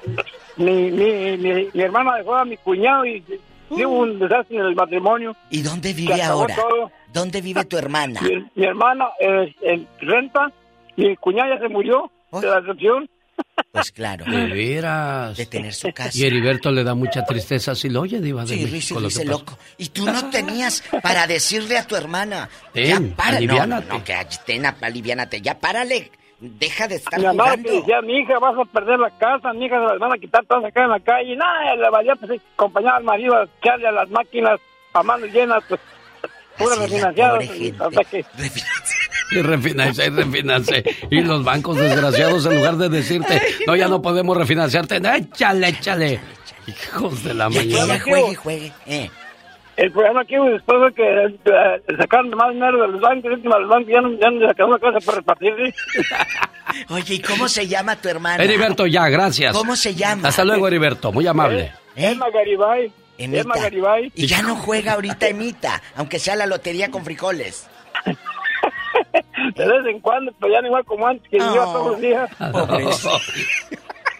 mi, 0.57 0.91
mi, 0.91 1.37
mi, 1.37 1.67
mi 1.73 1.81
hermana 1.81 2.17
dejó 2.17 2.35
a 2.35 2.45
mi 2.45 2.57
cuñado 2.57 3.05
y 3.05 3.23
hubo 3.69 3.99
un 3.99 4.19
desastre 4.19 4.57
en 4.57 4.65
el 4.65 4.75
matrimonio. 4.75 5.35
¿Y 5.49 5.61
dónde 5.61 5.93
vive 5.93 6.21
ahora? 6.21 6.55
todo. 6.55 6.91
¿Dónde 7.13 7.41
vive 7.41 7.63
tu 7.65 7.77
hermana? 7.77 8.19
Mi, 8.21 8.45
mi 8.53 8.65
hermana 8.65 9.07
eh, 9.19 9.55
en 9.61 9.87
renta, 10.01 10.51
mi 10.95 11.15
cuñada 11.15 11.55
ya 11.55 11.61
se 11.61 11.69
murió 11.69 12.11
de 12.33 12.47
la 12.47 12.61
decepción. 12.61 13.09
Pues 13.71 13.91
claro. 13.91 14.25
De 14.25 14.47
veras. 14.47 15.37
De 15.37 15.45
tener 15.45 15.73
su 15.73 15.91
casa. 15.93 16.17
Y 16.17 16.25
Heriberto 16.25 16.71
le 16.71 16.83
da 16.83 16.95
mucha 16.95 17.23
tristeza 17.25 17.75
si 17.75 17.89
lo 17.89 18.01
oye, 18.01 18.19
Diva 18.19 18.43
de 18.43 18.55
Sí, 18.55 18.65
México, 18.71 18.99
lo 18.99 19.07
dice 19.07 19.25
loco. 19.25 19.57
Y 19.77 19.89
tú 19.89 20.05
no 20.05 20.29
tenías 20.29 20.83
para 21.03 21.27
decirle 21.27 21.77
a 21.77 21.85
tu 21.85 21.95
hermana. 21.95 22.49
Ten, 22.73 23.09
ya 23.09 23.15
para, 23.15 23.37
aliviánate. 23.37 23.87
No, 23.87 23.97
no, 23.99 24.03
que 24.03 24.15
ten, 24.45 24.65
aliviánate. 24.65 25.41
Ya 25.41 25.59
párale. 25.59 26.11
Deja 26.39 26.87
de 26.87 26.95
estar 26.95 27.19
Mi 27.19 27.25
mamá 27.25 27.43
jugando. 27.45 27.71
decía, 27.71 28.01
mi 28.01 28.19
hija, 28.19 28.37
vas 28.39 28.55
a 28.59 28.65
perder 28.71 28.99
la 28.99 29.09
casa, 29.17 29.53
mi 29.53 29.65
hija 29.65 29.79
se 29.79 29.85
las 29.85 29.99
van 29.99 30.13
a 30.13 30.17
quitar 30.17 30.45
todas 30.45 30.65
acá 30.65 30.83
en 30.83 30.89
la 30.91 30.99
calle. 30.99 31.33
Y 31.33 31.35
nada, 31.35 31.75
le 31.75 31.89
valía 31.89 32.15
pues, 32.15 32.39
acompañar 32.53 32.95
al 32.95 33.03
marido 33.03 33.35
a 33.35 33.47
echarle 33.59 33.87
a 33.87 33.91
las 33.91 34.09
máquinas 34.09 34.59
a 34.93 35.03
manos 35.03 35.31
llenas, 35.31 35.63
pues, 35.67 35.81
pura 36.57 36.75
refinanciada. 36.75 37.39
Hasta 37.39 38.03
que 38.03 38.25
Y 39.31 39.41
refinance, 39.41 40.05
y 40.05 40.09
refinance. 40.09 40.83
Y 41.09 41.21
los 41.21 41.43
bancos 41.43 41.77
desgraciados, 41.77 42.45
en 42.45 42.55
lugar 42.57 42.77
de 42.77 42.89
decirte, 42.89 43.41
no, 43.65 43.75
ya 43.75 43.87
no 43.87 44.01
podemos 44.01 44.37
refinanciarte, 44.37 44.99
no, 44.99 45.13
échale, 45.13 45.69
échale. 45.69 46.19
Hijos 46.67 47.23
de 47.23 47.33
la 47.33 47.49
mañana. 47.49 47.99
juegue, 47.99 48.35
juegue. 48.35 48.71
Eh. 48.85 49.09
el 49.77 49.91
problema 49.91 50.21
aquí 50.21 50.35
después 50.51 50.81
de 50.81 50.93
que 50.93 51.25
eh, 51.25 51.97
sacaron 51.97 52.29
más 52.31 52.53
dinero 52.53 52.81
de 52.81 52.87
los 52.89 53.01
bancos, 53.01 53.31
última 53.31 53.59
los 53.59 53.69
bancos 53.69 53.91
ya 53.91 54.01
no, 54.01 54.11
ya 54.19 54.29
no 54.29 54.47
sacaron 54.47 54.71
una 54.71 54.79
casa 54.79 55.05
para 55.05 55.17
repartir. 55.17 55.53
¿sí? 55.57 56.01
Oye, 56.93 57.13
¿y 57.15 57.21
cómo 57.21 57.47
se 57.47 57.67
llama 57.67 57.95
tu 57.95 58.09
hermana? 58.09 58.43
Heriberto, 58.43 58.85
ya, 58.87 59.07
gracias. 59.07 59.55
¿Cómo 59.55 59.75
se 59.75 59.95
llama? 59.95 60.27
Hasta 60.27 60.43
luego, 60.43 60.67
Heriberto, 60.67 61.11
muy 61.11 61.27
amable. 61.27 61.71
Emma 61.95 62.29
Garibay. 62.29 62.91
Emita. 63.17 63.41
Emma 63.41 63.55
Garibay. 63.55 64.11
Y 64.13 64.27
ya 64.27 64.41
no 64.41 64.55
juega 64.55 64.93
ahorita 64.93 65.27
Emita, 65.27 65.81
aunque 65.95 66.19
sea 66.19 66.35
la 66.35 66.45
lotería 66.45 66.91
con 66.91 67.03
frijoles. 67.03 67.67
De 69.55 69.65
vez 69.67 69.85
en 69.87 69.99
cuando, 69.99 70.31
pero 70.39 70.51
ya 70.53 70.61
no 70.61 70.67
igual 70.67 70.85
como 70.85 71.07
antes, 71.07 71.27
que 71.29 71.37
iba 71.37 71.53
todos 71.65 71.91
los 71.91 72.01
días. 72.01 72.29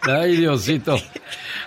Ay, 0.08 0.38
Diosito. 0.38 0.96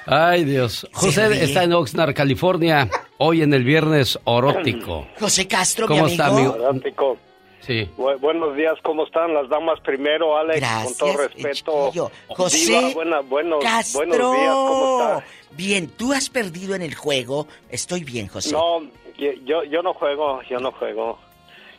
Ay, 0.06 0.44
Dios. 0.44 0.86
José 0.92 1.44
está 1.44 1.64
en 1.64 1.72
Oxnard, 1.72 2.14
California, 2.14 2.88
hoy 3.18 3.42
en 3.42 3.52
el 3.52 3.64
viernes 3.64 4.18
orótico. 4.24 5.06
José 5.20 5.46
Castro, 5.46 5.86
¿Cómo 5.86 6.04
mi 6.04 6.12
está, 6.12 6.26
amigo. 6.26 6.52
Fantástico. 6.54 7.16
Sí. 7.60 7.86
Bu- 7.98 8.18
buenos 8.20 8.56
días, 8.56 8.74
¿cómo 8.82 9.04
están 9.04 9.34
las 9.34 9.46
damas 9.50 9.78
primero, 9.80 10.36
Alex? 10.38 10.60
Gracias, 10.60 10.98
con 10.98 11.08
todo 11.14 11.22
respeto. 11.28 11.84
chiquillo. 11.88 12.10
José 12.28 12.56
Diva, 12.58 12.90
buena- 12.94 13.20
buenos, 13.20 13.62
Castro. 13.62 13.98
buenos 14.06 14.32
días, 14.36 14.54
¿cómo 14.54 15.00
estás? 15.02 15.24
Bien, 15.52 15.88
tú 15.88 16.12
has 16.14 16.30
perdido 16.30 16.74
en 16.74 16.80
el 16.82 16.94
juego. 16.94 17.46
Estoy 17.68 18.02
bien, 18.04 18.28
José. 18.28 18.52
No, 18.52 18.80
yo, 19.18 19.32
yo, 19.44 19.64
yo 19.64 19.82
no 19.82 19.92
juego, 19.92 20.40
yo 20.48 20.58
no 20.58 20.72
juego. 20.72 21.18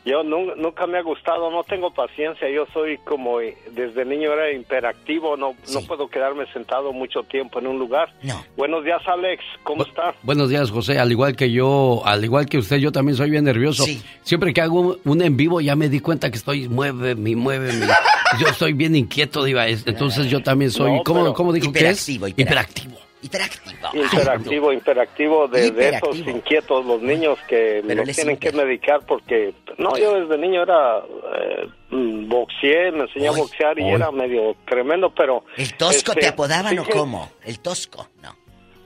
Yo 0.04 0.24
nu- 0.24 0.56
nunca 0.56 0.88
me 0.88 0.98
ha 0.98 1.04
gustado, 1.04 1.52
no 1.52 1.64
tengo 1.64 1.92
paciencia. 1.94 2.50
Yo 2.50 2.66
soy 2.74 2.98
como, 3.00 3.40
eh, 3.40 3.56
desde 3.72 4.04
niño 4.04 4.34
era 4.34 4.52
imperactivo, 4.52 5.38
no, 5.38 5.54
no 5.72 5.82
puedo 5.82 6.08
quedarme 6.08 6.46
sentado 6.52 6.92
mucho 6.92 7.22
tiempo 7.24 7.60
en 7.60 7.68
un 7.68 7.78
lugar. 7.78 8.12
No. 8.24 8.44
Buenos 8.58 8.84
días, 8.84 9.02
Alex, 9.06 9.44
¿cómo 9.64 9.84
estás? 9.84 10.16
Buenos 10.24 10.50
días, 10.50 10.72
José. 10.72 10.98
Al 10.98 11.12
igual 11.12 11.36
que 11.36 11.52
yo, 11.52 12.02
al 12.04 12.24
igual 12.24 12.48
que 12.48 12.58
usted, 12.58 12.78
yo 12.78 12.92
también 12.92 13.16
soy 13.16 13.30
bien 13.30 13.44
nervioso. 13.44 13.86
Siempre 14.24 14.54
que 14.54 14.62
hago 14.62 14.80
un, 14.82 14.98
un 15.06 15.22
en 15.22 15.38
vivo 15.38 15.62
ya 15.62 15.76
me 15.76 15.88
di 15.88 16.00
cuenta 16.00 16.32
que 16.32 16.38
estoy 16.38 16.68
mueve, 16.68 17.14
mi 17.14 17.36
mueve, 17.36 17.72
mi. 17.74 17.86
Yo 18.40 18.48
estoy 18.48 18.72
bien 18.72 18.96
inquieto, 18.96 19.44
diva. 19.44 19.68
Entonces 19.68 20.28
yo 20.30 20.42
también 20.42 20.72
soy. 20.72 20.94
No, 20.94 21.04
¿Cómo, 21.04 21.34
cómo 21.34 21.52
dijo 21.52 21.74
que 21.74 21.90
es? 21.90 22.08
Hiperactivo, 22.08 22.28
Hiperactivo. 22.30 22.98
Hiperactivo. 23.22 23.90
Imperactivo, 23.93 24.74
imperactivo 24.74 25.48
de, 25.48 25.61
de 25.61 25.67
Hiperactivo. 25.67 26.14
esos 26.14 26.27
inquietos, 26.27 26.85
los 26.85 27.01
niños 27.01 27.38
que 27.48 27.83
Pero 27.85 28.03
los 28.06 28.16
tienen 28.16 28.38
que 28.38 28.51
medicar 28.51 29.06
porque, 29.06 29.53
no, 29.77 29.95
yo 29.98 30.19
desde 30.19 30.38
niño 30.38 30.64
era, 30.64 31.00
eh, 31.00 31.67
mm, 31.91 32.27
boxeé, 32.30 32.91
me 32.91 33.03
enseñé 33.03 33.27
a 33.27 33.32
boxear 33.32 33.77
y 33.80 33.88
era 33.90 34.11
medio 34.11 34.56
tremendo, 34.67 35.14
pero... 35.16 35.43
¿El 35.58 35.74
Tosco 35.75 36.11
este, 36.11 36.22
te 36.22 36.27
apodaban 36.27 36.77
o 36.80 36.83
fíjese- 36.83 36.98
cómo? 36.98 37.30
El 37.45 37.59
Tosco, 37.59 38.08
no. 38.22 38.35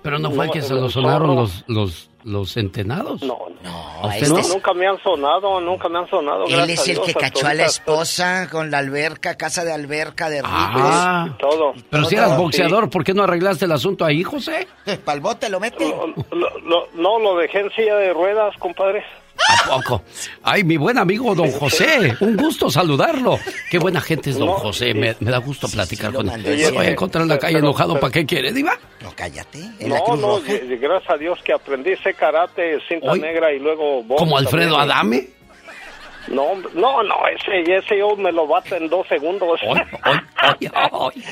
Pero 0.04 0.20
no 0.20 0.30
fue 0.32 0.48
No, 0.48 0.52
que 0.54 0.62
se 0.62 0.74
el 0.74 0.82
lo 0.82 0.90
sonaron 0.90 1.36
los, 1.36 1.64
los, 1.68 2.10
los 2.26 2.52
centenados. 2.54 3.22
No, 3.22 3.38
no. 3.62 3.72
¿A 4.04 4.08
usted 4.08 4.28
No, 4.30 4.38
no? 4.40 4.48
nunca 4.50 4.74
me 4.74 4.88
han 4.88 5.02
sonado, 5.02 5.62
nunca 5.62 5.88
me 5.88 6.00
han 6.00 6.10
sonado. 6.10 6.46
Él 6.48 6.70
es 6.72 6.88
el 6.90 7.00
a 7.00 7.02
que 7.04 7.14
cachó 7.14 7.48
a 7.48 7.54
la 7.54 7.66
esposa 7.66 8.50
con 8.52 8.70
la 8.72 8.80
alberca, 8.80 9.36
casa 9.36 9.64
de 9.64 9.72
alberca 9.72 10.30
de 10.30 10.42
ricos. 10.42 10.52
Ah. 10.54 11.30
Todo. 11.40 11.74
Pero 11.90 12.04
si 12.06 12.16
eras 12.16 12.32
sí. 12.32 12.38
boxeador, 12.38 12.90
¿por 12.90 13.04
qué 13.04 13.14
no 13.14 13.24
arreglaste 13.24 13.66
el 13.66 13.72
asunto 13.72 14.04
ahí, 14.04 14.24
José? 14.24 14.68
¿Pal 15.06 15.20
bote 15.22 15.50
lo 15.50 15.60
mete? 15.60 15.88
Lo- 16.32 16.60
lo- 16.60 16.88
no, 16.96 17.20
lo 17.20 17.38
dejé 17.38 17.60
en 17.62 17.72
silla 17.72 17.96
de 17.96 18.12
ruedas, 18.12 18.56
compadre. 18.58 19.04
¿A 19.38 19.70
poco? 19.70 20.04
Ay, 20.44 20.64
mi 20.64 20.78
buen 20.78 20.98
amigo 20.98 21.36
don 21.36 21.52
José, 21.60 22.16
un 22.22 22.36
gusto 22.38 22.70
saludarlo. 22.72 23.38
Qué 23.70 23.78
buena 23.78 24.02
gente 24.02 24.30
es 24.32 24.38
don 24.38 24.48
No, 24.48 24.54
José, 24.56 24.94
me, 24.94 25.16
me 25.20 25.32
da 25.32 25.38
gusto 25.40 25.68
platicar 25.68 26.14
con 26.14 26.30
él. 26.30 26.44
lo 26.64 26.74
voy 26.74 26.86
a 26.86 26.90
encontrar 26.92 27.24
en 27.24 27.30
la 27.30 27.38
calle 27.38 27.56
Pero- 27.56 27.68
enojado, 27.68 27.94
pero- 27.94 28.02
¿para 28.02 28.14
qué 28.14 28.26
quiere, 28.26 28.52
diva? 28.54 28.78
No, 29.02 29.12
cállate. 29.16 29.60
En 29.80 29.90
la 29.90 29.98
No, 30.00 30.04
Cruz 30.06 30.20
no, 30.22 30.28
Roja. 30.40 30.54
y- 30.54 30.78
gracias 30.78 31.10
a 31.14 31.18
Dios 31.18 31.40
que 31.44 31.54
aprendí 31.54 31.92
ese 31.92 32.14
karate, 32.14 32.80
cinta 32.88 33.12
Hoy- 33.12 33.20
negra 33.20 33.52
y 33.54 33.60
luego... 33.60 34.04
¿Como 34.18 34.38
Alfredo 34.38 34.78
también. 34.78 34.92
Adame? 34.92 35.28
No, 36.28 36.42
hombre, 36.44 36.72
no, 36.74 37.04
no, 37.04 37.16
ese, 37.28 37.72
ese 37.72 38.00
yo 38.00 38.16
me 38.16 38.32
lo 38.32 38.48
bato 38.48 38.76
en 38.76 38.90
dos 38.90 39.08
segundos. 39.08 39.60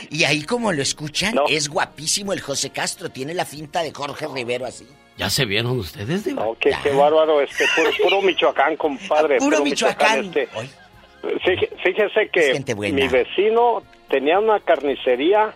Y 0.09 0.23
ahí 0.23 0.43
como 0.43 0.71
lo 0.71 0.81
escuchan, 0.81 1.35
No. 1.35 1.45
es 1.47 1.67
guapísimo 1.69 2.33
el 2.33 2.41
José 2.41 2.69
Castro. 2.71 3.09
Tiene 3.09 3.33
la 3.33 3.45
finta 3.45 3.81
de 3.81 3.91
Jorge 3.91 4.27
Rivero 4.33 4.65
así. 4.65 4.87
¿Ya 5.17 5.29
se 5.29 5.45
vieron 5.45 5.77
ustedes, 5.79 6.25
diva? 6.25 6.43
No, 6.45 6.55
qué, 6.59 6.71
qué 6.81 6.89
bárbaro, 6.91 7.39
este, 7.41 7.65
puro, 7.75 7.89
puro 8.03 8.21
Michoacán, 8.23 8.75
compadre. 8.77 9.37
Puro 9.37 9.61
Michoacán. 9.63 10.25
este. 10.25 10.47
Fíje- 11.45 11.69
Fíjese 11.83 12.29
que 12.29 12.41
gente 12.53 12.73
buena. 12.73 12.95
mi 12.95 13.07
vecino 13.07 13.83
tenía 14.09 14.39
una 14.39 14.59
carnicería 14.59 15.53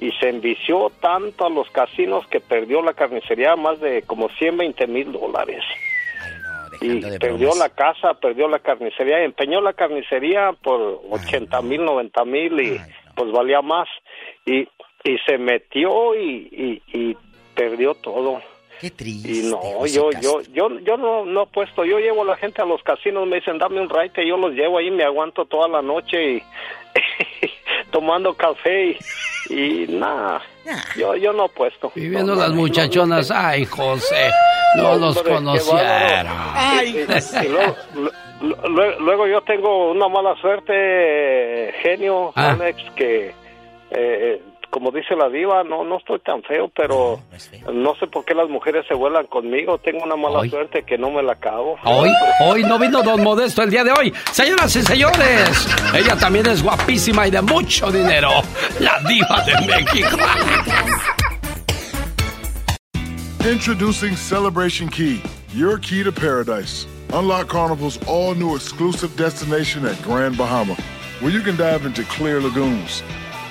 y 0.00 0.10
se 0.12 0.28
envició 0.28 0.90
tanto 1.00 1.44
a 1.46 1.50
los 1.50 1.68
casinos 1.70 2.26
que 2.28 2.38
perdió 2.40 2.80
la 2.82 2.94
carnicería 2.94 3.56
más 3.56 3.80
de 3.80 4.02
como 4.02 4.28
120 4.30 4.86
mil 4.86 5.10
dólares. 5.12 5.62
y 6.80 7.00
perdió 7.18 7.50
bromas. 7.50 7.58
la 7.58 7.68
casa, 7.70 8.14
perdió 8.14 8.48
la 8.48 8.58
carnicería, 8.60 9.22
empeñó 9.24 9.60
la 9.60 9.72
carnicería 9.72 10.52
por 10.62 11.00
80 11.10 11.60
mil, 11.62 11.84
90 11.84 12.24
mil 12.24 12.60
y 12.60 12.80
pues 13.14 13.30
valía 13.32 13.60
más. 13.60 13.88
Y, 14.46 14.60
y 15.04 15.18
se 15.26 15.36
metió 15.38 16.14
y, 16.14 16.80
y, 16.92 16.98
y 16.98 17.16
perdió 17.54 17.94
todo. 17.94 18.40
Qué 18.82 18.90
triste. 18.90 19.30
Y 19.30 19.42
no, 19.50 19.56
José 19.58 19.94
yo, 19.94 20.10
yo, 20.20 20.40
yo, 20.52 20.78
yo 20.80 20.96
no, 20.98 21.24
no 21.24 21.42
apuesto. 21.42 21.84
Yo 21.84 21.98
llevo 22.00 22.22
a 22.22 22.26
la 22.26 22.36
gente 22.36 22.60
a 22.60 22.64
los 22.66 22.82
casinos, 22.82 23.26
me 23.28 23.36
dicen, 23.36 23.56
dame 23.58 23.80
un 23.80 23.88
raite, 23.88 24.26
yo 24.26 24.36
los 24.36 24.52
llevo 24.52 24.76
ahí, 24.78 24.90
me 24.90 25.04
aguanto 25.04 25.44
toda 25.46 25.68
la 25.68 25.80
noche 25.82 26.32
y 26.34 26.42
tomando 27.92 28.34
café 28.34 28.98
y, 29.48 29.54
y 29.54 29.86
nada. 29.88 30.42
Yo, 30.96 31.14
yo 31.16 31.32
no 31.32 31.44
apuesto. 31.44 31.92
Y 31.94 32.08
viendo 32.08 32.34
las 32.34 32.50
muchachonas, 32.52 33.30
ay, 33.30 33.64
José, 33.66 34.30
no 34.76 34.96
los 34.96 35.16
Hombre, 35.16 35.32
conocieron. 35.34 35.76
bárbaro. 35.80 36.82
Y- 36.84 36.88
y- 36.88 37.46
y 37.46 37.48
luego, 37.48 37.76
lu- 37.94 38.68
lu- 38.68 39.00
luego 39.00 39.26
yo 39.28 39.40
tengo 39.42 39.90
una 39.92 40.08
mala 40.08 40.34
suerte, 40.40 40.72
eh, 40.74 41.72
genio, 41.82 42.32
Ah. 42.34 42.50
Alex, 42.52 42.82
que 42.96 43.32
eh, 43.90 44.42
como 44.72 44.90
dice 44.90 45.14
la 45.14 45.28
diva, 45.28 45.62
no 45.64 45.84
no 45.84 45.98
estoy 45.98 46.18
tan 46.20 46.42
feo, 46.44 46.70
pero 46.74 47.20
no 47.70 47.94
sé 47.96 48.06
por 48.06 48.24
qué 48.24 48.34
las 48.34 48.48
mujeres 48.48 48.86
se 48.88 48.94
vuelan 48.94 49.26
conmigo. 49.26 49.76
Tengo 49.76 50.02
una 50.02 50.16
mala 50.16 50.48
suerte 50.48 50.82
que 50.82 50.96
no 50.96 51.10
me 51.10 51.22
la 51.22 51.34
acabo. 51.34 51.76
Hoy, 51.84 52.10
hoy 52.40 52.62
no 52.64 52.78
vino 52.78 53.02
Don 53.02 53.22
Modesto 53.22 53.62
el 53.62 53.68
día 53.68 53.84
de 53.84 53.92
hoy. 53.92 54.14
Señoras 54.32 54.74
y 54.74 54.82
señores, 54.82 55.68
ella 55.94 56.16
también 56.16 56.46
es 56.46 56.62
guapísima 56.62 57.28
y 57.28 57.30
de 57.30 57.42
mucho 57.42 57.92
dinero. 57.92 58.30
La 58.80 58.98
diva 59.00 59.44
de 59.44 59.66
México. 59.66 60.16
Introducing 63.44 64.16
Celebration 64.16 64.88
Key, 64.88 65.20
your 65.52 65.78
key 65.78 66.02
to 66.02 66.10
paradise. 66.10 66.86
Unlock 67.12 67.48
Carnival's 67.48 67.98
all 68.06 68.34
new 68.34 68.56
exclusive 68.56 69.14
destination 69.16 69.84
at 69.84 70.00
Grand 70.02 70.38
Bahama, 70.38 70.76
where 71.20 71.30
you 71.30 71.42
can 71.42 71.58
dive 71.58 71.84
into 71.84 72.04
clear 72.04 72.40
lagoons, 72.40 73.02